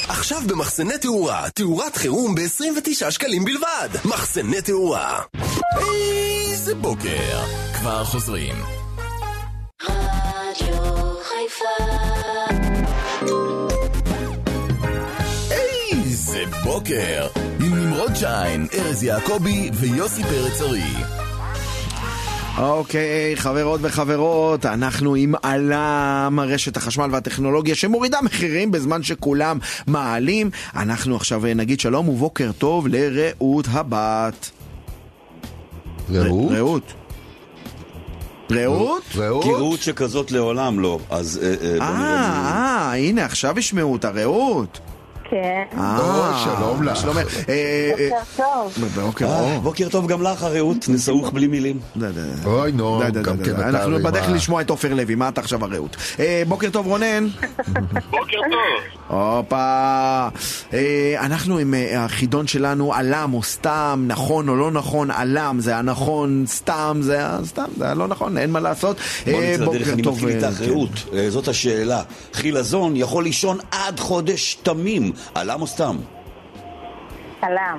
עכשיו 0.09 0.43
במחסני 0.47 0.99
תאורה, 0.99 1.51
תאורת 1.55 1.97
חירום 1.97 2.35
ב-29 2.35 3.11
שקלים 3.11 3.45
בלבד. 3.45 3.89
מחסני 4.05 4.63
תאורה. 4.63 5.21
איזה 5.79 6.75
בוקר. 6.75 7.41
כבר 7.75 8.05
חוזרים. 8.05 8.55
איזה 15.91 16.45
בוקר. 16.65 17.27
עם 17.61 17.75
נמרוד 17.75 18.15
שיין, 18.15 18.67
ארז 18.75 19.03
יעקבי 19.03 19.71
ויוסי 19.75 20.23
פרץ 20.23 20.61
ארי. 20.61 21.24
אוקיי, 22.59 23.37
חברות 23.37 23.81
וחברות, 23.83 24.67
אנחנו 24.67 25.15
עם 25.15 25.35
עלם 25.43 26.41
רשת 26.43 26.77
החשמל 26.77 27.09
והטכנולוגיה 27.13 27.75
שמורידה 27.75 28.19
מחירים 28.23 28.71
בזמן 28.71 29.03
שכולם 29.03 29.59
מעלים. 29.87 30.51
אנחנו 30.77 31.17
עכשיו 31.17 31.47
אה, 31.47 31.55
נגיד 31.55 31.81
שלום 31.81 32.09
ובוקר 32.09 32.51
טוב 32.59 32.87
לרעות 32.89 33.67
הבת. 33.71 34.51
רעות? 36.13 36.53
רעות. 36.53 36.93
רעות? 39.17 39.45
כי 39.45 39.51
רעות 39.51 39.81
שכזאת 39.83 40.33
לעולם 40.33 40.81
לא, 40.81 40.99
אז 41.11 41.41
אה, 41.43 41.49
אה, 41.49 41.79
בוא 41.79 41.97
נראה 41.97 41.99
מי... 41.99 42.05
אה, 42.05 42.93
אה, 42.93 42.95
הנה, 42.95 43.25
עכשיו 43.25 43.59
ישמעו 43.59 43.93
אותה, 43.93 44.11
רעות. 44.11 44.79
כן. 45.31 45.63
אה, 45.79 46.45
שלום 46.45 46.83
לך. 46.83 46.97
שלומך. 46.97 47.49
אה, 47.49 47.55
אה, 47.99 48.09
בוקר 48.11 48.25
טוב. 48.37 48.85
בוקר 49.05 49.27
אה, 49.27 49.41
אור. 49.41 49.59
בוקר 49.59 49.89
טוב 49.89 50.07
גם 50.07 50.23
לך, 50.23 50.43
הרעות, 50.43 50.89
נסעוך 50.89 51.31
בלי 51.31 51.47
מילים. 51.47 51.79
אוי 52.45 52.73
נו, 52.73 53.01
גם 53.23 53.39
כן. 53.39 53.55
אתה... 53.55 53.69
אנחנו 53.69 53.99
בדרך? 53.99 54.29
לשמוע 54.29 54.61
את 54.61 54.71
עופר 54.71 54.95
לוי, 54.95 55.15
מה 55.15 55.29
אתה 55.29 55.41
עכשיו 55.41 55.65
הרעות? 55.65 55.97
אה, 56.21 56.43
בוקר 56.49 56.71
טוב 56.71 56.87
רונן. 56.87 57.29
בוקר 58.11 58.39
טוב. 58.51 58.95
הופה. 59.09 60.29
אה, 60.73 61.17
אנחנו 61.21 61.59
עם 61.59 61.75
אה, 61.75 62.05
החידון 62.05 62.47
שלנו, 62.47 62.95
עלם 62.95 63.35
או 63.35 63.43
סתם, 63.43 64.05
נכון 64.07 64.49
או 64.49 64.57
לא 64.57 64.71
נכון, 64.71 65.11
עלם 65.11 65.57
זה 65.61 65.77
הנכון, 65.77 66.45
סתם 66.47 66.99
זה 67.01 67.27
הסתם, 67.27 67.65
זה 67.79 67.91
הלא 67.91 68.09
נכון, 68.09 68.39
אין 68.39 68.51
מה 68.51 68.61
לעשות. 68.61 68.97
בוא 69.25 69.33
אה, 69.33 69.57
נצא 69.61 69.65
לדרך, 69.65 69.89
אני 69.89 70.03
טוב, 70.03 70.15
מתחיל 70.15 70.29
אה, 70.29 70.49
איתך, 70.49 70.59
כן. 70.59 70.65
רעות. 70.71 70.91
אה, 71.13 71.31
זאת 71.31 71.49
השאלה. 71.49 72.03
חילזון 72.33 72.97
יכול 72.97 73.25
לישון 73.25 73.59
עד 73.71 74.01
חודש 74.01 74.59
תמים. 74.63 75.13
עלם 75.35 75.61
או 75.63 75.67
סתם? 75.67 75.97
סלאם. 77.41 77.79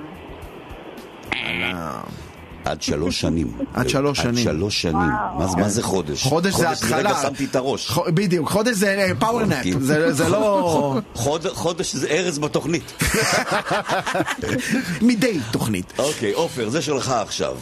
עד 2.66 2.82
שלוש 2.82 3.22
שנים. 3.22 3.48
עד 3.74 3.90
שלוש 3.90 4.20
עד 4.20 4.24
שנים. 4.26 4.44
שלוש 4.44 4.82
שנים. 4.82 4.96
מה 5.38 5.48
זה- 5.48 5.58
מה 5.58 5.70
זה 5.70 5.84
חודש? 5.84 6.24
חודש 6.24 6.54
זה 6.54 6.70
התחלה. 6.70 6.98
רגע 6.98 7.14
שמתי 7.22 7.46
את 7.46 7.56
הראש. 7.56 7.92
בדיוק, 8.08 8.50
חודש 8.50 8.76
זה 8.76 9.08
פאוור 9.20 9.46
נאפ, 9.46 9.62
כאילו. 9.62 9.80
זה 9.82 10.14
זה 10.14 10.30
לא 10.30 10.96
חוד- 11.14 11.48
חודש 11.54 11.96
זה 11.96 12.08
ארז 12.08 12.40
בתוכנית. 12.40 13.04
מדי 15.02 15.40
תוכנית. 15.52 15.94
אוקיי, 16.00 16.32
עופר, 16.34 16.70
זה 16.70 16.82
שלך 16.82 17.10
עכשיו. 17.10 17.56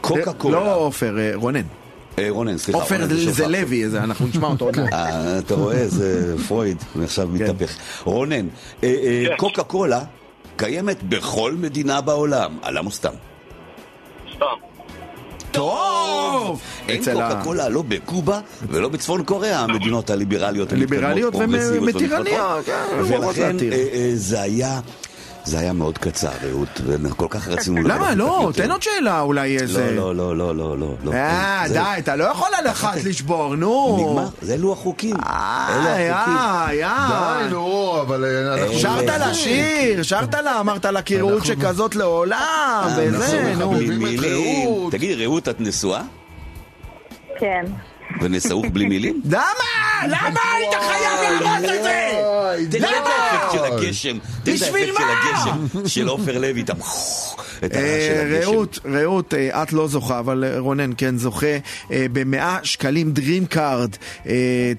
קוקה 0.00 0.32
קולה. 0.32 0.56
לא 0.60 0.74
עופר, 0.76 1.18
אה, 1.18 1.30
רונן. 1.34 1.60
אה, 2.18 2.26
רונן, 2.28 2.58
סליחה. 2.58 2.78
עופר 2.80 3.06
זה. 3.08 3.46
לוי, 3.48 3.88
זה- 3.88 3.98
אנחנו 4.04 4.26
נשמע 4.26 4.48
אותו 4.48 4.64
עוד 4.64 4.76
מעט. 4.80 4.92
אה, 4.92 5.38
אתה 5.38 5.54
רואה, 5.54 5.88
זה 5.88 6.34
פרויד, 6.48 6.76
עכשיו 7.04 7.28
כן. 7.38 7.44
מתהפך. 7.44 7.70
רונן, 8.04 8.46
אה, 8.84 8.88
אה, 8.88 9.36
קוקה 9.36 9.62
קולה 9.62 10.00
קיימת 10.56 11.02
בכל 11.02 11.54
מדינה 11.58 12.00
בעולם, 12.00 12.58
עלם 12.62 12.86
או 12.86 12.90
סתם? 12.90 13.12
סתם. 14.36 14.44
טוב! 15.50 16.60
אין 16.88 17.04
קוקה 17.04 17.40
קולה 17.44 17.68
לא 17.68 17.82
בקובה 17.82 18.40
ולא 18.68 18.88
בצפון 18.88 19.24
קוריאה, 19.24 19.60
המדינות 19.60 20.10
הליברליות, 20.10 20.72
ליברליות 20.72 21.34
ומתירניות. 21.34 22.64
כן, 22.66 22.84
ולכן 22.98 23.56
זה 24.14 24.40
היה... 24.42 24.80
זה 25.44 25.58
היה 25.58 25.72
מאוד 25.72 25.98
קצר, 25.98 26.30
רעות, 26.42 26.80
וכל 26.84 27.26
כך 27.30 27.48
רצינו... 27.48 27.82
למה? 27.82 28.14
לא. 28.14 28.50
תן 28.54 28.70
עוד 28.70 28.82
שאלה 28.82 29.20
אולי 29.20 29.58
איזה... 29.58 29.90
לא, 29.94 30.14
לא, 30.14 30.36
לא, 30.36 30.56
לא, 30.56 30.78
לא, 30.78 30.94
לא. 31.04 31.12
אה, 31.12 31.64
די, 31.72 31.80
אתה 31.98 32.16
לא 32.16 32.24
יכול 32.24 32.48
על 32.58 32.66
אחת 32.66 33.04
לשבור, 33.04 33.56
נו. 33.56 33.96
נגמר, 34.10 34.28
זה 34.42 34.54
אלו 34.54 34.72
החוקים. 34.72 35.16
אלו 35.16 35.86
אה. 35.86 36.72
יא, 36.72 36.80
יא. 36.80 36.88
די, 37.08 37.50
נו, 37.50 37.96
אבל 38.00 38.24
אה, 38.24 38.54
אנחנו... 38.54 38.78
שרת 38.78 39.08
אה, 39.08 39.18
לה 39.18 39.34
שיר, 39.34 40.02
שרת 40.02 40.34
לה, 40.34 40.60
אמרת 40.60 40.84
לה 40.84 41.02
קראות 41.02 41.44
שכזאת 41.44 41.96
לעולם, 41.96 42.88
וזה, 42.96 43.54
נו. 43.58 43.72
רעות. 44.22 44.92
תגידי, 44.92 45.24
רעות, 45.26 45.48
את 45.48 45.60
נשואה? 45.60 46.02
כן. 47.38 47.64
ונשאות 48.20 48.66
בלי 48.66 48.86
מילים? 48.86 49.20
למה? 49.30 49.42
למה 50.08 50.40
היית 50.56 50.74
חייב 50.80 51.40
להראות 51.40 51.64
את 51.64 51.82
זה? 51.82 52.10
תן 52.70 52.84
לי 52.84 52.88
את 52.88 53.06
האפקט 53.06 53.52
של. 53.52 53.64
הגשם. 53.64 54.18
בשביל 54.44 54.90
האפקט 54.90 55.44
של 55.44 55.50
מה? 55.50 55.66
הגשם 55.72 55.88
של 55.88 56.08
עופר 56.08 56.38
לוי, 56.38 56.64
את 57.64 57.76
אה. 57.76 58.40
רעות, 58.40 58.78
רעות, 58.84 59.34
אה, 59.34 59.62
את 59.62 59.72
לא 59.72 59.88
זוכה, 59.88 60.18
אבל 60.18 60.44
אה, 60.44 60.58
רונן 60.58 60.90
כן 60.96 61.16
זוכה 61.16 61.46
אה, 61.92 62.06
במאה 62.12 62.58
שקלים 62.62 63.12
Dream 63.12 63.46
Card. 63.46 63.90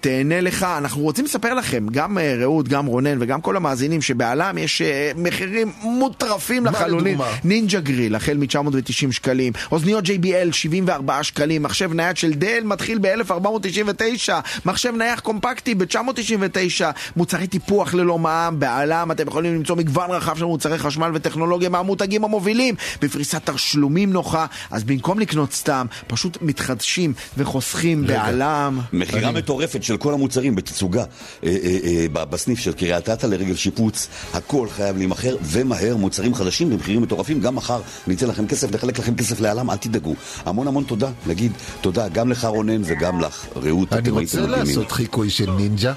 תהנה 0.02 0.42
לך. 0.42 0.64
אנחנו 0.78 1.02
רוצים 1.02 1.26
לספר 1.26 1.54
לכם, 1.54 1.88
גם 1.92 2.18
רעות, 2.42 2.68
גם 2.68 2.86
רונן 2.86 3.18
וגם 3.22 3.42
כל 3.42 3.58
המאזינים, 3.58 4.02
שבעלם 4.02 4.58
יש 4.58 4.82
מחירים 5.18 5.72
מוטרפים 5.82 6.64
מה 6.64 6.72
לחלוטין. 6.72 7.08
לדוגמה? 7.08 7.32
נינג'ה 7.44 7.80
גריל, 7.80 8.16
החל 8.16 8.38
מ-990 8.38 9.12
שקלים. 9.12 9.54
אוזניות 9.72 10.06
JBL, 10.06 10.52
74 10.52 11.24
שקלים. 11.24 11.64
מחשב 11.64 11.94
נייד 11.94 12.18
של 12.18 12.34
דל 12.34 12.62
מתחיל 12.64 12.98
ב-1499. 13.32 14.34
מחשב 14.66 14.94
נייח 14.98 15.20
קומפקטי 15.20 15.76
ב-999. 15.76 16.86
מוצרי 17.16 17.48
טיפוח 17.48 17.94
ללא 17.94 18.20
מע"מ. 18.20 18.60
בעלם 18.60 19.12
אתם 19.12 19.28
יכולים 19.28 19.56
למצוא 19.56 19.76
מגוון 19.76 20.12
רחב 20.12 20.38
של 20.38 20.46
מוצרי 20.46 20.78
חשמל 20.78 21.12
וטכנולוגיה 21.14 21.70
מהמותגים 21.70 22.24
המובילים. 22.24 22.76
בפריסת 23.02 23.50
תשלומים 23.50 24.14
נוחה. 24.14 24.46
אז 24.72 24.84
במקום 24.84 25.20
לקנות 25.20 25.54
סתם, 25.54 25.86
פשוט 26.08 26.38
מתחדשים 26.42 27.14
וחוסכים 27.38 28.08
בעלם. 28.08 28.80
מכירה 28.94 29.32
מטורפת 29.32 29.84
של 29.84 29.98
כל 29.98 30.14
המוצרים 30.14 30.56
בתצוגה 30.56 31.04
אה, 31.44 31.50
אה, 31.64 31.78
אה, 31.84 32.26
בסניף 32.26 32.60
של 32.60 32.74
קריית 32.74 33.10
אתא 33.10 33.26
לרגל 33.26 33.56
שיפוץ. 33.56 34.08
הכל 34.34 34.68
חייב 34.70 34.98
להימכר, 34.98 35.36
ומהר, 35.42 35.96
מוצרים 35.98 36.36
חדשים 36.36 36.70
במחירים 36.70 37.02
מטורפים. 37.02 37.40
גם 37.40 37.56
מחר 37.56 37.82
ניתן 38.08 38.28
לכם 38.28 38.48
כסף, 38.48 38.72
נחלק 38.72 39.00
לכם 39.00 39.16
כסף 39.16 39.40
לעלם, 39.40 39.70
אל 39.70 39.78
תדאגו. 39.78 40.16
המון 40.46 40.68
המון 40.68 40.84
תודה. 40.84 41.10
נגיד 41.28 41.52
תודה 41.82 42.08
גם 42.08 42.32
לך 42.32 42.46
רונן 42.46 42.82
וגם 42.86 43.05
לך 43.20 43.46
רעות. 43.56 43.94
אני 43.94 44.02
אתם 44.02 44.12
רוצה 44.12 44.38
הייתם 44.38 44.52
מדהימים. 44.52 44.78
לעשות 44.78 44.92
חיקוי 44.92 45.30
של 45.30 45.52
נינג'ה. 45.52 45.94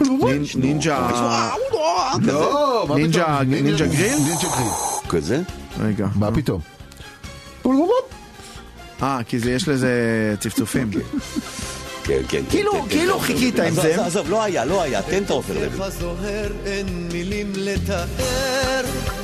נינ- 0.00 0.06
נינג'ה... 0.58 1.08
לא, 2.20 2.84
מה 2.88 2.94
נינג'ה- 2.94 3.24
פתאום? 3.40 3.50
נינג'ה 3.54 3.86
גריל? 3.86 4.14
נינג'ה 4.18 4.48
גריל. 4.48 4.72
כזה? 5.08 5.42
רגע. 5.80 6.06
מה 6.14 6.30
פתאום? 6.34 6.60
אה, 9.02 9.20
כי 9.28 9.36
יש 9.50 9.68
לזה 9.68 9.90
צפצופים. 10.40 10.90
כן, 12.06 12.20
כן. 12.28 12.42
כאילו- 12.50 12.72
כן, 12.72 12.78
כן, 12.80 12.88
כאילו 12.88 13.18
כן. 13.18 13.24
חיכית 13.24 13.60
עם 13.60 13.74
זה. 13.74 13.92
עזוב, 13.94 14.06
עזוב, 14.06 14.30
לא 14.30 14.42
היה, 14.42 14.64
לא 14.64 14.82
היה, 14.82 15.02
תן 15.02 15.22
את 15.22 15.30
העופר 15.30 15.52
לוי. 15.54 15.90
זוהר 16.00 16.50
אין 16.66 17.08
מילים 17.12 17.52
לתאר 17.56 18.04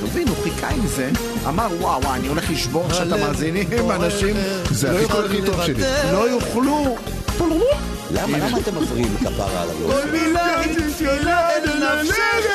תבין, 0.01 0.29
הוא 0.29 0.37
חיכה 0.43 0.69
עם 0.69 0.87
זה, 0.87 1.11
אמר 1.49 1.69
וואו 1.81 2.03
וואו, 2.03 2.15
אני 2.15 2.29
הולך 2.29 2.51
לשבור 2.51 2.87
עכשיו 2.87 3.07
את 3.07 3.13
המאזינים, 3.13 3.69
אנשים 3.91 4.37
זה 4.71 4.93
לא 4.93 4.99
החיקוי 4.99 5.19
יוכלו- 5.21 5.27
הכי 5.27 5.43
טוב 5.47 5.65
שלי. 5.67 5.83
לא 6.13 6.29
יוכלו. 6.31 6.97
למה 8.11 8.39
למה 8.39 8.59
אתם 8.59 8.83
מפריעים 8.83 9.17
כפרה 9.21 9.63
על 9.63 9.69
הרעוף? 9.71 10.05
מילה 10.13 10.61
התפילה 10.61 11.51
אל 11.51 11.65
נפשך 12.03 12.47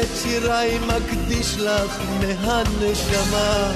את 0.00 0.08
שיריי 0.22 0.78
מקדיש 0.78 1.56
לך 1.58 1.98
מהנשמה 2.20 3.72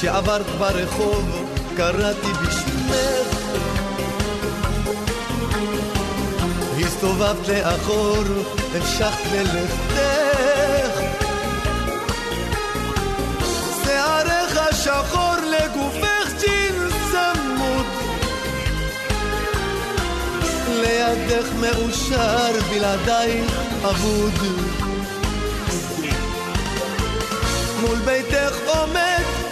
כשעברת 0.00 0.46
ברחוב 0.58 1.44
קראתי 1.76 2.32
בשמך 2.42 3.40
הסתובבת 6.86 7.48
לאחור, 7.48 8.24
המשכת 8.74 9.32
ללכתך. 9.32 11.00
שערך 13.84 14.58
שחור 14.72 15.34
לגופך 15.36 16.32
ג'ינס 16.40 16.94
צמוד. 17.12 17.86
ליד 20.68 21.18
לידך 21.18 21.48
מאושר, 21.60 22.52
בלעדייך 22.70 23.52
אבוד. 23.84 24.34
מול 27.80 27.98
ביתך 27.98 28.56
עומד 28.66 29.49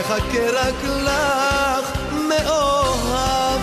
מחכה 0.00 0.50
רק 0.52 0.74
לך 0.84 1.98
מאוהב. 2.28 3.60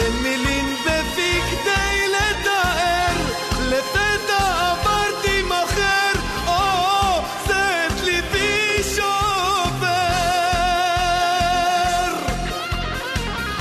אין 0.00 0.12
מילים 0.22 0.76
בפי 0.84 1.40
כדי 1.50 2.08
לתאר, 2.08 3.14
לפתע 3.68 4.70
עברתי 4.70 5.42
מחר, 5.42 6.12
או, 6.46 7.22
זה 7.46 7.86
את 7.86 8.00
ליבי 8.04 8.82
שובר. 8.82 9.86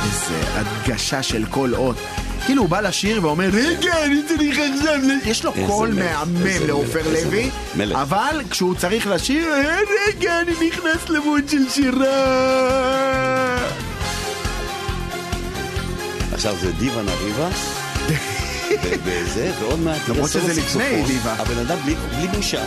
איזה 0.04 0.60
הדגשה 0.60 1.24
של 1.24 1.46
כל 1.50 1.74
אות. 1.76 2.21
כאילו 2.46 2.62
הוא 2.62 2.70
בא 2.70 2.80
לשיר 2.82 3.26
ואומר, 3.26 3.50
רגע, 3.54 4.04
אני 4.06 4.22
צריך 4.28 4.60
עכשיו... 4.60 4.96
ל-" 5.04 5.30
יש 5.30 5.46
לו 5.46 5.52
קול 5.68 5.94
מהמם 5.94 6.68
לעופר 6.68 7.02
לוי. 7.14 7.50
אבל 7.94 8.42
כשהוא 8.50 8.76
צריך 8.76 9.08
לשיר, 9.08 9.54
"אה, 9.54 9.78
רגע, 10.08 10.42
אני 10.42 10.52
נכנס 10.68 11.10
למוד 11.10 11.50
של 11.50 11.70
שירה. 11.70 13.58
עכשיו 16.34 16.56
זה 16.62 16.72
דיווה 16.72 17.04
נריבה. 17.04 17.50
וזה, 19.04 19.52
ועוד 19.60 19.80
מעט... 19.80 20.10
למרות 20.10 20.30
שזה 20.30 20.62
לפני. 20.62 21.04
דיווה. 21.08 21.34
הבן 21.34 21.58
אדם 21.58 21.78
בלי 21.86 21.96
בושה 22.36 22.64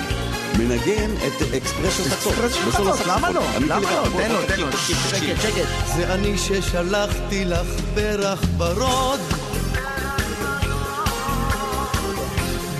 מנגן 0.58 1.10
את 1.26 1.54
אקספרסו 1.56 2.02
חצות. 2.04 2.32
אקספרסו 2.32 2.68
בסולו 2.70 2.92
חצות, 2.92 3.06
למה. 3.06 3.30
לא? 3.30 3.42
למה 3.60 3.80
לא? 3.90 4.06
תן 4.16 4.30
לו, 4.32 4.38
תן 4.48 4.60
לו, 4.60 4.66
שקט. 4.72 5.40
שקט. 5.42 5.64
זה 5.96 6.14
אני 6.14 6.38
ששלחתי 6.38 7.44
לך 7.44 7.66
פרח 7.94 8.40
ורוד 8.58 9.20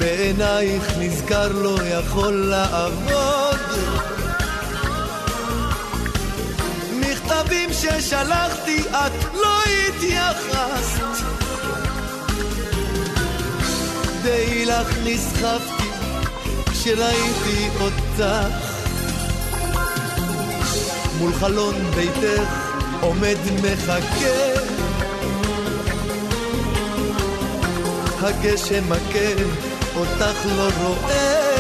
בעינייך 0.05 0.98
נזכר 0.98 1.48
לא 1.52 1.76
יכול 1.85 2.35
לעבוד. 2.35 3.60
מכתבים 7.01 7.70
ששלחתי 7.72 8.81
את 8.90 9.35
לא 9.35 9.62
התייחסת. 9.89 11.24
די 14.22 14.64
לך 14.66 14.98
נסחפתי 15.05 15.89
כשראיתי 16.72 17.68
אותך. 17.81 18.24
מול 21.18 21.32
חלון 21.32 21.74
ביתך 21.94 22.51
עומד 23.01 23.39
מחכה. 23.62 24.74
הגשם 28.22 28.85
מכה, 28.89 29.73
אותך 29.96 30.46
לא 30.56 30.68
רואה. 30.80 31.54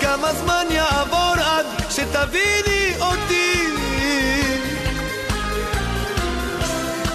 כמה 0.00 0.34
זמן 0.34 0.66
יעבור 0.70 1.34
עד 1.44 1.66
שתביני 1.90 2.94
אותי? 3.00 3.66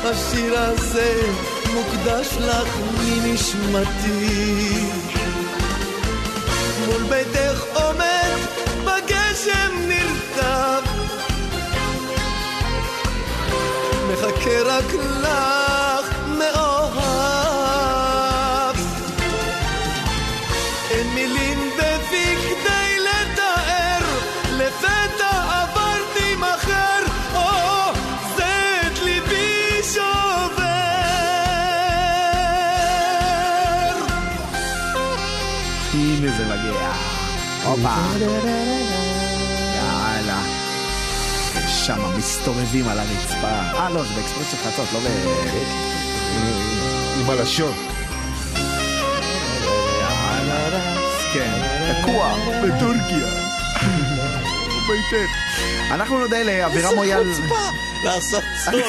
השיר 0.04 0.60
הזה 0.60 1.22
מוקדש 1.74 2.28
לך 2.40 2.68
מנשמתי. 3.00 4.56
מול 6.86 7.04
ביתך 7.04 7.64
עומד 7.74 8.38
בגשם 8.84 9.88
נרטב. 9.88 10.82
מחכה 14.10 14.62
רק 14.62 14.94
לך 14.94 15.65
הופה. 37.76 37.96
יאללה. 39.76 40.42
שם 41.68 42.18
מסתובבים 42.18 42.88
על 42.88 43.00
הרצפה. 43.00 43.48
אה, 43.48 43.90
לא, 43.90 44.04
זה 44.04 44.14
באקספרס 44.14 44.52
של 44.52 44.58
חצות, 44.58 44.88
לא 44.94 45.00
ב... 45.00 45.04
עם 47.20 47.30
הלשון. 47.30 47.74
כן, 51.34 51.52
תקוע 52.02 52.36
בטורקיה. 52.64 53.28
ביתך. 54.88 55.55
אנחנו 55.96 56.20
נודה 56.20 56.44
לאבירם 56.44 56.96
מויאל. 56.96 57.20
איזה 57.20 57.42
חוצפה 57.42 57.56
לעשות 58.04 58.44
סולו 58.66 58.86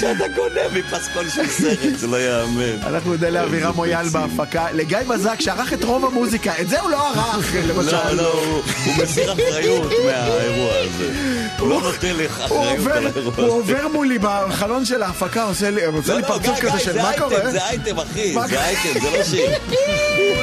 שאתה 0.00 0.24
קונה 0.36 0.60
מפסקול 0.72 1.28
של 1.28 1.46
סרט, 1.46 1.96
זה 1.96 2.06
לא 2.06 2.16
ייאמן. 2.16 2.82
אנחנו 2.86 3.10
נודה 3.10 3.30
לאבירם 3.30 3.74
מויאל 3.74 4.08
בהפקה, 4.08 4.66
לגיא 4.72 4.98
בזק 5.08 5.40
שערך 5.40 5.72
את 5.72 5.84
רוב 5.84 6.04
המוזיקה, 6.04 6.52
את 6.60 6.68
זה 6.68 6.80
הוא 6.80 6.90
לא 6.90 7.08
ערך, 7.08 7.54
למשל. 7.66 7.92
לא, 7.92 8.12
לא, 8.14 8.32
הוא 8.32 8.62
הוא 8.84 8.94
מסיר 9.02 9.32
אחריות 9.32 9.92
מהאירוע 10.06 10.72
הזה. 10.74 11.12
הוא 11.58 11.68
לא 11.68 11.80
נותן 11.82 12.16
לך 12.16 12.44
הוא 12.48 12.64
אחריות 12.64 12.86
על 12.86 13.06
האירוע 13.06 13.32
הזה. 13.32 13.42
הוא 13.42 13.50
עובר 13.50 13.88
מולי 13.88 14.18
בחלון 14.20 14.84
של 14.84 15.02
ההפקה, 15.02 15.42
עושה 15.42 15.70
לי 15.70 15.86
לא, 15.86 15.92
לא, 16.20 16.26
פרצוף 16.26 16.60
כזה 16.60 16.78
של 16.78 16.92
זה 16.92 17.02
מה 17.02 17.10
אייטם, 17.10 17.22
קורה? 17.22 17.50
זה 17.50 17.66
אייטם, 17.66 17.98
אחי, 17.98 18.34
מה 18.34 18.48
זה 18.48 18.54
קורה? 18.54 18.68
אייטם, 18.68 19.00
זה 19.00 19.18
לא 19.18 19.24
שיר. 19.24 19.50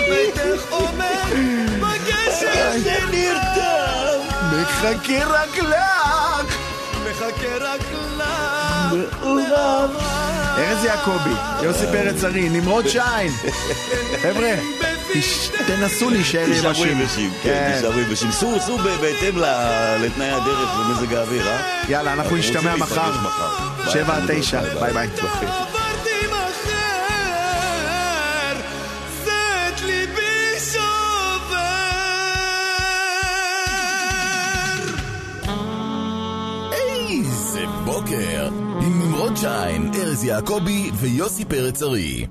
ביתך 0.10 0.64
עומד 0.69 1.34
בגשם 1.80 2.80
נרטב 3.11 3.93
מחכה 4.64 5.26
רק 5.26 5.57
לך 5.57 6.53
מחכה 7.03 7.57
רק 7.60 7.81
לך 8.18 8.94
מאוהב. 9.22 9.90
ארז 10.57 10.85
יעקבי, 10.85 11.64
יוסי 11.64 11.85
פרץ 11.91 12.23
ארי, 12.23 12.49
נמרוד 12.49 12.88
שיין. 12.88 13.31
חבר'ה, 14.22 14.53
תנסו 15.68 16.10
להישאר 16.10 16.45
תישארו 16.45 16.69
יבשים. 16.69 17.02
יבשים, 17.02 17.31
כן, 17.44 17.72
תישארו 17.76 17.99
יבשים. 17.99 18.31
סעו, 18.31 18.77
בהתאם 18.77 19.38
לתנאי 20.02 20.31
הדרך 20.31 20.69
ומזג 20.80 21.14
האוויר, 21.14 21.48
אה? 21.48 21.84
יאללה, 21.90 22.14
אנחנו 22.14 22.35
נשתמע 22.35 22.76
מחר. 22.76 23.11
שבע 23.90 24.15
עד 24.15 24.23
תשע. 24.27 24.61
ביי 24.80 24.94
ביי. 24.94 25.07
איזה 39.24 39.36
בוקר, 39.36 39.50
עם 39.50 39.84
נמרוד 39.84 39.91
שיין, 39.91 39.91
ארז 39.95 40.24
יעקבי 40.24 40.91
ויוסי 40.94 41.45
פרץ 41.45 41.84
ארי. 41.84 42.26